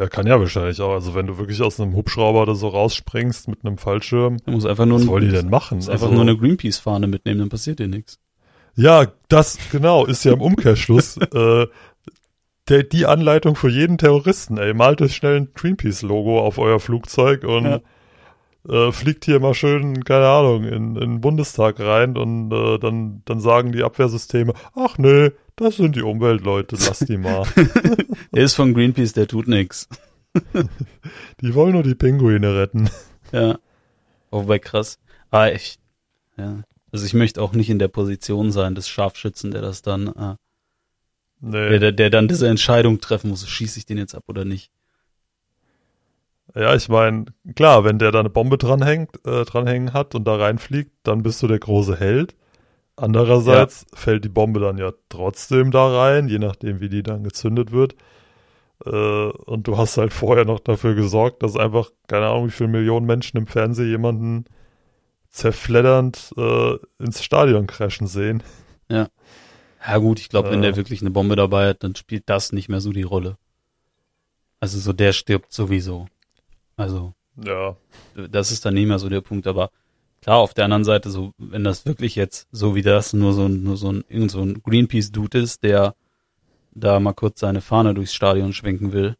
Ja, 0.00 0.08
kann 0.08 0.26
ja 0.26 0.40
wahrscheinlich 0.40 0.80
auch. 0.80 0.92
Also 0.92 1.14
wenn 1.14 1.26
du 1.26 1.36
wirklich 1.38 1.60
aus 1.62 1.78
einem 1.78 1.94
Hubschrauber 1.94 2.42
oder 2.42 2.54
so 2.54 2.68
rausspringst 2.68 3.48
mit 3.48 3.64
einem 3.64 3.76
Fallschirm, 3.78 4.38
Er 4.46 4.52
muss 4.52 4.64
einfach 4.66 4.86
nur, 4.86 4.98
was 5.00 5.06
wollen 5.06 5.26
die 5.26 5.30
denn 5.30 5.50
machen? 5.50 5.76
muss 5.76 5.88
einfach 5.88 6.06
Also- 6.06 6.14
nur 6.14 6.22
eine 6.22 6.36
Greenpeace-Fahne 6.36 7.06
mitnehmen, 7.06 7.40
dann 7.40 7.48
passiert 7.50 7.78
dir 7.78 7.88
nichts. 7.88 8.18
Ja, 8.76 9.06
das 9.28 9.58
genau 9.70 10.06
ist 10.06 10.24
ja 10.24 10.32
im 10.32 10.40
Umkehrschluss 10.40 11.16
äh, 11.34 11.66
der, 12.68 12.82
die 12.84 13.04
Anleitung 13.06 13.56
für 13.56 13.68
jeden 13.68 13.98
Terroristen. 13.98 14.56
Ey, 14.58 14.74
malt 14.74 15.02
euch 15.02 15.14
schnell 15.16 15.36
ein 15.36 15.48
Greenpeace-Logo 15.54 16.40
auf 16.40 16.58
euer 16.58 16.80
Flugzeug 16.80 17.44
und 17.44 17.64
Ja. 17.64 17.80
Äh, 18.68 18.92
fliegt 18.92 19.24
hier 19.24 19.40
mal 19.40 19.54
schön, 19.54 20.04
keine 20.04 20.28
Ahnung, 20.28 20.64
in, 20.64 20.72
in 20.72 20.94
den 20.94 21.20
Bundestag 21.20 21.80
rein 21.80 22.16
und 22.16 22.52
äh, 22.52 22.78
dann, 22.78 23.22
dann 23.24 23.40
sagen 23.40 23.72
die 23.72 23.82
Abwehrsysteme, 23.82 24.54
ach 24.74 24.98
nee, 24.98 25.30
das 25.56 25.76
sind 25.76 25.96
die 25.96 26.02
Umweltleute, 26.02 26.76
lass 26.78 27.00
die 27.00 27.16
mal. 27.16 27.44
Der 28.32 28.44
ist 28.44 28.54
von 28.54 28.74
Greenpeace, 28.74 29.12
der 29.12 29.26
tut 29.28 29.48
nichts. 29.48 29.88
die 31.40 31.54
wollen 31.54 31.72
nur 31.72 31.82
die 31.82 31.94
Pinguine 31.94 32.56
retten. 32.56 32.88
Ja. 33.32 33.58
Wobei 34.30 34.58
krass. 34.58 34.98
Ah, 35.30 35.48
echt. 35.48 35.80
Ja. 36.36 36.62
Also 36.92 37.04
ich 37.04 37.14
möchte 37.14 37.42
auch 37.42 37.52
nicht 37.52 37.70
in 37.70 37.78
der 37.78 37.88
Position 37.88 38.52
sein 38.52 38.74
des 38.74 38.88
Scharfschützen, 38.88 39.50
der 39.50 39.62
das 39.62 39.82
dann, 39.82 40.08
äh, 40.08 40.36
Nee. 41.42 41.70
der, 41.70 41.78
der, 41.78 41.92
der 41.92 42.10
dann 42.10 42.28
diese 42.28 42.48
Entscheidung 42.48 43.00
treffen 43.00 43.30
muss, 43.30 43.48
schieße 43.48 43.78
ich 43.78 43.86
den 43.86 43.96
jetzt 43.98 44.14
ab 44.14 44.24
oder 44.28 44.44
nicht. 44.44 44.70
Ja, 46.54 46.74
ich 46.74 46.88
meine, 46.88 47.26
klar, 47.54 47.84
wenn 47.84 47.98
der 47.98 48.10
da 48.12 48.20
eine 48.20 48.30
Bombe 48.30 48.58
dranhängt, 48.58 49.24
äh, 49.26 49.44
dranhängen 49.44 49.92
hat 49.92 50.14
und 50.14 50.24
da 50.24 50.36
reinfliegt, 50.36 50.92
dann 51.04 51.22
bist 51.22 51.42
du 51.42 51.46
der 51.46 51.58
große 51.58 51.98
Held. 51.98 52.34
Andererseits 52.96 53.86
fällt 53.94 54.24
die 54.24 54.28
Bombe 54.28 54.60
dann 54.60 54.76
ja 54.76 54.92
trotzdem 55.08 55.70
da 55.70 55.88
rein, 55.88 56.28
je 56.28 56.38
nachdem, 56.38 56.80
wie 56.80 56.88
die 56.88 57.02
dann 57.02 57.22
gezündet 57.24 57.72
wird. 57.72 57.94
Äh, 58.84 58.90
und 58.90 59.66
du 59.68 59.78
hast 59.78 59.96
halt 59.96 60.12
vorher 60.12 60.44
noch 60.44 60.60
dafür 60.60 60.94
gesorgt, 60.94 61.42
dass 61.42 61.56
einfach, 61.56 61.90
keine 62.08 62.26
Ahnung, 62.26 62.48
wie 62.48 62.52
viele 62.52 62.68
Millionen 62.70 63.06
Menschen 63.06 63.36
im 63.38 63.46
Fernsehen 63.46 63.88
jemanden 63.88 64.44
zerfleddernd 65.28 66.34
äh, 66.36 66.76
ins 66.98 67.22
Stadion 67.22 67.66
crashen 67.66 68.06
sehen. 68.06 68.42
Ja 69.86 69.96
gut, 69.98 70.20
ich 70.20 70.28
glaube, 70.28 70.50
wenn 70.50 70.62
Ja. 70.62 70.70
der 70.70 70.76
wirklich 70.76 71.00
eine 71.00 71.10
Bombe 71.10 71.36
dabei 71.36 71.68
hat, 71.68 71.84
dann 71.84 71.94
spielt 71.94 72.28
das 72.28 72.52
nicht 72.52 72.68
mehr 72.68 72.80
so 72.80 72.92
die 72.92 73.02
Rolle. 73.02 73.36
Also 74.58 74.78
so 74.78 74.92
der 74.92 75.12
stirbt 75.12 75.52
sowieso. 75.52 76.06
Also 76.80 77.14
Ja, 77.36 77.76
das 78.28 78.50
ist 78.50 78.64
dann 78.64 78.74
nicht 78.74 78.86
mehr 78.86 78.98
so 78.98 79.08
der 79.08 79.20
Punkt, 79.20 79.46
aber 79.46 79.70
klar, 80.22 80.38
auf 80.38 80.54
der 80.54 80.64
anderen 80.64 80.84
Seite, 80.84 81.10
so, 81.10 81.32
wenn 81.38 81.64
das 81.64 81.86
wirklich 81.86 82.16
jetzt, 82.16 82.48
so 82.52 82.74
wie 82.74 82.82
das, 82.82 83.12
nur 83.12 83.32
so 83.32 83.46
ein, 83.46 83.62
nur 83.62 83.76
so 83.76 83.92
ein, 83.92 84.04
irgend 84.08 84.30
so 84.30 84.40
ein 84.42 84.62
Greenpeace-Dude 84.62 85.38
ist, 85.38 85.62
der 85.62 85.94
da 86.72 87.00
mal 87.00 87.12
kurz 87.12 87.40
seine 87.40 87.60
Fahne 87.60 87.94
durchs 87.94 88.14
Stadion 88.14 88.52
schwenken 88.52 88.92
will, 88.92 89.16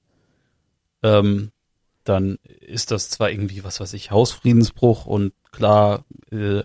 ähm, 1.02 1.50
dann 2.04 2.38
ist 2.60 2.90
das 2.90 3.10
zwar 3.10 3.30
irgendwie, 3.30 3.64
was 3.64 3.80
weiß 3.80 3.92
ich, 3.94 4.10
Hausfriedensbruch 4.10 5.06
und 5.06 5.32
klar, 5.52 6.04
äh, 6.30 6.62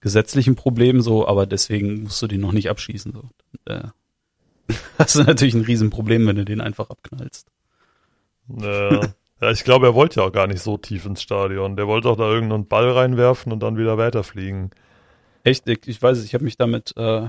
gesetzlichen 0.00 0.56
Problem 0.56 1.00
so, 1.00 1.26
aber 1.26 1.46
deswegen 1.46 2.02
musst 2.02 2.20
du 2.22 2.26
den 2.26 2.40
noch 2.40 2.52
nicht 2.52 2.68
abschießen, 2.68 3.12
so. 3.12 3.28
Äh, 3.64 3.88
hast 4.98 5.14
du 5.14 5.22
natürlich 5.22 5.54
ein 5.54 5.64
Riesenproblem, 5.64 6.26
wenn 6.26 6.36
du 6.36 6.44
den 6.44 6.60
einfach 6.60 6.90
abknallst. 6.90 7.46
Ja, 8.48 9.00
ja 9.42 9.50
ich 9.50 9.64
glaube, 9.64 9.86
er 9.86 9.94
wollte 9.94 10.20
ja 10.20 10.26
auch 10.26 10.32
gar 10.32 10.46
nicht 10.46 10.62
so 10.62 10.78
tief 10.78 11.04
ins 11.04 11.20
Stadion. 11.20 11.76
Der 11.76 11.86
wollte 11.86 12.08
auch 12.08 12.16
da 12.16 12.30
irgendeinen 12.30 12.66
Ball 12.66 12.90
reinwerfen 12.90 13.52
und 13.52 13.60
dann 13.60 13.76
wieder 13.76 13.98
weiterfliegen. 13.98 14.70
Echt? 15.44 15.68
Ich, 15.68 16.00
weiß 16.00 16.16
es, 16.18 16.24
ich 16.24 16.34
habe 16.34 16.44
mich 16.44 16.56
damit, 16.56 16.96
äh, 16.96 17.28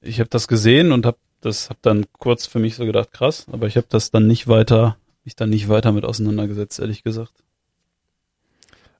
ich 0.00 0.20
habe 0.20 0.30
das 0.30 0.48
gesehen 0.48 0.92
und 0.92 1.04
habe 1.04 1.18
das 1.40 1.68
hab 1.68 1.82
dann 1.82 2.06
kurz 2.12 2.46
für 2.46 2.58
mich 2.58 2.76
so 2.76 2.86
gedacht, 2.86 3.12
krass, 3.12 3.46
aber 3.52 3.66
ich 3.66 3.76
habe 3.76 3.86
das 3.90 4.10
dann 4.10 4.26
nicht 4.26 4.48
weiter, 4.48 4.96
mich 5.24 5.36
dann 5.36 5.50
nicht 5.50 5.68
weiter 5.68 5.92
mit 5.92 6.04
auseinandergesetzt, 6.04 6.78
ehrlich 6.78 7.02
gesagt. 7.02 7.32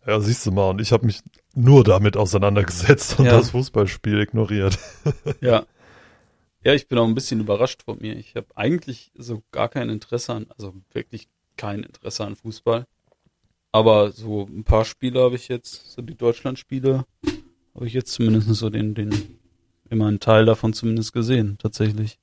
Ja, 0.06 0.20
siehst 0.20 0.46
du 0.46 0.52
mal, 0.52 0.70
und 0.70 0.80
ich 0.80 0.92
habe 0.92 1.06
mich 1.06 1.20
nur 1.54 1.82
damit 1.82 2.16
auseinandergesetzt 2.16 3.18
und 3.18 3.26
Ja. 3.26 3.32
das 3.32 3.50
Fußballspiel 3.50 4.20
ignoriert. 4.20 4.78
Ja. 5.40 5.64
Ja, 6.64 6.74
ich 6.74 6.88
bin 6.88 6.98
auch 6.98 7.06
ein 7.06 7.14
bisschen 7.14 7.38
überrascht 7.38 7.84
von 7.84 7.98
mir. 8.00 8.16
Ich 8.16 8.34
habe 8.34 8.48
eigentlich 8.56 9.12
so 9.14 9.44
gar 9.52 9.68
kein 9.68 9.88
Interesse 9.88 10.32
an, 10.32 10.46
also 10.58 10.74
wirklich 10.92 11.28
kein 11.56 11.82
Interesse 11.82 12.24
an 12.24 12.36
Fußball. 12.36 12.86
Aber 13.72 14.12
so 14.12 14.46
ein 14.46 14.64
paar 14.64 14.84
Spiele 14.84 15.20
habe 15.20 15.36
ich 15.36 15.48
jetzt, 15.48 15.92
so 15.92 16.02
die 16.02 16.14
Deutschland-Spiele, 16.14 17.04
habe 17.74 17.86
ich 17.86 17.92
jetzt 17.92 18.12
zumindest 18.12 18.48
so 18.54 18.70
den, 18.70 18.94
den, 18.94 19.38
immer 19.90 20.06
einen 20.06 20.20
Teil 20.20 20.46
davon 20.46 20.72
zumindest 20.72 21.12
gesehen, 21.12 21.58
tatsächlich. 21.58 22.18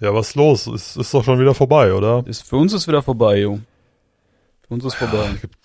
Ja, 0.00 0.14
was 0.14 0.36
los? 0.36 0.68
Ist, 0.68 0.96
ist 0.96 1.12
doch 1.12 1.24
schon 1.24 1.40
wieder 1.40 1.54
vorbei, 1.54 1.92
oder? 1.92 2.24
Ist, 2.26 2.42
für 2.42 2.56
uns 2.56 2.72
ist 2.72 2.86
wieder 2.86 3.02
vorbei, 3.02 3.40
jo. 3.40 3.58
Für 4.62 4.74
uns 4.74 4.84
ist 4.84 4.94
vorbei. 4.94 5.28
Gibt, 5.40 5.56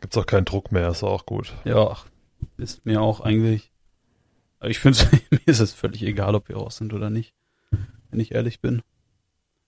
gibt's 0.00 0.16
auch 0.16 0.26
keinen 0.26 0.44
Druck 0.44 0.70
mehr, 0.70 0.90
ist 0.90 1.02
auch 1.02 1.26
gut. 1.26 1.52
Ja, 1.64 1.96
ist 2.56 2.86
mir 2.86 3.00
auch 3.02 3.20
eigentlich. 3.20 3.72
Aber 4.60 4.70
ich 4.70 4.78
finde, 4.78 4.98
mir 5.30 5.40
ist 5.46 5.60
es 5.60 5.72
völlig 5.72 6.02
egal, 6.02 6.36
ob 6.36 6.48
wir 6.48 6.56
raus 6.56 6.76
sind 6.76 6.92
oder 6.92 7.10
nicht. 7.10 7.34
Wenn 8.10 8.20
ich 8.20 8.32
ehrlich 8.32 8.60
bin. 8.60 8.82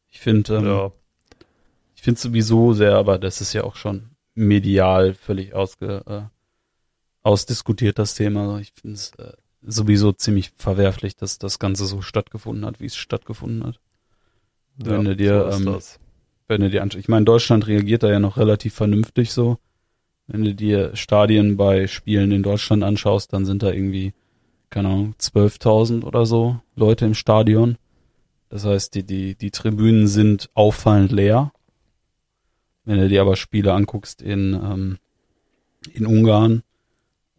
Ich 0.08 0.20
finde, 0.20 0.56
ähm, 0.56 0.66
Ja, 0.66 0.92
ich 2.02 2.04
finde 2.04 2.20
sowieso 2.20 2.72
sehr, 2.72 2.96
aber 2.96 3.16
das 3.16 3.40
ist 3.40 3.52
ja 3.52 3.62
auch 3.62 3.76
schon 3.76 4.10
medial 4.34 5.14
völlig 5.14 5.54
ausge, 5.54 6.02
äh, 6.04 6.22
ausdiskutiert, 7.22 7.96
das 7.96 8.16
Thema. 8.16 8.58
Ich 8.58 8.72
finde 8.72 8.94
es 8.96 9.12
äh, 9.18 9.34
sowieso 9.62 10.10
ziemlich 10.10 10.50
verwerflich, 10.56 11.14
dass 11.14 11.38
das 11.38 11.60
Ganze 11.60 11.86
so 11.86 12.02
stattgefunden 12.02 12.66
hat, 12.66 12.80
wie 12.80 12.86
es 12.86 12.96
stattgefunden 12.96 13.64
hat. 13.64 13.78
Wenn 14.74 15.02
ja, 15.04 15.10
du 15.10 15.16
dir, 15.16 15.52
so 15.52 15.70
ähm, 15.70 15.80
wenn 16.48 16.62
du 16.62 16.70
dir 16.70 16.82
anschaust. 16.82 17.00
Ich 17.04 17.08
meine, 17.08 17.24
Deutschland 17.24 17.68
reagiert 17.68 18.02
da 18.02 18.10
ja 18.10 18.18
noch 18.18 18.36
relativ 18.36 18.74
vernünftig 18.74 19.30
so. 19.30 19.58
Wenn 20.26 20.42
du 20.42 20.56
dir 20.56 20.96
Stadien 20.96 21.56
bei 21.56 21.86
Spielen 21.86 22.32
in 22.32 22.42
Deutschland 22.42 22.82
anschaust, 22.82 23.32
dann 23.32 23.46
sind 23.46 23.62
da 23.62 23.70
irgendwie, 23.70 24.12
keine 24.70 24.88
Ahnung, 24.88 25.14
12.000 25.20 26.02
oder 26.02 26.26
so 26.26 26.58
Leute 26.74 27.04
im 27.04 27.14
Stadion. 27.14 27.78
Das 28.48 28.64
heißt, 28.64 28.92
die, 28.96 29.04
die, 29.04 29.36
die 29.36 29.52
Tribünen 29.52 30.08
sind 30.08 30.50
auffallend 30.54 31.12
leer. 31.12 31.52
Wenn 32.84 32.98
du 32.98 33.08
dir 33.08 33.20
aber 33.20 33.36
Spiele 33.36 33.72
anguckst 33.72 34.22
in, 34.22 34.54
ähm, 34.54 34.98
in 35.92 36.06
Ungarn 36.06 36.62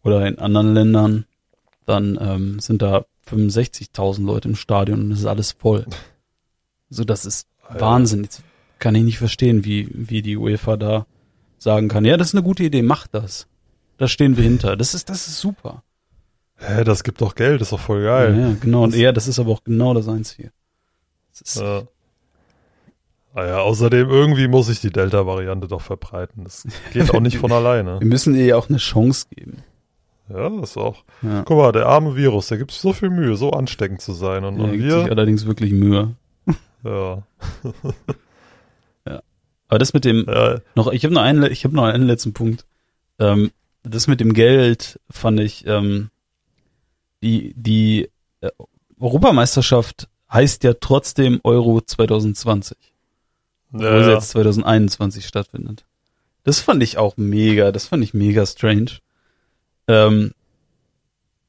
oder 0.02 0.26
in 0.26 0.38
anderen 0.38 0.72
Ländern, 0.74 1.26
dann 1.86 2.18
ähm, 2.20 2.60
sind 2.60 2.80
da 2.82 3.04
65.000 3.28 4.24
Leute 4.24 4.48
im 4.48 4.56
Stadion 4.56 5.00
und 5.02 5.12
es 5.12 5.20
ist 5.20 5.26
alles 5.26 5.52
voll. 5.52 5.86
So, 6.90 7.04
das 7.04 7.24
ist 7.26 7.46
Alter. 7.66 7.80
Wahnsinn. 7.80 8.24
Jetzt 8.24 8.42
kann 8.78 8.94
ich 8.94 9.02
nicht 9.02 9.18
verstehen, 9.18 9.64
wie, 9.64 9.88
wie 9.92 10.22
die 10.22 10.36
UEFA 10.36 10.76
da 10.76 11.06
sagen 11.58 11.88
kann, 11.88 12.04
ja, 12.04 12.16
das 12.18 12.28
ist 12.28 12.34
eine 12.34 12.42
gute 12.42 12.62
Idee, 12.64 12.82
macht 12.82 13.14
das. 13.14 13.46
Da 13.96 14.08
stehen 14.08 14.36
wir 14.36 14.44
hinter. 14.44 14.76
Das 14.76 14.92
ist, 14.94 15.08
das 15.08 15.28
ist 15.28 15.40
super. 15.40 15.82
Hä, 16.56 16.84
das 16.84 17.02
gibt 17.04 17.20
doch 17.20 17.34
Geld, 17.34 17.62
ist 17.62 17.72
doch 17.72 17.80
voll 17.80 18.02
Ja, 18.04 18.24
geil. 18.24 18.38
ja, 18.38 18.56
genau. 18.60 18.84
Und 18.84 18.94
ja, 18.94 19.12
das 19.12 19.26
ist 19.28 19.38
aber 19.38 19.50
auch 19.52 19.64
genau 19.64 19.94
das 19.94 20.08
Einzige. 20.08 20.52
Das 21.32 21.40
ist, 21.40 21.56
Ja. 21.60 21.82
Ah 23.36 23.46
ja, 23.46 23.58
außerdem 23.58 24.08
irgendwie 24.08 24.46
muss 24.46 24.68
ich 24.68 24.80
die 24.80 24.92
Delta-Variante 24.92 25.66
doch 25.66 25.80
verbreiten. 25.80 26.44
Das 26.44 26.66
geht 26.92 27.12
auch 27.12 27.20
nicht 27.20 27.38
von 27.38 27.50
alleine. 27.52 27.98
wir 27.98 28.06
müssen 28.06 28.34
ihr 28.36 28.44
ja 28.46 28.56
auch 28.56 28.68
eine 28.68 28.78
Chance 28.78 29.26
geben. 29.34 29.64
Ja, 30.28 30.48
das 30.48 30.76
auch. 30.76 31.02
Ja. 31.20 31.42
Guck 31.42 31.58
mal, 31.58 31.72
der 31.72 31.86
arme 31.86 32.16
Virus, 32.16 32.46
der 32.46 32.58
gibt 32.58 32.70
sich 32.70 32.80
so 32.80 32.92
viel 32.92 33.10
Mühe, 33.10 33.36
so 33.36 33.50
ansteckend 33.50 34.00
zu 34.00 34.12
sein. 34.12 34.44
Und, 34.44 34.58
Er 34.58 34.64
und 34.64 34.70
gibt 34.72 34.84
sich 34.84 35.04
wir, 35.04 35.10
allerdings 35.10 35.46
wirklich 35.46 35.72
Mühe. 35.72 36.14
ja, 36.84 37.24
Aber 39.68 39.78
das 39.78 39.92
mit 39.92 40.04
dem, 40.04 40.24
ja, 40.28 40.60
noch, 40.76 40.92
ich 40.92 41.04
habe 41.04 41.12
noch 41.14 41.22
einen, 41.22 41.50
ich 41.50 41.64
habe 41.64 41.74
noch 41.74 41.84
einen 41.84 42.06
letzten 42.06 42.32
Punkt. 42.34 42.66
Ähm, 43.18 43.50
das 43.82 44.06
mit 44.06 44.20
dem 44.20 44.32
Geld 44.32 45.00
fand 45.10 45.40
ich, 45.40 45.66
ähm, 45.66 46.10
die, 47.22 47.52
die 47.56 48.10
äh, 48.40 48.50
Europameisterschaft 49.00 50.08
heißt 50.32 50.62
ja 50.64 50.74
trotzdem 50.74 51.40
Euro 51.42 51.80
2020. 51.80 52.93
obwohl 53.74 54.04
sie 54.04 54.10
ja, 54.10 54.14
jetzt 54.14 54.30
2021 54.30 55.26
stattfindet. 55.26 55.84
Das 56.44 56.60
fand 56.60 56.82
ich 56.82 56.98
auch 56.98 57.16
mega, 57.16 57.72
das 57.72 57.86
fand 57.86 58.04
ich 58.04 58.14
mega 58.14 58.46
strange. 58.46 58.98
Ähm, 59.88 60.32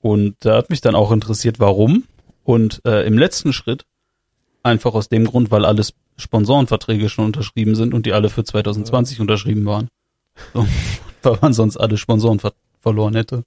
und 0.02 0.36
da 0.40 0.58
hat 0.58 0.70
mich 0.70 0.82
dann 0.82 0.96
auch 0.96 1.12
interessiert, 1.12 1.60
warum. 1.60 2.04
Und 2.44 2.82
äh, 2.86 3.06
im 3.06 3.18
letzten 3.18 3.54
Schritt, 3.54 3.86
einfach 4.64 4.94
aus 4.94 5.10
dem 5.10 5.26
Grund, 5.26 5.52
weil 5.52 5.66
alles 5.66 5.94
Sponsorenverträge 6.18 7.10
schon 7.10 7.26
unterschrieben 7.26 7.76
sind 7.76 7.94
und 7.94 8.06
die 8.06 8.14
alle 8.14 8.30
für 8.30 8.44
2020 8.44 9.20
unterschrieben 9.20 9.66
waren. 9.66 9.90
So, 10.54 10.68
weil 11.24 11.38
man 11.42 11.54
sonst 11.54 11.78
alle 11.78 11.98
Sponsoren 11.98 12.40
ver 12.40 12.54
verloren 12.82 13.16
hätte. 13.16 13.44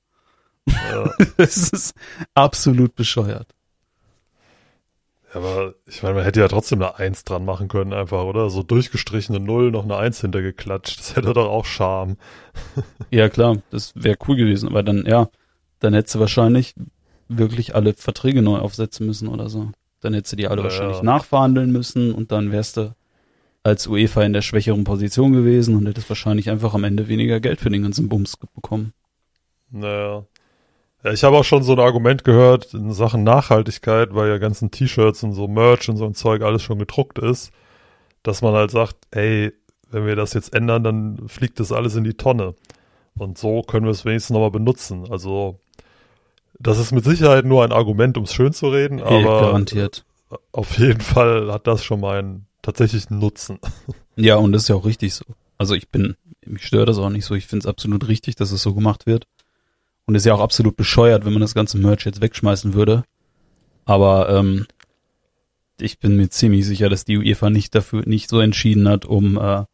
ja. 0.66 1.10
Das 1.36 1.70
ist 1.70 1.94
absolut 2.34 2.94
bescheuert. 2.96 3.54
Aber 5.38 5.74
ich 5.86 6.02
meine, 6.02 6.16
man 6.16 6.24
hätte 6.24 6.40
ja 6.40 6.48
trotzdem 6.48 6.82
eine 6.82 6.96
Eins 6.96 7.24
dran 7.24 7.44
machen 7.44 7.68
können, 7.68 7.92
einfach, 7.92 8.24
oder? 8.24 8.50
So 8.50 8.62
durchgestrichene 8.62 9.40
Null, 9.40 9.70
noch 9.70 9.84
eine 9.84 9.96
Eins 9.96 10.20
hintergeklatscht. 10.20 10.98
Das 10.98 11.16
hätte 11.16 11.32
doch 11.32 11.48
auch 11.48 11.64
Charme. 11.64 12.16
Ja, 13.10 13.28
klar, 13.30 13.62
das 13.70 13.92
wäre 13.94 14.18
cool 14.28 14.36
gewesen, 14.36 14.68
aber 14.68 14.82
dann, 14.82 15.06
ja, 15.06 15.28
dann 15.80 15.94
hättest 15.94 16.16
du 16.16 16.20
wahrscheinlich 16.20 16.74
wirklich 17.28 17.74
alle 17.74 17.94
Verträge 17.94 18.42
neu 18.42 18.58
aufsetzen 18.58 19.06
müssen 19.06 19.28
oder 19.28 19.48
so. 19.48 19.70
Dann 20.00 20.14
hättest 20.14 20.32
du 20.32 20.36
die 20.36 20.48
alle 20.48 20.62
Ja, 20.62 20.64
wahrscheinlich 20.64 20.98
ja. 20.98 21.02
nachverhandeln 21.02 21.72
müssen 21.72 22.12
und 22.12 22.32
dann 22.32 22.52
wärst 22.52 22.76
du 22.76 22.94
als 23.62 23.86
UEFA 23.86 24.22
in 24.24 24.32
der 24.34 24.42
schwächeren 24.42 24.84
Position 24.84 25.32
gewesen 25.32 25.76
und 25.76 25.86
hättest 25.86 26.08
wahrscheinlich 26.08 26.50
einfach 26.50 26.74
am 26.74 26.84
Ende 26.84 27.08
weniger 27.08 27.40
Geld 27.40 27.60
für 27.60 27.70
den 27.70 27.82
ganzen 27.82 28.08
Bums 28.08 28.36
bekommen. 28.36 28.92
Naja. 29.70 30.26
Ja, 31.04 31.12
ich 31.12 31.22
habe 31.24 31.36
auch 31.36 31.44
schon 31.44 31.62
so 31.62 31.72
ein 31.72 31.78
Argument 31.78 32.24
gehört 32.24 32.74
in 32.74 32.92
Sachen 32.92 33.22
Nachhaltigkeit, 33.22 34.14
weil 34.14 34.28
ja 34.28 34.38
ganzen 34.38 34.70
T-Shirts 34.70 35.22
und 35.22 35.32
so 35.32 35.46
Merch 35.46 35.88
und 35.88 35.96
so 35.96 36.04
ein 36.04 36.14
Zeug 36.14 36.42
alles 36.42 36.62
schon 36.62 36.78
gedruckt 36.78 37.18
ist, 37.18 37.52
dass 38.22 38.42
man 38.42 38.54
halt 38.54 38.70
sagt, 38.70 38.96
ey, 39.12 39.52
wenn 39.90 40.06
wir 40.06 40.16
das 40.16 40.34
jetzt 40.34 40.54
ändern, 40.54 40.82
dann 40.82 41.28
fliegt 41.28 41.60
das 41.60 41.72
alles 41.72 41.94
in 41.94 42.04
die 42.04 42.14
Tonne. 42.14 42.54
Und 43.16 43.38
so 43.38 43.62
können 43.62 43.86
wir 43.86 43.92
es 43.92 44.04
wenigstens 44.04 44.34
nochmal 44.34 44.50
benutzen. 44.50 45.06
Also, 45.10 45.60
das 46.58 46.78
ist 46.78 46.92
mit 46.92 47.04
Sicherheit 47.04 47.44
nur 47.44 47.64
ein 47.64 47.72
Argument, 47.72 48.16
um 48.16 48.24
es 48.24 48.34
schön 48.34 48.52
zu 48.52 48.68
reden, 48.68 48.98
Eh, 48.98 49.02
aber 49.02 49.40
Garantiert. 49.40 50.04
auf 50.52 50.78
jeden 50.78 51.00
Fall 51.00 51.52
hat 51.52 51.66
das 51.66 51.84
schon 51.84 52.00
mal 52.00 52.18
einen 52.18 52.46
tatsächlichen 52.62 53.18
Nutzen. 53.18 53.58
Ja, 54.20 54.34
und 54.34 54.50
das 54.50 54.62
ist 54.62 54.68
ja 54.68 54.74
auch 54.74 54.84
richtig 54.84 55.14
so. 55.14 55.24
Also 55.58 55.74
ich 55.74 55.90
bin, 55.90 56.16
mich 56.44 56.66
stört 56.66 56.88
das 56.88 56.98
auch 56.98 57.08
nicht 57.08 57.24
so. 57.24 57.36
Ich 57.36 57.46
finde 57.46 57.62
es 57.62 57.66
absolut 57.68 58.08
richtig, 58.08 58.34
dass 58.34 58.50
es 58.50 58.60
so 58.64 58.74
gemacht 58.74 59.06
wird. 59.06 59.28
Und 60.08 60.14
ist 60.14 60.24
ja 60.24 60.32
auch 60.32 60.40
absolut 60.40 60.74
bescheuert, 60.74 61.26
wenn 61.26 61.34
man 61.34 61.42
das 61.42 61.54
ganze 61.54 61.76
Merch 61.76 62.06
jetzt 62.06 62.22
wegschmeißen 62.22 62.72
würde. 62.72 63.04
Aber 63.84 64.30
ähm, 64.30 64.66
ich 65.78 65.98
bin 65.98 66.16
mir 66.16 66.30
ziemlich 66.30 66.64
sicher, 66.64 66.88
dass 66.88 67.04
die 67.04 67.18
UEFA 67.18 67.50
nicht 67.50 67.74
dafür 67.74 68.04
nicht 68.06 68.30
so 68.30 68.40
entschieden 68.40 68.88
hat, 68.88 69.04
um 69.04 69.36
äh, 69.36 69.64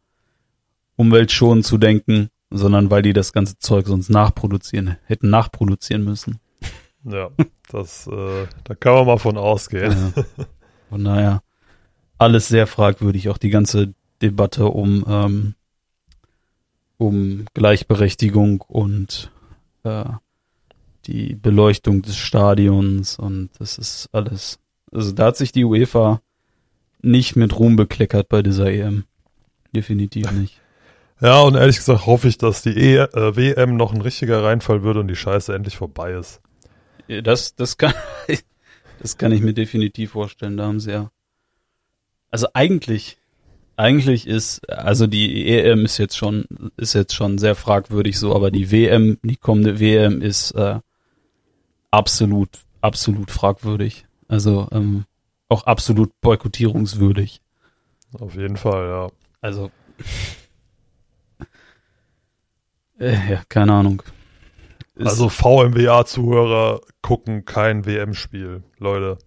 umweltschonend 0.97 1.65
zu 1.65 1.77
denken, 1.77 2.31
sondern 2.49 2.91
weil 2.91 3.01
die 3.01 3.13
das 3.13 3.31
ganze 3.31 3.59
Zeug 3.59 3.87
sonst 3.87 4.09
nachproduzieren, 4.09 4.97
hätten 5.05 5.29
nachproduzieren 5.29 6.03
müssen. 6.03 6.41
Ja, 7.05 7.29
das, 7.71 8.05
äh, 8.07 8.47
da 8.65 8.75
kann 8.75 8.93
man 8.93 9.05
mal 9.05 9.17
von 9.19 9.37
ausgehen. 9.37 10.13
Ja. 10.17 10.45
Von 10.89 11.05
daher 11.05 11.43
alles 12.17 12.49
sehr 12.49 12.67
fragwürdig, 12.67 13.29
auch 13.29 13.37
die 13.37 13.51
ganze 13.51 13.93
Debatte 14.21 14.65
um, 14.65 15.05
ähm, 15.07 15.55
um 16.97 17.45
Gleichberechtigung 17.53 18.59
und 18.61 19.31
äh, 19.83 20.03
die 21.07 21.35
Beleuchtung 21.35 22.01
des 22.01 22.17
Stadions 22.17 23.17
und 23.17 23.49
das 23.59 23.77
ist 23.77 24.09
alles. 24.11 24.59
Also 24.91 25.11
da 25.11 25.27
hat 25.27 25.37
sich 25.37 25.51
die 25.51 25.63
UEFA 25.63 26.21
nicht 27.01 27.35
mit 27.35 27.57
Ruhm 27.57 27.75
bekleckert 27.75 28.29
bei 28.29 28.41
dieser 28.41 28.71
EM. 28.71 29.05
Definitiv 29.73 30.31
nicht. 30.31 30.61
Ja, 31.21 31.41
und 31.41 31.55
ehrlich 31.55 31.77
gesagt 31.77 32.05
hoffe 32.05 32.27
ich, 32.27 32.37
dass 32.37 32.61
die 32.61 32.77
e 32.77 32.97
äh, 32.97 33.35
WM 33.35 33.77
noch 33.77 33.93
ein 33.93 34.01
richtiger 34.01 34.43
Reinfall 34.43 34.83
wird 34.83 34.97
und 34.97 35.07
die 35.07 35.15
Scheiße 35.15 35.53
endlich 35.53 35.77
vorbei 35.77 36.13
ist. 36.13 36.41
Das, 37.23 37.55
das 37.55 37.77
kann, 37.77 37.93
das 38.99 39.17
kann 39.17 39.31
ich 39.31 39.41
mir 39.41 39.53
definitiv 39.53 40.11
vorstellen. 40.11 40.57
Da 40.57 40.65
haben 40.65 40.79
sie 40.79 40.91
ja. 40.91 41.11
Also 42.31 42.47
eigentlich, 42.53 43.17
eigentlich 43.77 44.27
ist, 44.27 44.69
also 44.69 45.07
die 45.07 45.47
EM 45.47 45.85
ist 45.85 45.97
jetzt 45.99 46.17
schon, 46.17 46.45
ist 46.75 46.93
jetzt 46.93 47.13
schon 47.13 47.37
sehr 47.37 47.55
fragwürdig 47.55 48.19
so, 48.19 48.35
aber 48.35 48.51
die 48.51 48.71
WM, 48.71 49.17
die 49.23 49.37
kommende 49.37 49.79
WM 49.79 50.21
ist 50.21 50.51
äh, 50.51 50.79
absolut, 51.95 52.49
absolut 52.81 53.31
fragwürdig. 53.31 54.05
Also 54.27 54.67
ähm, 54.71 55.05
auch 55.49 55.63
absolut 55.63 56.11
boykottierungswürdig. 56.21 57.41
Auf 58.19 58.35
jeden 58.35 58.57
Fall, 58.57 58.87
ja. 58.87 59.07
Also, 59.41 59.69
äh, 62.99 63.31
ja, 63.31 63.41
keine 63.49 63.73
Ahnung. 63.73 64.01
Ist- 64.95 65.07
Also 65.07 65.29
VMWA-Zuhörer 65.29 66.81
gucken 67.01 67.45
kein 67.45 67.85
WM-Spiel, 67.85 68.63
Leute. 68.79 69.17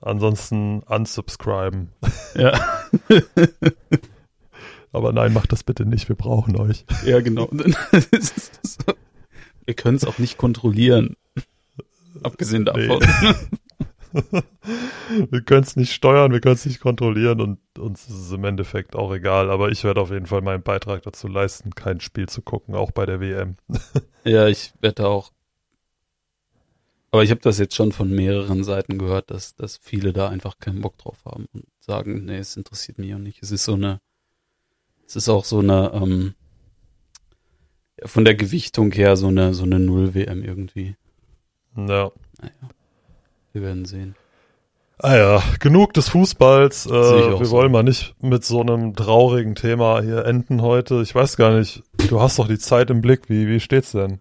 Ansonsten 0.00 0.80
unsubscriben. 0.82 1.90
ja, 2.34 2.60
Aber 4.92 5.12
nein, 5.12 5.32
macht 5.32 5.50
das 5.50 5.64
bitte 5.64 5.86
nicht, 5.86 6.08
wir 6.08 6.16
brauchen 6.16 6.56
euch. 6.56 6.84
ja, 7.04 7.20
genau. 7.20 7.48
Wir 9.66 9.72
können 9.74 9.96
es 9.96 10.04
auch 10.04 10.18
nicht 10.18 10.36
kontrollieren. 10.36 11.16
Abgesehen 12.24 12.64
davon. 12.64 13.00
Wir 15.30 15.42
können 15.42 15.64
es 15.64 15.76
nicht 15.76 15.92
steuern, 15.92 16.32
wir 16.32 16.40
können 16.40 16.54
es 16.54 16.66
nicht 16.66 16.80
kontrollieren 16.80 17.40
und 17.40 17.58
uns 17.78 18.08
ist 18.08 18.14
es 18.14 18.32
im 18.32 18.44
Endeffekt 18.44 18.94
auch 18.94 19.12
egal. 19.12 19.50
Aber 19.50 19.70
ich 19.70 19.82
werde 19.82 20.00
auf 20.00 20.10
jeden 20.10 20.26
Fall 20.26 20.40
meinen 20.40 20.62
Beitrag 20.62 21.02
dazu 21.02 21.26
leisten, 21.26 21.74
kein 21.74 22.00
Spiel 22.00 22.28
zu 22.28 22.40
gucken, 22.40 22.74
auch 22.74 22.90
bei 22.90 23.06
der 23.06 23.20
WM. 23.20 23.56
Ja, 24.26 24.48
ich 24.48 24.72
wette 24.80 25.06
auch. 25.06 25.32
Aber 27.10 27.22
ich 27.22 27.30
habe 27.30 27.42
das 27.42 27.58
jetzt 27.58 27.74
schon 27.74 27.92
von 27.92 28.10
mehreren 28.10 28.64
Seiten 28.64 28.96
gehört, 28.96 29.30
dass, 29.30 29.54
dass 29.54 29.76
viele 29.76 30.14
da 30.14 30.30
einfach 30.30 30.58
keinen 30.58 30.80
Bock 30.80 30.96
drauf 30.96 31.18
haben 31.26 31.46
und 31.52 31.66
sagen, 31.78 32.24
nee, 32.24 32.38
es 32.38 32.56
interessiert 32.56 32.98
mich 32.98 33.14
auch 33.14 33.18
nicht. 33.18 33.42
Es 33.42 33.50
ist 33.50 33.64
so 33.64 33.74
eine, 33.74 34.00
es 35.06 35.14
ist 35.14 35.28
auch 35.28 35.44
so 35.44 35.58
eine, 35.58 35.92
ähm, 35.92 36.34
von 38.02 38.24
der 38.24 38.34
Gewichtung 38.34 38.92
her 38.92 39.16
so 39.16 39.28
eine, 39.28 39.52
so 39.52 39.64
eine 39.64 39.78
Null-WM 39.78 40.42
irgendwie. 40.42 40.96
Ja. 41.76 41.84
Naja, 41.84 42.10
wir 43.52 43.62
werden 43.62 43.84
sehen. 43.84 44.16
Ah 44.98 45.16
ja, 45.16 45.42
genug 45.58 45.92
des 45.92 46.08
Fußballs. 46.08 46.86
Äh, 46.86 46.90
wir 46.90 47.44
so. 47.44 47.50
wollen 47.50 47.72
mal 47.72 47.82
nicht 47.82 48.14
mit 48.22 48.44
so 48.44 48.60
einem 48.60 48.94
traurigen 48.94 49.54
Thema 49.54 50.00
hier 50.02 50.24
enden 50.24 50.62
heute. 50.62 51.02
Ich 51.02 51.14
weiß 51.14 51.36
gar 51.36 51.56
nicht, 51.58 51.82
du 52.08 52.20
hast 52.20 52.38
doch 52.38 52.46
die 52.46 52.58
Zeit 52.58 52.90
im 52.90 53.00
Blick. 53.00 53.28
Wie, 53.28 53.48
wie 53.48 53.60
steht's 53.60 53.92
denn? 53.92 54.20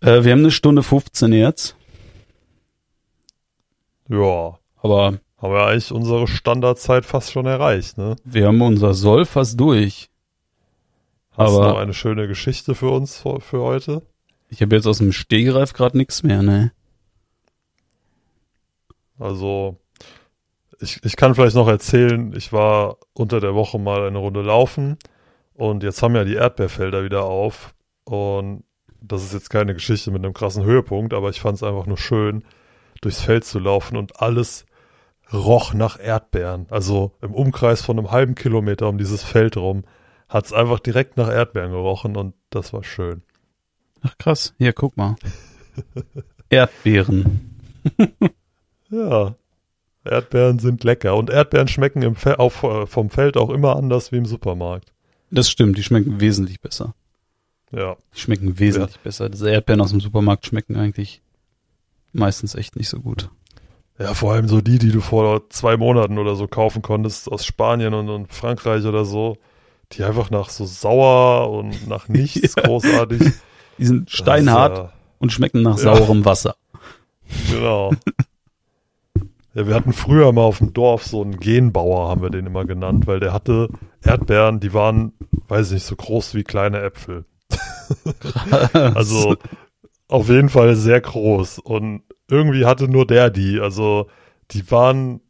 Äh, 0.00 0.24
wir 0.24 0.32
haben 0.32 0.40
eine 0.40 0.50
Stunde 0.50 0.82
15 0.82 1.32
jetzt, 1.32 1.76
Ja, 4.08 4.58
aber 4.76 5.18
haben 5.38 5.52
wir 5.52 5.66
eigentlich 5.66 5.92
unsere 5.92 6.28
Standardzeit 6.28 7.04
fast 7.04 7.32
schon 7.32 7.46
erreicht, 7.46 7.98
ne? 7.98 8.16
wir 8.24 8.46
haben 8.46 8.60
unser 8.62 8.94
Soll 8.94 9.24
fast 9.24 9.58
durch. 9.58 10.08
Hast 11.32 11.56
du 11.56 11.62
noch 11.62 11.78
eine 11.78 11.94
schöne 11.94 12.28
Geschichte 12.28 12.74
für 12.74 12.90
uns 12.90 13.16
für, 13.16 13.40
für 13.40 13.62
heute? 13.62 14.02
Ich 14.52 14.60
habe 14.60 14.76
jetzt 14.76 14.86
aus 14.86 14.98
dem 14.98 15.12
Stehgreif 15.12 15.72
gerade 15.72 15.96
nichts 15.96 16.22
mehr, 16.22 16.42
ne? 16.42 16.72
Also, 19.18 19.78
ich, 20.78 21.02
ich 21.04 21.16
kann 21.16 21.34
vielleicht 21.34 21.56
noch 21.56 21.68
erzählen, 21.68 22.34
ich 22.36 22.52
war 22.52 22.98
unter 23.14 23.40
der 23.40 23.54
Woche 23.54 23.78
mal 23.78 24.06
eine 24.06 24.18
Runde 24.18 24.42
laufen 24.42 24.98
und 25.54 25.82
jetzt 25.82 26.02
haben 26.02 26.14
ja 26.14 26.24
die 26.24 26.34
Erdbeerfelder 26.34 27.02
wieder 27.02 27.24
auf 27.24 27.74
und 28.04 28.64
das 29.00 29.24
ist 29.24 29.32
jetzt 29.32 29.48
keine 29.48 29.72
Geschichte 29.72 30.10
mit 30.10 30.22
einem 30.22 30.34
krassen 30.34 30.64
Höhepunkt, 30.64 31.14
aber 31.14 31.30
ich 31.30 31.40
fand 31.40 31.56
es 31.56 31.62
einfach 31.62 31.86
nur 31.86 31.96
schön, 31.96 32.44
durchs 33.00 33.22
Feld 33.22 33.46
zu 33.46 33.58
laufen 33.58 33.96
und 33.96 34.20
alles 34.20 34.66
roch 35.32 35.72
nach 35.72 35.98
Erdbeeren. 35.98 36.66
Also 36.68 37.12
im 37.22 37.32
Umkreis 37.32 37.80
von 37.80 37.98
einem 37.98 38.10
halben 38.10 38.34
Kilometer 38.34 38.90
um 38.90 38.98
dieses 38.98 39.22
Feld 39.22 39.56
rum 39.56 39.84
hat 40.28 40.44
es 40.44 40.52
einfach 40.52 40.78
direkt 40.78 41.16
nach 41.16 41.30
Erdbeeren 41.30 41.70
gerochen 41.70 42.18
und 42.18 42.34
das 42.50 42.74
war 42.74 42.84
schön. 42.84 43.22
Ach 44.02 44.16
krass, 44.18 44.54
hier 44.58 44.72
guck 44.72 44.96
mal. 44.96 45.16
Erdbeeren. 46.50 47.48
Ja, 48.90 49.36
Erdbeeren 50.04 50.58
sind 50.58 50.84
lecker 50.84 51.16
und 51.16 51.30
Erdbeeren 51.30 51.66
schmecken 51.66 52.02
im 52.02 52.14
Fe 52.14 52.38
auf, 52.38 52.62
äh, 52.62 52.84
vom 52.86 53.08
Feld 53.08 53.38
auch 53.38 53.48
immer 53.48 53.74
anders 53.76 54.12
wie 54.12 54.18
im 54.18 54.26
Supermarkt. 54.26 54.92
Das 55.30 55.48
stimmt, 55.48 55.78
die 55.78 55.82
schmecken 55.82 56.20
wesentlich 56.20 56.60
besser. 56.60 56.94
Ja, 57.70 57.96
Die 58.14 58.20
schmecken 58.20 58.58
wesentlich 58.58 58.98
besser. 59.00 59.30
Diese 59.30 59.48
Erdbeeren 59.48 59.80
aus 59.80 59.92
dem 59.92 60.00
Supermarkt 60.02 60.44
schmecken 60.44 60.76
eigentlich 60.76 61.22
meistens 62.12 62.54
echt 62.54 62.76
nicht 62.76 62.90
so 62.90 63.00
gut. 63.00 63.30
ja, 63.98 64.12
vor 64.12 64.34
allem 64.34 64.46
so 64.46 64.60
die, 64.60 64.78
die 64.78 64.92
du 64.92 65.00
vor 65.00 65.48
zwei 65.48 65.78
Monaten 65.78 66.18
oder 66.18 66.36
so 66.36 66.46
kaufen 66.48 66.82
konntest 66.82 67.32
aus 67.32 67.46
Spanien 67.46 67.94
und, 67.94 68.10
und 68.10 68.30
Frankreich 68.30 68.84
oder 68.84 69.06
so, 69.06 69.38
die 69.92 70.04
einfach 70.04 70.28
nach 70.28 70.50
so 70.50 70.66
sauer 70.66 71.50
und 71.50 71.88
nach 71.88 72.08
nichts 72.10 72.56
Ja. 72.56 72.64
großartig. 72.64 73.22
Die 73.78 73.86
sind 73.86 74.10
steinhart 74.10 74.92
und 75.18 75.32
schmecken 75.32 75.62
nach 75.62 75.78
ja. 75.78 75.96
saurem 75.96 76.24
Wasser. 76.24 76.56
Genau. 77.50 77.92
Ja, 79.54 79.66
wir 79.66 79.74
hatten 79.74 79.92
früher 79.92 80.32
mal 80.32 80.44
auf 80.44 80.58
dem 80.58 80.72
Dorf 80.72 81.04
so 81.04 81.20
einen 81.20 81.38
Genbauer, 81.38 82.08
haben 82.08 82.22
wir 82.22 82.30
den 82.30 82.46
immer 82.46 82.64
genannt, 82.64 83.06
weil 83.06 83.20
der 83.20 83.34
hatte 83.34 83.68
Erdbeeren, 84.02 84.60
die 84.60 84.72
waren, 84.72 85.12
weiß 85.48 85.66
ich 85.68 85.72
nicht, 85.74 85.84
so 85.84 85.94
groß 85.94 86.34
wie 86.34 86.42
kleine 86.42 86.80
Äpfel. 86.80 87.24
Also 88.74 89.36
auf 90.08 90.28
jeden 90.28 90.48
Fall 90.48 90.74
sehr 90.74 91.02
groß. 91.02 91.58
Und 91.58 92.02
irgendwie 92.28 92.64
hatte 92.64 92.88
nur 92.88 93.06
der 93.06 93.28
die. 93.28 93.60
Also 93.60 94.08
die 94.52 94.70
waren 94.70 95.20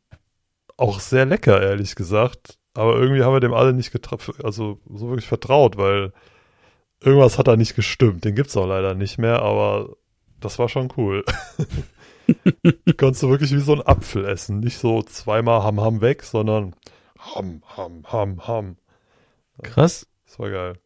auch 0.77 1.01
sehr 1.01 1.27
lecker, 1.27 1.61
ehrlich 1.61 1.97
gesagt. 1.97 2.59
Aber 2.75 2.97
irgendwie 2.97 3.23
haben 3.23 3.35
wir 3.35 3.41
dem 3.41 3.55
alle 3.55 3.73
nicht 3.73 3.93
getroffen, 3.93 4.35
also 4.45 4.81
so 4.89 5.09
wirklich 5.09 5.27
vertraut, 5.27 5.77
weil 5.77 6.13
irgendwas 7.05 7.39
hat 7.39 7.49
da 7.49 7.57
nicht 7.57 7.75
gestimmt. 7.75 8.25
Den 8.25 8.35
gibt's 8.35 8.57
auch 8.57 8.67
leider 8.67 8.95
nicht 8.95 9.19
mehr, 9.19 9.43
aber 9.43 9.97
das 10.41 10.59
war 10.59 10.69
schon 10.69 10.93
cool. 10.97 11.25
Konntest 12.97 13.23
du 13.23 13.31
wirklich 13.31 13.53
wie 13.53 13.61
so 13.61 13.75
ein 13.75 13.87
Apfel 13.87 14.25
essen. 14.25 14.61
Nicht 14.61 14.79
so 14.79 15.03
zweimal 15.03 15.63
ham 15.63 15.81
ham 15.81 16.01
weg, 16.01 16.23
sondern 16.23 16.75
ham 17.19 17.63
ham 17.77 18.05
ham 18.11 18.47
ham. 18.47 18.77
krass. 19.63 20.07
Das 20.27 20.39
war 20.39 20.51
geil. 20.51 20.79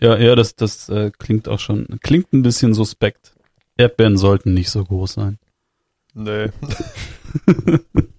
Ja, 0.00 0.16
ja, 0.16 0.34
das, 0.34 0.56
das 0.56 0.88
äh, 0.88 1.10
klingt 1.10 1.46
auch 1.46 1.58
schon, 1.58 1.86
klingt 2.02 2.32
ein 2.32 2.42
bisschen 2.42 2.72
suspekt. 2.72 3.34
Erdbeeren 3.76 4.16
sollten 4.16 4.54
nicht 4.54 4.70
so 4.70 4.82
groß 4.82 5.12
sein. 5.12 5.38
Nee. 6.14 6.48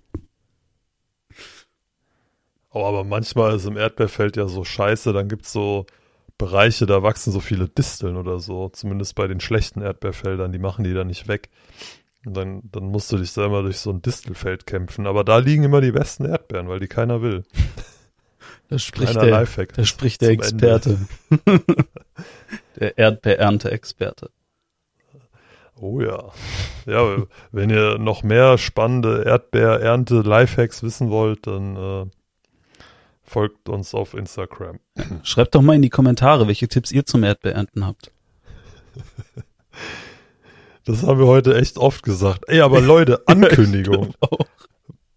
oh, 2.71 2.85
aber 2.85 3.03
manchmal 3.03 3.55
ist 3.55 3.65
im 3.65 3.77
Erdbeerfeld 3.77 4.37
ja 4.37 4.47
so 4.47 4.63
scheiße, 4.63 5.13
dann 5.13 5.27
gibt's 5.27 5.51
so 5.51 5.85
Bereiche, 6.37 6.87
da 6.87 7.03
wachsen 7.03 7.31
so 7.31 7.39
viele 7.39 7.69
Disteln 7.69 8.17
oder 8.17 8.39
so. 8.39 8.69
Zumindest 8.69 9.13
bei 9.13 9.27
den 9.27 9.39
schlechten 9.39 9.81
Erdbeerfeldern, 9.81 10.51
die 10.51 10.57
machen 10.57 10.83
die 10.83 10.93
dann 10.93 11.07
nicht 11.07 11.27
weg. 11.27 11.49
Und 12.25 12.35
dann, 12.35 12.61
dann 12.71 12.85
musst 12.85 13.11
du 13.11 13.17
dich 13.17 13.33
da 13.33 13.45
immer 13.45 13.61
durch 13.61 13.77
so 13.77 13.91
ein 13.91 14.01
Distelfeld 14.01 14.65
kämpfen. 14.65 15.05
Aber 15.05 15.23
da 15.23 15.37
liegen 15.37 15.63
immer 15.63 15.81
die 15.81 15.91
besten 15.91 16.25
Erdbeeren, 16.25 16.67
weil 16.67 16.79
die 16.79 16.87
keiner 16.87 17.21
will. 17.21 17.43
Das 18.69 18.83
spricht 18.83 19.11
Kleiner 19.11 19.25
der, 19.25 19.39
Lifehack. 19.39 19.73
da 19.73 19.83
spricht 19.83 20.21
der. 20.21 20.29
Experte. 20.29 20.97
der 22.79 22.97
Erdbeerernte-Experte. 22.97 24.31
Oh 25.75 25.99
ja. 25.99 26.31
Ja, 26.85 27.17
wenn 27.51 27.69
ihr 27.69 27.97
noch 27.97 28.23
mehr 28.23 28.57
spannende 28.57 29.23
Erdbeerernte-Lifehacks 29.23 30.83
wissen 30.83 31.09
wollt, 31.09 31.47
dann 31.47 31.75
äh, 31.75 32.05
folgt 33.31 33.69
uns 33.69 33.95
auf 33.95 34.13
Instagram. 34.13 34.79
Schreibt 35.23 35.55
doch 35.55 35.61
mal 35.61 35.75
in 35.75 35.81
die 35.81 35.89
Kommentare, 35.89 36.47
welche 36.47 36.67
Tipps 36.67 36.91
ihr 36.91 37.05
zum 37.05 37.23
Erdbeerernten 37.23 37.85
habt. 37.85 38.11
Das 40.83 41.03
haben 41.03 41.19
wir 41.19 41.27
heute 41.27 41.55
echt 41.55 41.77
oft 41.77 42.03
gesagt. 42.03 42.45
Ey, 42.47 42.59
aber 42.59 42.81
Leute, 42.81 43.21
Ankündigung. 43.27 44.13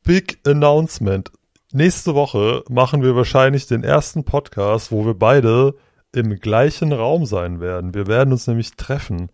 Big 0.05 0.39
Announcement. 0.47 1.33
Nächste 1.73 2.15
Woche 2.15 2.63
machen 2.69 3.03
wir 3.03 3.17
wahrscheinlich 3.17 3.67
den 3.67 3.83
ersten 3.83 4.25
Podcast, 4.25 4.93
wo 4.93 5.05
wir 5.05 5.15
beide 5.15 5.75
im 6.15 6.39
gleichen 6.39 6.93
Raum 6.93 7.27
sein 7.27 7.61
werden. 7.61 7.95
Wir 7.95 8.07
werden 8.07 8.31
uns 8.31 8.47
nämlich 8.47 8.77
treffen. 8.77 9.31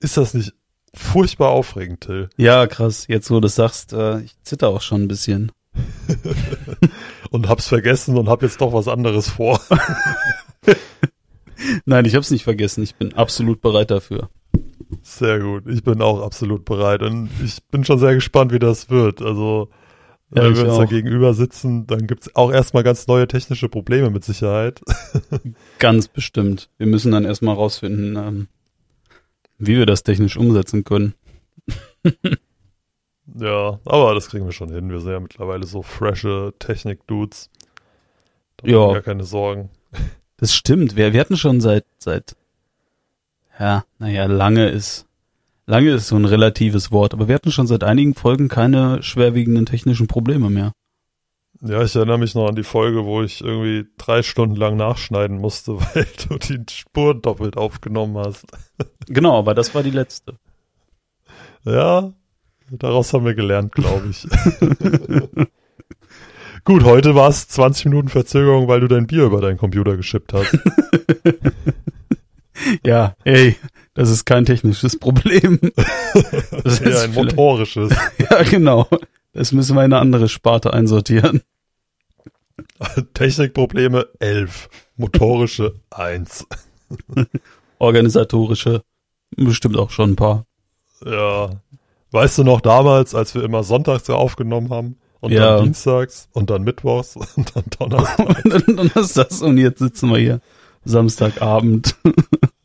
Ist 0.00 0.16
das 0.16 0.32
nicht 0.32 0.54
furchtbar 0.94 1.50
aufregend, 1.50 2.02
Till? 2.02 2.30
Ja, 2.36 2.66
krass. 2.66 3.06
Jetzt, 3.08 3.30
wo 3.30 3.34
du 3.34 3.40
das 3.40 3.56
sagst, 3.56 3.92
äh, 3.92 4.20
ich 4.20 4.40
zitter 4.42 4.68
auch 4.68 4.80
schon 4.80 5.02
ein 5.02 5.08
bisschen. 5.08 5.52
Und 7.32 7.48
hab's 7.48 7.66
vergessen 7.66 8.18
und 8.18 8.28
hab 8.28 8.42
jetzt 8.42 8.60
doch 8.60 8.74
was 8.74 8.88
anderes 8.88 9.30
vor. 9.30 9.58
Nein, 11.86 12.04
ich 12.04 12.14
hab's 12.14 12.30
nicht 12.30 12.44
vergessen. 12.44 12.82
Ich 12.82 12.94
bin 12.94 13.14
absolut 13.14 13.62
bereit 13.62 13.90
dafür. 13.90 14.28
Sehr 15.02 15.40
gut. 15.40 15.66
Ich 15.66 15.82
bin 15.82 16.02
auch 16.02 16.22
absolut 16.22 16.66
bereit 16.66 17.02
und 17.02 17.30
ich 17.42 17.62
bin 17.70 17.84
schon 17.84 17.98
sehr 17.98 18.14
gespannt, 18.14 18.52
wie 18.52 18.58
das 18.58 18.90
wird. 18.90 19.22
Also, 19.22 19.70
Ja, 20.34 20.44
wenn 20.44 20.56
wir 20.56 20.68
uns 20.68 20.76
da 20.76 20.84
gegenüber 20.84 21.32
sitzen, 21.32 21.86
dann 21.86 22.06
gibt's 22.06 22.36
auch 22.36 22.52
erstmal 22.52 22.82
ganz 22.82 23.06
neue 23.06 23.26
technische 23.26 23.70
Probleme 23.70 24.10
mit 24.10 24.24
Sicherheit. 24.24 24.82
Ganz 25.78 26.08
bestimmt. 26.08 26.68
Wir 26.76 26.86
müssen 26.86 27.12
dann 27.12 27.24
erstmal 27.24 27.54
rausfinden, 27.54 28.16
ähm, 28.16 28.48
wie 29.58 29.78
wir 29.78 29.86
das 29.86 30.02
technisch 30.02 30.36
umsetzen 30.36 30.84
können. 30.84 31.14
Ja, 33.34 33.80
aber 33.84 34.14
das 34.14 34.28
kriegen 34.28 34.44
wir 34.44 34.52
schon 34.52 34.72
hin. 34.72 34.90
Wir 34.90 35.00
sind 35.00 35.12
ja 35.12 35.20
mittlerweile 35.20 35.66
so 35.66 35.82
frische 35.82 36.52
Technik-Dudes. 36.58 37.50
Da 38.58 38.68
Ja. 38.68 38.92
Gar 38.92 39.02
keine 39.02 39.24
Sorgen. 39.24 39.70
Das 40.38 40.52
stimmt. 40.52 40.96
Wir, 40.96 41.12
wir 41.12 41.20
hatten 41.20 41.36
schon 41.36 41.60
seit, 41.60 41.84
seit, 41.98 42.34
ja, 43.60 43.84
naja, 44.00 44.24
lange 44.24 44.70
ist, 44.70 45.06
Lange 45.66 45.90
ist 45.92 46.08
so 46.08 46.16
ein 46.16 46.24
relatives 46.24 46.90
Wort, 46.90 47.14
aber 47.14 47.28
wir 47.28 47.34
hatten 47.36 47.52
schon 47.52 47.68
seit 47.68 47.84
einigen 47.84 48.14
Folgen 48.14 48.48
keine 48.48 49.02
schwerwiegenden 49.02 49.64
technischen 49.64 50.08
Probleme 50.08 50.50
mehr. 50.50 50.72
Ja, 51.60 51.82
ich 51.82 51.94
erinnere 51.94 52.18
mich 52.18 52.34
noch 52.34 52.48
an 52.48 52.56
die 52.56 52.64
Folge, 52.64 53.04
wo 53.04 53.22
ich 53.22 53.40
irgendwie 53.40 53.86
drei 53.96 54.24
Stunden 54.24 54.56
lang 54.56 54.76
nachschneiden 54.76 55.38
musste, 55.38 55.80
weil 55.94 56.06
du 56.28 56.36
die 56.36 56.64
Spuren 56.74 57.22
doppelt 57.22 57.56
aufgenommen 57.56 58.18
hast. 58.18 58.46
Genau, 59.06 59.38
aber 59.38 59.54
das 59.54 59.72
war 59.74 59.84
die 59.84 59.90
letzte. 59.90 60.36
Ja, 61.64 62.12
daraus 62.78 63.12
haben 63.12 63.24
wir 63.24 63.34
gelernt, 63.34 63.72
glaube 63.72 64.08
ich. 64.10 64.26
Gut, 66.64 66.84
heute 66.84 67.14
war 67.14 67.28
es 67.28 67.48
20 67.48 67.86
Minuten 67.86 68.08
Verzögerung, 68.08 68.68
weil 68.68 68.80
du 68.80 68.88
dein 68.88 69.06
Bier 69.06 69.24
über 69.24 69.40
deinen 69.40 69.58
Computer 69.58 69.96
geschippt 69.96 70.32
hast. 70.32 70.54
ja, 72.86 73.16
ey, 73.24 73.56
das 73.94 74.10
ist 74.10 74.24
kein 74.24 74.44
technisches 74.44 74.98
Problem. 74.98 75.58
Das 76.64 76.80
ist 76.80 76.96
ein 76.96 77.14
motorisches. 77.14 77.92
Ja, 78.18 78.42
genau. 78.42 78.86
Das 79.32 79.52
müssen 79.52 79.74
wir 79.74 79.84
in 79.84 79.92
eine 79.92 80.00
andere 80.00 80.28
Sparte 80.28 80.72
einsortieren. 80.72 81.42
Technikprobleme 83.14 84.06
11, 84.20 84.68
motorische 84.96 85.74
1. 85.90 86.46
Organisatorische 87.78 88.82
bestimmt 89.36 89.78
auch 89.78 89.90
schon 89.90 90.10
ein 90.10 90.16
paar. 90.16 90.46
Ja. 91.04 91.50
Weißt 92.12 92.38
du 92.38 92.44
noch 92.44 92.60
damals, 92.60 93.14
als 93.14 93.34
wir 93.34 93.42
immer 93.42 93.64
sonntags 93.64 94.08
aufgenommen 94.10 94.70
haben? 94.70 94.96
Und 95.20 95.32
Ja. 95.32 95.56
dann 95.56 95.64
dienstags 95.64 96.28
und 96.32 96.50
dann 96.50 96.62
mittwochs 96.62 97.16
und 97.36 97.52
dann 97.56 97.64
donnerstags. 97.78 98.44
und 98.44 98.68
dann, 98.78 98.90
das 98.94 99.42
und 99.42 99.56
jetzt 99.58 99.78
sitzen 99.78 100.10
wir 100.10 100.18
hier 100.18 100.40
Samstagabend. 100.84 101.96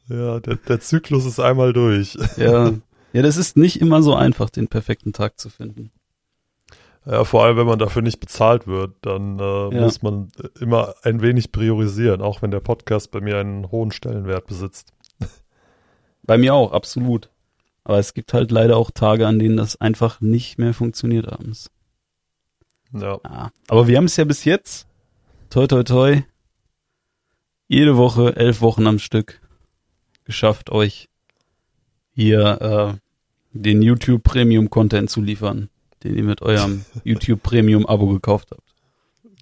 Ja, 0.09 0.39
der, 0.39 0.55
der 0.55 0.79
Zyklus 0.79 1.25
ist 1.25 1.37
einmal 1.41 1.73
durch. 1.73 2.17
ja. 2.37 2.71
Ja, 3.11 3.21
das 3.21 3.35
ist 3.35 3.57
nicht 3.57 3.81
immer 3.81 4.01
so 4.01 4.15
einfach, 4.15 4.49
den 4.49 4.69
perfekten 4.69 5.11
Tag 5.11 5.37
zu 5.37 5.49
finden. 5.49 5.91
Ja, 7.05 7.25
vor 7.25 7.43
allem, 7.43 7.57
wenn 7.57 7.65
man 7.67 7.77
dafür 7.77 8.01
nicht 8.01 8.21
bezahlt 8.21 8.67
wird, 8.67 8.93
dann 9.01 9.37
äh, 9.37 9.43
Ja. 9.75 9.81
muss 9.81 10.01
man 10.03 10.29
immer 10.61 10.93
ein 11.03 11.21
wenig 11.21 11.51
priorisieren, 11.51 12.21
auch 12.21 12.41
wenn 12.41 12.51
der 12.51 12.61
Podcast 12.61 13.11
bei 13.11 13.19
mir 13.19 13.37
einen 13.37 13.69
hohen 13.69 13.91
Stellenwert 13.91 14.47
besitzt. 14.47 14.93
Bei 16.23 16.37
mir 16.37 16.53
auch, 16.53 16.71
absolut. 16.71 17.29
Aber 17.87 17.99
es 17.99 18.13
gibt 18.13 18.33
halt 18.33 18.51
leider 18.51 18.75
auch 18.75 18.91
Tage, 18.91 19.25
an 19.25 19.39
denen 19.39 19.55
das 19.55 19.79
einfach 19.79 20.19
nicht 20.19 20.57
mehr 20.57 20.73
funktioniert 20.73 21.31
abends. 21.31 21.71
Ja, 22.91 23.17
Ja. 23.23 23.51
Aber 23.69 23.87
wir 23.87 23.95
haben 23.95 24.03
es 24.03 24.17
ja 24.17 24.25
bis 24.25 24.43
jetzt, 24.43 24.87
toi 25.49 25.67
toi 25.67 25.83
toi, 25.83 26.21
jede 27.69 27.95
Woche, 27.95 28.35
elf 28.35 28.59
Wochen 28.59 28.87
am 28.87 28.99
Stück 28.99 29.39
geschafft, 30.25 30.69
euch 30.69 31.07
hier 32.11 32.61
äh, 32.61 32.99
den 33.53 33.81
YouTube 33.81 34.21
Premium 34.21 34.69
Content 34.69 35.09
zu 35.09 35.21
liefern, 35.21 35.69
den 36.03 36.17
ihr 36.17 36.25
mit 36.25 36.41
eurem 36.41 36.83
YouTube 37.05 37.41
Premium 37.41 37.85
Abo 37.85 38.07
gekauft 38.07 38.51
habt. 38.51 38.69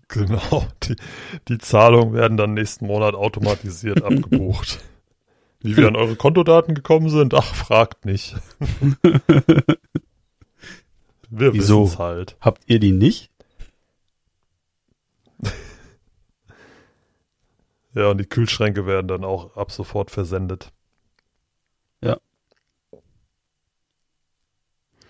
genau. 0.08 0.68
Die, 0.84 0.96
die 1.48 1.58
Zahlungen 1.58 2.14
werden 2.14 2.38
dann 2.38 2.54
nächsten 2.54 2.86
Monat 2.86 3.16
automatisiert 3.16 4.04
abgebucht. 4.04 4.82
Wie 5.66 5.76
wir 5.78 5.88
an 5.88 5.96
eure 5.96 6.16
Kontodaten 6.16 6.76
gekommen 6.76 7.10
sind, 7.10 7.34
ach, 7.34 7.56
fragt 7.56 8.06
nicht. 8.06 8.36
Wir 11.32 11.54
Wieso? 11.54 11.86
wissen's 11.86 11.98
halt. 11.98 12.38
Habt 12.40 12.62
ihr 12.68 12.80
die 12.80 12.92
nicht? 12.92 13.32
Ja, 17.96 18.10
und 18.10 18.18
die 18.18 18.26
Kühlschränke 18.26 18.86
werden 18.86 19.08
dann 19.08 19.24
auch 19.24 19.56
ab 19.56 19.72
sofort 19.72 20.12
versendet. 20.12 20.74
Ja. 22.02 22.18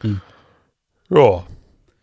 Hm. 0.01 0.21
Ja. 1.09 1.47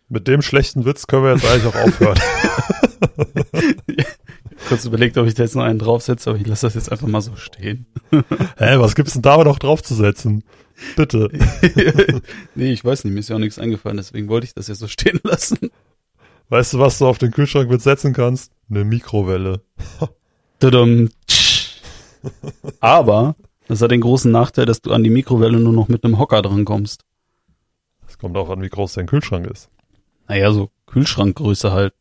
Mit 0.08 0.26
dem 0.26 0.42
schlechten 0.42 0.84
Witz 0.84 1.06
können 1.06 1.22
wir 1.22 1.34
jetzt 1.34 1.46
eigentlich 1.46 1.66
auch 1.66 1.76
aufhören. 1.76 2.18
Kurz 4.72 4.86
überlegt, 4.86 5.18
ob 5.18 5.26
ich 5.26 5.34
da 5.34 5.42
jetzt 5.42 5.54
noch 5.54 5.64
einen 5.64 5.78
draufsetze, 5.78 6.30
aber 6.30 6.38
ich 6.38 6.46
lasse 6.46 6.64
das 6.64 6.72
jetzt 6.72 6.90
einfach 6.90 7.06
mal 7.06 7.20
so 7.20 7.36
stehen. 7.36 7.84
Hä, 8.10 8.78
was 8.78 8.94
gibt's 8.94 9.12
denn 9.12 9.20
da 9.20 9.44
noch 9.44 9.58
draufzusetzen? 9.58 10.44
Bitte. 10.96 11.28
nee, 12.54 12.72
ich 12.72 12.82
weiß 12.82 13.04
nicht, 13.04 13.12
mir 13.12 13.20
ist 13.20 13.28
ja 13.28 13.36
auch 13.36 13.40
nichts 13.40 13.58
eingefallen, 13.58 13.98
deswegen 13.98 14.30
wollte 14.30 14.46
ich 14.46 14.54
das 14.54 14.68
jetzt 14.68 14.78
so 14.78 14.88
stehen 14.88 15.20
lassen. 15.24 15.58
Weißt 16.48 16.72
du, 16.72 16.78
was 16.78 16.96
du 16.96 17.06
auf 17.06 17.18
den 17.18 17.32
Kühlschrank 17.32 17.68
mit 17.68 17.82
setzen 17.82 18.14
kannst? 18.14 18.50
Eine 18.70 18.84
Mikrowelle. 18.84 19.60
Aber 22.80 23.36
das 23.68 23.82
hat 23.82 23.90
den 23.90 24.00
großen 24.00 24.32
Nachteil, 24.32 24.64
dass 24.64 24.80
du 24.80 24.92
an 24.92 25.04
die 25.04 25.10
Mikrowelle 25.10 25.60
nur 25.60 25.74
noch 25.74 25.88
mit 25.88 26.02
einem 26.02 26.18
Hocker 26.18 26.40
dran 26.40 26.64
kommst. 26.64 27.04
Es 28.08 28.16
kommt 28.16 28.38
auch 28.38 28.48
an, 28.48 28.62
wie 28.62 28.70
groß 28.70 28.94
dein 28.94 29.06
Kühlschrank 29.06 29.46
ist. 29.48 29.68
Naja, 30.28 30.50
so 30.50 30.70
Kühlschrankgröße 30.86 31.72
halt. 31.72 31.92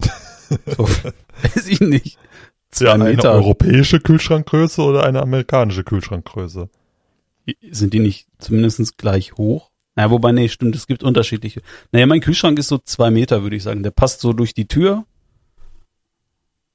So, 0.76 0.88
weiß 0.88 1.66
ich 1.68 1.80
nicht. 1.80 2.18
Zwei 2.70 2.86
Ja, 2.86 2.94
eine 2.94 3.04
Meter. 3.04 3.32
europäische 3.32 4.00
Kühlschrankgröße 4.00 4.82
oder 4.82 5.04
eine 5.04 5.20
amerikanische 5.22 5.84
Kühlschrankgröße? 5.84 6.68
Sind 7.70 7.92
die 7.94 7.98
nicht 7.98 8.28
zumindest 8.38 8.98
gleich 8.98 9.34
hoch? 9.34 9.70
Naja, 9.94 10.10
wobei, 10.10 10.32
nee, 10.32 10.48
stimmt, 10.48 10.74
es 10.74 10.86
gibt 10.86 11.02
unterschiedliche. 11.02 11.60
Naja, 11.90 12.06
mein 12.06 12.20
Kühlschrank 12.20 12.58
ist 12.58 12.68
so 12.68 12.78
zwei 12.78 13.10
Meter, 13.10 13.42
würde 13.42 13.56
ich 13.56 13.62
sagen. 13.62 13.82
Der 13.82 13.90
passt 13.90 14.20
so 14.20 14.32
durch 14.32 14.54
die 14.54 14.66
Tür. 14.68 15.04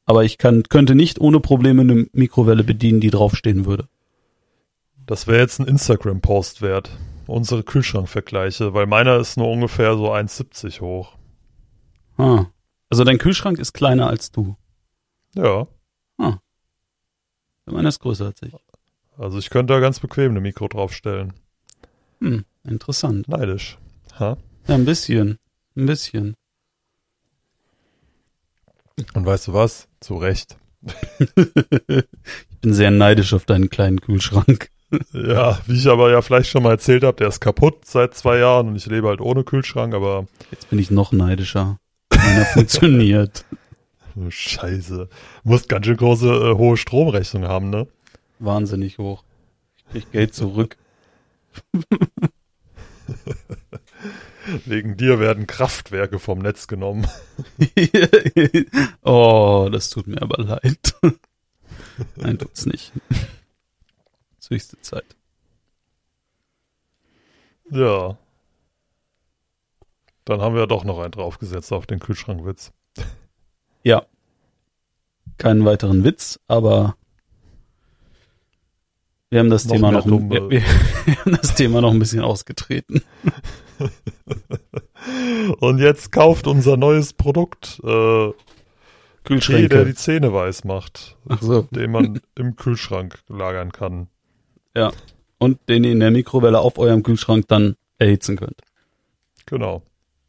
Aber 0.05 0.23
ich 0.23 0.37
kann, 0.37 0.63
könnte 0.63 0.93
nicht 0.95 1.19
ohne 1.19 1.39
Probleme 1.39 1.81
eine 1.81 2.07
Mikrowelle 2.13 2.63
bedienen, 2.63 3.01
die 3.01 3.09
draufstehen 3.09 3.65
würde. 3.65 3.87
Das 5.05 5.25
wäre 5.27 5.39
jetzt 5.39 5.59
ein 5.59 5.67
Instagram-Post 5.67 6.61
wert. 6.61 6.91
Unsere 7.25 7.63
Kühlschrankvergleiche, 7.63 8.73
weil 8.73 8.85
meiner 8.85 9.17
ist 9.17 9.35
nur 9.37 9.49
ungefähr 9.49 9.95
so 9.95 10.11
1,70 10.13 10.79
hoch. 10.81 11.15
Ah. 12.17 12.45
Also 12.89 13.03
dein 13.03 13.17
Kühlschrank 13.17 13.59
ist 13.59 13.73
kleiner 13.73 14.07
als 14.07 14.31
du. 14.31 14.55
Ja, 15.35 15.67
Meiner 17.69 17.89
ist 17.89 17.99
größer 17.99 18.27
als 18.27 18.41
ich. 18.43 18.53
also 19.17 19.37
ich 19.37 19.49
könnte 19.49 19.73
da 19.73 19.81
ganz 19.81 19.99
bequem 19.99 20.31
eine 20.31 20.39
Mikro 20.39 20.69
draufstellen. 20.69 21.33
Hm, 22.21 22.45
interessant. 22.63 23.27
Neidisch. 23.27 23.77
Ha? 24.17 24.37
Ja, 24.67 24.75
ein 24.75 24.85
bisschen. 24.85 25.37
Ein 25.75 25.85
bisschen. 25.85 26.33
Und 29.13 29.25
weißt 29.25 29.47
du 29.49 29.53
was? 29.53 29.87
Zu 29.99 30.15
Recht. 30.17 30.57
Ich 32.49 32.61
bin 32.61 32.73
sehr 32.73 32.89
neidisch 32.89 33.33
auf 33.33 33.45
deinen 33.45 33.69
kleinen 33.69 34.01
Kühlschrank. 34.01 34.69
Ja, 35.11 35.59
wie 35.67 35.77
ich 35.77 35.87
aber 35.87 36.09
ja 36.11 36.21
vielleicht 36.21 36.49
schon 36.49 36.63
mal 36.63 36.71
erzählt 36.71 37.03
habe, 37.03 37.17
der 37.17 37.27
ist 37.27 37.41
kaputt 37.41 37.83
seit 37.85 38.15
zwei 38.15 38.37
Jahren 38.37 38.69
und 38.69 38.77
ich 38.77 38.85
lebe 38.85 39.09
halt 39.09 39.19
ohne 39.19 39.43
Kühlschrank, 39.43 39.93
aber 39.93 40.27
Jetzt 40.49 40.69
bin 40.69 40.79
ich 40.79 40.89
noch 40.91 41.11
neidischer. 41.11 41.77
Meiner 42.27 42.45
funktioniert. 42.53 43.45
oh, 44.15 44.29
scheiße. 44.29 45.07
Musst 45.43 45.69
ganz 45.69 45.85
schön 45.85 45.95
große, 45.97 46.27
äh, 46.27 46.55
hohe 46.57 46.75
Stromrechnung 46.75 47.45
haben, 47.45 47.69
ne? 47.69 47.87
Wahnsinnig 48.39 48.97
hoch. 48.97 49.23
Ich 49.77 49.85
krieg 49.91 50.11
Geld 50.11 50.33
zurück. 50.35 50.75
Wegen 54.65 54.97
dir 54.97 55.19
werden 55.19 55.47
Kraftwerke 55.47 56.19
vom 56.19 56.39
Netz 56.39 56.67
genommen. 56.67 57.07
oh, 59.03 59.69
das 59.71 59.89
tut 59.89 60.07
mir 60.07 60.21
aber 60.21 60.43
leid. 60.43 60.95
Nein, 62.17 62.37
tut's 62.37 62.65
nicht. 62.65 62.91
Höchste 64.49 64.79
Zeit. 64.81 65.15
Ja. 67.69 68.17
Dann 70.27 70.41
haben 70.41 70.55
wir 70.55 70.67
doch 70.67 70.83
noch 70.83 70.99
einen 70.99 71.11
draufgesetzt 71.11 71.71
auf 71.71 71.85
den 71.85 71.99
Kühlschrankwitz. 71.99 72.73
Ja. 73.83 74.03
Keinen 75.37 75.63
weiteren 75.63 76.03
Witz, 76.03 76.37
aber 76.49 76.97
wir 79.29 79.39
haben 79.39 79.49
das 79.49 79.63
Noch 79.65 79.75
Thema 79.75 79.91
noch, 79.91 80.05
dumme- 80.05 80.29
wir, 80.31 80.49
wir, 80.49 80.61
wir 81.05 81.15
haben 81.19 81.37
das 81.41 81.55
Thema 81.55 81.79
noch 81.79 81.91
ein 81.91 81.99
bisschen 81.99 82.23
ausgetreten. 82.25 83.01
Und 85.59 85.79
jetzt 85.79 86.11
kauft 86.11 86.45
unser 86.47 86.75
neues 86.75 87.13
Produkt, 87.13 87.79
äh, 87.83 87.87
Tee, 87.87 87.87
der 87.87 88.33
Kühlschränke. 89.23 89.85
die 89.85 89.95
Zähne 89.95 90.33
weiß 90.33 90.65
macht, 90.65 91.15
Ach 91.29 91.41
so. 91.41 91.61
den 91.71 91.91
man 91.91 92.19
im 92.35 92.57
Kühlschrank 92.57 93.19
lagern 93.29 93.71
kann. 93.71 94.09
Ja. 94.75 94.91
Und 95.37 95.59
den 95.69 95.85
ihr 95.85 95.93
in 95.93 96.01
der 96.01 96.11
Mikrowelle 96.11 96.59
auf 96.59 96.77
eurem 96.79 97.03
Kühlschrank 97.03 97.47
dann 97.47 97.77
erhitzen 97.97 98.35
könnt. 98.35 98.59
Genau. 99.45 99.83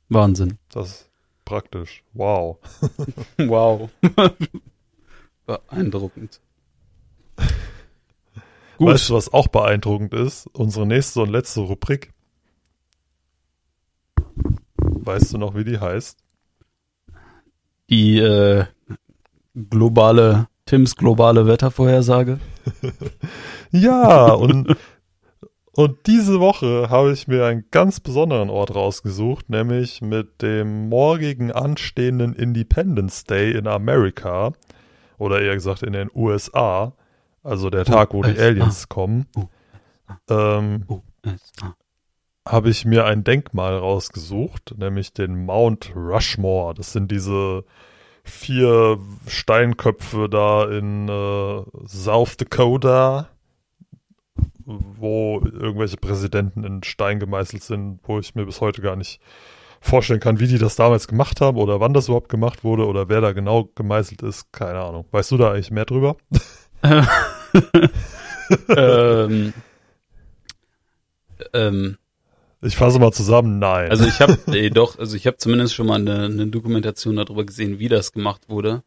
Wahnsinn. 0.09 0.59
Das 0.71 0.89
ist 0.89 1.11
praktisch. 1.45 2.03
Wow. 2.15 2.59
Wow. 3.39 3.91
Beeindruckend. 5.47 6.41
Gut. 8.79 8.89
Weißt 8.89 9.11
du, 9.11 9.15
was 9.15 9.33
auch 9.33 9.49
beeindruckend 9.49 10.15
ist? 10.15 10.47
Unsere 10.53 10.87
nächste 10.87 11.23
und 11.23 11.31
letzte 11.31 11.61
Rubrik. 11.61 12.13
Weißt 14.77 15.33
du 15.33 15.39
noch, 15.39 15.57
wie 15.57 15.65
die 15.65 15.81
heißt? 15.81 16.19
Die 17.91 18.19
äh, 18.19 18.67
globale, 19.71 20.49
Tims 20.67 20.97
globale 20.97 21.47
Wettervorhersage. 21.47 22.39
Ja, 23.71 24.33
und, 24.33 24.75
Und 25.79 26.09
diese 26.09 26.41
Woche 26.41 26.91
habe 26.91 27.13
ich 27.13 27.29
mir 27.29 27.47
einen 27.47 27.67
ganz 27.71 28.01
besonderen 28.01 28.51
Ort 28.51 28.75
rausgesucht, 28.75 29.49
nämlich 29.49 30.03
mit 30.03 30.43
dem 30.43 30.89
morgigen 30.89 31.53
anstehenden 31.53 32.35
Independence 32.35 33.23
Day 33.23 33.53
in 33.53 33.69
Amerika 33.69 34.55
oder 35.19 35.41
eher 35.41 35.55
gesagt 35.55 35.85
in 35.85 35.93
den 35.93 36.11
USA, 36.13 36.95
also 37.45 37.71
der 37.71 37.85
Tag, 37.85 38.13
wo 38.13 38.23
die. 38.23 38.37
Aliens 38.37 38.89
kommen, 38.89 39.27
ähm, 40.29 40.85
habe 42.45 42.71
ich 42.71 42.85
mir 42.85 43.05
ein 43.05 43.23
Denkmal 43.23 43.79
rausgesucht, 43.79 44.75
nämlich 44.79 45.13
den 45.13 45.47
Mount 45.47 45.93
Rushmore. 45.95 46.75
Das 46.75 46.91
sind 46.91 47.13
diese 47.13 47.63
vier 48.25 48.99
Steinköpfe 49.29 50.29
da 50.29 50.69
in 50.69 51.09
äh, 51.09 51.63
South 51.87 52.37
Dakota, 52.37 53.29
wo 54.69 55.41
irgendwelche 55.43 55.97
Präsidenten 55.97 56.63
in 56.65 56.83
Stein 56.83 57.19
gemeißelt 57.21 57.63
sind, 57.63 58.01
wo 58.03 58.19
ich 58.19 58.35
mir 58.35 58.45
bis 58.45 58.61
heute 58.61 58.83
gar 58.83 58.97
nicht 58.97 59.19
vorstellen 59.81 60.21
kann, 60.21 60.41
wie 60.41 60.47
die 60.49 60.59
das 60.59 60.77
damals 60.77 61.09
gemacht 61.09 61.41
haben 61.41 61.57
oder 61.57 61.81
wann 61.81 61.95
das 61.95 62.09
überhaupt 62.09 62.29
gemacht 62.29 62.65
wurde 62.65 62.87
oder 62.87 63.09
wer 63.09 63.21
da 63.21 63.33
genau 63.33 63.71
gemeißelt 63.75 64.23
ist. 64.23 64.53
Keine 64.53 64.81
Ahnung. 64.81 65.07
Weißt 65.11 65.31
du 65.31 65.37
da 65.39 65.53
eigentlich 65.53 65.71
mehr 65.71 65.87
drüber? 65.87 66.17
ähm, 68.69 69.53
ähm, 71.53 71.97
Ich 72.61 72.77
fasse 72.77 72.99
mal 72.99 73.13
zusammen. 73.13 73.59
Nein. 73.59 73.91
also 73.91 74.05
ich 74.05 74.21
habe 74.21 74.37
nee, 74.47 74.71
doch, 74.71 74.99
also 74.99 75.17
ich 75.17 75.27
habe 75.27 75.37
zumindest 75.37 75.75
schon 75.75 75.87
mal 75.87 76.01
eine, 76.01 76.25
eine 76.25 76.47
Dokumentation 76.49 77.17
darüber 77.17 77.45
gesehen, 77.45 77.79
wie 77.79 77.89
das 77.89 78.13
gemacht 78.13 78.49
wurde. 78.49 78.83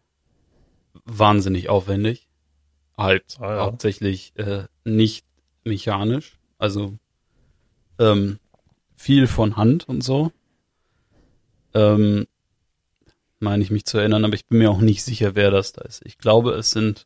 Wahnsinnig 1.05 1.69
aufwendig. 1.69 2.27
Halt 2.97 3.37
Ah, 3.39 3.55
ja. 3.55 3.61
hauptsächlich 3.65 4.33
äh, 4.35 4.65
nicht 4.83 5.25
mechanisch, 5.63 6.37
also 6.57 6.97
ähm, 7.99 8.39
viel 8.95 9.27
von 9.27 9.57
Hand 9.57 9.87
und 9.87 10.03
so. 10.03 10.31
Ähm, 11.73 12.27
meine 13.39 13.63
ich 13.63 13.71
mich 13.71 13.85
zu 13.85 13.97
erinnern, 13.97 14.23
aber 14.25 14.35
ich 14.35 14.45
bin 14.45 14.59
mir 14.59 14.69
auch 14.69 14.81
nicht 14.81 15.03
sicher, 15.03 15.35
wer 15.35 15.49
das 15.51 15.73
da 15.73 15.81
ist. 15.81 16.05
Ich 16.05 16.17
glaube, 16.17 16.51
es 16.51 16.71
sind. 16.71 17.05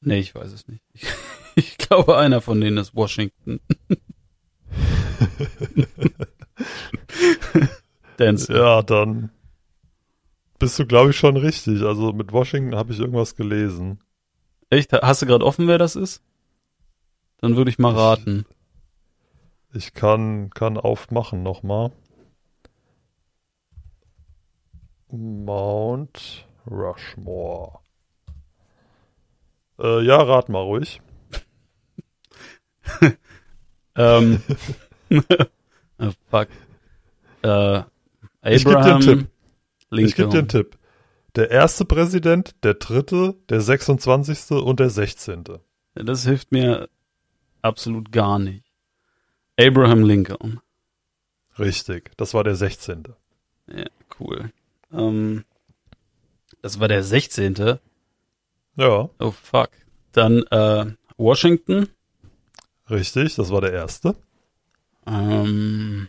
Nee, 0.00 0.18
ich 0.18 0.34
weiß 0.34 0.52
es 0.52 0.66
nicht. 0.68 0.82
Ich, 0.92 1.06
ich 1.54 1.78
glaube, 1.78 2.18
einer 2.18 2.40
von 2.40 2.60
denen 2.60 2.78
ist 2.78 2.94
Washington. 2.94 3.60
Dance. 8.16 8.52
Ja, 8.52 8.82
dann 8.82 9.30
bist 10.58 10.78
du, 10.78 10.86
glaube 10.86 11.10
ich, 11.10 11.16
schon 11.16 11.36
richtig. 11.36 11.82
Also 11.82 12.12
mit 12.12 12.32
Washington 12.32 12.74
habe 12.74 12.92
ich 12.92 12.98
irgendwas 12.98 13.36
gelesen. 13.36 14.00
Echt? 14.70 14.92
Hast 14.92 15.22
du 15.22 15.26
gerade 15.26 15.44
offen, 15.44 15.68
wer 15.68 15.78
das 15.78 15.96
ist? 15.96 16.22
Dann 17.38 17.56
würde 17.56 17.70
ich 17.70 17.78
mal 17.78 17.92
Ich- 17.92 17.98
raten. 17.98 18.46
Ich 19.72 19.92
kann, 19.92 20.50
kann 20.50 20.76
aufmachen 20.78 21.42
nochmal. 21.42 21.90
Mount 25.10 26.46
Rushmore. 26.70 27.78
Äh, 29.78 30.02
ja, 30.04 30.16
rat 30.16 30.48
mal 30.48 30.60
ruhig. 30.62 31.00
Ähm. 33.96 34.42
oh, 36.00 36.10
fuck. 36.28 36.48
Äh, 37.44 37.82
Ich 38.42 38.64
geb 38.64 38.72
dir 38.72 38.78
einen 38.78 38.86
Abraham 38.86 39.00
Tipp. 39.02 39.28
Lincoln. 39.90 40.06
Ich 40.08 40.14
gebe 40.16 40.28
dir 40.30 40.38
einen 40.38 40.48
Tipp. 40.48 40.76
Der 41.36 41.50
erste 41.52 41.84
Präsident, 41.84 42.56
der 42.64 42.74
dritte, 42.74 43.36
der 43.48 43.60
26. 43.60 44.50
und 44.50 44.80
der 44.80 44.90
16. 44.90 45.44
Das 45.94 46.24
hilft 46.24 46.50
mir 46.50 46.88
absolut 47.64 48.12
gar 48.12 48.38
nicht. 48.38 48.64
Abraham 49.58 50.02
Lincoln. 50.04 50.60
Richtig, 51.58 52.16
das 52.16 52.34
war 52.34 52.44
der 52.44 52.56
16. 52.56 53.04
Ja, 53.68 53.86
cool. 54.20 54.52
Ähm, 54.92 55.44
das 56.62 56.80
war 56.80 56.88
der 56.88 57.02
16. 57.02 57.78
Ja, 58.76 59.08
Oh 59.18 59.30
fuck. 59.30 59.70
Dann 60.12 60.42
äh, 60.50 60.86
Washington. 61.16 61.88
richtig, 62.90 63.36
das 63.36 63.50
war 63.50 63.60
der 63.60 63.72
erste. 63.72 64.16
Ähm, 65.06 66.08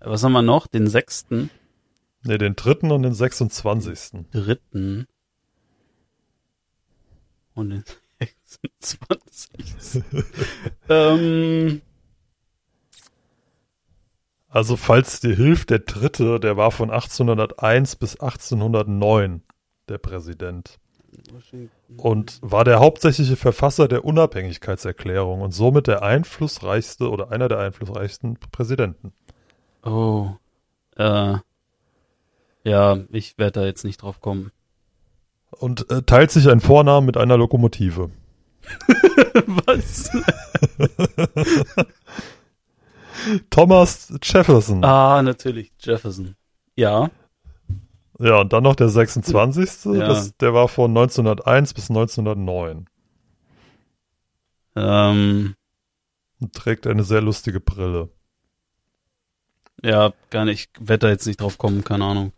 was 0.00 0.22
haben 0.22 0.32
wir 0.32 0.42
noch? 0.42 0.66
Den 0.66 0.86
sechsten, 0.88 1.50
Ne, 2.22 2.38
den 2.38 2.56
dritten 2.56 2.90
und 2.90 3.02
den 3.02 3.14
26. 3.14 4.24
dritten 4.32 5.06
und 7.54 7.70
den 7.70 7.84
26. 8.46 10.02
ähm, 10.88 11.82
Also, 14.56 14.78
falls 14.78 15.20
dir 15.20 15.34
hilft, 15.34 15.68
der 15.68 15.80
dritte, 15.80 16.40
der 16.40 16.56
war 16.56 16.70
von 16.70 16.90
1801 16.90 17.96
bis 17.96 18.18
1809 18.18 19.42
der 19.88 19.98
Präsident 19.98 20.78
und 21.98 22.38
war 22.40 22.64
der 22.64 22.80
hauptsächliche 22.80 23.36
Verfasser 23.36 23.86
der 23.86 24.06
Unabhängigkeitserklärung 24.06 25.42
und 25.42 25.52
somit 25.52 25.88
der 25.88 26.02
einflussreichste 26.02 27.10
oder 27.10 27.30
einer 27.30 27.48
der 27.48 27.58
einflussreichsten 27.58 28.38
Präsidenten. 28.50 29.12
Oh. 29.84 30.30
Äh, 30.96 31.36
ja, 32.64 32.98
ich 33.10 33.36
werde 33.36 33.60
da 33.60 33.66
jetzt 33.66 33.84
nicht 33.84 33.98
drauf 34.02 34.22
kommen. 34.22 34.52
Und 35.50 35.90
äh, 35.90 36.00
teilt 36.00 36.30
sich 36.30 36.48
einen 36.48 36.60
Vornamen 36.60 37.06
mit 37.06 37.18
einer 37.18 37.36
Lokomotive. 37.36 38.10
Was? 39.46 40.10
Thomas 43.50 44.12
Jefferson. 44.22 44.84
ah, 44.84 45.22
natürlich, 45.22 45.72
Jefferson. 45.80 46.36
Ja. 46.76 47.10
Ja, 48.18 48.40
und 48.40 48.52
dann 48.52 48.62
noch 48.62 48.76
der 48.76 48.88
26. 48.88 49.84
Ja. 49.94 50.08
Das, 50.08 50.36
der 50.38 50.54
war 50.54 50.68
von 50.68 50.90
1901 50.90 51.74
bis 51.74 51.90
1909 51.90 52.86
Ähm, 54.74 55.54
und 56.40 56.52
trägt 56.54 56.86
eine 56.86 57.04
sehr 57.04 57.20
lustige 57.20 57.60
Brille. 57.60 58.10
ja, 59.82 60.12
gar 60.30 60.44
nicht. 60.44 60.70
Da 60.80 61.08
jetzt 61.08 61.26
nicht 61.26 61.40
drauf 61.40 61.58
kommen, 61.58 61.84
keine 61.84 62.04
Ahnung. 62.04 62.32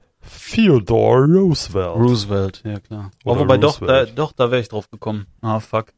Theodore 0.50 1.26
Roosevelt. 1.26 1.94
Roosevelt, 1.96 2.62
ja 2.64 2.80
klar. 2.80 3.10
Oh, 3.24 3.38
wobei 3.38 3.56
doch, 3.56 3.78
da, 3.78 3.86
Roosevelt. 3.86 4.18
doch, 4.18 4.32
da 4.32 4.50
wäre 4.50 4.60
ich 4.60 4.68
drauf 4.68 4.90
gekommen. 4.90 5.26
Ah, 5.40 5.60
fuck. 5.60 5.92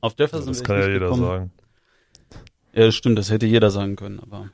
Auf 0.00 0.14
Jefferson 0.18 0.48
das 0.48 0.60
wär 0.60 0.66
kann 0.66 0.78
ich 0.80 0.86
ja 0.86 0.92
jeder 0.92 1.06
gekommen. 1.06 1.22
sagen. 1.26 1.50
Ja, 2.72 2.86
das 2.86 2.94
stimmt, 2.94 3.18
das 3.18 3.30
hätte 3.30 3.46
jeder 3.46 3.70
sagen 3.70 3.96
können, 3.96 4.20
aber 4.20 4.48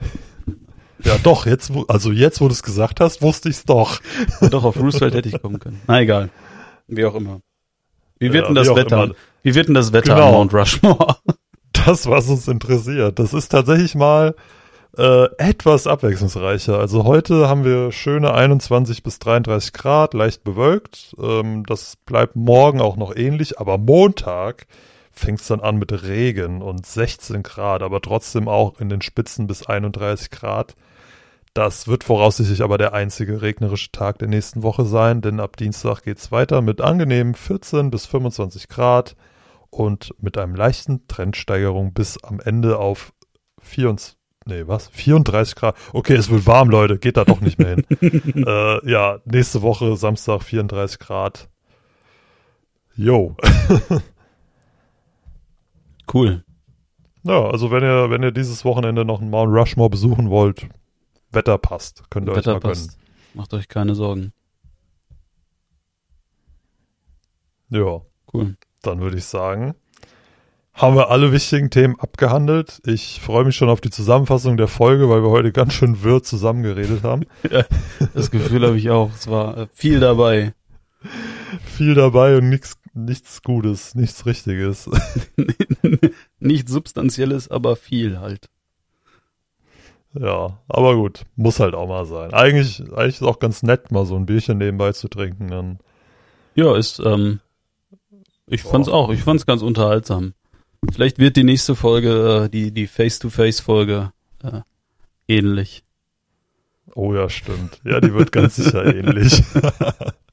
Ja, 1.05 1.17
doch, 1.23 1.47
jetzt, 1.47 1.71
also 1.89 2.11
jetzt, 2.11 2.41
wo 2.41 2.49
du 2.49 2.53
es 2.53 2.63
gesagt 2.63 3.01
hast, 3.01 3.21
wusste 3.23 3.49
ich's 3.51 3.65
doch. 3.65 4.01
doch 4.51 4.65
auf 4.65 4.77
Roosevelt 4.81 5.15
hätte 5.15 5.29
ich 5.29 5.41
kommen 5.41 5.59
können. 5.59 5.81
Na 5.87 6.01
egal. 6.01 6.31
Wie 6.89 7.05
auch 7.05 7.15
immer. 7.15 7.41
Wie 8.19 8.33
wird 8.33 8.45
Ja, 8.45 8.47
denn 8.49 8.55
das 8.55 8.75
Wetter? 8.75 9.05
immer. 9.05 9.15
Wie 9.43 9.55
wird 9.55 9.69
denn 9.69 9.75
das 9.75 9.93
Wetter 9.93 10.15
Genau. 10.15 10.29
am 10.29 10.33
Mount 10.35 10.55
Rushmore? 10.55 11.17
Das, 11.85 12.09
was 12.09 12.29
uns 12.29 12.49
interessiert. 12.49 13.19
Das 13.19 13.35
ist 13.35 13.49
tatsächlich 13.51 13.95
mal 13.95 14.35
äh, 14.97 15.27
etwas 15.37 15.87
abwechslungsreicher. 15.87 16.79
Also 16.79 17.05
heute 17.05 17.49
haben 17.49 17.65
wir 17.65 17.93
schöne 17.93 18.33
21 18.33 19.03
bis 19.03 19.19
33 19.19 19.75
Grad, 19.75 20.15
leicht 20.15 20.43
bewölkt. 20.43 21.15
Ähm, 21.23 21.65
das 21.67 21.97
bleibt 22.07 22.35
morgen 22.35 22.81
auch 22.81 22.97
noch 22.97 23.15
ähnlich, 23.15 23.61
aber 23.61 23.77
Montag 23.77 24.67
fängt 25.17 25.41
es 25.41 25.49
dann 25.49 25.61
an 25.61 25.77
mit 25.77 25.93
Regen 26.05 26.63
und 26.63 26.87
16 26.87 27.43
Grad, 27.43 27.83
aber 27.83 28.01
trotzdem 28.01 28.49
auch 28.49 28.79
in 28.79 28.89
den 28.89 29.01
Spitzen 29.01 29.47
bis 29.47 29.67
31 29.67 30.31
Grad. 30.31 30.75
Das 31.55 31.89
wird 31.89 32.05
voraussichtlich 32.05 32.63
aber 32.63 32.77
der 32.77 32.93
einzige 32.93 33.41
regnerische 33.41 33.91
Tag 33.91 34.19
der 34.19 34.29
nächsten 34.29 34.63
Woche 34.63 34.85
sein, 34.85 35.23
denn 35.23 35.41
ab 35.41 35.57
Dienstag 35.57 36.03
geht's 36.03 36.31
weiter 36.31 36.61
mit 36.61 36.83
angenehmen 36.83 37.35
14 37.35 37.91
bis 37.91 38.05
25 38.05 38.69
Grad 38.69 39.17
und 39.71 40.15
mit 40.21 40.37
einem 40.37 40.55
leichten 40.55 41.09
Trendsteigerung 41.09 41.95
bis 41.95 42.23
am 42.23 42.41
Ende 42.41 42.79
auf 42.79 43.15
24, 43.63 44.19
nee, 44.45 44.65
was? 44.67 44.89
34 44.89 45.55
Grad. 45.55 45.77
Okay, 45.95 46.15
es 46.15 46.29
wird 46.29 46.47
warm, 46.47 46.69
Leute, 46.69 46.99
geht 46.99 47.17
da 47.17 47.25
doch 47.25 47.41
nicht 47.41 47.59
mehr 47.59 47.77
hin. 47.77 47.85
äh, 48.47 48.91
ja, 48.91 49.21
nächste 49.25 49.63
Woche, 49.63 49.97
Samstag, 49.97 50.43
34 50.43 50.99
Grad. 50.99 51.49
Jo. 52.95 53.35
Cool. 56.13 56.45
Ja, 57.25 57.47
also 57.49 57.71
wenn 57.71 57.83
ihr, 57.83 58.11
wenn 58.11 58.23
ihr 58.23 58.31
dieses 58.33 58.65
Wochenende 58.65 59.05
noch 59.05 59.21
einen 59.21 59.31
Mount 59.31 59.53
Rushmore 59.53 59.91
besuchen 59.91 60.31
wollt, 60.31 60.69
Wetter 61.33 61.59
passt, 61.59 62.05
könnt 62.11 62.29
ihr 62.29 62.33
euch 62.33 62.39
Wetter 62.39 62.53
mal 62.55 62.61
gönnen. 62.61 62.75
passt. 62.75 62.99
Macht 63.35 63.53
euch 63.55 63.69
keine 63.69 63.95
Sorgen. 63.95 64.33
Ja, 67.69 68.01
Cool. 68.33 68.57
dann 68.83 69.01
würde 69.01 69.19
ich 69.19 69.25
sagen, 69.25 69.75
haben 70.73 70.95
wir 70.95 71.11
alle 71.11 71.33
wichtigen 71.33 71.71
Themen 71.71 71.99
abgehandelt. 71.99 72.81
Ich 72.85 73.21
freue 73.21 73.45
mich 73.45 73.57
schon 73.57 73.69
auf 73.71 73.81
die 73.81 73.91
Zusammenfassung 73.91 74.57
der 74.57 74.69
Folge, 74.69 75.09
weil 75.09 75.23
wir 75.23 75.31
heute 75.31 75.51
ganz 75.51 75.73
schön 75.73 76.03
wirr 76.03 76.23
zusammengeredet 76.23 77.03
haben. 77.03 77.25
Das 78.15 78.31
Gefühl 78.31 78.65
habe 78.67 78.77
ich 78.79 78.91
auch. 78.91 79.11
Es 79.13 79.27
war 79.29 79.57
äh, 79.57 79.67
viel 79.73 80.01
dabei. 80.01 80.55
Viel 81.65 81.95
dabei 81.95 82.37
und 82.37 82.49
nichts 82.51 82.77
nichts 82.97 83.43
Gutes, 83.43 83.95
nichts 83.95 84.27
Richtiges. 84.27 84.91
Nichts 86.41 86.71
Substanzielles, 86.71 87.51
aber 87.51 87.77
viel 87.77 88.19
halt. 88.19 88.49
Ja, 90.15 90.59
aber 90.69 90.97
gut, 90.97 91.25
muss 91.37 91.61
halt 91.61 91.75
auch 91.75 91.87
mal 91.87 92.07
sein. 92.07 92.33
Eigentlich, 92.33 92.81
eigentlich 92.93 93.17
ist 93.17 93.23
auch 93.23 93.39
ganz 93.39 93.63
nett, 93.63 93.91
mal 93.91 94.07
so 94.07 94.17
ein 94.17 94.27
Bierchen 94.27 94.59
nebenbei 94.59 94.93
zu 94.93 95.09
trinken. 95.09 95.49
Dann. 95.49 95.79
Ja, 96.55 96.75
ist, 96.77 97.01
ähm, 97.05 97.41
ich 98.47 98.63
fand's 98.63 98.89
auch, 98.89 99.11
ich 99.11 99.23
fand's 99.23 99.45
ganz 99.45 99.63
unterhaltsam. 99.63 100.33
Vielleicht 100.91 101.19
wird 101.19 101.37
die 101.37 101.45
nächste 101.45 101.75
Folge, 101.75 102.45
äh, 102.45 102.49
die, 102.49 102.73
die 102.73 102.87
Face-to-Face-Folge, 102.87 104.13
äh, 104.43 104.61
ähnlich. 105.29 105.85
Oh 106.95 107.13
ja, 107.13 107.29
stimmt. 107.29 107.81
Ja, 107.85 108.01
die 108.01 108.15
wird 108.15 108.33
ganz 108.33 108.57
sicher 108.57 108.87
ähnlich. 108.87 109.43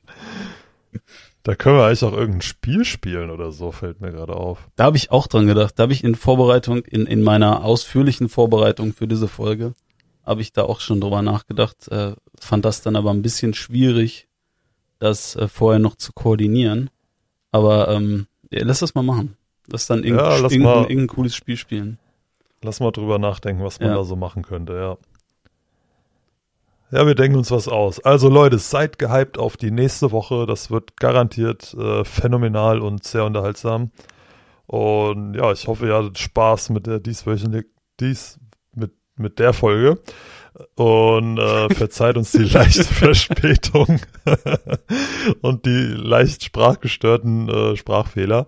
da 1.43 1.55
können 1.55 1.77
wir 1.77 1.85
eigentlich 1.85 2.03
auch 2.03 2.13
irgendein 2.13 2.41
Spiel 2.41 2.85
spielen 2.85 3.29
oder 3.29 3.51
so, 3.51 3.71
fällt 3.71 3.99
mir 4.01 4.11
gerade 4.11 4.35
auf. 4.35 4.69
Da 4.75 4.85
habe 4.85 4.97
ich 4.97 5.11
auch 5.11 5.27
dran 5.27 5.45
gedacht. 5.47 5.77
Da 5.77 5.83
habe 5.83 5.93
ich 5.93 6.03
in 6.03 6.15
Vorbereitung, 6.15 6.79
in, 6.85 7.05
in 7.05 7.21
meiner 7.21 7.63
ausführlichen 7.63 8.29
Vorbereitung 8.29 8.93
für 8.93 9.07
diese 9.07 9.27
Folge, 9.27 9.73
habe 10.25 10.41
ich 10.41 10.53
da 10.53 10.63
auch 10.63 10.79
schon 10.79 11.01
drüber 11.01 11.21
nachgedacht, 11.21 11.87
äh, 11.89 12.13
fand 12.39 12.63
das 12.65 12.81
dann 12.81 12.95
aber 12.95 13.11
ein 13.11 13.21
bisschen 13.21 13.53
schwierig, 13.53 14.27
das 14.99 15.35
äh, 15.35 15.47
vorher 15.49 15.79
noch 15.79 15.95
zu 15.95 16.13
koordinieren. 16.13 16.89
Aber 17.51 17.89
ähm, 17.89 18.27
ja, 18.51 18.63
lass 18.63 18.79
das 18.79 18.95
mal 18.95 19.03
machen. 19.03 19.35
Lass 19.67 19.85
dann 19.87 20.03
irgendein, 20.03 20.25
Ja, 20.31 20.37
lass 20.37 20.51
irgendein, 20.53 20.75
mal. 20.75 20.89
irgendein 20.89 21.07
cooles 21.15 21.35
Spiel 21.35 21.57
spielen. 21.57 21.99
Lass 22.61 22.79
mal 22.79 22.91
drüber 22.91 23.19
nachdenken, 23.19 23.63
was 23.63 23.79
man 23.81 23.89
Ja. 23.89 23.95
da 23.95 24.03
so 24.05 24.15
machen 24.15 24.43
könnte, 24.43 24.73
ja. 24.75 24.97
Ja, 26.93 27.07
wir 27.07 27.15
denken 27.15 27.39
uns 27.39 27.49
was 27.49 27.67
aus. 27.67 27.99
Also 28.01 28.29
Leute, 28.29 28.59
seid 28.59 28.99
gehypt 28.99 29.39
auf 29.39 29.57
die 29.57 29.71
nächste 29.71 30.11
Woche. 30.11 30.45
Das 30.45 30.69
wird 30.69 30.95
garantiert 30.97 31.73
äh, 31.73 32.05
phänomenal 32.05 32.81
und 32.81 33.03
sehr 33.03 33.25
unterhaltsam. 33.25 33.89
Und 34.67 35.33
ja, 35.33 35.51
ich 35.51 35.65
hoffe, 35.65 35.87
ihr 35.87 35.95
hattet 35.95 36.19
Spaß 36.19 36.69
mit 36.69 36.85
der 36.85 36.99
dieswöchentlich, 36.99 37.65
dies, 37.99 38.39
mit, 38.75 38.91
mit 39.15 39.39
der 39.39 39.53
Folge. 39.53 40.03
Und 40.75 41.39
äh, 41.39 41.69
verzeiht 41.73 42.15
uns 42.15 42.31
die 42.31 42.43
leichte 42.43 42.83
Verspätung 42.83 43.99
und 45.41 45.65
die 45.65 45.95
leicht 45.95 46.43
sprachgestörten 46.43 47.49
äh, 47.49 47.75
Sprachfehler. 47.75 48.45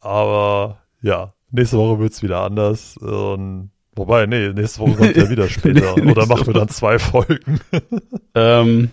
Aber 0.00 0.82
ja, 1.00 1.32
nächste 1.50 1.78
Woche 1.78 1.98
wird's 1.98 2.22
wieder 2.22 2.42
anders. 2.42 2.98
Und, 2.98 3.70
wobei, 4.00 4.26
nee, 4.26 4.48
nächste 4.48 4.80
Woche 4.80 4.96
kommt 4.96 5.14
ja 5.16 5.28
wieder 5.30 5.48
später. 5.56 5.94
Oder 5.96 6.26
machen 6.26 6.46
wir 6.46 6.54
dann 6.54 6.68
zwei 6.68 6.98
Folgen. 6.98 7.60
Ähm, 8.34 8.90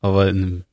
aber 0.00 0.28
in 0.28 0.64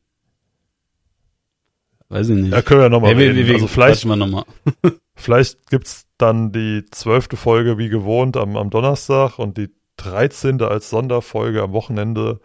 weiß 2.10 2.30
ich 2.30 2.36
nicht. 2.38 2.54
Ja, 2.54 2.62
können 2.62 2.82
wir 2.82 2.90
nochmal 2.90 3.16
Hey, 3.16 3.24
reden. 3.28 3.38
wir, 3.38 3.48
wir 3.48 3.54
also 3.56 3.68
vielleicht, 3.68 4.06
wir 4.06 4.16
noch 4.16 4.28
mal. 4.28 4.46
vielleicht 5.16 5.70
gibt's 5.70 6.06
dann 6.18 6.52
die 6.52 6.86
zwölfte 6.92 7.36
Folge 7.36 7.78
wie 7.78 7.90
gewohnt 7.90 8.38
am, 8.38 8.56
am 8.56 8.70
Donnerstag 8.70 9.40
und 9.40 9.58
die 9.58 9.70
dreizehnte 9.98 10.68
als 10.68 10.90
Sonderfolge 10.92 11.62
am 11.64 11.74
Wochenende. 11.74 12.40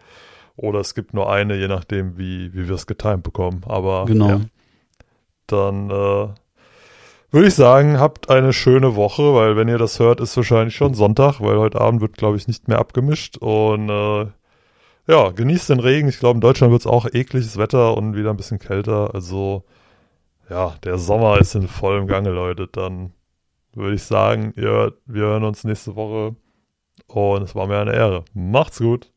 Oder 0.55 0.79
es 0.79 0.95
gibt 0.95 1.13
nur 1.13 1.31
eine, 1.31 1.55
je 1.57 1.67
nachdem, 1.67 2.17
wie, 2.17 2.53
wie 2.53 2.67
wir 2.67 2.75
es 2.75 2.87
getimt 2.87 3.23
bekommen. 3.23 3.61
Aber 3.67 4.05
Genau. 4.05 4.27
ja, 4.27 4.41
dann 5.47 5.89
äh, 5.91 6.27
würde 7.31 7.47
ich 7.47 7.55
sagen, 7.55 7.99
habt 7.99 8.29
eine 8.29 8.53
schöne 8.53 8.95
Woche, 8.95 9.33
weil 9.33 9.55
wenn 9.55 9.67
ihr 9.67 9.77
das 9.77 9.99
hört, 9.99 10.19
ist 10.19 10.35
wahrscheinlich 10.35 10.75
schon 10.75 10.93
Sonntag, 10.93 11.39
weil 11.39 11.57
heute 11.57 11.79
Abend 11.79 12.01
wird, 12.01 12.17
glaube 12.17 12.37
ich, 12.37 12.47
nicht 12.47 12.67
mehr 12.67 12.79
abgemischt. 12.79 13.37
Und 13.37 13.89
äh, 13.89 14.27
ja, 15.07 15.31
genießt 15.31 15.69
den 15.69 15.79
Regen. 15.79 16.09
Ich 16.09 16.19
glaube, 16.19 16.37
in 16.37 16.41
Deutschland 16.41 16.71
wird's 16.71 16.87
auch 16.87 17.05
ekliges 17.05 17.57
Wetter 17.57 17.97
und 17.97 18.15
wieder 18.15 18.29
ein 18.29 18.37
bisschen 18.37 18.59
kälter. 18.59 19.13
Also 19.13 19.63
ja, 20.49 20.75
der 20.83 20.97
Sommer 20.97 21.39
ist 21.39 21.55
in 21.55 21.67
vollem 21.67 22.07
Gange, 22.07 22.31
Leute. 22.31 22.67
Dann 22.67 23.13
würde 23.73 23.95
ich 23.95 24.03
sagen, 24.03 24.53
ihr, 24.57 24.93
wir 25.05 25.21
hören 25.21 25.43
uns 25.43 25.63
nächste 25.63 25.95
Woche. 25.95 26.35
Und 27.07 27.43
es 27.43 27.55
war 27.55 27.67
mir 27.67 27.79
eine 27.79 27.93
Ehre. 27.93 28.25
Macht's 28.33 28.79
gut. 28.79 29.11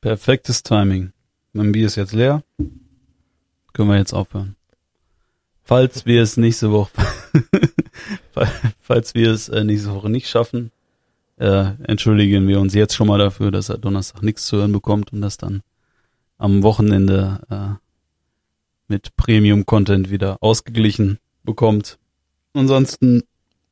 Perfektes 0.00 0.62
Timing. 0.62 1.12
Mein 1.52 1.72
Bier 1.72 1.86
ist 1.86 1.96
jetzt 1.96 2.12
leer. 2.12 2.42
Können 3.72 3.88
wir 3.88 3.98
jetzt 3.98 4.12
aufhören. 4.12 4.56
Falls 5.72 6.04
wir 6.04 6.20
es 6.20 6.36
nächste 6.36 6.70
Woche, 6.70 6.90
falls 8.82 9.14
wir 9.14 9.30
es 9.30 9.48
äh, 9.48 9.64
nächste 9.64 9.94
Woche 9.94 10.10
nicht 10.10 10.28
schaffen, 10.28 10.70
äh, 11.38 11.70
entschuldigen 11.84 12.46
wir 12.46 12.60
uns 12.60 12.74
jetzt 12.74 12.94
schon 12.94 13.06
mal 13.06 13.16
dafür, 13.16 13.50
dass 13.50 13.70
er 13.70 13.78
Donnerstag 13.78 14.22
nichts 14.22 14.44
zu 14.44 14.58
hören 14.58 14.72
bekommt 14.72 15.14
und 15.14 15.22
das 15.22 15.38
dann 15.38 15.62
am 16.36 16.62
Wochenende 16.62 17.40
äh, 17.48 17.88
mit 18.86 19.16
Premium-Content 19.16 20.10
wieder 20.10 20.36
ausgeglichen 20.42 21.18
bekommt. 21.42 21.98
Ansonsten, 22.52 23.22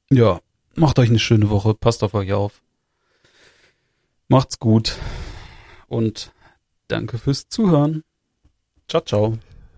ja, 0.08 0.40
macht 0.76 0.98
euch 0.98 1.10
eine 1.10 1.18
schöne 1.18 1.50
Woche, 1.50 1.74
passt 1.74 2.02
auf 2.02 2.14
euch 2.14 2.32
auf. 2.32 2.62
Macht's 4.26 4.58
gut 4.58 4.96
und 5.86 6.32
danke 6.88 7.18
fürs 7.18 7.50
Zuhören. 7.50 8.04
Ciao, 8.88 9.02
ciao. 9.02 9.38